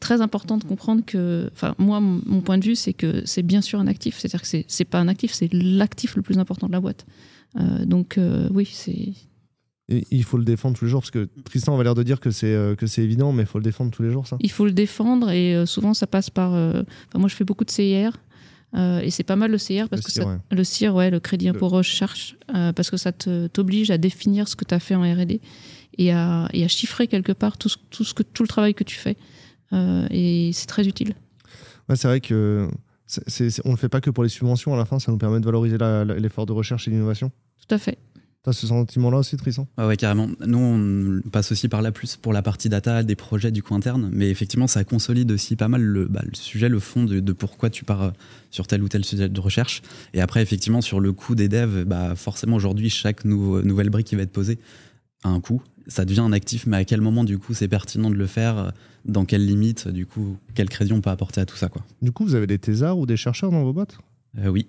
très 0.00 0.20
important 0.20 0.56
de 0.58 0.64
comprendre 0.64 1.02
que, 1.04 1.50
enfin, 1.52 1.74
moi, 1.78 2.00
mon 2.00 2.40
point 2.40 2.58
de 2.58 2.64
vue, 2.64 2.76
c'est 2.76 2.92
que 2.92 3.22
c'est 3.26 3.42
bien 3.42 3.60
sûr 3.60 3.78
un 3.80 3.86
actif. 3.86 4.18
C'est-à-dire 4.18 4.42
que 4.42 4.46
c'est- 4.48 4.64
c'est 4.68 4.84
pas 4.84 4.98
un 5.00 5.08
actif, 5.08 5.32
c'est 5.32 5.52
l'actif 5.52 6.16
le 6.16 6.22
plus 6.22 6.38
important 6.38 6.66
de 6.66 6.72
la 6.72 6.80
boîte. 6.80 7.06
Euh, 7.58 7.84
donc, 7.84 8.18
euh, 8.18 8.48
oui, 8.52 8.68
c'est. 8.70 9.12
Et 9.92 10.06
il 10.12 10.22
faut 10.22 10.36
le 10.38 10.44
défendre 10.44 10.78
tous 10.78 10.84
les 10.84 10.90
jours, 10.90 11.00
parce 11.00 11.10
que 11.10 11.28
Tristan 11.44 11.76
va 11.76 11.82
l'air 11.82 11.96
de 11.96 12.02
dire 12.04 12.20
que 12.20 12.30
c'est 12.30 12.46
euh, 12.54 12.76
que 12.76 12.86
c'est 12.86 13.02
évident, 13.02 13.32
mais 13.32 13.42
il 13.42 13.46
faut 13.46 13.58
le 13.58 13.64
défendre 13.64 13.90
tous 13.90 14.02
les 14.04 14.10
jours, 14.12 14.26
ça 14.26 14.36
Il 14.40 14.50
faut 14.50 14.64
le 14.64 14.70
défendre 14.72 15.30
et 15.30 15.64
souvent, 15.66 15.94
ça 15.94 16.06
passe 16.06 16.30
par. 16.30 16.52
enfin, 16.52 16.84
moi, 17.18 17.28
je 17.28 17.34
fais 17.34 17.44
beaucoup 17.44 17.64
de 17.64 17.70
CIR. 17.70 18.12
et 19.02 19.10
c'est 19.10 19.24
pas 19.24 19.34
mal 19.34 19.50
le 19.50 19.58
CIR 19.58 19.88
parce 19.88 20.02
Le 20.02 20.06
que 20.06 20.12
CIR, 20.12 20.22
ça, 20.22 20.28
ouais. 20.30 20.38
le 20.52 20.62
CIR, 20.62 20.94
ouais, 20.94 21.10
le 21.10 21.18
crédit 21.18 21.48
impôt 21.48 21.66
recherche, 21.68 22.36
euh, 22.54 22.72
parce 22.72 22.88
que 22.88 22.96
ça 22.96 23.10
te- 23.10 23.48
t'oblige 23.48 23.90
à 23.90 23.98
définir 23.98 24.46
ce 24.46 24.54
que 24.54 24.64
tu 24.64 24.72
as 24.74 24.78
fait 24.78 24.94
en 24.94 25.02
R&D 25.02 25.40
et 25.98 26.12
à, 26.12 26.48
et 26.52 26.62
à 26.64 26.68
chiffrer 26.68 27.08
quelque 27.08 27.32
part 27.32 27.58
tout, 27.58 27.68
ce, 27.68 27.76
tout, 27.90 28.04
ce 28.04 28.14
que, 28.14 28.22
tout 28.22 28.44
le 28.44 28.48
travail 28.48 28.74
que 28.74 28.84
tu 28.84 28.94
fais. 28.96 29.16
Euh, 29.72 30.06
et 30.10 30.50
c'est 30.52 30.66
très 30.66 30.86
utile. 30.86 31.14
Ouais, 31.88 31.96
c'est 31.96 32.08
vrai 32.08 32.20
que 32.20 32.68
c'est- 33.06 33.28
c'est- 33.28 33.50
c'est- 33.50 33.62
on 33.64 33.70
le 33.70 33.76
fait 33.76 33.88
pas 33.88 34.00
que 34.00 34.10
pour 34.10 34.22
les 34.22 34.28
subventions, 34.30 34.74
à 34.74 34.76
la 34.76 34.84
fin, 34.84 34.98
ça 34.98 35.10
nous 35.12 35.18
permet 35.18 35.40
de 35.40 35.44
valoriser 35.44 35.78
la- 35.78 36.04
la- 36.04 36.14
l'effort 36.18 36.46
de 36.46 36.52
recherche 36.52 36.86
et 36.88 36.90
d'innovation. 36.90 37.30
Tout 37.66 37.74
à 37.74 37.78
fait. 37.78 37.98
T'as 38.42 38.52
ce 38.54 38.66
sentiment-là 38.66 39.18
aussi, 39.18 39.36
Tristan? 39.36 39.68
Ah 39.76 39.86
ouais, 39.86 39.98
carrément. 39.98 40.26
Nous, 40.46 40.58
on 40.58 41.28
passe 41.28 41.52
aussi 41.52 41.68
par 41.68 41.82
là 41.82 41.92
plus 41.92 42.16
pour 42.16 42.32
la 42.32 42.40
partie 42.40 42.70
data 42.70 43.02
des 43.02 43.14
projets 43.14 43.50
du 43.50 43.62
coup 43.62 43.74
interne, 43.74 44.08
mais 44.14 44.30
effectivement, 44.30 44.66
ça 44.66 44.82
consolide 44.82 45.30
aussi 45.30 45.56
pas 45.56 45.68
mal 45.68 45.82
le, 45.82 46.06
bah, 46.08 46.22
le 46.24 46.34
sujet, 46.34 46.70
le 46.70 46.78
fond 46.80 47.04
de, 47.04 47.20
de 47.20 47.32
pourquoi 47.34 47.68
tu 47.68 47.84
pars 47.84 48.02
euh, 48.02 48.10
sur 48.50 48.66
tel 48.66 48.82
ou 48.82 48.88
tel 48.88 49.04
sujet 49.04 49.28
de 49.28 49.40
recherche. 49.40 49.82
Et 50.14 50.22
après, 50.22 50.40
effectivement, 50.40 50.80
sur 50.80 51.00
le 51.00 51.12
coût 51.12 51.34
des 51.34 51.48
devs, 51.48 51.84
bah, 51.84 52.14
forcément, 52.16 52.56
aujourd'hui, 52.56 52.88
chaque 52.88 53.26
nouvelle 53.26 53.90
brique 53.90 54.06
qui 54.06 54.16
va 54.16 54.22
être 54.22 54.32
posée 54.32 54.58
a 55.22 55.28
un 55.28 55.40
coût. 55.40 55.60
Ça 55.90 56.04
devient 56.04 56.20
un 56.20 56.32
actif, 56.32 56.66
mais 56.66 56.76
à 56.78 56.84
quel 56.84 57.00
moment, 57.00 57.24
du 57.24 57.38
coup, 57.38 57.52
c'est 57.52 57.68
pertinent 57.68 58.10
de 58.10 58.14
le 58.14 58.26
faire 58.26 58.56
euh, 58.58 58.70
Dans 59.04 59.24
quelles 59.24 59.44
limites 59.44 59.88
Du 59.88 60.06
coup, 60.06 60.36
quel 60.54 60.68
crédit 60.68 60.92
on 60.92 61.00
peut 61.00 61.10
apporter 61.10 61.40
à 61.40 61.46
tout 61.46 61.56
ça, 61.56 61.68
quoi 61.68 61.84
Du 62.00 62.12
coup, 62.12 62.24
vous 62.24 62.34
avez 62.36 62.46
des 62.46 62.58
thésards 62.58 62.98
ou 62.98 63.06
des 63.06 63.16
chercheurs 63.16 63.50
dans 63.50 63.62
vos 63.64 63.72
boîtes? 63.72 63.98
Euh, 64.38 64.48
Oui. 64.48 64.68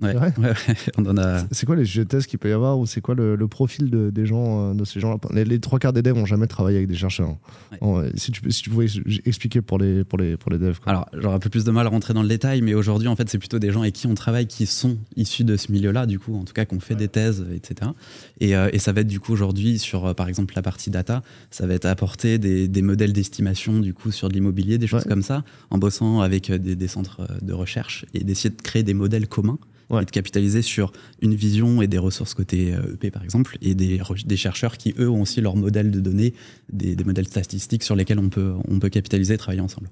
Ouais, 0.00 0.12
C'est 0.12 0.18
vrai 0.18 0.32
ouais, 0.38 0.48
ouais, 0.50 0.74
on 0.98 1.06
en 1.06 1.18
a. 1.18 1.42
C'est 1.50 1.66
quoi 1.66 1.74
les 1.74 1.84
sujets 1.84 2.04
de 2.04 2.08
thèse 2.08 2.26
qu'il 2.26 2.38
peut 2.38 2.48
y 2.48 2.52
avoir 2.52 2.78
ou 2.78 2.86
c'est 2.86 3.00
quoi 3.00 3.16
le, 3.16 3.34
le 3.34 3.48
profil 3.48 3.90
de, 3.90 4.10
des 4.10 4.24
gens, 4.24 4.70
euh, 4.70 4.74
de 4.74 4.84
ces 4.84 5.00
gens-là? 5.00 5.16
Les, 5.34 5.44
les 5.44 5.58
trois 5.58 5.80
quarts 5.80 5.92
des 5.92 6.00
devs 6.00 6.14
n'ont 6.16 6.26
jamais 6.26 6.46
travaillé 6.46 6.76
avec 6.76 6.88
des 6.88 6.94
chercheurs. 6.94 7.30
Ouais. 7.72 7.78
En- 7.80 8.02
si, 8.14 8.30
tu, 8.30 8.40
peux- 8.40 8.50
si 8.52 8.62
tu 8.62 8.70
pouvais 8.70 8.86
expliquer 9.24 9.62
pour 9.62 9.78
les, 9.78 10.04
pour 10.04 10.16
les, 10.16 10.36
pour 10.36 10.52
les 10.52 10.58
devs. 10.58 10.78
quoi. 10.78 10.90
Alors, 10.92 11.08
j'aurais 11.12 11.34
un 11.34 11.38
peu 11.40 11.50
plus 11.50 11.64
de 11.64 11.70
mal 11.72 11.86
à 11.86 11.90
rentrer 11.90 12.14
dans 12.14 12.22
le 12.22 12.28
détail, 12.28 12.62
mais 12.62 12.72
aujourd'hui, 12.74 13.08
en 13.08 13.16
fait, 13.16 13.28
c'est 13.28 13.38
plutôt 13.38 13.58
des 13.58 13.72
gens 13.72 13.80
avec 13.82 13.94
qui 13.94 14.06
on 14.06 14.14
travaille 14.14 14.46
qui 14.46 14.66
sont 14.66 14.96
issus 15.16 15.42
de 15.42 15.56
ce 15.56 15.72
milieu-là, 15.72 16.06
du 16.06 16.20
coup, 16.20 16.36
en 16.36 16.44
tout 16.44 16.52
cas, 16.52 16.64
qu'on 16.64 16.78
fait 16.78 16.94
des 16.94 17.08
thèses, 17.08 17.44
etc. 17.52 17.90
Et, 18.38 18.54
euh, 18.54 18.70
et 18.72 18.78
ça 18.78 18.92
va 18.92 19.00
être, 19.00 19.08
du 19.08 19.18
coup, 19.18 19.32
aujourd'hui, 19.32 19.80
sur, 19.80 20.06
euh, 20.06 20.14
par 20.14 20.28
exemple, 20.28 20.54
la 20.54 20.62
partie 20.62 20.90
data, 20.90 21.24
ça 21.50 21.66
va 21.66 21.74
être 21.74 21.86
apporter 21.86 22.38
des, 22.38 22.68
des 22.68 22.82
modèles 22.82 23.12
d'estimation, 23.12 23.80
du 23.80 23.92
coup, 23.92 24.12
sur 24.12 24.28
de 24.28 24.34
l'immobilier, 24.34 24.78
des 24.78 24.86
choses 24.86 25.04
comme 25.04 25.22
ça, 25.22 25.42
en 25.70 25.78
bossant 25.78 26.20
avec 26.20 26.48
euh, 26.50 26.58
des, 26.58 26.76
des 26.76 26.88
centres 26.88 27.22
euh, 27.28 27.38
de 27.42 27.52
recherche 27.52 28.06
et 28.14 28.22
d'essayer 28.22 28.50
de 28.50 28.62
créer 28.62 28.84
des 28.84 28.94
modèles 28.94 29.26
communs 29.26 29.58
Ouais. 29.90 30.02
et 30.02 30.04
de 30.04 30.10
capitaliser 30.10 30.62
sur 30.62 30.92
une 31.20 31.34
vision 31.34 31.82
et 31.82 31.86
des 31.86 31.98
ressources 31.98 32.34
côté 32.34 32.74
euh, 32.74 32.94
EP, 32.94 33.10
par 33.10 33.24
exemple, 33.24 33.58
et 33.60 33.74
des, 33.74 34.00
des 34.24 34.36
chercheurs 34.36 34.76
qui, 34.76 34.94
eux, 34.98 35.10
ont 35.10 35.22
aussi 35.22 35.40
leurs 35.40 35.56
modèles 35.56 35.90
de 35.90 36.00
données, 36.00 36.34
des, 36.72 36.94
des 36.94 37.04
modèles 37.04 37.26
statistiques 37.26 37.82
sur 37.82 37.96
lesquels 37.96 38.18
on 38.18 38.28
peut, 38.28 38.54
on 38.68 38.78
peut 38.78 38.88
capitaliser 38.88 39.34
et 39.34 39.38
travailler 39.38 39.62
ensemble. 39.62 39.88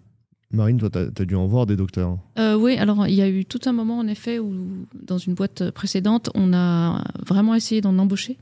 Marine, 0.50 0.78
toi, 0.78 0.88
t'as 0.88 1.02
as 1.02 1.24
dû 1.24 1.34
en 1.34 1.46
voir 1.46 1.66
des 1.66 1.76
docteurs. 1.76 2.16
Euh, 2.38 2.54
oui, 2.54 2.76
alors 2.78 3.06
il 3.06 3.14
y 3.14 3.20
a 3.20 3.28
eu 3.28 3.44
tout 3.44 3.60
un 3.66 3.72
moment 3.72 3.98
en 3.98 4.06
effet 4.06 4.38
où, 4.38 4.54
dans 4.94 5.18
une 5.18 5.34
boîte 5.34 5.70
précédente, 5.72 6.30
on 6.34 6.54
a 6.54 7.04
vraiment 7.26 7.54
essayé 7.54 7.80
d'en 7.80 7.98
embaucher. 7.98 8.38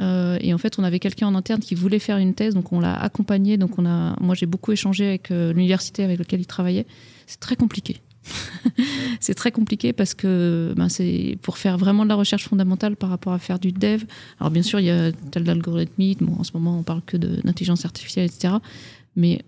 Euh, 0.00 0.38
et 0.40 0.52
en 0.54 0.58
fait, 0.58 0.78
on 0.78 0.84
avait 0.84 0.98
quelqu'un 0.98 1.26
en 1.28 1.34
interne 1.34 1.60
qui 1.60 1.74
voulait 1.74 1.98
faire 1.98 2.18
une 2.18 2.34
thèse, 2.34 2.54
donc 2.54 2.72
on 2.72 2.80
l'a 2.80 2.94
accompagné. 2.94 3.56
Donc 3.56 3.78
on 3.78 3.86
a, 3.86 4.16
moi, 4.20 4.34
j'ai 4.34 4.46
beaucoup 4.46 4.72
échangé 4.72 5.06
avec 5.06 5.30
euh, 5.30 5.52
l'université 5.52 6.04
avec 6.04 6.18
laquelle 6.18 6.40
il 6.40 6.46
travaillait. 6.46 6.86
C'est 7.26 7.40
très 7.40 7.56
compliqué. 7.56 8.00
c'est 9.20 9.34
très 9.34 9.52
compliqué 9.52 9.92
parce 9.92 10.14
que 10.14 10.74
ben, 10.76 10.88
c'est 10.88 11.38
pour 11.42 11.58
faire 11.58 11.78
vraiment 11.78 12.04
de 12.04 12.08
la 12.08 12.14
recherche 12.14 12.48
fondamentale 12.48 12.96
par 12.96 13.10
rapport 13.10 13.32
à 13.32 13.38
faire 13.38 13.58
du 13.58 13.72
dev. 13.72 14.04
Alors 14.40 14.50
bien 14.50 14.62
sûr, 14.62 14.80
il 14.80 14.86
y 14.86 14.90
a 14.90 15.12
tel 15.30 15.44
d'algorithmique. 15.44 16.22
Bon, 16.22 16.36
en 16.38 16.44
ce 16.44 16.52
moment, 16.54 16.78
on 16.78 16.82
parle 16.82 17.02
que 17.02 17.16
d'intelligence 17.16 17.84
artificielle, 17.84 18.26
etc. 18.26 18.54
Mais 19.16 19.44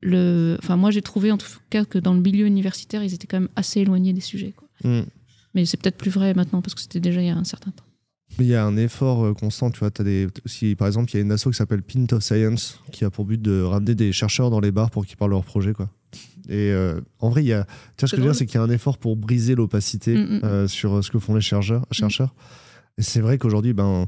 le, 0.00 0.56
enfin, 0.62 0.76
moi, 0.76 0.90
j'ai 0.90 1.02
trouvé 1.02 1.32
en 1.32 1.38
tout 1.38 1.48
cas 1.70 1.84
que 1.84 1.98
dans 1.98 2.14
le 2.14 2.20
milieu 2.20 2.46
universitaire, 2.46 3.02
ils 3.02 3.14
étaient 3.14 3.26
quand 3.26 3.40
même 3.40 3.50
assez 3.56 3.80
éloignés 3.80 4.12
des 4.12 4.20
sujets. 4.20 4.52
quoi. 4.56 4.68
Hmm. 4.84 5.04
Mais 5.54 5.64
c'est 5.64 5.76
peut-être 5.76 5.96
plus 5.96 6.10
vrai 6.10 6.34
maintenant 6.34 6.62
parce 6.62 6.74
que 6.74 6.80
c'était 6.80 7.00
déjà 7.00 7.20
il 7.20 7.26
y 7.26 7.30
a 7.30 7.36
un 7.36 7.44
certain 7.44 7.70
temps. 7.70 7.84
Il 8.38 8.46
y 8.46 8.54
a 8.54 8.64
un 8.64 8.76
effort 8.76 9.24
euh, 9.24 9.34
constant, 9.34 9.70
tu 9.70 9.80
vois. 9.80 9.90
As 9.98 10.02
des, 10.04 10.28
aussi, 10.44 10.76
par 10.76 10.86
exemple, 10.86 11.10
il 11.10 11.14
y 11.14 11.18
a 11.18 11.22
une 11.22 11.32
asso 11.32 11.48
qui 11.48 11.54
s'appelle 11.54 11.82
Pint 11.82 12.06
of 12.12 12.22
Science 12.22 12.80
qui 12.92 13.04
a 13.04 13.10
pour 13.10 13.24
but 13.24 13.40
de 13.40 13.62
ramener 13.62 13.94
des 13.94 14.12
chercheurs 14.12 14.50
dans 14.50 14.60
les 14.60 14.70
bars 14.70 14.90
pour 14.90 15.06
qu'ils 15.06 15.16
parlent 15.16 15.30
de 15.30 15.36
leur 15.36 15.44
projet, 15.44 15.72
quoi. 15.72 15.88
Et 16.48 16.72
euh, 16.72 17.00
en 17.18 17.28
vrai, 17.28 17.44
il 17.44 17.48
y 17.48 17.52
a, 17.52 17.64
tu 17.96 18.00
vois, 18.00 18.08
ce 18.08 18.12
que 18.12 18.16
je 18.16 18.22
veux 18.22 18.28
dire, 18.28 18.34
c'est 18.34 18.46
qu'il 18.46 18.54
y 18.54 18.58
a 18.58 18.62
un 18.62 18.70
effort 18.70 18.96
pour 18.98 19.16
briser 19.16 19.54
l'opacité 19.54 20.16
Mm, 20.16 20.38
mm. 20.38 20.40
euh, 20.44 20.68
sur 20.68 21.04
ce 21.04 21.10
que 21.10 21.18
font 21.18 21.34
les 21.34 21.40
chercheurs. 21.40 21.84
chercheurs. 21.90 22.34
Et 22.96 23.02
c'est 23.02 23.20
vrai 23.20 23.38
qu'aujourd'hui, 23.38 23.74
ben, 23.74 24.06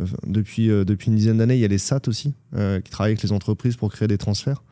euh, 0.00 0.06
depuis, 0.26 0.68
depuis 0.68 1.08
une 1.08 1.16
dizaine 1.16 1.38
d'années, 1.38 1.56
il 1.56 1.60
y 1.60 1.64
a 1.64 1.68
les 1.68 1.78
SAT 1.78 2.08
aussi 2.08 2.34
qui 2.52 2.90
travaillent 2.90 3.12
avec 3.12 3.22
les 3.22 3.32
entreprises 3.32 3.76
pour 3.76 3.92
créer 3.92 4.08
des 4.08 4.18
transferts. 4.18 4.62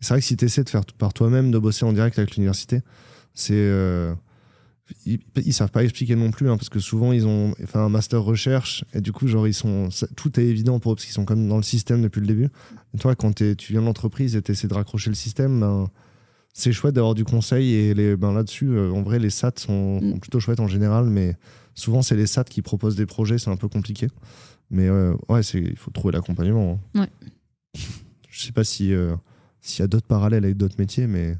C'est 0.00 0.10
vrai 0.10 0.20
que 0.20 0.26
si 0.26 0.36
tu 0.36 0.44
essaies 0.44 0.64
de 0.64 0.68
faire 0.68 0.84
par 0.98 1.14
toi-même, 1.14 1.50
de 1.50 1.58
bosser 1.58 1.86
en 1.86 1.92
direct 1.92 2.18
avec 2.18 2.36
l'université, 2.36 2.82
c'est. 3.32 3.70
ils, 5.06 5.18
ils 5.36 5.54
savent 5.54 5.70
pas 5.70 5.82
expliquer 5.82 6.14
non 6.14 6.30
plus, 6.30 6.50
hein, 6.50 6.58
parce 6.58 6.68
que 6.68 6.78
souvent 6.78 7.12
ils 7.12 7.26
ont 7.26 7.54
fait 7.64 7.78
un 7.78 7.88
master 7.88 8.22
recherche, 8.22 8.84
et 8.92 9.00
du 9.00 9.12
coup, 9.12 9.26
genre, 9.26 9.48
ils 9.48 9.54
sont, 9.54 9.88
tout 10.14 10.38
est 10.38 10.44
évident 10.44 10.78
pour 10.78 10.92
eux, 10.92 10.94
parce 10.96 11.06
qu'ils 11.06 11.14
sont 11.14 11.24
comme 11.24 11.48
dans 11.48 11.56
le 11.56 11.62
système 11.62 12.02
depuis 12.02 12.20
le 12.20 12.26
début. 12.26 12.50
Et 12.94 12.98
toi, 12.98 13.14
quand 13.14 13.34
tu 13.34 13.72
viens 13.72 13.80
de 13.80 13.86
l'entreprise 13.86 14.36
et 14.36 14.42
tu 14.42 14.52
essaies 14.52 14.68
de 14.68 14.74
raccrocher 14.74 15.08
le 15.08 15.16
système, 15.16 15.58
ben, 15.58 15.88
c'est 16.58 16.72
chouette 16.72 16.94
d'avoir 16.94 17.14
du 17.14 17.24
conseil, 17.24 17.74
et 17.74 17.92
les, 17.94 18.16
ben, 18.16 18.32
là-dessus, 18.32 18.68
euh, 18.70 18.90
en 18.90 19.02
vrai, 19.02 19.18
les 19.18 19.28
SAT 19.28 19.58
sont, 19.58 20.00
Mm. 20.00 20.12
sont 20.12 20.18
plutôt 20.18 20.40
chouettes 20.40 20.60
en 20.60 20.66
général, 20.68 21.04
mais 21.04 21.36
souvent, 21.74 22.00
c'est 22.00 22.16
les 22.16 22.26
SAT 22.26 22.44
qui 22.44 22.62
proposent 22.62 22.96
des 22.96 23.04
projets, 23.04 23.36
c'est 23.38 23.50
un 23.50 23.56
peu 23.58 23.68
compliqué. 23.68 24.08
Mais 24.70 24.88
euh, 24.88 25.14
ouais, 25.28 25.42
c'est- 25.42 25.60
il 25.60 25.76
faut 25.76 25.90
trouver 25.90 26.12
l'accompagnement. 26.14 26.80
hein. 26.94 27.00
Ouais. 27.02 27.28
Je 28.30 28.42
sais 28.42 28.52
pas 28.52 28.64
si, 28.64 28.94
euh, 28.94 29.14
s'il 29.60 29.80
y 29.80 29.84
a 29.84 29.86
d'autres 29.86 30.06
parallèles 30.06 30.44
avec 30.44 30.56
d'autres 30.56 30.76
métiers, 30.78 31.06
mais 31.06 31.36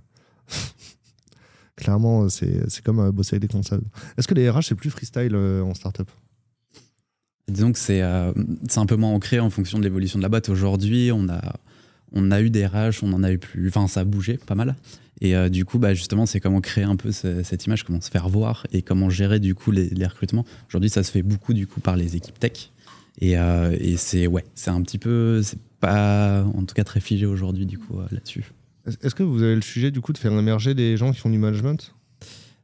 clairement, 1.76 2.28
c'est 2.28 2.82
comme 2.84 3.10
bosser 3.10 3.36
avec 3.36 3.42
des 3.42 3.48
comptables. 3.48 3.84
Est-ce 4.16 4.28
que 4.28 4.34
les 4.34 4.48
RH, 4.50 4.62
c'est 4.68 4.74
plus 4.74 4.90
freestyle 4.90 5.34
en 5.34 5.74
startup? 5.74 6.10
Disons 7.48 7.72
que 7.72 7.78
c'est 7.78 8.00
un 8.02 8.86
peu 8.86 8.96
moins 8.96 9.10
ancré 9.12 9.38
en 9.40 9.50
fonction 9.50 9.78
de 9.78 9.84
l'évolution 9.84 10.18
de 10.18 10.22
la 10.22 10.28
boîte. 10.28 10.48
Aujourd'hui, 10.48 11.10
on 11.12 11.28
a, 11.28 11.40
on 12.12 12.30
a 12.32 12.40
eu 12.40 12.50
des 12.50 12.66
RH, 12.66 13.02
on 13.02 13.12
en 13.12 13.22
a 13.22 13.30
eu 13.32 13.38
plus. 13.38 13.68
Enfin, 13.68 13.86
ça 13.88 14.00
a 14.00 14.04
bougé 14.04 14.36
pas 14.38 14.54
mal. 14.54 14.74
Et 15.20 15.34
euh, 15.34 15.48
du 15.48 15.64
coup, 15.64 15.78
bah, 15.78 15.94
justement, 15.94 16.26
c'est 16.26 16.40
comment 16.40 16.60
créer 16.60 16.84
un 16.84 16.96
peu 16.96 17.10
cette 17.12 17.64
image, 17.66 17.84
comment 17.84 18.00
se 18.00 18.10
faire 18.10 18.28
voir 18.28 18.66
et 18.72 18.82
comment 18.82 19.08
gérer 19.10 19.40
du 19.40 19.54
coup 19.54 19.70
les, 19.70 20.06
recrutements. 20.06 20.44
Aujourd'hui, 20.68 20.90
ça 20.90 21.02
se 21.02 21.10
fait 21.10 21.22
beaucoup 21.22 21.54
du 21.54 21.66
coup 21.66 21.80
par 21.80 21.96
les 21.96 22.16
équipes 22.16 22.38
tech. 22.38 22.70
Et, 23.18 23.38
euh, 23.38 23.74
et 23.80 23.96
c'est 23.96 24.26
ouais, 24.26 24.44
c'est 24.54 24.70
un 24.70 24.82
petit 24.82 24.98
peu, 24.98 25.42
c'est 25.42 25.58
pas 25.80 26.44
en 26.44 26.64
tout 26.64 26.74
cas 26.74 26.84
très 26.84 27.00
figé 27.00 27.24
aujourd'hui 27.24 27.64
du 27.64 27.78
coup 27.78 27.98
euh, 27.98 28.06
là-dessus. 28.10 28.52
Est-ce 29.02 29.14
que 29.14 29.22
vous 29.22 29.42
avez 29.42 29.54
le 29.54 29.62
sujet 29.62 29.90
du 29.90 30.00
coup 30.00 30.12
de 30.12 30.18
faire 30.18 30.32
émerger 30.32 30.74
des 30.74 30.96
gens 30.96 31.12
qui 31.12 31.18
font 31.18 31.30
du 31.30 31.38
management? 31.38 31.94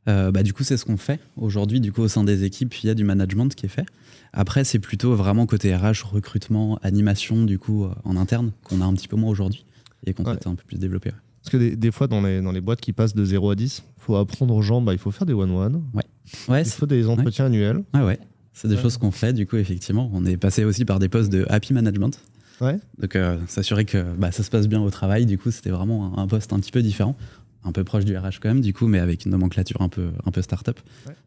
Bah, 0.07 0.42
du 0.42 0.53
coup, 0.53 0.64
c'est 0.64 0.76
ce 0.76 0.84
qu'on 0.84 0.96
fait 0.96 1.20
aujourd'hui. 1.36 1.80
Du 1.80 1.92
coup, 1.92 2.03
au 2.03 2.09
sein 2.09 2.24
des 2.24 2.44
équipes, 2.44 2.74
il 2.82 2.88
y 2.88 2.90
a 2.90 2.94
du 2.94 3.05
management 3.05 3.55
qui 3.55 3.66
est 3.66 3.68
fait. 3.68 3.86
Après, 4.32 4.64
c'est 4.64 4.80
plutôt 4.80 5.14
vraiment 5.14 5.46
côté 5.46 5.74
RH, 5.74 6.03
recrutement, 6.05 6.78
animation, 6.82 7.44
du 7.44 7.59
coup, 7.59 7.86
en 8.05 8.16
interne, 8.16 8.50
qu'on 8.64 8.80
a 8.80 8.84
un 8.84 8.94
petit 8.94 9.07
peu 9.07 9.16
moins 9.16 9.30
aujourd'hui 9.30 9.64
et 10.05 10.12
qu'on 10.12 10.24
souhaite 10.24 10.46
un 10.46 10.57
peu 10.57 10.64
plus 10.64 10.78
développer. 10.78 11.12
Parce 11.43 11.51
que 11.51 11.74
des, 11.74 11.90
fois, 11.90 12.07
dans 12.07 12.22
les, 12.22 12.40
dans 12.40 12.53
les 12.53 12.61
boîtes 12.61 12.80
qui 12.80 12.93
passent 12.93 13.14
de 13.14 13.24
0 13.24 13.51
à 13.51 13.55
10, 13.57 13.82
il 13.84 14.03
faut 14.03 14.16
apprendre 14.16 14.55
aux 14.55 14.62
gens, 14.62 14.80
bah, 14.80 14.93
il 14.93 14.99
faut 14.99 15.11
faire 15.11 15.26
des 15.26 15.32
one-one. 15.32 15.82
Ouais. 15.93 16.03
ouais 16.49 16.62
il 16.62 16.70
faut 16.70 16.86
des 16.86 17.09
entretiens 17.09 17.47
annuels. 17.47 17.82
Ouais, 17.95 18.03
ouais. 18.03 18.18
C'est 18.53 18.68
des 18.68 18.76
choses 18.76 18.97
qu'on 18.97 19.11
fait, 19.11 19.32
du 19.32 19.47
coup, 19.47 19.57
effectivement. 19.57 20.11
On 20.12 20.24
est 20.24 20.36
passé 20.36 20.64
aussi 20.64 20.84
par 20.84 20.99
des 20.99 21.09
postes 21.09 21.32
de 21.32 21.45
happy 21.49 21.72
management. 21.72 22.20
Ouais. 22.61 22.78
Donc, 22.99 23.16
euh, 23.16 23.38
s'assurer 23.49 23.84
que 23.84 24.14
bah, 24.16 24.30
ça 24.30 24.45
se 24.45 24.51
passe 24.51 24.68
bien 24.68 24.80
au 24.80 24.90
travail, 24.90 25.26
du 25.26 25.36
coup, 25.36 25.51
c'était 25.51 25.70
vraiment 25.70 26.16
un, 26.16 26.26
poste 26.28 26.53
un 26.53 26.61
petit 26.61 26.70
peu 26.70 26.82
différent 26.82 27.16
un 27.64 27.72
peu 27.72 27.84
proche 27.84 28.04
du 28.04 28.16
RH 28.16 28.40
quand 28.40 28.48
même, 28.48 28.60
du 28.60 28.72
coup, 28.72 28.86
mais 28.86 28.98
avec 28.98 29.24
une 29.24 29.30
nomenclature 29.30 29.80
un 29.80 29.88
peu, 29.88 30.10
un 30.26 30.30
peu 30.30 30.42
start-up. 30.42 30.80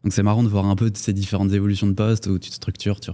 Donc 0.04 0.12
c'est 0.12 0.22
marrant 0.22 0.42
de 0.42 0.48
voir 0.48 0.66
un 0.66 0.76
peu 0.76 0.90
ces 0.94 1.12
différentes 1.12 1.52
évolutions 1.52 1.86
de 1.86 1.92
postes 1.92 2.26
où 2.26 2.38
tu 2.38 2.50
te 2.50 2.54
structures, 2.54 3.00
tu 3.00 3.10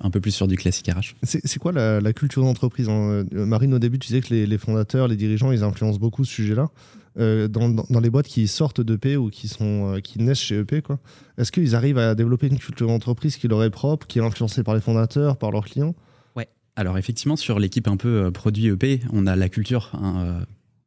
un 0.00 0.10
peu 0.10 0.20
plus 0.20 0.32
sur 0.32 0.48
du 0.48 0.56
classique 0.56 0.88
RH. 0.88 1.14
C'est 1.22 1.58
quoi 1.58 1.72
la, 1.72 2.12
culture 2.12 2.42
d'entreprise 2.42 2.88
hein? 2.88 3.24
Euh, 3.34 3.46
Marine, 3.46 3.74
au 3.74 3.78
début, 3.78 3.98
tu 3.98 4.08
disais 4.08 4.20
que 4.20 4.34
les, 4.34 4.58
fondateurs, 4.58 5.08
les 5.08 5.16
dirigeants, 5.16 5.52
ils 5.52 5.62
influencent 5.62 5.98
beaucoup 5.98 6.24
ce 6.24 6.32
sujet-là. 6.32 6.68
Euh, 7.16 7.46
dans, 7.46 7.68
dans, 7.68 8.00
les 8.00 8.10
boîtes 8.10 8.26
qui 8.26 8.48
sortent 8.48 8.80
d'EP 8.80 9.16
ou 9.16 9.30
qui, 9.30 9.46
sont, 9.46 9.94
euh, 9.94 10.00
qui 10.00 10.20
naissent 10.20 10.40
chez 10.40 10.58
EP, 10.58 10.82
quoi, 10.82 10.98
est-ce 11.38 11.52
qu'ils 11.52 11.76
arrivent 11.76 11.98
à 11.98 12.16
développer 12.16 12.48
une 12.48 12.58
culture 12.58 12.88
d'entreprise 12.88 13.36
qui 13.36 13.46
leur 13.46 13.62
est 13.62 13.70
propre, 13.70 14.08
qui 14.08 14.18
est 14.18 14.22
influencée 14.22 14.64
par 14.64 14.74
les 14.74 14.80
fondateurs, 14.80 15.36
par 15.36 15.52
leurs 15.52 15.64
clients? 15.64 15.94
Ouais. 16.34 16.48
Alors 16.74 16.98
effectivement, 16.98 17.36
sur 17.36 17.60
l'équipe 17.60 17.86
un 17.86 17.96
peu 17.96 18.32
produit 18.32 18.66
EP, 18.66 19.00
on 19.12 19.28
a 19.28 19.36
la 19.36 19.48
culture 19.48 19.92
hein, 19.94 20.40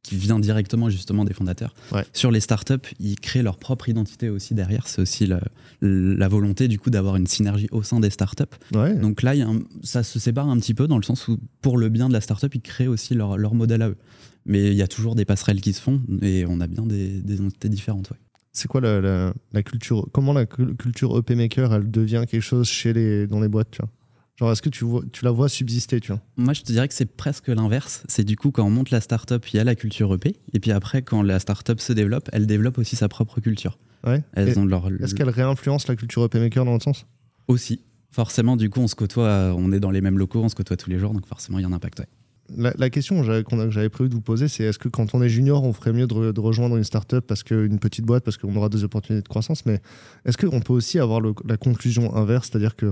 qui 0.08 0.16
vient 0.16 0.40
directement 0.40 0.90
justement 0.90 1.26
des 1.26 1.34
fondateurs. 1.34 1.74
Sur 2.14 2.32
les 2.32 2.40
startups, 2.40 2.88
ils 3.00 3.20
créent 3.20 3.44
leur 3.44 3.58
propre 3.58 3.90
identité 3.90 4.30
aussi 4.30 4.54
derrière. 4.54 4.88
C'est 4.88 5.02
aussi 5.02 5.28
la, 5.28 6.28
volonté 6.30 6.68
du 6.68 6.80
coup 6.80 6.90
d'avoir 6.90 7.18
une 7.18 7.28
synergie 7.28 7.68
au 7.72 7.84
sein 7.84 8.00
des 8.00 8.10
startups. 8.10 8.44
Donc 8.72 9.22
là, 9.22 9.36
y 9.36 9.42
a 9.42 9.48
ça 9.84 10.04
se 10.04 10.20
sépare 10.20 10.48
un 10.50 10.58
petit 10.58 10.74
peu 10.74 10.88
dans 10.88 10.98
le 10.98 11.04
sens 11.04 11.28
où 11.28 11.38
pour 11.62 11.78
le 11.78 11.90
bien 11.90 12.08
de 12.08 12.14
la 12.14 12.22
startup, 12.22 12.54
ils 12.56 12.62
créent 12.62 12.88
aussi 12.88 13.16
leur, 13.16 13.38
leur 13.38 13.54
modèle 13.54 13.82
à 13.82 13.90
eux. 13.90 13.98
Mais 14.46 14.68
il 14.68 14.76
y 14.76 14.82
a 14.82 14.88
toujours 14.88 15.16
des 15.16 15.26
passerelles 15.26 15.60
qui 15.60 15.74
se 15.74 15.82
font 15.82 16.02
et 16.22 16.46
on 16.48 16.62
a 16.62 16.68
bien 16.68 16.84
des, 16.84 17.22
des 17.22 17.36
identités 17.36 17.70
différentes. 17.70 18.14
C'est 18.54 18.70
quoi 18.70 18.80
la, 18.82 19.34
la, 19.52 19.64
culture 19.64 20.08
Comment 20.14 20.34
la 20.34 20.46
culture 20.46 21.18
EP 21.18 21.36
Maker 21.36 21.74
elle 21.74 21.92
devient 21.92 22.24
quelque 22.28 22.42
chose 22.42 22.68
chez 22.68 22.94
les, 22.94 23.28
dans 23.28 23.40
les 23.40 23.50
boîtes 23.50 23.72
tu 23.72 23.82
vois? 23.82 23.90
Genre, 24.38 24.52
est-ce 24.52 24.62
que 24.62 24.70
tu, 24.70 24.86
vois, 24.86 25.02
tu 25.12 25.26
la 25.26 25.32
vois 25.32 25.50
subsister, 25.50 26.00
tu 26.00 26.12
vois? 26.12 26.22
Moi, 26.38 26.54
je 26.54 26.62
te 26.62 26.72
dirais 26.72 26.88
que 26.88 26.94
c'est 26.94 27.12
presque 27.12 27.48
l'inverse. 27.48 28.04
C'est 28.08 28.24
du 28.24 28.36
coup, 28.36 28.52
quand 28.52 28.64
on 28.64 28.70
monte 28.70 28.92
la 28.92 29.02
startup, 29.02 29.48
il 29.52 29.58
y 29.58 29.60
a 29.60 29.64
la 29.64 29.74
culture 29.74 30.14
EP. 30.14 30.36
Et 30.54 30.60
puis 30.60 30.72
après, 30.72 31.02
quand 31.02 31.24
la 31.24 31.40
startup 31.40 31.80
se 31.80 31.92
développe, 31.92 32.30
elle 32.34 32.46
développe 32.46 32.78
aussi 32.78 32.96
sa 32.96 33.08
propre 33.08 33.42
culture. 33.42 33.80
Ouais. 34.06 34.24
Est-ce 34.36 35.16
qu'elle 35.16 35.30
réinfluence 35.30 35.88
la 35.88 35.96
culture 35.96 36.24
EP 36.24 36.40
Maker 36.40 36.66
dans 36.66 36.76
le 36.76 36.80
sens? 36.80 37.08
Aussi. 37.48 37.82
Forcément, 38.12 38.58
du 38.58 38.70
coup, 38.70 38.80
on 38.80 38.88
se 38.88 38.96
côtoie, 38.96 39.54
on 39.58 39.72
est 39.72 39.80
dans 39.80 39.92
les 39.92 40.02
mêmes 40.02 40.18
locaux, 40.18 40.44
on 40.44 40.50
se 40.50 40.56
côtoie 40.56 40.78
tous 40.78 40.90
les 40.90 41.00
jours, 41.00 41.14
donc 41.14 41.26
forcément, 41.26 41.58
il 41.58 41.64
y 41.64 41.66
a 41.66 41.68
un 41.68 41.74
impact. 41.74 42.00
Ouais. 42.00 42.08
La, 42.56 42.90
question 42.90 43.22
que 43.22 43.70
j'avais 43.70 43.90
prévu 43.90 44.10
de 44.10 44.14
vous 44.14 44.22
poser, 44.22 44.48
c'est 44.48 44.64
est-ce 44.64 44.80
que 44.80 44.88
quand 44.88 45.14
on 45.14 45.22
est 45.22 45.30
junior, 45.30 45.64
on 45.64 45.74
ferait 45.74 45.92
mieux 45.92 46.08
de, 46.08 46.40
rejoindre 46.40 46.78
une 46.78 46.84
startup 46.84 47.20
parce 47.20 47.44
qu'une 47.44 47.80
petite 47.80 48.06
boîte, 48.06 48.24
parce 48.24 48.38
qu'on 48.38 48.56
aura 48.56 48.70
des 48.70 48.84
opportunités 48.84 49.24
de 49.24 49.28
croissance, 49.28 49.66
mais 49.66 49.82
est-ce 50.26 50.38
qu'on 50.38 50.62
peut 50.62 50.74
aussi 50.74 51.00
avoir 51.00 51.22
la 51.22 51.58
conclusion 51.58 52.16
inverse, 52.16 52.50
c'est-à-dire 52.50 52.76
que 52.76 52.88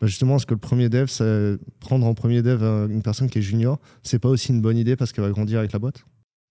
bah, 0.00 0.06
justement, 0.06 0.36
est-ce 0.36 0.46
que 0.46 0.54
le 0.54 0.60
premier 0.60 0.88
dev, 0.88 1.06
prendre 1.80 2.06
en 2.06 2.14
premier 2.14 2.42
dev 2.42 2.62
euh, 2.62 2.88
une 2.88 3.02
personne 3.02 3.28
qui 3.28 3.38
est 3.38 3.42
junior, 3.42 3.78
c'est 4.02 4.18
pas 4.18 4.28
aussi 4.28 4.50
une 4.50 4.62
bonne 4.62 4.78
idée 4.78 4.96
parce 4.96 5.12
qu'elle 5.12 5.24
va 5.24 5.30
grandir 5.30 5.58
avec 5.58 5.72
la 5.72 5.78
boîte? 5.78 6.04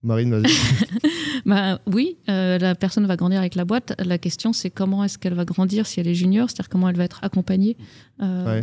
Marine, 0.04 0.32
vas-y. 0.32 0.52
bah, 1.50 1.80
oui, 1.88 2.16
euh, 2.30 2.60
la 2.60 2.76
personne 2.76 3.08
va 3.08 3.16
grandir 3.16 3.40
avec 3.40 3.56
la 3.56 3.66
boîte. 3.66 3.96
La 3.98 4.20
question, 4.20 4.54
c'est 4.54 4.70
comment 4.70 5.04
est-ce 5.04 5.18
qu'elle 5.18 5.34
va 5.34 5.46
grandir 5.46 5.88
si 5.88 6.00
elle 6.00 6.08
est 6.08 6.14
junior, 6.14 6.48
c'est-à-dire 6.48 6.70
comment 6.70 6.88
elle 6.90 6.96
va 6.96 7.06
être 7.06 7.24
accompagnée. 7.24 7.76
Euh, 8.22 8.62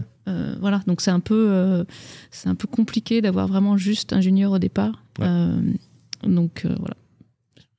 voilà, 0.61 0.81
donc 0.87 1.01
c'est 1.01 1.11
un, 1.11 1.19
peu, 1.19 1.85
c'est 2.31 2.49
un 2.49 2.55
peu 2.55 2.69
compliqué 2.69 3.21
d'avoir 3.21 3.49
vraiment 3.49 3.77
juste 3.77 4.13
un 4.13 4.21
junior 4.21 4.53
au 4.53 4.59
départ. 4.61 5.05
donc 5.19 6.65
voilà. 6.65 6.95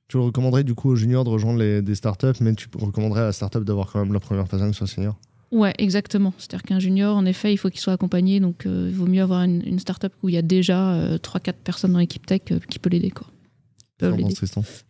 Tu 0.08 0.18
recommanderais 0.18 0.64
du 0.64 0.74
coup 0.74 0.90
aux 0.90 0.96
juniors 0.96 1.24
de 1.24 1.30
rejoindre 1.30 1.58
les, 1.58 1.80
des 1.80 1.94
startups, 1.94 2.40
mais 2.40 2.54
tu 2.54 2.68
recommanderais 2.78 3.22
à 3.22 3.24
la 3.24 3.32
startup 3.32 3.64
d'avoir 3.64 3.90
quand 3.90 4.00
même 4.00 4.12
la 4.12 4.20
première 4.20 4.46
personne 4.46 4.70
qui 4.70 4.76
soit 4.76 4.86
senior? 4.86 5.18
Ouais, 5.52 5.72
exactement. 5.78 6.34
C'est-à-dire 6.36 6.64
qu'un 6.64 6.78
junior, 6.78 7.16
en 7.16 7.24
effet, 7.24 7.52
il 7.52 7.56
faut 7.56 7.70
qu'il 7.70 7.80
soit 7.80 7.94
accompagné. 7.94 8.40
Donc, 8.40 8.64
il 8.66 8.92
vaut 8.92 9.06
mieux 9.06 9.22
avoir 9.22 9.42
une, 9.44 9.62
une 9.66 9.78
startup 9.78 10.12
où 10.22 10.28
il 10.28 10.34
y 10.34 10.38
a 10.38 10.42
déjà 10.42 11.16
3-4 11.16 11.52
personnes 11.64 11.92
dans 11.92 11.98
l'équipe 11.98 12.26
tech 12.26 12.42
qui 12.68 12.78
peut 12.78 12.90
l'aider. 12.90 13.10
Quoi. 13.10 13.26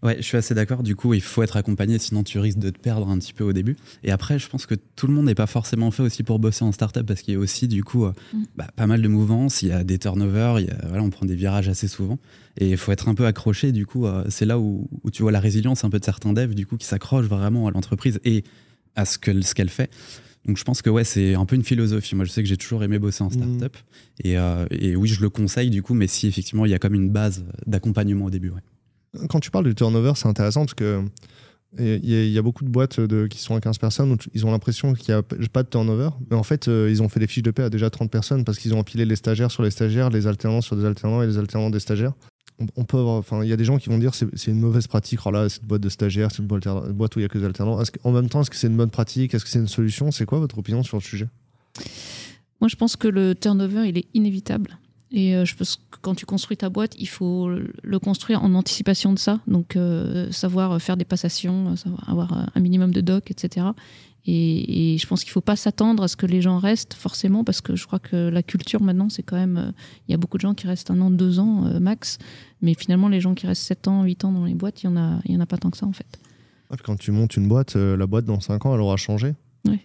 Ouais, 0.02 0.16
je 0.18 0.22
suis 0.22 0.36
assez 0.36 0.54
d'accord. 0.54 0.82
Du 0.82 0.94
coup, 0.94 1.14
il 1.14 1.20
faut 1.20 1.42
être 1.42 1.56
accompagné, 1.56 1.98
sinon 1.98 2.22
tu 2.22 2.38
risques 2.38 2.58
de 2.58 2.70
te 2.70 2.78
perdre 2.78 3.08
un 3.08 3.18
petit 3.18 3.32
peu 3.32 3.44
au 3.44 3.52
début. 3.52 3.76
Et 4.04 4.10
après, 4.10 4.38
je 4.38 4.48
pense 4.48 4.66
que 4.66 4.74
tout 4.74 5.06
le 5.06 5.14
monde 5.14 5.26
n'est 5.26 5.34
pas 5.34 5.46
forcément 5.46 5.90
fait 5.90 6.02
aussi 6.02 6.22
pour 6.22 6.38
bosser 6.38 6.64
en 6.64 6.72
startup 6.72 7.06
parce 7.06 7.22
qu'il 7.22 7.34
y 7.34 7.36
a 7.36 7.40
aussi, 7.40 7.68
du 7.68 7.84
coup, 7.84 8.04
euh, 8.04 8.12
mm. 8.32 8.42
bah, 8.56 8.68
pas 8.76 8.86
mal 8.86 9.00
de 9.00 9.08
mouvances. 9.08 9.62
Il 9.62 9.68
y 9.68 9.72
a 9.72 9.82
des 9.82 9.98
turnovers, 9.98 10.60
il 10.60 10.66
y 10.66 10.70
a, 10.70 10.76
voilà, 10.88 11.02
on 11.02 11.10
prend 11.10 11.26
des 11.26 11.36
virages 11.36 11.68
assez 11.68 11.88
souvent. 11.88 12.18
Et 12.58 12.70
il 12.70 12.76
faut 12.76 12.92
être 12.92 13.08
un 13.08 13.14
peu 13.14 13.26
accroché. 13.26 13.72
Du 13.72 13.86
coup, 13.86 14.06
euh, 14.06 14.24
c'est 14.28 14.46
là 14.46 14.58
où, 14.58 14.88
où, 15.04 15.10
tu 15.10 15.22
vois 15.22 15.32
la 15.32 15.40
résilience 15.40 15.84
un 15.84 15.90
peu 15.90 15.98
de 15.98 16.04
certains 16.04 16.32
devs, 16.32 16.54
du 16.54 16.66
coup, 16.66 16.76
qui 16.76 16.86
s'accrochent 16.86 17.26
vraiment 17.26 17.66
à 17.66 17.70
l'entreprise 17.70 18.20
et 18.24 18.44
à 18.94 19.04
ce 19.04 19.18
qu'elle 19.18 19.44
ce 19.44 19.54
qu'elle 19.54 19.70
fait. 19.70 19.90
Donc 20.44 20.56
je 20.56 20.64
pense 20.64 20.82
que 20.82 20.90
ouais, 20.90 21.04
c'est 21.04 21.34
un 21.34 21.44
peu 21.44 21.56
une 21.56 21.64
philosophie. 21.64 22.14
Moi, 22.14 22.24
je 22.24 22.30
sais 22.30 22.42
que 22.42 22.48
j'ai 22.48 22.56
toujours 22.56 22.82
aimé 22.82 22.98
bosser 22.98 23.22
en 23.22 23.28
mm. 23.28 23.32
startup. 23.58 23.76
Et, 24.24 24.38
euh, 24.38 24.66
et, 24.70 24.96
oui, 24.96 25.08
je 25.08 25.20
le 25.20 25.30
conseille 25.30 25.70
du 25.70 25.82
coup, 25.82 25.94
mais 25.94 26.06
si 26.06 26.26
effectivement 26.26 26.64
il 26.64 26.70
y 26.70 26.74
a 26.74 26.78
comme 26.78 26.94
une 26.94 27.10
base 27.10 27.44
d'accompagnement 27.66 28.26
au 28.26 28.30
début. 28.30 28.50
Ouais. 28.50 28.62
Quand 29.28 29.40
tu 29.40 29.50
parles 29.50 29.64
du 29.64 29.74
turnover, 29.74 30.12
c'est 30.16 30.28
intéressant 30.28 30.60
parce 30.60 30.74
que 30.74 31.02
il 31.78 32.08
y, 32.08 32.38
a 32.38 32.42
beaucoup 32.42 32.64
de 32.64 32.70
boîtes 32.70 32.98
qui 33.28 33.38
sont 33.38 33.54
à 33.54 33.60
15 33.60 33.76
personnes 33.76 34.12
où 34.12 34.16
ils 34.32 34.46
ont 34.46 34.50
l'impression 34.50 34.94
qu'il 34.94 35.14
n'y 35.14 35.18
a 35.18 35.22
pas 35.22 35.62
de 35.62 35.68
turnover. 35.68 36.08
Mais 36.30 36.36
en 36.36 36.42
fait, 36.42 36.66
euh, 36.66 36.88
ils 36.90 37.02
ont 37.02 37.10
fait 37.10 37.20
des 37.20 37.26
fiches 37.26 37.42
de 37.42 37.50
paix 37.50 37.64
à 37.64 37.70
déjà 37.70 37.90
30 37.90 38.10
personnes 38.10 38.44
parce 38.44 38.58
qu'ils 38.58 38.74
ont 38.74 38.78
empilé 38.78 39.04
les 39.04 39.16
stagiaires 39.16 39.50
sur 39.50 39.62
les 39.62 39.70
stagiaires, 39.70 40.08
les 40.08 40.26
alternants 40.26 40.62
sur 40.62 40.76
des 40.76 40.86
alternants 40.86 41.22
et 41.22 41.26
les 41.26 41.36
alternants 41.36 41.68
des 41.68 41.80
stagiaires. 41.80 42.14
On, 42.74 42.84
peut 42.84 42.98
enfin, 42.98 43.44
il 43.44 43.48
y 43.48 43.52
a 43.52 43.56
des 43.56 43.64
gens 43.64 43.76
qui 43.76 43.88
vont 43.88 43.98
dire 43.98 44.14
c'est 44.14 44.50
une 44.50 44.58
mauvaise 44.58 44.88
pratique. 44.88 45.24
Là, 45.26 45.48
c'est 45.48 45.60
une 45.60 45.68
boîte 45.68 45.82
de 45.82 45.88
stagiaires, 45.88 46.30
c'est 46.32 46.38
une 46.38 46.48
boîte, 46.48 46.66
où 46.66 47.18
il 47.18 47.22
n'y 47.22 47.26
a 47.26 47.28
que 47.28 47.38
des 47.38 47.44
alternants. 47.44 47.80
en 48.02 48.10
même 48.12 48.28
temps, 48.28 48.40
est-ce 48.40 48.50
que 48.50 48.56
c'est 48.56 48.66
une 48.66 48.76
bonne 48.76 48.90
pratique? 48.90 49.32
Est-ce 49.34 49.44
que 49.44 49.50
c'est 49.50 49.60
une 49.60 49.68
solution? 49.68 50.10
C'est 50.10 50.24
quoi 50.24 50.40
votre 50.40 50.58
opinion 50.58 50.82
sur 50.82 50.96
le 50.96 51.02
sujet? 51.02 51.28
Moi, 52.60 52.66
je 52.68 52.74
pense 52.74 52.96
que 52.96 53.06
le 53.06 53.36
turnover, 53.36 53.88
il 53.88 53.98
est 53.98 54.06
inévitable. 54.14 54.78
Et 55.10 55.34
euh, 55.34 55.44
je 55.44 55.56
pense 55.56 55.76
que 55.76 55.98
quand 56.02 56.14
tu 56.14 56.26
construis 56.26 56.56
ta 56.56 56.68
boîte, 56.68 56.94
il 56.98 57.08
faut 57.08 57.48
le 57.82 57.98
construire 57.98 58.42
en 58.42 58.54
anticipation 58.54 59.12
de 59.12 59.18
ça. 59.18 59.40
Donc, 59.46 59.76
euh, 59.76 60.30
savoir 60.32 60.80
faire 60.80 60.96
des 60.96 61.04
passations, 61.04 61.74
savoir 61.76 62.08
avoir 62.08 62.48
un 62.54 62.60
minimum 62.60 62.92
de 62.92 63.00
doc, 63.00 63.30
etc. 63.30 63.68
Et, 64.26 64.98
je 64.98 65.06
pense 65.06 65.24
qu'il 65.24 65.30
ne 65.30 65.34
faut 65.34 65.40
pas 65.40 65.56
s'attendre 65.56 66.02
à 66.02 66.08
ce 66.08 66.16
que 66.16 66.26
les 66.26 66.42
gens 66.42 66.58
restent 66.58 66.92
forcément, 66.92 67.44
parce 67.44 67.62
que 67.62 67.76
je 67.76 67.86
crois 67.86 67.98
que 67.98 68.28
la 68.28 68.42
culture 68.42 68.82
maintenant, 68.82 69.08
c'est 69.08 69.22
quand 69.22 69.36
même. 69.36 69.56
Euh, 69.56 69.70
il 70.06 70.12
y 70.12 70.14
a 70.14 70.18
beaucoup 70.18 70.36
de 70.36 70.42
gens 70.42 70.54
qui 70.54 70.66
restent 70.66 70.90
un 70.90 71.00
an, 71.00 71.10
deux 71.10 71.38
ans 71.40 71.80
max. 71.80 72.18
Mais 72.60 72.74
finalement, 72.74 73.08
les 73.08 73.20
gens 73.20 73.34
qui 73.34 73.46
restent 73.46 73.62
sept 73.62 73.88
ans, 73.88 74.02
huit 74.04 74.24
ans 74.24 74.32
dans 74.32 74.44
les 74.44 74.54
boîtes, 74.54 74.82
il 74.82 74.90
n'y 74.90 74.98
en, 74.98 75.00
a, 75.00 75.20
en 75.26 75.40
a 75.40 75.46
pas 75.46 75.56
tant 75.56 75.70
que 75.70 75.78
ça 75.78 75.86
en 75.86 75.92
fait. 75.92 76.18
quand 76.82 76.96
tu 76.96 77.12
montes 77.12 77.36
une 77.36 77.48
boîte, 77.48 77.76
la 77.76 78.06
boîte 78.06 78.26
dans 78.26 78.40
cinq 78.40 78.66
ans, 78.66 78.74
elle 78.74 78.80
aura 78.80 78.96
changé 78.96 79.34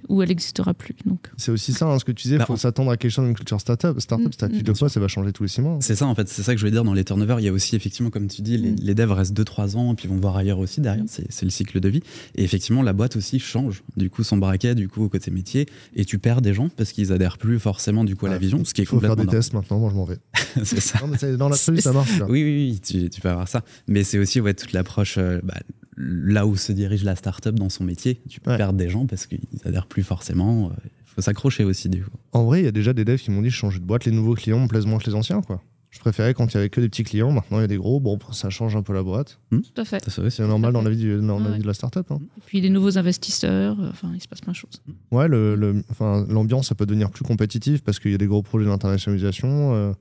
ou 0.10 0.22
elle 0.22 0.30
n'existera 0.30 0.74
plus. 0.74 0.96
Donc. 1.06 1.30
C'est 1.38 1.52
aussi 1.52 1.74
ça, 1.74 1.88
hein, 1.88 2.00
ce 2.00 2.06
que 2.06 2.12
tu 2.12 2.24
disais, 2.24 2.36
il 2.36 2.40
bah, 2.40 2.46
faut 2.46 2.58
s'attendre 2.58 2.92
à 2.92 2.98
quelque 2.98 3.12
chose 3.12 3.26
d'une 3.26 3.36
culture 3.36 3.60
startup. 3.60 4.00
Startup, 4.00 4.28
mm, 4.28 4.32
statut 4.32 4.60
mm, 4.60 4.64
de 4.64 4.72
quoi, 4.74 4.90
ça 4.90 5.00
va 5.00 5.08
changer 5.08 5.32
tous 5.32 5.44
les 5.44 5.50
six 5.50 5.62
mois. 5.62 5.74
Hein. 5.74 5.80
C'est 5.82 5.96
ça, 5.96 6.06
en 6.06 6.16
fait, 6.16 6.28
c'est 6.30 6.44
ça 6.44 6.54
que 6.54 6.58
je 6.58 6.64
voulais 6.64 6.72
dire 6.72 6.84
dans 6.84 6.94
les 6.94 7.04
turnovers. 7.04 7.40
Il 7.40 7.46
y 7.46 7.50
a 7.50 7.54
aussi, 7.54 7.76
effectivement, 7.76 8.10
comme 8.10 8.28
tu 8.28 8.42
dis, 8.42 8.58
les, 8.58 8.72
mm. 8.72 8.76
les 8.82 8.96
devs 8.96 9.12
restent 9.12 9.38
2-3 9.38 9.76
ans, 9.76 9.96
puis 9.96 10.08
vont 10.08 10.18
voir 10.18 10.38
ailleurs 10.38 10.60
aussi 10.60 10.82
derrière. 10.82 11.06
C'est 11.08 11.44
le 11.44 11.52
cycle 11.52 11.80
de 11.80 11.90
vie. 11.90 12.02
Et 12.36 12.44
effectivement, 12.44 12.82
la 12.82 12.94
boîte 12.94 13.16
aussi 13.16 13.40
change, 13.40 13.84
du 13.98 14.10
coup, 14.10 14.24
son 14.24 14.38
braquet, 14.38 14.76
du 14.76 14.88
coup, 14.88 15.04
au 15.04 15.10
côté 15.10 15.32
métier. 15.32 15.68
Et 15.96 16.06
tu 16.06 16.20
perds 16.20 16.42
des 16.42 16.54
gens 16.54 16.70
parce 16.70 16.92
qu'ils 16.92 17.12
adhèrent 17.12 17.38
plus 17.38 17.60
forcément, 17.60 18.04
du 18.04 18.16
coup, 18.16 18.26
à 18.26 18.30
la 18.30 18.38
vision. 18.38 18.64
Ce 18.64 18.74
qui 18.74 18.82
est 18.82 18.86
faut 18.86 19.00
faire 19.00 19.16
des 19.16 19.26
tests 19.26 19.54
maintenant, 19.54 19.80
moi 19.80 19.90
je 19.90 19.96
m'en 19.96 20.06
vais. 20.06 20.20
c'est 20.64 20.80
ça. 20.80 21.00
dans 21.38 21.50
l'absolu, 21.50 21.82
ça 21.82 21.92
marche. 21.92 22.22
Oui, 22.30 22.44
oui, 22.44 22.80
oui, 22.84 23.10
tu, 23.10 23.22
peux 23.22 23.30
avoir 23.30 23.48
ça. 23.48 23.64
Mais 23.88 24.04
c'est 24.04 24.20
aussi 24.20 24.40
ouais, 24.40 24.54
toute 24.54 24.74
l'approche. 24.74 25.16
Euh, 25.18 25.40
bah, 25.44 25.56
là 25.98 26.46
où 26.46 26.56
se 26.56 26.72
dirige 26.72 27.04
la 27.04 27.16
startup 27.16 27.56
dans 27.56 27.70
son 27.70 27.84
métier. 27.84 28.22
Tu 28.30 28.40
peux 28.40 28.56
perdre 28.56 28.78
des 28.78 28.90
gens 28.90 29.06
parce 29.06 29.28
qu'ils 29.28 29.40
adhèrent 29.66 29.88
plus 29.88 30.04
forcément. 30.04 30.72
Il 30.84 31.16
faut 31.16 31.22
s'accrocher 31.22 31.64
aussi, 31.64 31.90
du 31.90 32.04
coup. 32.04 32.12
En 32.32 32.46
vrai, 32.46 32.62
il 32.62 32.66
y 32.66 32.68
a 32.68 32.72
déjà 32.72 32.94
des 32.94 33.06
devs 33.06 33.20
qui 33.20 33.32
m'ont 33.32 33.42
dit 33.42 33.50
je 33.50 33.56
change 33.56 33.80
de 33.80 33.86
boîte, 33.86 34.06
les 34.06 34.12
nouveaux 34.12 34.36
clients 34.36 34.60
me 34.60 34.68
plaisent 34.68 34.86
moins 34.86 35.00
que 35.00 35.06
les 35.06 35.16
anciens, 35.16 35.42
quoi. 35.42 35.62
Je 35.94 36.00
préférais 36.00 36.34
quand 36.34 36.52
il 36.52 36.56
y 36.56 36.58
avait 36.58 36.70
que 36.70 36.82
des 36.82 36.90
petits 36.90 37.04
clients. 37.04 37.32
Maintenant, 37.32 37.60
il 37.60 37.62
y 37.62 37.66
a 37.66 37.68
des 37.68 37.78
gros. 37.78 38.00
Bon, 38.00 38.18
ça 38.32 38.50
change 38.50 38.76
un 38.76 38.82
peu 38.82 38.94
la 38.94 39.04
boîte. 39.04 39.40
Tout 39.52 39.62
à 39.78 39.86
fait. 39.86 40.04
C'est 40.10 40.40
normal 40.40 40.74
dans 40.74 40.82
la 40.82 40.90
vie, 40.90 40.98
du, 40.98 41.22
dans 41.22 41.38
la 41.38 41.52
vie 41.52 41.62
de 41.62 41.68
la 41.68 41.76
startup. 41.76 42.10
Hein. 42.10 42.18
Et 42.36 42.42
puis 42.44 42.62
les 42.62 42.72
nouveaux 42.72 42.98
investisseurs, 42.98 43.80
euh, 43.80 43.92
enfin, 43.92 44.10
il 44.16 44.20
se 44.20 44.28
passe 44.28 44.42
plein 44.42 44.54
de 44.54 44.58
choses. 44.58 44.82
Ouais, 45.12 45.28
l'ambiance, 45.28 45.60
le, 45.60 45.84
enfin, 45.92 46.26
l'ambiance, 46.28 46.70
ça 46.70 46.76
peut 46.76 46.88
devenir 46.88 47.12
plus 47.12 47.24
compétitive 47.24 47.84
parce 47.84 48.00
qu'il 48.00 48.10
y 48.10 48.16
a 48.16 48.18
des 48.18 48.26
gros 48.26 48.42
projets 48.42 48.66
d'internationalisation. 48.66 49.76
Euh, 49.76 49.94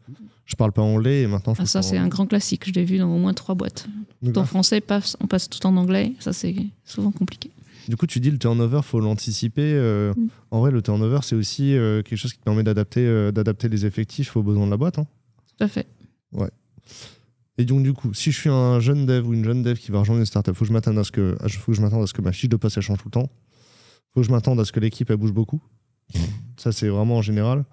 je 0.44 0.56
parle 0.56 0.72
pas 0.72 0.82
anglais 0.82 1.22
et 1.22 1.26
maintenant 1.26 1.54
je 1.54 1.62
ah, 1.62 1.66
Ça, 1.66 1.82
c'est 1.82 1.96
un 1.96 2.08
grand 2.08 2.26
classique. 2.26 2.66
Je 2.66 2.72
l'ai 2.72 2.84
vu 2.84 2.98
dans 2.98 3.14
au 3.14 3.18
moins 3.18 3.34
trois 3.34 3.54
boîtes. 3.54 3.86
Tout 4.24 4.38
en 4.38 4.44
français, 4.44 4.82
on 5.20 5.26
passe 5.26 5.48
tout 5.48 5.64
en 5.66 5.76
anglais. 5.76 6.12
Ça, 6.20 6.32
c'est 6.32 6.54
souvent 6.84 7.10
compliqué. 7.10 7.50
Du 7.88 7.96
coup, 7.96 8.06
tu 8.06 8.20
dis 8.20 8.30
le 8.30 8.38
turnover, 8.38 8.80
faut 8.82 9.00
l'anticiper. 9.00 9.72
Euh, 9.74 10.12
mm. 10.14 10.28
En 10.52 10.60
vrai, 10.60 10.70
le 10.70 10.82
turnover, 10.82 11.20
c'est 11.22 11.34
aussi 11.34 11.74
quelque 12.04 12.16
chose 12.16 12.32
qui 12.32 12.38
permet 12.38 12.62
d'adapter, 12.62 13.32
d'adapter 13.32 13.68
les 13.68 13.86
effectifs 13.86 14.36
aux 14.36 14.42
besoins 14.42 14.66
de 14.66 14.70
la 14.70 14.76
boîte. 14.76 14.98
Hein. 14.98 15.06
Tout 15.56 15.64
à 15.64 15.68
fait. 15.68 15.86
Ouais. 16.32 16.50
Et 17.58 17.64
donc, 17.64 17.82
du 17.82 17.92
coup, 17.92 18.14
si 18.14 18.32
je 18.32 18.38
suis 18.38 18.48
un 18.48 18.80
jeune 18.80 19.06
dev 19.06 19.26
ou 19.26 19.34
une 19.34 19.44
jeune 19.44 19.62
dev 19.62 19.76
qui 19.76 19.90
va 19.90 20.00
rejoindre 20.00 20.20
une 20.20 20.26
startup, 20.26 20.54
faut 20.54 20.64
que 20.64 20.68
je 20.68 20.72
m'attende 20.72 20.98
à 20.98 21.04
ce 21.04 21.12
que, 21.12 21.36
faut 21.48 21.72
que 21.72 21.76
je 21.76 21.82
m'attende 21.82 22.02
à 22.02 22.06
ce 22.06 22.14
que 22.14 22.22
ma 22.22 22.32
fiche 22.32 22.48
de 22.48 22.56
poste 22.56 22.76
elle 22.76 22.82
change 22.82 22.98
tout 22.98 23.08
le 23.08 23.12
temps. 23.12 23.30
Faut 24.14 24.20
que 24.20 24.26
je 24.26 24.32
m'attende 24.32 24.58
à 24.60 24.64
ce 24.64 24.72
que 24.72 24.80
l'équipe 24.80 25.10
elle 25.10 25.16
bouge 25.16 25.32
beaucoup. 25.32 25.62
Ça, 26.56 26.72
c'est 26.72 26.88
vraiment 26.88 27.16
en 27.16 27.22
général. 27.22 27.64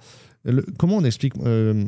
comment 0.78 0.98
on 0.98 1.04
explique 1.04 1.34
euh, 1.46 1.86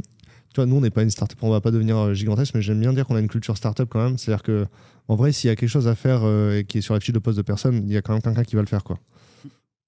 Tu 0.53 0.57
vois, 0.57 0.65
nous, 0.65 0.75
on 0.75 0.81
n'est 0.81 0.89
pas 0.89 1.03
une 1.03 1.09
startup, 1.09 1.37
on 1.41 1.49
va 1.49 1.61
pas 1.61 1.71
devenir 1.71 1.97
euh, 1.97 2.13
gigantesque, 2.13 2.53
mais 2.55 2.61
j'aime 2.61 2.79
bien 2.79 2.91
dire 2.91 3.05
qu'on 3.05 3.15
a 3.15 3.19
une 3.19 3.29
culture 3.29 3.55
startup 3.55 3.87
quand 3.89 4.03
même. 4.03 4.17
C'est-à-dire 4.17 4.43
que, 4.43 4.65
en 5.07 5.15
vrai, 5.15 5.31
s'il 5.31 5.47
y 5.47 5.51
a 5.51 5.55
quelque 5.55 5.69
chose 5.69 5.87
à 5.87 5.95
faire 5.95 6.21
euh, 6.23 6.59
et 6.59 6.65
qui 6.65 6.79
est 6.79 6.81
sur 6.81 6.93
la 6.93 6.99
fiche 6.99 7.13
de 7.13 7.19
poste 7.19 7.37
de 7.37 7.43
personne, 7.43 7.83
il 7.87 7.93
y 7.93 7.97
a 7.97 8.01
quand 8.01 8.13
même 8.13 8.21
quelqu'un 8.21 8.43
qui 8.43 8.55
va 8.55 8.61
le 8.61 8.67
faire, 8.67 8.83
quoi. 8.83 8.99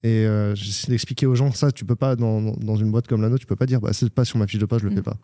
Et 0.06 0.28
j'essaie 0.56 0.92
d'expliquer 0.92 1.28
aux 1.28 1.36
gens 1.36 1.54
ça, 1.54 1.72
tu 1.72 1.86
peux 1.86 1.96
pas, 1.96 2.18
dans, 2.18 2.42
dans, 2.42 2.76
une 2.76 2.92
boîte 2.92 3.08
comme 3.08 3.22
la 3.22 3.30
nôtre, 3.30 3.40
tu 3.40 3.48
peux 3.48 3.56
pas 3.56 3.66
dire, 3.66 3.80
bah, 3.80 3.94
c'est 3.94 4.10
pas 4.10 4.26
sur 4.26 4.38
ma 4.38 4.48
fiche 4.48 4.60
de 4.60 4.66
poste, 4.66 4.84
je 4.84 4.90
le 4.90 4.96
fais 4.96 5.02
pas. 5.02 5.16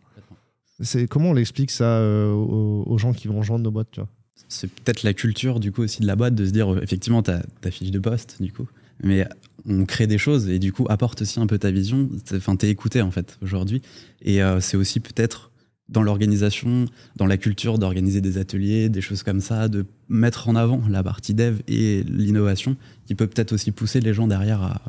C'est 0.79 1.05
comment 1.05 1.31
on 1.31 1.33
l'explique 1.33 1.69
ça 1.69 1.83
euh, 1.83 2.31
aux, 2.31 2.97
gens 2.97 3.11
qui 3.11 3.27
vont 3.27 3.39
rejoindre 3.39 3.65
nos 3.65 3.71
boîtes, 3.71 3.91
tu 3.91 3.99
vois? 3.99 4.07
C'est 4.47 4.71
peut-être 4.71 5.03
la 5.03 5.13
culture 5.13 5.59
du 5.59 5.73
coup 5.73 5.81
aussi 5.81 6.01
de 6.01 6.07
la 6.07 6.15
boîte 6.15 6.33
de 6.33 6.45
se 6.45 6.51
dire 6.51 6.81
effectivement 6.81 7.21
ta 7.21 7.41
fiche 7.71 7.91
de 7.91 7.99
poste 7.99 8.41
du 8.41 8.53
coup, 8.53 8.69
mais 9.03 9.27
on 9.65 9.85
crée 9.85 10.07
des 10.07 10.17
choses 10.17 10.49
et 10.49 10.59
du 10.59 10.71
coup 10.71 10.85
apporte 10.89 11.21
aussi 11.21 11.39
un 11.39 11.47
peu 11.47 11.57
ta 11.57 11.71
vision. 11.71 12.09
Enfin, 12.33 12.55
t'es 12.55 12.69
écouté 12.69 13.01
en 13.01 13.11
fait 13.11 13.37
aujourd'hui 13.41 13.81
et 14.21 14.41
euh, 14.41 14.59
c'est 14.59 14.77
aussi 14.77 14.99
peut-être 14.99 15.51
dans 15.89 16.03
l'organisation, 16.03 16.85
dans 17.15 17.25
la 17.25 17.37
culture 17.37 17.79
d'organiser 17.79 18.21
des 18.21 18.37
ateliers, 18.37 18.89
des 18.89 19.01
choses 19.01 19.23
comme 19.23 19.41
ça, 19.41 19.67
de 19.67 19.85
mettre 20.07 20.47
en 20.47 20.55
avant 20.55 20.81
la 20.87 21.01
partie 21.03 21.33
dev 21.33 21.61
et 21.67 22.03
l'innovation 22.03 22.77
qui 23.07 23.15
peut 23.15 23.27
peut-être 23.27 23.53
aussi 23.53 23.71
pousser 23.71 23.99
les 23.99 24.13
gens 24.13 24.27
derrière 24.27 24.61
à 24.61 24.81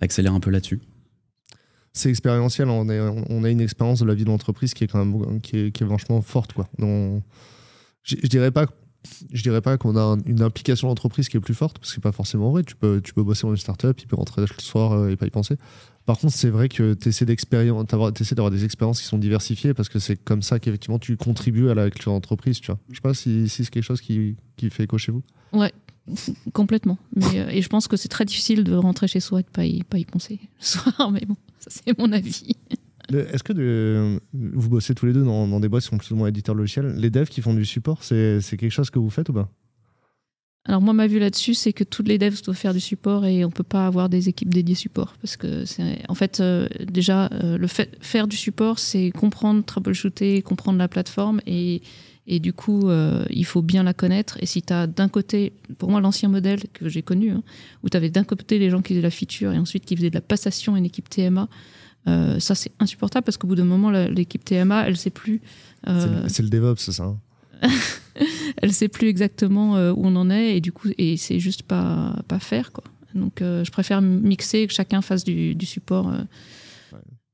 accélérer 0.00 0.34
un 0.34 0.40
peu 0.40 0.50
là-dessus 0.50 0.80
c'est 1.96 2.10
expérientiel. 2.10 2.68
On, 2.68 2.88
a 2.88 3.50
une 3.50 3.60
expérience 3.60 4.00
de 4.00 4.04
la 4.04 4.14
vie 4.14 4.24
de 4.24 4.28
l'entreprise 4.28 4.74
qui 4.74 4.84
est 4.84 4.86
quand 4.86 5.02
même 5.02 5.40
qui 5.40 5.56
est, 5.58 5.70
qui 5.70 5.82
forte. 6.22 6.52
Quoi. 6.52 6.68
Donc, 6.78 7.22
je, 8.02 8.16
je 8.22 8.28
dirais 8.28 8.50
pas 8.50 8.66
je 9.32 9.42
dirais 9.42 9.60
pas 9.60 9.78
qu'on 9.78 9.96
a 9.96 10.16
une 10.26 10.42
implication 10.42 10.88
d'entreprise 10.88 11.28
qui 11.28 11.36
est 11.36 11.40
plus 11.40 11.54
forte, 11.54 11.78
parce 11.78 11.90
que 11.90 11.94
c'est 11.94 12.02
pas 12.02 12.12
forcément 12.12 12.50
vrai. 12.50 12.62
Tu 12.64 12.76
peux, 12.76 13.00
tu 13.02 13.12
peux 13.14 13.22
bosser 13.22 13.46
dans 13.46 13.52
une 13.52 13.56
startup, 13.56 14.00
il 14.00 14.06
peut 14.06 14.16
rentrer 14.16 14.42
le 14.42 14.46
soir 14.58 14.92
euh, 14.92 15.10
et 15.10 15.16
pas 15.16 15.26
y 15.26 15.30
penser. 15.30 15.56
Par 16.04 16.18
contre, 16.18 16.34
c'est 16.34 16.50
vrai 16.50 16.68
que 16.68 16.94
tu 16.94 17.08
essaies 17.08 17.24
d'avoir 17.24 18.50
des 18.50 18.64
expériences 18.64 19.00
qui 19.00 19.06
sont 19.06 19.18
diversifiées, 19.18 19.74
parce 19.74 19.88
que 19.88 19.98
c'est 19.98 20.16
comme 20.16 20.42
ça 20.42 20.58
qu'effectivement 20.60 20.98
tu 20.98 21.16
contribues 21.16 21.68
à 21.68 21.74
la 21.74 21.90
culture 21.90 22.12
d'entreprise. 22.12 22.60
Tu 22.60 22.66
vois. 22.66 22.78
Je 22.90 22.96
sais 22.96 23.00
pas 23.00 23.14
si, 23.14 23.48
c'est 23.48 23.68
quelque 23.68 23.82
chose 23.82 24.00
qui, 24.00 24.36
qui 24.56 24.70
fait 24.70 24.84
écho 24.84 24.98
chez 24.98 25.10
vous. 25.10 25.22
Ouais, 25.52 25.72
complètement. 26.52 26.98
Euh, 27.34 27.48
et 27.48 27.60
je 27.60 27.68
pense 27.68 27.88
que 27.88 27.96
c'est 27.96 28.08
très 28.08 28.24
difficile 28.24 28.62
de 28.62 28.74
rentrer 28.76 29.08
chez 29.08 29.20
soi 29.20 29.40
et 29.40 29.42
de 29.42 29.48
pas 29.48 29.64
y, 29.64 29.82
pas 29.82 29.98
y 29.98 30.04
penser 30.04 30.38
le 30.42 30.48
soir, 30.64 31.10
mais 31.10 31.24
bon 31.26 31.36
c'est 31.68 31.98
mon 31.98 32.12
avis. 32.12 32.56
Est-ce 33.12 33.42
que 33.42 34.18
vous 34.32 34.68
bossez 34.68 34.94
tous 34.94 35.06
les 35.06 35.12
deux 35.12 35.24
dans, 35.24 35.60
des 35.60 35.68
boîtes 35.68 35.82
qui 35.82 35.88
sont 35.88 35.98
plus 35.98 36.10
ou 36.12 36.16
moins 36.16 36.28
éditeurs 36.28 36.54
logiciels? 36.54 36.94
Les 36.96 37.10
devs 37.10 37.28
qui 37.28 37.40
font 37.40 37.54
du 37.54 37.64
support, 37.64 38.02
c'est 38.02 38.40
quelque 38.50 38.70
chose 38.70 38.90
que 38.90 38.98
vous 38.98 39.10
faites 39.10 39.28
ou 39.28 39.32
pas? 39.32 39.48
Alors 40.68 40.80
moi, 40.80 40.92
ma 40.92 41.06
vue 41.06 41.20
là-dessus, 41.20 41.54
c'est 41.54 41.72
que 41.72 41.84
tous 41.84 42.02
les 42.02 42.18
devs 42.18 42.42
doivent 42.42 42.56
faire 42.56 42.74
du 42.74 42.80
support 42.80 43.24
et 43.24 43.44
on 43.44 43.50
peut 43.50 43.62
pas 43.62 43.86
avoir 43.86 44.08
des 44.08 44.28
équipes 44.28 44.52
dédiées 44.52 44.74
support 44.74 45.14
parce 45.22 45.36
que 45.36 45.64
en 46.08 46.14
fait 46.14 46.40
euh, 46.40 46.66
déjà 46.80 47.26
euh, 47.26 47.56
le 47.56 47.66
fait 47.68 47.96
faire 48.00 48.26
du 48.26 48.36
support, 48.36 48.80
c'est 48.80 49.12
comprendre, 49.12 49.64
troubleshooter, 49.64 50.42
comprendre 50.42 50.78
la 50.78 50.88
plateforme 50.88 51.40
et, 51.46 51.82
et 52.26 52.40
du 52.40 52.52
coup, 52.52 52.88
euh, 52.88 53.24
il 53.30 53.44
faut 53.44 53.62
bien 53.62 53.84
la 53.84 53.94
connaître. 53.94 54.36
Et 54.40 54.46
si 54.46 54.60
tu 54.62 54.72
as 54.72 54.88
d'un 54.88 55.08
côté, 55.08 55.52
pour 55.78 55.90
moi, 55.90 56.00
l'ancien 56.00 56.28
modèle 56.28 56.60
que 56.72 56.88
j'ai 56.88 57.02
connu, 57.02 57.30
hein, 57.30 57.42
où 57.84 57.88
tu 57.88 57.96
avais 57.96 58.10
d'un 58.10 58.24
côté 58.24 58.58
les 58.58 58.70
gens 58.70 58.82
qui 58.82 58.94
faisaient 58.94 59.02
la 59.02 59.10
feature 59.10 59.52
et 59.52 59.58
ensuite 59.58 59.84
qui 59.84 59.96
faisaient 59.96 60.10
de 60.10 60.16
la 60.16 60.20
passation 60.20 60.74
à 60.74 60.78
une 60.78 60.84
équipe 60.84 61.08
TMA, 61.08 61.48
euh, 62.08 62.38
ça 62.38 62.54
c'est 62.54 62.72
insupportable 62.78 63.24
parce 63.24 63.36
qu'au 63.36 63.46
bout 63.46 63.54
d'un 63.54 63.64
moment, 63.64 63.90
l'équipe 63.90 64.44
TMA, 64.44 64.86
elle 64.86 64.96
sait 64.96 65.10
plus. 65.10 65.40
Euh, 65.88 66.24
c'est 66.28 66.42
le, 66.42 66.48
DevOps, 66.48 66.78
c'est 66.78 66.92
ça 66.92 67.04
hein. 67.04 67.18
Elle 68.62 68.72
sait 68.72 68.88
plus 68.88 69.08
exactement 69.08 69.74
où 69.90 70.06
on 70.06 70.16
en 70.16 70.30
est 70.30 70.56
et 70.56 70.60
du 70.60 70.72
coup, 70.72 70.88
et 70.98 71.16
c'est 71.16 71.38
juste 71.38 71.62
pas, 71.62 72.16
pas 72.28 72.38
faire. 72.38 72.72
Quoi. 72.72 72.84
Donc 73.14 73.38
je 73.40 73.70
préfère 73.70 74.02
mixer, 74.02 74.66
que 74.66 74.72
chacun 74.72 75.02
fasse 75.02 75.24
du, 75.24 75.56
support 75.62 76.12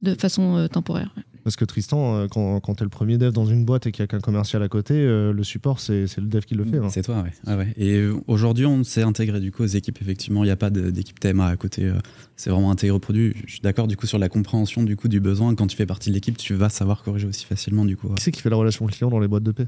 de 0.03 0.15
façon 0.15 0.69
temporaire. 0.71 1.15
Parce 1.45 1.57
que 1.57 1.65
Tristan, 1.65 2.17
euh, 2.17 2.27
quand, 2.29 2.61
quand 2.61 2.77
tu 2.77 2.83
es 2.83 2.85
le 2.85 2.91
premier 2.91 3.19
dev 3.19 3.33
dans 3.33 3.47
une 3.47 3.65
boîte 3.65 3.87
et 3.87 3.93
qu'il 3.93 4.03
y 4.03 4.05
a 4.05 4.07
qu'un 4.07 4.21
commercial 4.21 4.63
à 4.63 4.69
côté, 4.69 4.95
euh, 4.95 5.33
le 5.33 5.45
support, 5.45 5.81
c'est 5.81 6.07
le 6.17 6.27
dev 6.27 6.43
qui 6.43 6.55
le 6.55 6.65
fait. 6.65 6.79
Hein. 6.79 6.89
C'est 6.91 7.03
toi, 7.03 7.23
ouais. 7.23 7.33
Ah 7.47 7.57
ouais. 7.57 7.73
Et 7.77 7.97
euh, 7.97 8.15
aujourd'hui, 8.29 8.67
on 8.67 8.85
s'est 8.85 9.03
intégré 9.03 9.41
du 9.41 9.51
coup 9.51 9.63
aux 9.63 9.67
équipes. 9.67 10.01
Effectivement, 10.01 10.45
il 10.45 10.47
n'y 10.47 10.53
a 10.53 10.57
pas 10.57 10.71
d'équipe 10.71 11.19
TMA 11.19 11.47
à 11.47 11.57
côté. 11.57 11.91
c'est 12.37 12.51
vraiment 12.51 12.71
intégré 12.71 12.95
au 12.95 13.01
produit. 13.01 13.35
Je 13.47 13.53
suis 13.53 13.61
d'accord 13.61 13.89
du 13.89 13.97
coup 13.97 14.07
sur 14.07 14.19
la 14.19 14.29
compréhension 14.29 14.83
du 14.83 14.97
coup 14.97 15.09
du 15.09 15.21
besoin. 15.21 15.55
Quand 15.55 15.67
tu 15.67 15.77
fais 15.77 15.87
partie 15.87 16.11
de 16.11 16.15
l'équipe, 16.15 16.37
tu 16.37 16.55
vas 16.55 16.69
savoir 16.69 17.03
corriger 17.03 17.27
aussi 17.27 17.45
facilement 17.45 17.85
du 17.85 17.97
coup. 17.97 18.09
Qui 18.15 18.23
c'est 18.23 18.33
qui 18.33 18.41
fait 18.41 18.51
la 18.51 18.57
relation 18.57 18.87
client 18.87 19.11
dans 19.11 19.21
les 19.21 19.29
boîtes 19.29 19.45
de 19.45 19.53
paix 19.53 19.67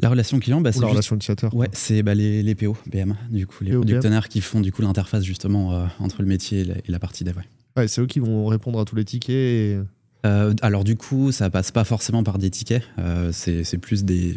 la 0.00 0.10
relation 0.10 0.38
client, 0.38 0.60
bah, 0.60 0.70
c'est 0.70 0.80
la 0.80 0.86
relation 0.86 1.16
utilisateur. 1.16 1.52
Ouais, 1.56 1.66
c'est 1.72 2.04
bah, 2.04 2.14
les, 2.14 2.44
les, 2.44 2.54
PO, 2.54 2.76
BM, 2.86 3.16
du 3.30 3.48
coup, 3.48 3.64
les 3.64 3.72
producteurs 3.72 4.28
qui 4.28 4.40
font 4.40 4.60
du 4.60 4.70
coup 4.70 4.80
l'interface 4.80 5.24
justement 5.24 5.88
entre 5.98 6.22
le 6.22 6.28
métier 6.28 6.60
et 6.60 6.90
la, 6.92 7.00
partie 7.00 7.24
dev. 7.24 7.36
Ouais. 7.36 7.42
ouais 7.76 7.88
c'est 7.88 8.00
eux 8.00 8.06
qui 8.06 8.20
vont 8.20 8.46
répondre 8.46 8.78
à 8.78 8.84
tous 8.84 8.94
les 8.94 9.04
tickets. 9.04 9.34
Et... 9.34 9.78
Euh, 10.26 10.54
alors 10.62 10.84
du 10.84 10.96
coup, 10.96 11.30
ça 11.32 11.48
passe 11.50 11.70
pas 11.70 11.84
forcément 11.84 12.22
par 12.22 12.38
des 12.38 12.50
tickets. 12.50 12.82
Euh, 12.98 13.30
c'est 13.32 13.78
plus 13.78 14.04
des, 14.04 14.34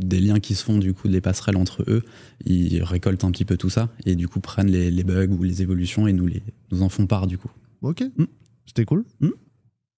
liens 0.00 0.40
qui 0.40 0.54
se 0.54 0.64
font 0.64 0.78
du 0.78 0.92
coup, 0.92 1.08
des 1.08 1.20
passerelles 1.20 1.56
entre 1.56 1.84
eux. 1.88 2.02
Ils 2.44 2.82
récoltent 2.82 3.24
un 3.24 3.30
petit 3.30 3.44
peu 3.44 3.56
tout 3.56 3.70
ça 3.70 3.88
et 4.06 4.16
du 4.16 4.28
coup 4.28 4.40
prennent 4.40 4.70
les, 4.70 5.04
bugs 5.04 5.28
ou 5.28 5.42
les 5.42 5.62
évolutions 5.62 6.06
et 6.06 6.12
nous 6.12 6.26
les 6.26 6.42
nous 6.72 6.82
en 6.82 6.88
font 6.88 7.06
part 7.06 7.26
du 7.26 7.38
coup. 7.38 7.50
Ok, 7.82 8.02
mm. 8.02 8.24
c'était 8.66 8.84
cool. 8.84 9.04
Mm. 9.20 9.28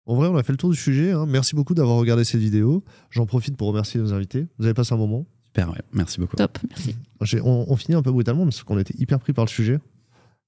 En 0.05 0.17
vrai, 0.17 0.29
on 0.29 0.37
a 0.37 0.43
fait 0.43 0.53
le 0.53 0.59
tour 0.59 0.71
du 0.71 0.77
sujet. 0.77 1.13
Hein. 1.13 1.27
Merci 1.27 1.55
beaucoup 1.55 1.75
d'avoir 1.75 1.97
regardé 1.97 2.25
cette 2.25 2.41
vidéo. 2.41 2.85
J'en 3.11 3.25
profite 3.25 3.57
pour 3.57 3.69
remercier 3.69 4.01
nos 4.01 4.13
invités. 4.13 4.47
Vous 4.59 4.65
avez 4.65 4.75
passé 4.75 4.93
un 4.93 4.97
moment. 4.97 5.27
Super, 5.45 5.73
merci 5.93 6.19
beaucoup. 6.19 6.37
Top, 6.37 6.59
merci. 6.69 6.97
On, 7.45 7.67
on, 7.69 7.77
finit 7.77 7.95
un 7.95 8.03
peu 8.03 8.11
brutalement 8.11 8.45
parce 8.45 8.63
qu'on 8.63 8.79
était 8.79 8.95
hyper 8.99 9.21
pris 9.21 9.33
par 9.33 9.45
le 9.45 9.51
sujet. 9.51 9.79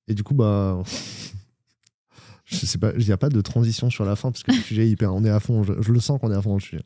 Et 0.09 0.15
du 0.15 0.23
coup, 0.23 0.35
bah, 0.35 0.83
il 2.63 3.05
n'y 3.05 3.13
a 3.13 3.17
pas 3.17 3.29
de 3.29 3.41
transition 3.41 3.91
sur 3.91 4.05
la 4.05 4.17
fin 4.17 4.31
parce 4.31 4.43
que 4.43 4.53
le 4.53 4.59
sujet 4.59 4.87
est 4.87 4.91
hyper, 4.91 5.15
on 5.15 5.25
est 5.25 5.31
à 5.31 5.41
fond, 5.41 5.63
je, 5.63 5.93
le 5.93 6.01
sens 6.01 6.21
qu'on 6.21 6.31
est 6.31 6.37
à 6.37 6.43
fond 6.43 6.51
dans 6.51 6.57
le 6.57 6.61
sujet. 6.61 6.83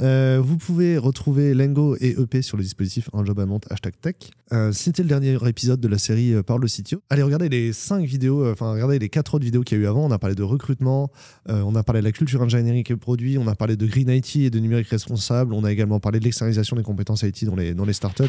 Euh, 0.00 0.40
vous 0.42 0.56
pouvez 0.56 0.98
retrouver 0.98 1.54
Lengo 1.54 1.96
et 2.00 2.10
EP 2.20 2.42
sur 2.42 2.56
le 2.56 2.62
dispositif 2.62 3.08
Un 3.12 3.24
Job 3.24 3.38
à 3.40 3.46
Nantes, 3.46 3.66
hashtag 3.70 3.94
tech. 4.00 4.14
Euh, 4.52 4.72
c'était 4.72 5.02
le 5.02 5.08
dernier 5.08 5.36
épisode 5.46 5.80
de 5.80 5.88
la 5.88 5.98
série 5.98 6.34
euh, 6.34 6.42
Par 6.42 6.58
le 6.58 6.68
CTO. 6.68 7.02
Allez, 7.10 7.22
regardez 7.22 7.48
les 7.48 7.72
5 7.72 8.04
vidéos, 8.04 8.48
enfin, 8.50 8.72
regardez 8.72 8.98
les 8.98 9.08
4 9.08 9.34
autres 9.34 9.44
vidéos 9.44 9.62
qu'il 9.62 9.78
y 9.78 9.80
a 9.80 9.84
eu 9.84 9.86
avant. 9.86 10.04
On 10.04 10.10
a 10.10 10.18
parlé 10.18 10.34
de 10.34 10.42
recrutement, 10.42 11.10
on 11.48 11.74
a 11.74 11.82
parlé 11.82 12.00
de 12.00 12.06
la 12.06 12.12
culture 12.12 12.42
ingénierie 12.42 12.84
et 12.88 12.96
produit, 12.96 13.38
on 13.38 13.46
a 13.46 13.54
parlé 13.54 13.76
de 13.76 13.86
Green 13.86 14.08
IT 14.08 14.36
et 14.36 14.50
de 14.50 14.58
numérique 14.58 14.88
responsable, 14.88 15.54
on 15.54 15.64
a 15.64 15.72
également 15.72 16.00
parlé 16.00 16.18
de 16.18 16.24
l'externalisation 16.24 16.76
des 16.76 16.82
compétences 16.82 17.22
IT 17.22 17.44
dans 17.44 17.56
les, 17.56 17.74
dans 17.74 17.84
les 17.84 17.92
startups. 17.92 18.24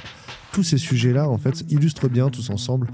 Tous 0.51 0.63
ces 0.63 0.77
sujets-là, 0.77 1.29
en 1.29 1.37
fait, 1.37 1.65
illustrent 1.69 2.09
bien 2.09 2.29
tous 2.29 2.49
ensemble 2.49 2.87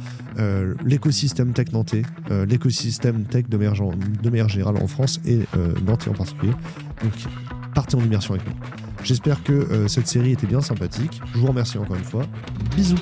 l'écosystème 0.83 1.53
tech 1.53 1.71
nantais, 1.71 2.03
l'écosystème 2.29 3.23
tech 3.23 3.45
de 3.47 3.57
de 3.73 4.29
manière 4.29 4.49
générale 4.49 4.77
en 4.77 4.87
France 4.87 5.19
et 5.25 5.39
euh, 5.57 5.73
Nantes 5.85 6.07
en 6.09 6.13
particulier. 6.13 6.53
Donc 7.01 7.13
partez 7.73 7.95
en 7.95 8.01
immersion 8.01 8.35
avec 8.35 8.45
nous. 8.47 8.53
J'espère 9.03 9.43
que 9.43 9.51
euh, 9.51 9.87
cette 9.87 10.07
série 10.07 10.31
était 10.31 10.47
bien 10.47 10.61
sympathique. 10.61 11.21
Je 11.33 11.39
vous 11.39 11.47
remercie 11.47 11.77
encore 11.77 11.97
une 11.97 12.03
fois. 12.03 12.25
Bisous 12.75 12.95